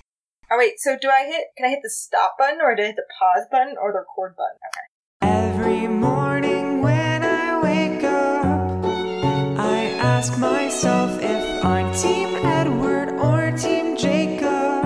oh 0.50 0.58
wait, 0.58 0.74
so 0.78 0.96
do 1.00 1.08
I 1.08 1.26
hit? 1.26 1.44
Can 1.56 1.66
I 1.66 1.70
hit 1.70 1.80
the 1.82 1.90
stop 1.90 2.34
button, 2.38 2.60
or 2.60 2.74
do 2.74 2.82
I 2.82 2.86
hit 2.86 2.96
the 2.96 3.04
pause 3.18 3.46
button, 3.50 3.76
or 3.80 3.92
the 3.92 3.98
record 4.00 4.34
button? 4.36 4.58
Okay. 4.68 4.84
Every 5.22 5.86
morning 5.86 6.49
ask 10.20 10.36
myself 10.38 11.18
if 11.22 11.64
I'm 11.64 11.94
Team 11.94 12.28
Edward 12.44 13.08
or 13.12 13.56
Team 13.56 13.96
Jacob. 13.96 14.82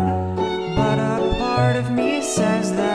But 0.77 0.98
a 1.01 1.35
part 1.40 1.74
of 1.74 1.90
me 1.90 2.23
says 2.23 2.73
that 2.77 2.94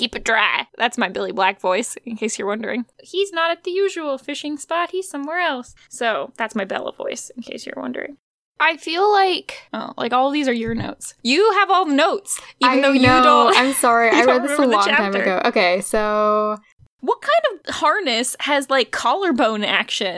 Keep 0.00 0.16
it 0.16 0.24
dry. 0.24 0.66
That's 0.78 0.96
my 0.96 1.10
Billy 1.10 1.30
Black 1.30 1.60
voice, 1.60 1.94
in 2.06 2.16
case 2.16 2.38
you're 2.38 2.48
wondering. 2.48 2.86
He's 3.02 3.32
not 3.34 3.50
at 3.50 3.64
the 3.64 3.70
usual 3.70 4.16
fishing 4.16 4.56
spot, 4.56 4.92
he's 4.92 5.10
somewhere 5.10 5.40
else. 5.40 5.74
So 5.90 6.32
that's 6.38 6.54
my 6.54 6.64
Bella 6.64 6.92
voice, 6.94 7.30
in 7.36 7.42
case 7.42 7.66
you're 7.66 7.74
wondering. 7.76 8.16
I 8.58 8.78
feel 8.78 9.12
like, 9.12 9.68
oh, 9.74 9.92
like 9.98 10.14
all 10.14 10.30
these 10.30 10.48
are 10.48 10.54
your 10.54 10.74
notes. 10.74 11.12
You 11.22 11.52
have 11.58 11.68
all 11.70 11.84
the 11.84 11.92
notes, 11.92 12.40
even 12.60 12.78
I 12.78 12.80
though 12.80 12.92
you 12.92 13.02
know, 13.02 13.22
don't. 13.22 13.56
I'm 13.58 13.74
sorry. 13.74 14.08
I 14.12 14.24
read 14.24 14.42
this 14.42 14.58
a 14.58 14.66
long 14.66 14.88
time 14.88 15.14
ago. 15.14 15.42
Okay, 15.44 15.82
so 15.82 16.56
What 17.00 17.20
kind 17.20 17.58
of 17.68 17.74
harness 17.74 18.36
has 18.40 18.70
like 18.70 18.90
collarbone 18.92 19.64
action? 19.64 20.16